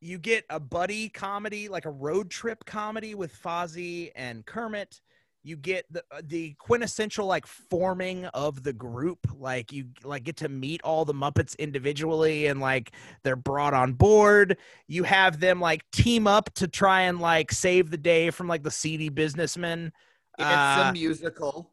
You 0.00 0.18
get 0.18 0.44
a 0.50 0.60
buddy 0.60 1.08
comedy, 1.08 1.68
like 1.68 1.86
a 1.86 1.90
road 1.90 2.30
trip 2.30 2.64
comedy 2.64 3.14
with 3.14 3.32
Fozzie 3.42 4.12
and 4.14 4.44
Kermit. 4.44 5.00
You 5.42 5.56
get 5.56 5.84
the 5.90 6.02
uh, 6.10 6.22
the 6.24 6.54
quintessential 6.58 7.24
like 7.26 7.46
forming 7.46 8.26
of 8.26 8.62
the 8.64 8.72
group. 8.72 9.20
Like 9.32 9.72
you 9.72 9.86
like 10.02 10.24
get 10.24 10.36
to 10.38 10.48
meet 10.48 10.82
all 10.82 11.04
the 11.04 11.14
Muppets 11.14 11.56
individually 11.58 12.46
and 12.46 12.60
like 12.60 12.92
they're 13.22 13.36
brought 13.36 13.72
on 13.72 13.92
board. 13.94 14.58
You 14.88 15.04
have 15.04 15.38
them 15.40 15.60
like 15.60 15.88
team 15.92 16.26
up 16.26 16.52
to 16.54 16.66
try 16.68 17.02
and 17.02 17.20
like 17.20 17.52
save 17.52 17.90
the 17.90 17.96
day 17.96 18.30
from 18.30 18.48
like 18.48 18.64
the 18.64 18.72
seedy 18.72 19.08
businessmen. 19.08 19.92
It's 20.38 20.46
Uh, 20.48 20.86
a 20.88 20.92
musical. 20.92 21.72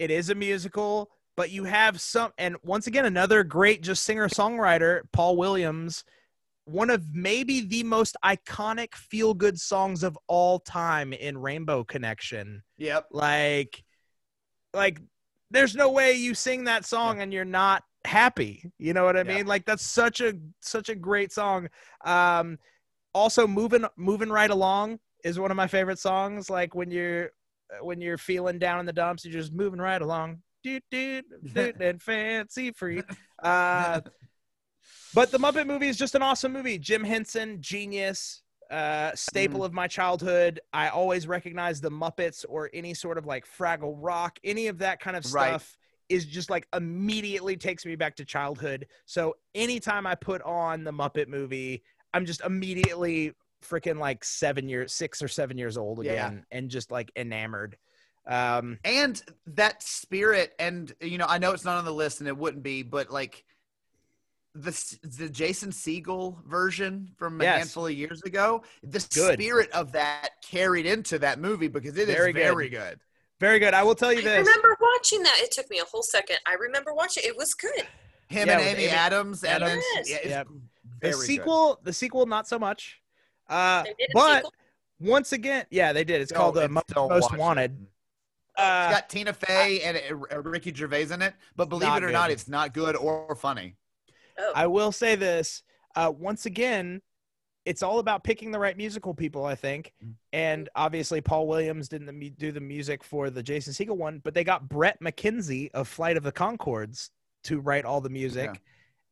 it 0.00 0.10
is 0.10 0.28
a 0.28 0.34
musical, 0.34 1.10
but 1.36 1.50
you 1.50 1.64
have 1.64 2.00
some, 2.00 2.32
and 2.36 2.56
once 2.64 2.86
again, 2.88 3.06
another 3.06 3.44
great 3.44 3.80
just 3.80 4.02
singer 4.02 4.28
songwriter, 4.28 5.02
Paul 5.12 5.36
Williams, 5.36 6.04
one 6.66 6.90
of 6.90 7.14
maybe 7.14 7.60
the 7.60 7.82
most 7.82 8.16
iconic 8.24 8.94
feel 8.94 9.34
good 9.34 9.58
songs 9.58 10.02
of 10.02 10.18
all 10.28 10.58
time 10.58 11.12
in 11.12 11.38
Rainbow 11.38 11.84
Connection. 11.84 12.62
Yep. 12.78 13.08
Like, 13.10 13.82
like 14.72 15.00
there's 15.50 15.74
no 15.74 15.90
way 15.90 16.12
you 16.12 16.34
sing 16.34 16.64
that 16.64 16.84
song 16.84 17.20
and 17.20 17.32
you're 17.32 17.44
not 17.44 17.82
happy. 18.04 18.70
You 18.78 18.92
know 18.92 19.04
what 19.04 19.16
I 19.16 19.20
Yeah. 19.20 19.36
mean? 19.36 19.46
Like 19.46 19.66
that's 19.66 19.86
such 19.86 20.20
a 20.20 20.34
such 20.60 20.88
a 20.88 20.94
great 20.94 21.32
song. 21.32 21.68
Um 22.04 22.58
also 23.12 23.46
moving 23.46 23.84
moving 23.96 24.28
right 24.30 24.50
along 24.50 24.98
is 25.22 25.38
one 25.38 25.50
of 25.50 25.56
my 25.56 25.66
favorite 25.68 25.98
songs 25.98 26.50
like 26.50 26.74
when 26.74 26.90
you're 26.90 27.30
when 27.80 28.00
you're 28.00 28.18
feeling 28.18 28.58
down 28.58 28.80
in 28.80 28.86
the 28.86 28.92
dumps 28.92 29.24
you're 29.24 29.32
just 29.32 29.52
moving 29.52 29.80
right 29.80 30.02
along 30.02 30.38
doot, 30.64 30.82
doot, 30.90 31.24
doot, 31.54 31.76
and 31.80 32.02
fancy 32.02 32.72
free 32.72 33.00
uh 33.42 34.00
but 35.14 35.30
the 35.30 35.38
muppet 35.38 35.66
movie 35.66 35.88
is 35.88 35.96
just 35.96 36.14
an 36.14 36.22
awesome 36.22 36.52
movie 36.52 36.78
jim 36.78 37.02
henson 37.04 37.60
genius 37.60 38.42
uh 38.70 39.10
staple 39.14 39.60
Mm-hmm. 39.60 39.66
of 39.66 39.72
my 39.72 39.86
childhood 39.86 40.60
i 40.72 40.88
always 40.88 41.26
recognize 41.26 41.80
the 41.80 41.90
muppets 41.90 42.44
or 42.48 42.70
any 42.74 42.94
sort 42.94 43.18
of 43.18 43.26
like 43.26 43.44
fraggle 43.46 43.94
rock 43.98 44.38
any 44.44 44.66
of 44.68 44.78
that 44.78 45.00
kind 45.00 45.16
of 45.16 45.24
Right. 45.32 45.48
stuff 45.60 45.76
is 46.08 46.26
just 46.26 46.50
like 46.50 46.66
immediately 46.74 47.56
takes 47.56 47.84
me 47.86 47.96
back 47.96 48.16
to 48.16 48.24
childhood 48.24 48.86
so 49.06 49.34
anytime 49.54 50.06
i 50.06 50.14
put 50.14 50.42
on 50.42 50.84
the 50.84 50.92
muppet 50.92 51.28
movie 51.28 51.82
i'm 52.12 52.24
just 52.26 52.40
immediately 52.42 53.32
freaking 53.62 53.98
like 53.98 54.24
seven 54.24 54.68
years 54.68 54.92
six 54.92 55.22
or 55.22 55.28
seven 55.28 55.56
years 55.58 55.76
old 55.78 56.04
Yeah. 56.04 56.12
again 56.12 56.44
and 56.50 56.68
just 56.70 56.90
like 56.90 57.10
enamored 57.16 57.76
um 58.26 58.78
and 58.84 59.22
that 59.46 59.82
spirit 59.82 60.54
and 60.58 60.94
you 61.00 61.18
know 61.18 61.26
i 61.28 61.36
know 61.38 61.52
it's 61.52 61.64
not 61.64 61.76
on 61.78 61.84
the 61.84 61.92
list 61.92 62.20
and 62.20 62.28
it 62.28 62.36
wouldn't 62.36 62.62
be 62.62 62.82
but 62.82 63.10
like 63.10 63.44
the 64.54 64.98
the 65.18 65.28
jason 65.28 65.70
Segel 65.70 66.42
version 66.44 67.08
from 67.16 67.40
a 67.40 67.44
Yes. 67.44 67.58
handful 67.58 67.86
of 67.86 67.92
years 67.92 68.22
ago 68.22 68.62
the 68.84 69.04
Good. 69.12 69.34
spirit 69.34 69.70
of 69.72 69.90
that 69.92 70.30
carried 70.42 70.86
into 70.86 71.18
that 71.18 71.40
movie 71.40 71.66
because 71.68 71.96
it 71.96 72.08
is 72.08 72.14
Very 72.14 72.32
very 72.32 72.68
good. 72.68 72.78
good, 72.90 73.00
very 73.40 73.58
good 73.58 73.74
i 73.74 73.82
will 73.82 73.96
tell 73.96 74.12
you 74.12 74.20
I 74.20 74.22
this 74.22 74.32
I 74.36 74.38
remember 74.40 74.76
watching 74.80 75.22
that. 75.24 75.38
It 75.42 75.50
took 75.50 75.68
me 75.70 75.80
a 75.80 75.84
whole 75.84 76.02
second. 76.04 76.36
I 76.46 76.54
remember 76.54 76.94
watching 76.94 77.24
it. 77.24 77.28
It 77.30 77.36
was 77.36 77.52
good. 77.52 77.72
him 78.28 78.46
Yeah, 78.48 78.58
and 78.58 78.62
amy, 78.62 78.84
Amy 78.84 78.88
adams 78.92 79.42
and 79.44 79.60
then 79.62 79.70
Adams. 79.70 80.08
yeah, 80.08 80.16
it's 80.16 80.26
Yep. 80.26 80.46
very 80.46 81.12
the 81.12 81.18
good. 81.18 81.26
sequel 81.26 81.80
the 81.82 81.92
sequel 81.92 82.26
not 82.26 82.46
so 82.48 82.58
much 82.58 83.00
uh 83.48 83.82
They 83.82 83.94
did 83.98 84.10
but 84.14 84.36
sequel? 84.36 84.52
once 85.00 85.32
again 85.32 85.66
yeah 85.70 85.92
they 85.92 86.04
did 86.04 86.22
it's 86.22 86.30
No, 86.32 86.38
called 86.38 86.54
the 86.54 86.60
it's- 86.60 86.70
Mo- 86.74 86.82
don't 86.88 87.08
most 87.10 87.22
watch 87.24 87.32
it. 87.34 87.38
wanted 87.38 87.70
it's 87.80 88.60
uh 88.62 88.90
got 88.92 89.08
tina 89.10 89.32
fey 89.32 89.80
and 89.82 90.00
uh, 90.32 90.40
Ricky 90.42 90.72
Gervais 90.72 91.12
in 91.12 91.20
it 91.22 91.34
but 91.56 91.68
believe 91.68 91.88
it 91.92 92.04
or 92.04 92.06
good. 92.06 92.12
not 92.12 92.30
it's 92.30 92.46
not 92.48 92.72
good 92.72 92.94
or 92.96 93.34
funny 93.34 93.76
Oh, 94.38 94.52
I 94.54 94.66
will 94.66 94.92
say 94.92 95.14
this. 95.14 95.62
Uh, 95.96 96.12
once 96.16 96.46
again, 96.46 97.00
it's 97.64 97.82
all 97.82 97.98
about 97.98 98.24
picking 98.24 98.50
the 98.50 98.58
right 98.58 98.76
musical 98.76 99.14
people, 99.14 99.44
I 99.44 99.54
think. 99.54 99.92
Mm. 100.04 100.14
And 100.32 100.68
obviously, 100.74 101.20
Paul 101.20 101.46
Williams 101.46 101.88
didn't 101.88 102.36
do 102.36 102.52
the 102.52 102.60
music 102.60 103.02
for 103.02 103.30
the 103.30 103.42
Jason 103.42 103.72
Segel 103.72 103.96
one, 103.96 104.20
but 104.22 104.34
they 104.34 104.44
got 104.44 104.68
Bret 104.68 105.00
McKenzie 105.00 105.70
of 105.72 105.88
Flight 105.88 106.16
of 106.16 106.22
the 106.22 106.32
Conchords 106.32 107.10
to 107.44 107.60
write 107.60 107.84
all 107.84 108.00
the 108.00 108.10
music. 108.10 108.50
Yeah. 108.52 108.60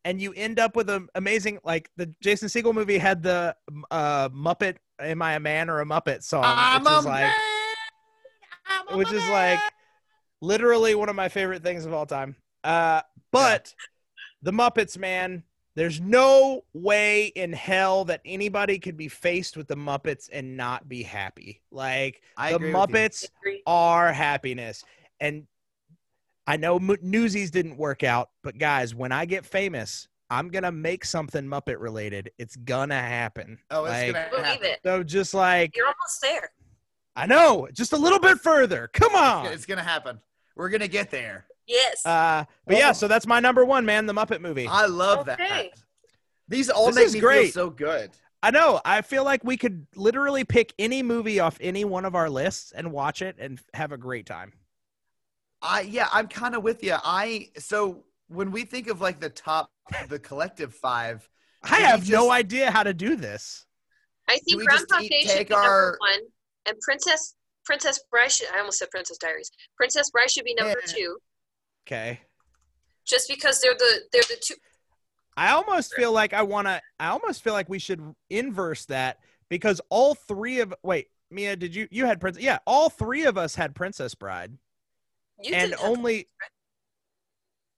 And 0.05 0.21
you 0.21 0.33
end 0.35 0.59
up 0.59 0.75
with 0.75 0.91
an 0.91 1.09
amazing, 1.15 1.61
like 1.65 1.89
the 1.97 2.13
Jason 2.21 2.49
Segel 2.49 2.75
movie 2.75 2.99
had 2.99 3.23
the 3.23 3.55
uh, 3.91 4.29
Muppet 4.31 4.77
"Am 4.99 5.23
I 5.23 5.35
a 5.35 5.41
Man 5.41 5.71
or 5.71 5.81
a 5.81 5.85
Muppet" 5.87 6.25
song, 6.25 6.45
I'm 6.45 6.83
which 6.83 6.93
a 6.93 6.99
is 6.99 7.05
like, 7.07 7.21
man, 7.23 7.35
I'm 8.67 8.95
a 8.95 8.97
which 8.97 9.13
is 9.13 9.23
man. 9.23 9.31
like 9.31 9.61
literally 10.41 10.95
one 10.97 11.09
of 11.09 11.15
my 11.15 11.29
favorite 11.29 11.63
things 11.63 11.87
of 11.87 11.93
all 11.93 12.05
time. 12.05 12.35
Uh, 12.65 13.03
but 13.31 13.73
the 14.43 14.51
Muppets, 14.53 14.99
man, 14.99 15.43
there's 15.75 16.01
no 16.01 16.65
way 16.75 17.27
in 17.27 17.53
hell 17.53 18.05
that 18.07 18.21
anybody 18.25 18.79
could 18.79 18.97
be 18.97 19.09
faced 19.09 19.57
with 19.57 19.69
the 19.69 19.77
Muppets 19.77 20.29
and 20.33 20.57
not 20.57 20.89
be 20.89 21.03
happy. 21.03 21.63
Like 21.71 22.23
I 22.37 22.51
the 22.51 22.57
agree 22.57 22.75
with 22.75 22.75
you. 22.91 22.97
Muppets 22.97 23.29
are 23.67 24.13
happiness, 24.13 24.85
and 25.21 25.47
I 26.47 26.57
know 26.57 26.79
Mo- 26.79 26.97
Newsies 27.01 27.51
didn't 27.51 27.77
work 27.79 28.03
out, 28.03 28.31
but 28.43 28.59
guys, 28.59 28.95
when 28.95 29.13
I 29.13 29.25
get 29.25 29.47
famous, 29.47 30.09
I'm 30.29 30.49
gonna 30.49 30.73
make 30.73 31.05
something 31.05 31.45
Muppet 31.47 31.79
related. 31.79 32.31
It's 32.39 32.57
gonna 32.57 33.01
happen. 33.01 33.59
oh 33.71 33.85
it's 33.85 33.93
Like, 33.93 34.13
gonna 34.13 34.29
Believe 34.31 34.45
happen. 34.47 34.67
it. 34.67 34.81
So 34.85 35.03
just 35.03 35.33
like 35.35 35.77
You're 35.77 35.87
almost 35.87 36.21
there. 36.21 36.51
I 37.15 37.27
know, 37.27 37.69
just 37.73 37.93
a 37.93 37.97
little 37.97 38.19
bit 38.19 38.39
further. 38.41 38.89
Come 38.93 39.15
on. 39.15 39.47
it's 39.47 39.67
gonna 39.67 39.83
happen 39.83 40.21
we're 40.55 40.69
gonna 40.69 40.87
get 40.89 41.11
there 41.11 41.47
Yes. 41.67 42.05
Uh, 42.05 42.45
but 42.67 42.77
yeah, 42.77 42.93
so 42.93 43.07
that's 43.09 43.27
my 43.27 43.41
number 43.41 43.65
one, 43.65 43.85
man. 43.87 44.07
The 44.07 44.13
Muppet 44.13 44.41
movie. 44.41 44.67
I 44.67 44.87
love 44.87 45.27
that. 45.27 45.41
Okay. 45.41 45.71
These 46.49 46.69
all 46.71 46.87
This 46.87 46.97
make 46.97 47.13
me 47.15 47.21
great. 47.21 47.43
feel 47.45 47.53
so 47.53 47.71
good. 47.71 48.11
I 48.43 48.51
know. 48.51 48.81
I 48.85 49.03
feel 49.03 49.25
like 49.25 49.45
we 49.45 49.57
could 49.57 49.87
literally 49.95 50.45
pick 50.45 50.73
any 50.79 51.03
movie 51.03 51.39
off 51.39 51.57
any 51.61 51.85
one 51.85 52.05
of 52.05 52.15
our 52.17 52.29
lists 52.29 52.73
and 52.73 52.91
watch 52.93 53.23
it 53.23 53.37
and 53.39 53.61
have 53.75 53.93
a 53.93 53.97
great 53.97 54.27
time. 54.27 54.53
I 55.63 55.83
yeah, 55.83 56.09
I'm 56.13 56.27
kind 56.27 56.55
of 56.57 56.63
with 56.65 56.83
you. 56.83 56.97
I 57.05 57.51
so 57.59 58.05
when 58.29 58.51
we 58.51 58.65
think 58.65 58.89
of 58.89 59.01
like 59.01 59.21
the 59.21 59.31
top, 59.31 59.71
the 60.09 60.19
collective 60.19 60.75
five, 60.75 61.29
I 61.63 61.69
Can 61.69 61.79
we 61.79 61.85
have 61.85 62.11
no 62.11 62.31
idea 62.33 62.71
how 62.71 62.83
to 62.83 62.93
do 62.93 63.15
this. 63.17 63.65
I 64.29 64.39
we 64.47 64.55
think 64.59 64.71
just 64.71 64.89
Groundhog 64.89 65.05
eat- 65.05 65.11
Day 65.29 65.39
should 65.39 65.49
be 65.49 65.55
our- 65.55 65.63
number 65.93 65.99
one, 66.01 66.21
and 66.67 66.77
Princess 66.81 67.37
Princess 67.65 68.01
Bride 68.11 68.33
should. 68.33 68.49
I 68.53 68.59
almost 68.59 68.81
said 68.81 68.91
Princess 68.91 69.19
Diaries. 69.19 69.53
Princess 69.77 70.11
Bride 70.11 70.31
should 70.31 70.45
be 70.45 70.55
number 70.55 70.81
Yeah. 70.85 70.93
two, 70.93 71.17
Okay. 71.87 72.21
just 73.05 73.29
because 73.29 73.61
they're 73.61 73.75
the 73.75 74.01
they're 74.13 74.23
the 74.23 74.37
two. 74.41 74.55
I 75.37 75.53
almost 75.53 75.95
feel 75.95 76.13
like 76.13 76.35
I 76.35 76.43
want 76.43 76.67
to. 76.69 76.81
I 77.01 77.09
almost 77.09 77.43
feel 77.43 77.53
like 77.55 77.69
we 77.69 77.79
should 77.79 78.01
inverse 78.31 78.85
that 78.87 79.19
because 79.49 79.81
all 79.89 80.15
three 80.15 80.61
of 80.61 80.75
wait, 80.83 81.09
Mia, 81.31 81.57
did 81.57 81.75
you 81.75 81.89
you 81.91 82.05
had 82.07 82.21
Princess? 82.21 82.43
Yeah, 82.43 82.59
all 82.67 82.91
three 82.91 83.25
of 83.25 83.39
us 83.39 83.55
had 83.55 83.75
Princess 83.75 84.15
Bride, 84.15 84.53
You 85.43 85.55
and 85.55 85.71
didn't 85.71 85.81
have 85.81 85.91
only 85.91 86.27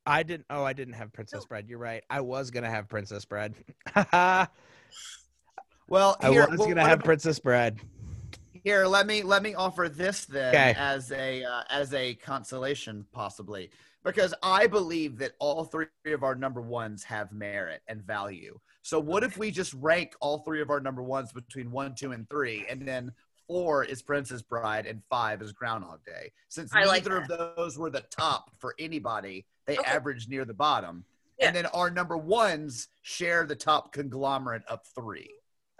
I 0.04 0.22
didn't. 0.22 0.46
Oh, 0.50 0.64
I 0.64 0.72
didn't 0.74 0.94
have 0.94 1.12
Princess 1.12 1.46
Bride. 1.46 1.66
You're 1.68 1.78
right. 1.78 2.02
I 2.10 2.20
was 2.20 2.50
gonna 2.50 2.70
have 2.70 2.88
Princess 2.88 3.24
Bride. 3.24 3.54
Well, 5.86 6.16
here, 6.22 6.48
was 6.48 6.58
well, 6.58 6.68
gonna 6.68 6.80
have 6.80 6.92
about- 6.94 7.04
Princess 7.04 7.38
Bride. 7.38 7.78
Here. 8.64 8.86
Let 8.86 9.06
me 9.06 9.22
let 9.22 9.42
me 9.42 9.54
offer 9.54 9.88
this 9.88 10.24
then 10.24 10.48
Okay. 10.48 10.74
as 10.76 11.12
a 11.12 11.44
uh, 11.44 11.62
as 11.70 11.94
a 11.94 12.14
consolation, 12.14 13.06
possibly, 13.12 13.70
because 14.02 14.34
I 14.42 14.66
believe 14.66 15.18
that 15.18 15.32
all 15.38 15.64
three 15.64 15.86
of 16.06 16.24
our 16.24 16.34
number 16.34 16.60
ones 16.60 17.04
have 17.04 17.30
merit 17.30 17.82
and 17.86 18.02
value. 18.02 18.58
So, 18.82 18.98
what 18.98 19.22
if 19.22 19.36
we 19.38 19.50
just 19.50 19.74
rank 19.74 20.14
all 20.20 20.38
three 20.38 20.60
of 20.60 20.70
our 20.70 20.80
number 20.80 21.02
ones 21.02 21.32
between 21.32 21.70
one, 21.70 21.94
two, 21.94 22.12
and 22.12 22.28
three, 22.28 22.66
and 22.68 22.82
then 22.86 23.12
four 23.46 23.84
is 23.84 24.00
Princess 24.02 24.40
Bride 24.42 24.86
and 24.86 25.02
five 25.10 25.42
is 25.42 25.52
Groundhog 25.52 26.04
Day? 26.04 26.32
Since 26.48 26.74
I 26.74 26.84
like 26.84 27.04
neither 27.04 27.18
of 27.18 27.28
those 27.28 27.78
were 27.78 27.90
the 27.90 28.04
top 28.10 28.50
for 28.58 28.74
anybody, 28.78 29.44
they 29.66 29.76
Okay. 29.78 29.90
average 29.90 30.26
near 30.28 30.44
the 30.44 30.54
bottom. 30.54 31.04
Yeah. 31.38 31.48
And 31.48 31.56
then 31.56 31.66
our 31.66 31.90
number 31.90 32.16
ones 32.16 32.88
share 33.02 33.44
the 33.44 33.56
top 33.56 33.92
conglomerate 33.92 34.62
of 34.68 34.80
three. 34.94 35.30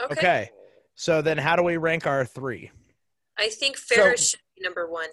Okay. 0.03 0.13
Okay. 0.13 0.51
So 0.95 1.23
then, 1.23 1.39
how 1.39 1.57
do 1.57 1.63
we 1.63 1.77
rank 1.77 2.07
our 2.07 2.25
three? 2.25 2.71
I 3.39 3.49
think 3.49 3.77
Ferris 3.77 4.31
should 4.31 4.41
be 4.57 4.63
number 4.63 4.89
one. 4.89 5.09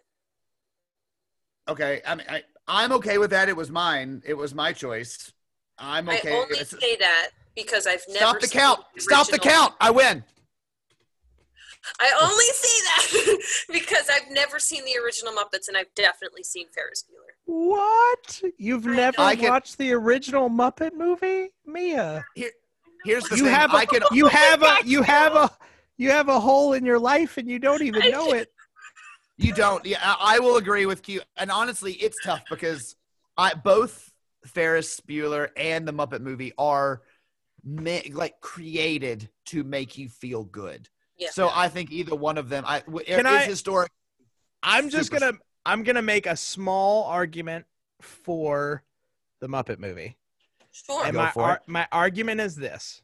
Okay, 1.67 2.01
I 2.05 2.15
mean, 2.15 2.27
I, 2.29 2.43
I'm 2.67 2.91
okay 2.93 3.17
with 3.17 3.31
that. 3.31 3.49
It 3.49 3.55
was 3.55 3.71
mine. 3.71 4.21
It 4.25 4.35
was 4.35 4.53
my 4.53 4.73
choice. 4.73 5.31
I'm 5.77 6.07
okay. 6.09 6.31
I 6.31 6.35
only 6.35 6.57
It's- 6.59 6.69
say 6.79 6.95
that 6.97 7.29
because 7.55 7.87
I've 7.87 8.03
never 8.09 8.19
Stop 8.19 8.39
the 8.41 8.47
seen 8.47 8.61
count. 8.61 8.79
Stop 8.97 9.27
the 9.29 9.39
count. 9.39 9.73
I 9.79 9.89
win. 9.91 10.23
I 11.99 12.11
only 12.21 12.45
say 12.45 13.17
that 13.17 13.37
because 13.73 14.07
I've 14.13 14.29
never 14.31 14.59
seen 14.59 14.85
the 14.85 14.99
original 15.03 15.33
Muppets, 15.33 15.67
and 15.67 15.75
I've 15.75 15.91
definitely 15.95 16.43
seen 16.43 16.67
Ferris 16.69 17.03
Bueller. 17.09 17.33
What? 17.45 18.41
You've 18.59 18.85
I 18.87 18.95
never 18.95 19.21
I 19.21 19.35
can- 19.35 19.49
watched 19.49 19.79
the 19.79 19.91
original 19.93 20.47
Muppet 20.47 20.93
movie, 20.93 21.49
Mia? 21.65 22.23
Here, 22.35 22.51
here's 23.03 23.23
the 23.23 23.37
You 23.37 23.45
thing. 23.45 23.53
have 23.55 23.73
a 23.73 23.77
I 23.77 23.85
can. 23.85 24.01
you 24.11 24.27
have 24.27 24.61
a 24.61 24.75
you 24.85 25.01
have 25.01 25.35
a 25.35 25.49
you 26.01 26.09
have 26.11 26.29
a 26.29 26.39
hole 26.39 26.73
in 26.73 26.83
your 26.85 26.99
life 26.99 27.37
and 27.37 27.47
you 27.49 27.59
don't 27.59 27.83
even 27.83 28.09
know 28.11 28.31
it. 28.33 28.49
You 29.37 29.53
don't. 29.53 29.83
Yeah, 29.85 29.97
I 30.03 30.35
I 30.35 30.39
will 30.39 30.57
agree 30.57 30.85
with 30.85 31.09
you. 31.09 31.21
And 31.35 31.49
honestly, 31.49 31.93
it's 31.93 32.17
tough 32.23 32.43
because 32.47 32.95
I 33.37 33.55
both 33.55 34.13
Ferris 34.45 34.99
Bueller 34.99 35.49
and 35.57 35.87
the 35.87 35.93
Muppet 35.93 36.21
movie 36.21 36.53
are 36.59 37.01
ma- 37.63 38.05
like 38.11 38.39
created 38.41 39.29
to 39.45 39.63
make 39.63 39.97
you 39.97 40.09
feel 40.09 40.43
good. 40.43 40.87
Yeah. 41.17 41.29
So 41.31 41.49
I 41.51 41.69
think 41.69 41.91
either 41.91 42.15
one 42.15 42.37
of 42.37 42.49
them. 42.49 42.65
I 42.67 42.81
w- 42.81 43.03
Can 43.03 43.25
is 43.25 43.31
I- 43.31 43.45
historic. 43.45 43.89
I'm 44.61 44.89
just 44.89 45.09
gonna 45.11 45.33
I'm 45.65 45.81
gonna 45.81 46.03
make 46.03 46.27
a 46.27 46.35
small 46.37 47.05
argument 47.05 47.65
for 48.01 48.83
the 49.39 49.47
Muppet 49.47 49.79
movie. 49.79 50.17
Sure. 50.71 51.03
And 51.03 51.13
Go 51.13 51.19
my 51.23 51.31
for 51.31 51.43
ar- 51.43 51.55
it. 51.55 51.61
my 51.67 51.87
argument 51.91 52.41
is 52.41 52.55
this: 52.55 53.01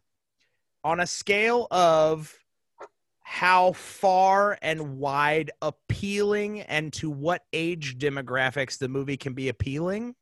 on 0.83 0.99
a 0.99 1.07
scale 1.07 1.65
of 1.71 2.31
how 3.29 3.73
far 3.73 4.57
and 4.61 4.97
wide 4.99 5.51
appealing 5.61 6.61
and 6.61 6.93
to 6.93 7.09
what 7.09 7.43
age 7.51 7.97
demographics 7.97 8.77
the 8.77 8.87
movie 8.87 9.17
can 9.17 9.33
be 9.33 9.49
appealing, 9.49 10.15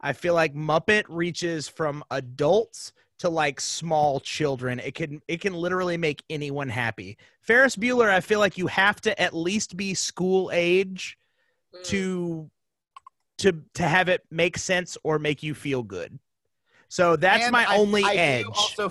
I 0.00 0.14
feel 0.14 0.32
like 0.32 0.54
Muppet 0.54 1.04
reaches 1.10 1.68
from 1.68 2.02
adults 2.10 2.94
to 3.18 3.28
like 3.28 3.60
small 3.60 4.18
children. 4.18 4.80
It 4.80 4.94
can 4.94 5.20
it 5.28 5.42
can 5.42 5.52
literally 5.52 5.98
make 5.98 6.22
anyone 6.30 6.70
happy. 6.70 7.18
Ferris 7.42 7.76
Bueller, 7.76 8.08
I 8.08 8.20
feel 8.20 8.38
like 8.38 8.56
you 8.56 8.66
have 8.66 8.98
to 9.02 9.20
at 9.20 9.34
least 9.34 9.76
be 9.76 9.92
school 9.92 10.50
age 10.54 11.18
Mm. 11.74 11.84
to 11.84 12.50
to 13.38 13.62
to 13.74 13.82
have 13.82 14.08
it 14.08 14.22
make 14.30 14.56
sense 14.56 14.96
or 15.04 15.18
make 15.18 15.42
you 15.42 15.54
feel 15.54 15.82
good. 15.82 16.18
So 16.88 17.16
that's 17.16 17.44
And 17.44 17.52
my 17.52 17.66
I- 17.66 17.76
only 17.76 18.04
I 18.04 18.14
edge. 18.14 18.46
also 18.46 18.90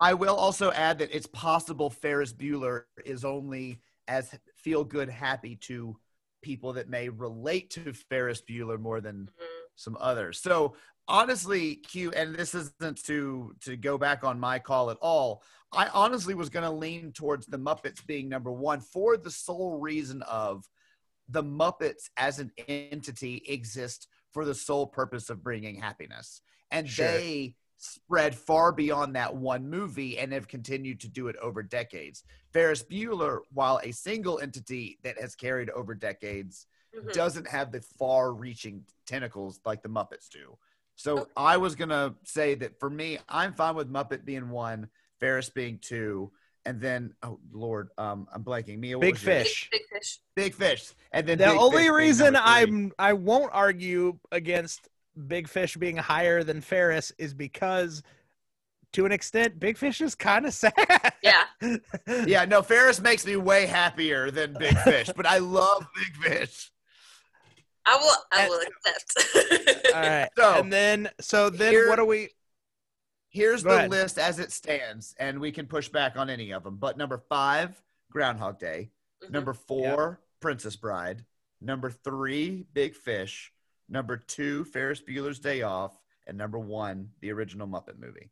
I 0.00 0.14
will 0.14 0.34
also 0.36 0.70
add 0.72 0.98
that 0.98 1.14
it's 1.14 1.26
possible 1.26 1.90
Ferris 1.90 2.32
Bueller 2.32 2.84
is 3.04 3.24
only 3.24 3.80
as 4.08 4.34
feel 4.56 4.82
good 4.84 5.08
happy 5.08 5.56
to 5.56 5.96
people 6.42 6.72
that 6.72 6.88
may 6.88 7.08
relate 7.08 7.70
to 7.70 7.92
Ferris 7.92 8.40
Bueller 8.42 8.80
more 8.80 9.00
than 9.00 9.26
Mhm. 9.38 9.46
some 9.76 9.96
others. 10.00 10.40
So 10.40 10.74
honestly, 11.06 11.76
Q, 11.76 12.12
and 12.12 12.34
this 12.34 12.54
isn't 12.54 13.04
to 13.04 13.54
to 13.60 13.76
go 13.76 13.98
back 13.98 14.24
on 14.24 14.40
my 14.40 14.58
call 14.58 14.90
at 14.90 14.96
all. 15.02 15.42
I 15.72 15.88
honestly 15.88 16.34
was 16.34 16.48
going 16.48 16.64
to 16.64 16.70
lean 16.70 17.12
towards 17.12 17.46
the 17.46 17.58
Muppets 17.58 18.04
being 18.04 18.28
number 18.28 18.50
one 18.50 18.80
for 18.80 19.16
the 19.16 19.30
sole 19.30 19.78
reason 19.78 20.22
of 20.22 20.68
the 21.28 21.42
Muppets 21.44 22.10
as 22.16 22.38
an 22.40 22.50
entity 22.66 23.42
exist 23.46 24.08
for 24.30 24.44
the 24.44 24.54
sole 24.54 24.86
purpose 24.86 25.30
of 25.30 25.42
bringing 25.42 25.76
happiness, 25.76 26.40
and 26.70 26.88
Sure. 26.88 27.06
they 27.06 27.54
spread 27.82 28.34
far 28.34 28.72
beyond 28.72 29.16
that 29.16 29.34
one 29.34 29.68
movie 29.68 30.18
and 30.18 30.32
have 30.32 30.46
continued 30.46 31.00
to 31.00 31.08
do 31.08 31.28
it 31.28 31.36
over 31.36 31.62
decades. 31.62 32.24
Ferris 32.52 32.82
Bueller, 32.82 33.40
while 33.52 33.80
a 33.82 33.90
single 33.90 34.38
entity 34.38 34.98
that 35.02 35.18
has 35.18 35.34
carried 35.34 35.70
over 35.70 35.94
decades, 35.94 36.66
Mhm. 36.94 37.12
doesn't 37.12 37.48
have 37.48 37.72
the 37.72 37.80
far 37.80 38.32
reaching 38.34 38.84
tentacles 39.06 39.60
like 39.64 39.82
the 39.82 39.88
Muppets 39.88 40.28
do. 40.28 40.58
So 40.96 41.28
I 41.34 41.56
was 41.56 41.74
going 41.74 41.88
to 41.88 42.14
say 42.24 42.54
that 42.56 42.78
for 42.78 42.90
me, 42.90 43.18
I'm 43.28 43.54
fine 43.54 43.74
with 43.74 43.90
Muppet 43.90 44.26
being 44.26 44.50
one, 44.50 44.90
Ferris 45.18 45.48
being 45.48 45.78
two, 45.78 46.30
and 46.66 46.78
then, 46.78 47.14
oh 47.22 47.40
Lord, 47.50 47.88
um, 47.96 48.28
I'm 48.30 48.44
blanking. 48.44 48.78
Mia, 48.78 48.98
what 48.98 49.02
Big? 49.06 49.16
Fish. 49.16 49.70
Big 49.72 49.80
fish. 49.90 50.20
Big 50.34 50.54
Fish. 50.54 50.92
And 51.12 51.26
then 51.26 51.38
The 51.38 51.46
Big 51.46 51.56
only 51.58 51.82
being 51.84 51.92
reason. 51.92 52.36
I'm 52.36 52.92
I 52.98 53.14
won't 53.14 53.50
argue 53.54 54.18
against 54.30 54.89
Big 55.26 55.48
Fish 55.48 55.76
being 55.76 55.96
higher 55.96 56.42
than 56.44 56.60
Ferris 56.60 57.12
is 57.18 57.34
because 57.34 58.02
to 58.92 59.06
an 59.06 59.12
extent 59.12 59.60
Big 59.60 59.76
Fish 59.76 60.00
is 60.00 60.14
kind 60.14 60.46
of 60.46 60.54
sad. 60.54 61.12
Yeah. 61.22 61.44
Yeah, 62.26 62.44
no, 62.44 62.62
Ferris 62.62 63.00
makes 63.00 63.24
me 63.26 63.36
way 63.36 63.66
happier 63.66 64.30
than 64.30 64.54
Big 64.54 64.76
Fish, 64.78 65.10
but 65.14 65.26
I 65.26 65.38
love 65.38 65.86
Big 65.94 66.16
Fish. 66.30 66.70
I 67.86 67.96
will. 67.96 68.16
I 68.32 68.40
And- 68.42 68.50
will 68.50 68.60
accept. 68.60 69.86
All 69.94 70.00
right. 70.00 70.28
So, 70.36 70.54
and 70.60 70.72
then 70.72 71.08
so 71.20 71.50
then 71.50 71.72
here- 71.72 71.88
what 71.88 71.96
do 71.96 72.04
we 72.04 72.28
Here's 73.32 73.62
Go 73.62 73.70
the 73.70 73.76
ahead. 73.76 73.90
list 73.90 74.18
as 74.18 74.40
it 74.40 74.50
stands, 74.50 75.14
and 75.20 75.38
we 75.38 75.52
can 75.52 75.66
push 75.66 75.88
back 75.88 76.16
on 76.16 76.28
any 76.28 76.50
of 76.50 76.64
them. 76.64 76.76
But 76.78 76.98
number 76.98 77.16
five, 77.28 77.80
Groundhog 78.10 78.58
Day. 78.58 78.90
Mhm. 79.24 79.30
Number 79.30 79.54
four, 79.54 80.20
Princess 80.40 80.74
Bride. 80.74 81.24
Number 81.60 81.90
three, 81.92 82.66
Big 82.72 82.96
Fish. 82.96 83.52
Number 83.90 84.16
two, 84.16 84.64
Ferris 84.64 85.02
Bueller's 85.02 85.38
Day 85.40 85.62
Off. 85.62 85.98
And 86.26 86.38
number 86.38 86.58
one, 86.58 87.10
the 87.20 87.32
original 87.32 87.66
Muppet 87.66 87.98
movie. 87.98 88.30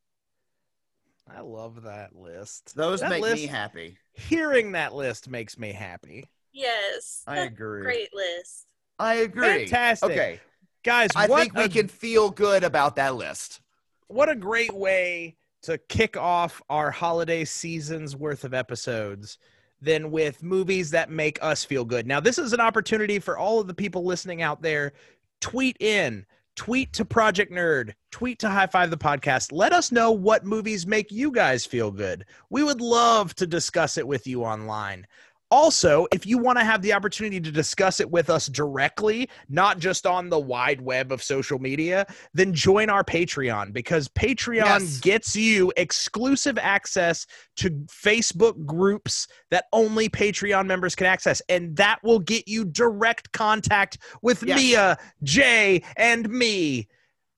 I 1.31 1.41
love 1.41 1.83
that 1.83 2.15
list. 2.17 2.75
Those 2.75 3.01
That 3.01 3.11
make 3.11 3.23
me 3.25 3.47
happy. 3.47 3.99
Hearing 4.13 4.73
that 4.73 4.95
list 4.95 5.29
makes 5.29 5.59
me 5.59 5.73
happy. 5.73 6.25
yes. 6.53 7.23
I 7.27 7.41
agree. 7.41 7.83
Great 7.83 8.15
list. 8.15 8.67
I 8.99 9.15
agree. 9.17 9.67
Fantastic. 9.67 10.11
Okay. 10.11 10.41
Guys, 10.85 11.11
I 11.15 11.27
what 11.27 11.41
think 11.43 11.55
we 11.55 11.65
a- 11.65 11.69
can 11.69 11.89
feel 11.89 12.31
good 12.31 12.65
about 12.65 12.97
that 12.97 13.17
list. 13.17 13.61
what 14.07 14.29
a 14.31 14.35
great 14.35 14.73
way 14.73 15.37
to 15.63 15.77
kick 15.77 16.17
off 16.17 16.63
our 16.71 16.91
holiday 16.91 17.45
season's 17.45 18.17
worth 18.17 18.45
of 18.45 18.55
episodes 18.55 19.39
than 19.83 20.11
with 20.11 20.43
movies 20.43 20.91
that 20.93 21.11
make 21.11 21.39
us 21.43 21.65
feel 21.65 21.85
good. 21.85 22.07
Now, 22.07 22.21
this 22.21 22.39
is 22.39 22.53
an 22.53 22.61
opportunity 22.61 23.19
for 23.19 23.37
all 23.37 23.61
of 23.61 23.67
the 23.67 23.75
people 23.75 24.05
listening 24.05 24.41
out 24.41 24.63
there. 24.63 24.93
Tweet 25.41 25.77
in, 25.81 26.27
tweet 26.57 26.93
to 26.95 27.05
Project 27.05 27.53
Nerd, 27.53 27.95
tweet 28.11 28.41
to 28.41 28.49
High 28.49 28.67
Five 28.67 28.91
the 28.91 28.97
Podcast. 28.97 29.53
Let 29.53 29.73
us 29.73 29.93
know 29.93 30.11
what 30.11 30.45
movies 30.45 30.87
make 30.87 31.13
you 31.13 31.31
guys 31.31 31.65
feel 31.65 31.93
good. 31.93 32.25
We 32.51 32.65
would 32.65 32.81
love 32.81 33.35
to 33.37 33.47
discuss 33.47 33.97
it 33.97 34.09
with 34.09 34.27
you 34.27 34.45
online. 34.45 35.07
Also, 35.51 36.07
if 36.13 36.27
you 36.27 36.37
want 36.37 36.59
to 36.59 36.65
have 36.65 36.83
the 36.83 36.93
opportunity 36.93 37.41
to 37.41 37.51
discuss 37.51 38.01
it 38.01 38.11
with 38.11 38.29
us 38.29 38.49
directly, 38.49 39.29
not 39.49 39.79
just 39.79 40.07
on 40.07 40.29
the 40.29 40.39
wide 40.39 40.81
web 40.81 41.11
of 41.11 41.23
social 41.23 41.59
media, 41.59 42.07
then 42.35 42.53
join 42.53 42.91
our 42.91 43.03
Patreon 43.03 43.73
because 43.73 44.09
Patreon 44.09 44.57
Yes. 44.81 45.01
gets 45.01 45.35
you 45.35 45.73
exclusive 45.77 46.59
access 46.59 47.27
to 47.57 47.71
Facebook 47.87 48.67
groups 48.67 49.27
that 49.51 49.65
only 49.73 50.09
Patreon 50.09 50.67
members 50.67 50.95
can 50.95 51.07
access. 51.07 51.41
And 51.49 51.75
that 51.77 51.99
will 52.03 52.19
get 52.19 52.47
you 52.47 52.65
direct 52.67 53.33
contact 53.33 53.99
with 54.21 54.43
Yes. 54.43 54.59
Mia, 54.59 54.99
Jay, 55.23 55.83
and 55.97 56.29
me. 56.29 56.89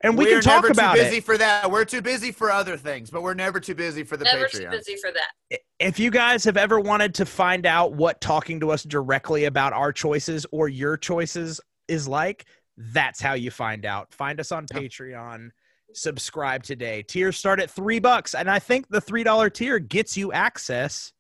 And 0.03 0.17
we 0.17 0.25
we're 0.25 0.31
can 0.37 0.43
talk 0.43 0.63
never 0.63 0.69
about 0.69 0.95
too 0.95 1.03
it. 1.03 1.05
busy 1.05 1.21
for 1.21 1.37
that. 1.37 1.71
We're 1.71 1.85
too 1.85 2.01
busy 2.01 2.33
for 2.33 2.51
other 2.51 2.77
things, 2.79 3.11
but 3.11 3.23
we're 3.23 3.35
never 3.35 3.61
too 3.61 3.75
busy 3.75 4.03
for 4.03 4.17
the 4.17 4.25
Never 4.25 4.47
Patreon. 4.47 4.71
too 4.71 4.77
busy 4.79 4.97
for 4.97 5.11
that. 5.13 5.61
if 5.79 5.99
you 5.99 6.11
guys 6.11 6.43
have 6.45 6.57
ever 6.57 6.81
wanted 6.81 7.15
to 7.17 7.27
find 7.27 7.67
out 7.67 7.93
what 7.93 8.21
talking 8.21 8.61
to 8.61 8.71
us 8.71 8.83
directly 8.83 9.45
about 9.45 9.75
our 9.75 9.93
choices 9.93 10.47
or 10.53 10.69
your 10.69 10.97
choices 10.97 11.61
is 11.87 12.09
like, 12.09 12.47
that's 12.79 13.21
how 13.21 13.35
you 13.35 13.51
find 13.51 13.85
out. 13.85 14.13
Find 14.15 14.41
us 14.41 14.53
on 14.53 14.67
Patreon. 14.67 15.51
Subscribe 15.93 16.63
today. 16.63 17.03
Tiers 17.03 17.37
start 17.37 17.61
at 17.61 17.71
three 17.71 17.99
bucks, 17.99 18.35
and 18.35 18.49
I 18.49 18.59
think 18.59 18.89
the 18.89 19.01
three 19.03 19.25
dollar 19.25 19.51
tier 19.51 19.79
gets 19.79 20.17
you 20.17 20.33
access 20.33 21.13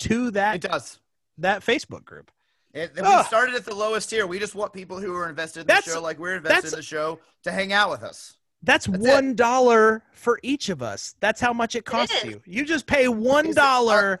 to 0.00 0.30
that. 0.32 0.56
It 0.56 0.62
that 0.62 0.70
does. 0.72 1.00
that 1.38 1.62
Facebook 1.62 2.04
group. 2.04 2.30
It, 2.76 2.92
we 2.94 3.22
started 3.24 3.54
at 3.54 3.64
the 3.64 3.74
lowest 3.74 4.10
tier. 4.10 4.26
We 4.26 4.38
just 4.38 4.54
want 4.54 4.72
people 4.74 5.00
who 5.00 5.14
are 5.14 5.28
invested 5.30 5.60
in 5.62 5.66
the 5.66 5.80
show, 5.80 6.02
like 6.02 6.18
we're 6.18 6.36
invested 6.36 6.72
in 6.74 6.76
the 6.76 6.82
show, 6.82 7.18
to 7.44 7.50
hang 7.50 7.72
out 7.72 7.90
with 7.90 8.02
us. 8.02 8.36
That's 8.62 8.86
That's 8.86 9.02
one 9.02 9.34
dollar 9.34 10.02
for 10.12 10.38
each 10.42 10.68
of 10.68 10.82
us. 10.82 11.14
That's 11.20 11.40
how 11.40 11.52
much 11.54 11.74
it 11.74 11.84
costs 11.86 12.14
is. 12.22 12.24
you. 12.24 12.42
You 12.44 12.64
just 12.66 12.86
pay 12.86 13.08
one 13.08 13.46
Is 13.46 13.52
it- 13.52 13.60
dollar 13.60 14.20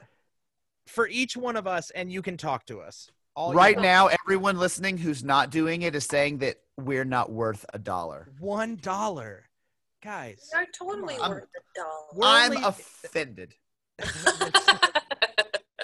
for 0.86 1.06
each 1.08 1.36
one 1.36 1.56
of 1.56 1.66
us, 1.66 1.90
and 1.90 2.10
you 2.10 2.22
can 2.22 2.36
talk 2.38 2.64
to 2.66 2.80
us. 2.80 3.10
All 3.34 3.50
you 3.52 3.58
right 3.58 3.78
now, 3.78 4.06
everyone 4.06 4.56
listening 4.58 4.96
who's 4.96 5.22
not 5.22 5.50
doing 5.50 5.82
it 5.82 5.94
is 5.94 6.06
saying 6.06 6.38
that 6.38 6.56
we're 6.78 7.04
not 7.04 7.30
worth 7.30 7.66
a 7.74 7.78
dollar. 7.78 8.28
one 8.38 8.76
dollar, 8.76 9.44
guys. 10.02 10.48
You're 10.54 10.64
totally 10.72 11.16
I'm- 11.16 11.30
worth 11.32 11.42
a 11.44 11.78
dollar. 11.78 12.24
I'm 12.24 12.52
only- 12.52 12.62
offended. 12.68 13.54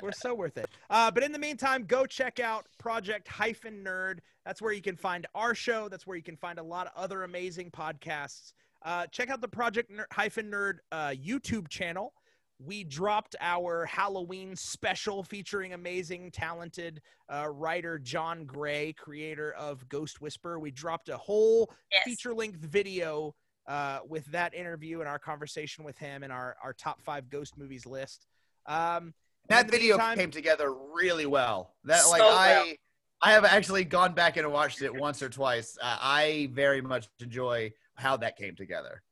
We're 0.03 0.13
so 0.13 0.35
worth 0.35 0.59
it. 0.59 0.69
Uh, 0.91 1.11
but 1.13 1.23
in 1.23 1.31
the 1.31 1.39
meantime, 1.39 1.85
go 1.85 2.05
check 2.05 2.41
out 2.41 2.67
Project 2.77 3.29
Hyphen 3.29 3.85
Nerd. 3.85 4.19
That's 4.45 4.61
where 4.61 4.73
you 4.73 4.83
can 4.83 4.97
find 4.97 5.27
our 5.35 5.55
show. 5.55 5.89
That's 5.89 6.07
where 6.07 6.17
you 6.17 6.25
can 6.25 6.37
find 6.37 6.59
a 6.59 6.63
lot 6.63 6.89
of 6.89 6.93
other 6.97 7.23
amazing 7.23 7.71
podcasts. 7.71 8.53
Uh, 8.85 9.07
check 9.07 9.31
out 9.31 9.41
the 9.41 9.49
Project 9.49 9.91
Ner- 9.91 10.09
Hyphen 10.13 10.51
Nerd 10.51 10.79
uh, 10.91 11.11
YouTube 11.11 11.69
channel. 11.69 12.13
We 12.59 12.83
dropped 12.83 13.37
our 13.41 13.87
Halloween 13.87 14.57
special 14.57 15.23
featuring 15.23 15.73
amazing, 15.73 16.33
talented 16.33 17.01
uh, 17.29 17.49
writer 17.49 17.99
John 17.99 18.45
Gray, 18.45 18.93
creator 18.93 19.53
of 19.53 19.89
Ghost 19.89 20.21
Whisper. 20.21 20.59
We 20.59 20.73
dropped 20.73 21.09
a 21.09 21.17
whole 21.17 21.71
yes. 21.93 22.03
feature 22.05 22.35
length 22.35 22.59
video 22.59 23.35
uh, 23.67 24.01
with 24.09 24.27
that 24.27 24.55
interview 24.55 25.01
and 25.01 25.09
our 25.09 25.19
conversation 25.19 25.85
with 25.85 25.97
him 25.99 26.23
and 26.25 26.33
our, 26.33 26.57
our 26.63 26.73
top 26.73 27.01
five 27.03 27.31
ghost 27.31 27.57
movies 27.57 27.87
list. 27.87 28.27
Um, 28.67 29.15
That 29.49 29.71
video 29.71 29.97
meantime- 29.97 30.19
came 30.19 30.31
together 30.31 30.73
really 30.73 31.27
well. 31.27 31.75
That 31.85 32.01
So 32.03 32.11
like 32.11 32.21
well. 32.21 32.37
I 32.37 32.77
I 33.25 33.33
have 33.33 33.45
actually 33.45 33.85
gone 33.85 34.15
back 34.15 34.37
and 34.37 34.51
watched 34.51 34.83
it 34.83 34.93
once 34.93 35.23
or 35.23 35.29
twice. 35.29 35.79
Uh, 35.81 35.97
I 36.01 36.49
very 36.53 36.81
much 36.81 37.09
enjoy 37.21 37.73
how 37.95 38.17
that 38.17 38.37
came 38.37 38.57
together. 38.57 39.03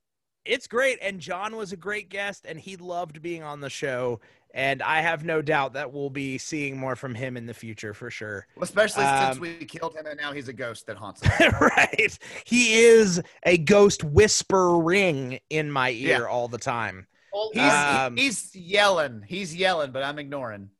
it's 0.46 0.66
great 0.66 0.98
and 1.02 1.20
john 1.20 1.54
was 1.54 1.70
a 1.70 1.76
great 1.76 2.08
guest 2.08 2.46
and 2.48 2.58
he 2.58 2.74
loved 2.78 3.20
being 3.20 3.42
on 3.42 3.60
the 3.60 3.68
show 3.68 4.18
and 4.54 4.82
i 4.82 5.02
have 5.02 5.22
no 5.22 5.42
doubt 5.42 5.74
that 5.74 5.92
we'll 5.92 6.08
be 6.08 6.38
seeing 6.38 6.78
more 6.78 6.96
from 6.96 7.14
him 7.14 7.36
in 7.36 7.44
the 7.44 7.52
future 7.52 7.92
for 7.92 8.10
sure 8.10 8.46
Especially 8.62 9.04
since 9.04 9.36
Um, 9.36 9.40
we 9.42 9.66
killed 9.66 9.94
him 9.94 10.06
and 10.06 10.18
now 10.18 10.32
he's 10.32 10.48
a 10.48 10.54
ghost 10.54 10.86
that 10.86 10.96
haunts 10.96 11.22
us. 11.24 11.52
right 11.60 12.18
he 12.46 12.72
is 12.74 13.22
a 13.44 13.58
ghost 13.58 14.02
whispering 14.02 15.38
in 15.50 15.70
my 15.70 15.90
ear 15.90 16.20
Yeah. 16.20 16.26
all 16.26 16.48
the 16.48 16.58
time 16.58 17.06
He's 17.52 17.62
Um, 17.62 18.16
he's 18.16 18.54
yelling. 18.56 19.22
He's 19.26 19.54
yelling, 19.54 19.90
but 19.92 20.02
I'm 20.02 20.18
ignoring. 20.18 20.70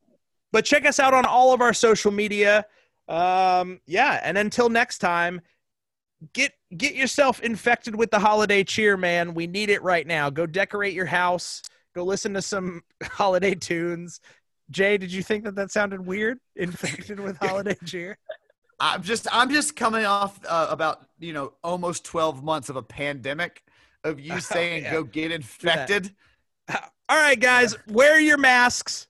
but 0.52 0.64
check 0.64 0.84
us 0.84 0.98
out 0.98 1.14
on 1.14 1.24
all 1.24 1.52
of 1.52 1.60
our 1.60 1.72
social 1.72 2.10
media. 2.10 2.64
Um 3.08 3.80
yeah 3.86 4.20
and 4.22 4.38
until 4.38 4.68
next 4.68 4.98
time 4.98 5.40
get 6.32 6.52
get 6.76 6.94
yourself 6.94 7.40
infected 7.40 7.94
with 7.96 8.10
the 8.10 8.18
holiday 8.18 8.62
cheer 8.64 8.96
man. 8.96 9.34
We 9.34 9.46
need 9.46 9.70
it 9.70 9.82
right 9.82 10.06
now. 10.06 10.30
Go 10.30 10.46
decorate 10.46 10.92
your 10.94 11.06
house. 11.06 11.62
Go 11.94 12.04
listen 12.04 12.34
to 12.34 12.42
some 12.42 12.82
holiday 13.02 13.54
tunes. 13.54 14.20
Jay 14.70 14.96
did 14.98 15.12
you 15.12 15.22
think 15.22 15.44
that 15.44 15.56
that 15.56 15.70
sounded 15.72 16.04
weird? 16.06 16.38
Infected 16.56 17.18
with 17.18 17.36
holiday 17.38 17.76
cheer? 17.84 18.18
I'm 18.78 19.02
just 19.02 19.26
I'm 19.32 19.50
just 19.50 19.76
coming 19.76 20.04
off 20.06 20.38
uh, 20.48 20.68
about 20.70 21.04
you 21.18 21.32
know 21.32 21.52
almost 21.64 22.04
12 22.04 22.42
months 22.44 22.68
of 22.68 22.76
a 22.76 22.82
pandemic 22.82 23.62
of 24.04 24.18
you 24.20 24.40
saying 24.40 24.84
Oh, 24.84 24.86
yeah. 24.86 24.92
go 24.92 25.02
get 25.04 25.32
infected. 25.32 26.14
All 27.08 27.16
right 27.16 27.40
guys 27.40 27.76
wear 27.88 28.20
your 28.20 28.38
masks 28.38 29.08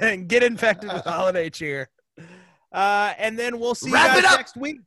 and 0.00 0.28
get 0.28 0.42
infected 0.42 0.92
with 0.92 1.04
holiday 1.04 1.50
cheer 1.50 1.88
uh 2.72 3.12
and 3.18 3.38
then 3.38 3.58
we'll 3.58 3.74
see 3.74 3.90
Wrap 3.90 4.16
you 4.16 4.22
guys 4.22 4.36
next 4.36 4.56
week 4.56 4.78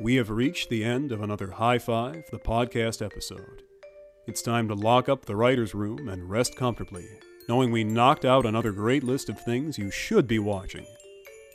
we 0.00 0.14
have 0.14 0.30
reached 0.30 0.70
the 0.70 0.82
end 0.82 1.12
of 1.12 1.20
another 1.20 1.50
High 1.50 1.78
Five, 1.78 2.24
the 2.30 2.38
podcast 2.38 3.04
episode. 3.04 3.62
It's 4.26 4.40
time 4.40 4.66
to 4.68 4.74
lock 4.74 5.10
up 5.10 5.26
the 5.26 5.36
writer's 5.36 5.74
room 5.74 6.08
and 6.08 6.30
rest 6.30 6.56
comfortably, 6.56 7.06
knowing 7.50 7.70
we 7.70 7.84
knocked 7.84 8.24
out 8.24 8.46
another 8.46 8.72
great 8.72 9.04
list 9.04 9.28
of 9.28 9.38
things 9.38 9.76
you 9.76 9.90
should 9.90 10.26
be 10.26 10.38
watching. 10.38 10.86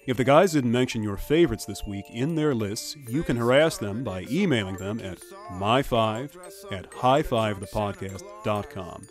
If 0.07 0.18
the 0.18 0.23
guys 0.23 0.53
didn't 0.53 0.72
mention 0.72 1.02
your 1.02 1.18
favorites 1.18 1.65
this 1.65 1.84
week 1.86 2.06
in 2.11 2.36
their 2.36 2.53
lists, 2.53 2.95
you 3.07 3.23
can 3.23 3.38
harass 3.38 3.80
them 3.80 4.03
by 4.03 4.27
emailing 4.30 4.76
them 4.76 4.99
at 4.99 5.18
my5 5.53 6.72
at 6.72 6.91
high5thepodcast.com. 6.91 9.07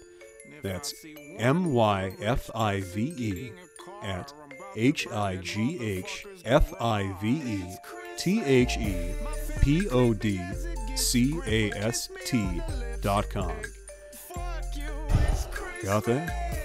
That's 0.62 0.94
M 1.38 1.72
Y 1.72 2.12
F 2.20 2.48
I 2.54 2.80
V 2.80 3.12
E 3.18 3.50
at 4.02 4.32
H 4.76 5.08
I 5.08 5.36
G 5.36 5.78
H 5.80 6.26
F 6.44 6.72
I 6.80 7.12
V 7.20 7.28
E 7.28 7.64
T 8.16 8.44
H 8.44 8.76
E 8.76 9.14
P 9.62 9.88
O 9.88 10.14
D 10.14 10.40
C 10.94 11.36
A 11.46 11.72
S 11.72 12.08
T 12.24 12.62
dot 13.00 13.28
com. 13.30 13.52
Got 15.82 16.04
that? 16.04 16.63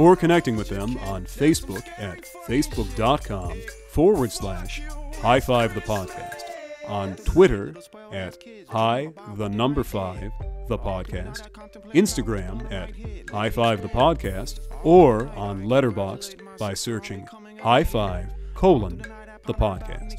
Or 0.00 0.16
connecting 0.16 0.56
with 0.56 0.70
them 0.70 0.96
on 1.00 1.26
Facebook 1.26 1.86
at 1.98 2.22
facebook.com 2.48 3.60
forward 3.90 4.32
slash 4.32 4.80
high 5.20 5.40
five 5.40 5.74
the 5.74 5.82
podcast. 5.82 6.40
On 6.86 7.14
Twitter 7.16 7.74
at 8.10 8.38
high 8.70 9.12
the 9.34 9.50
number 9.50 9.84
five 9.84 10.32
the 10.68 10.78
podcast. 10.78 11.50
Instagram 11.92 12.72
at 12.72 12.92
high 13.30 13.50
five 13.50 13.82
the 13.82 13.88
podcast. 13.88 14.60
Or 14.84 15.28
on 15.36 15.64
Letterboxd 15.64 16.56
by 16.56 16.72
searching 16.72 17.26
high 17.60 17.84
five 17.84 18.28
colon 18.54 19.02
the 19.44 19.52
podcast. 19.52 20.14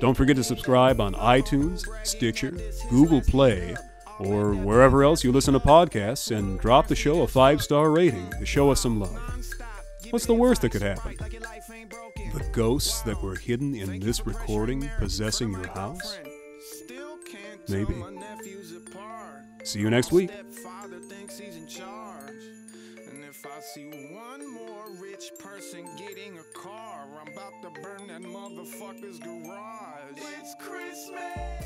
Don't 0.00 0.16
forget 0.16 0.36
to 0.36 0.44
subscribe 0.44 1.02
on 1.02 1.12
iTunes, 1.16 1.86
Stitcher, 2.06 2.56
Google 2.88 3.20
Play, 3.20 3.76
or 4.18 4.54
wherever 4.54 5.04
else 5.04 5.24
you 5.24 5.32
listen 5.32 5.54
to 5.54 5.60
podcasts 5.60 6.34
and 6.34 6.58
drop 6.58 6.88
the 6.88 6.94
show 6.94 7.22
a 7.22 7.26
five 7.26 7.62
star 7.62 7.90
rating 7.90 8.30
to 8.38 8.46
show 8.46 8.70
us 8.70 8.80
some 8.80 9.00
love. 9.00 9.20
What's 10.10 10.26
the 10.26 10.34
worst 10.34 10.62
that 10.62 10.70
could 10.70 10.82
happen? 10.82 11.16
The 11.18 12.48
ghosts 12.52 13.02
that 13.02 13.22
were 13.22 13.36
hidden 13.36 13.74
in 13.74 14.00
this 14.00 14.26
recording 14.26 14.88
possessing 14.98 15.52
your 15.52 15.68
house? 15.68 16.18
Maybe. 17.68 17.94
See 19.64 19.80
you 19.80 19.90
next 19.90 20.12
week. 20.12 20.30
I 23.56 23.60
see 23.60 23.88
one 24.12 24.52
more 24.52 24.84
rich 25.00 25.30
person 25.38 25.86
getting 25.96 26.36
a 26.38 26.58
car, 26.58 27.06
I'm 27.20 27.32
about 27.32 27.52
to 27.62 27.80
burn 27.80 28.08
that 28.08 28.20
motherfucker's 28.20 29.18
garage. 29.18 30.16
It's 30.16 30.54
Christmas. 30.56 31.65